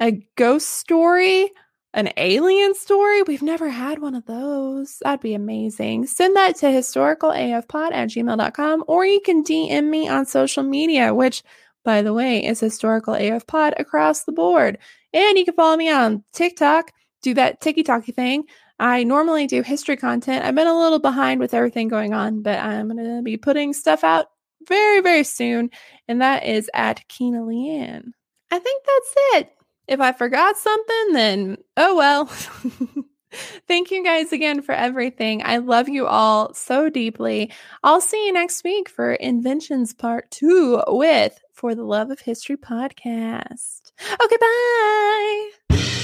a 0.01 0.25
ghost 0.37 0.69
story, 0.69 1.51
an 1.93 2.11
alien 2.17 2.75
story. 2.75 3.23
We've 3.23 3.43
never 3.43 3.69
had 3.69 4.01
one 4.01 4.17
of 4.17 4.27
those. 4.27 4.99
That'd 5.03 5.21
be 5.21 5.35
amazing. 5.35 6.07
Send 6.07 6.35
that 6.37 6.57
to 6.57 6.67
historicalafpod 6.67 7.93
at 7.93 8.09
gmail.com 8.09 8.85
or 8.89 9.07
you 9.07 9.21
can 9.21 9.45
DM 9.45 9.85
me 9.89 10.09
on 10.09 10.27
social 10.27 10.65
media, 10.65 11.15
which 11.15 11.43
by 11.85 12.01
the 12.01 12.15
way, 12.15 12.45
is 12.45 12.61
Historical 12.61 13.15
AF 13.15 13.47
Pod 13.47 13.75
across 13.77 14.25
the 14.25 14.33
board. 14.33 14.79
And 15.13 15.39
you 15.39 15.45
can 15.45 15.55
follow 15.55 15.77
me 15.77 15.91
on 15.91 16.25
TikTok, 16.33 16.91
do 17.25 17.35
that 17.35 17.61
TikTok 17.61 18.05
thing. 18.05 18.45
I 18.79 19.05
normally 19.05 19.47
do 19.47 19.63
history 19.63 19.97
content. 19.97 20.45
I've 20.45 20.55
been 20.55 20.67
a 20.67 20.79
little 20.79 20.99
behind 20.99 21.41
with 21.41 21.55
everything 21.55 21.89
going 21.89 22.13
on, 22.13 22.43
but 22.43 22.59
I'm 22.59 22.89
going 22.89 23.17
to 23.17 23.23
be 23.23 23.37
putting 23.37 23.73
stuff 23.73 24.05
out 24.05 24.27
very, 24.69 25.01
very 25.01 25.25
soon. 25.25 25.71
And 26.09 26.21
that 26.21 26.45
is 26.45 26.71
at 26.75 27.07
Kina 27.09 27.41
Leanne. 27.41 28.13
I 28.51 28.59
think 28.59 28.85
that's 28.85 29.15
it. 29.35 29.51
If 29.87 30.01
I 30.01 30.13
forgot 30.13 30.57
something, 30.57 31.13
then 31.13 31.57
oh 31.77 31.97
well. 31.97 32.27
Thank 33.67 33.91
you 33.91 34.05
guys 34.05 34.33
again 34.33 34.63
for 34.63 34.73
everything. 34.73 35.43
I 35.45 35.59
love 35.59 35.89
you 35.89 36.07
all 36.07 36.55
so 36.55 36.89
deeply. 36.89 37.53
I'll 37.83 38.01
see 38.01 38.27
you 38.27 38.33
next 38.33 38.63
week 38.63 38.89
for 38.89 39.13
Inventions 39.13 39.93
Part 39.93 40.31
2 40.31 40.85
with 40.87 41.39
For 41.53 41.75
the 41.75 41.83
Love 41.83 42.11
of 42.11 42.21
History 42.21 42.57
podcast. 42.57 43.93
Okay, 44.23 44.37
bye. 45.71 46.04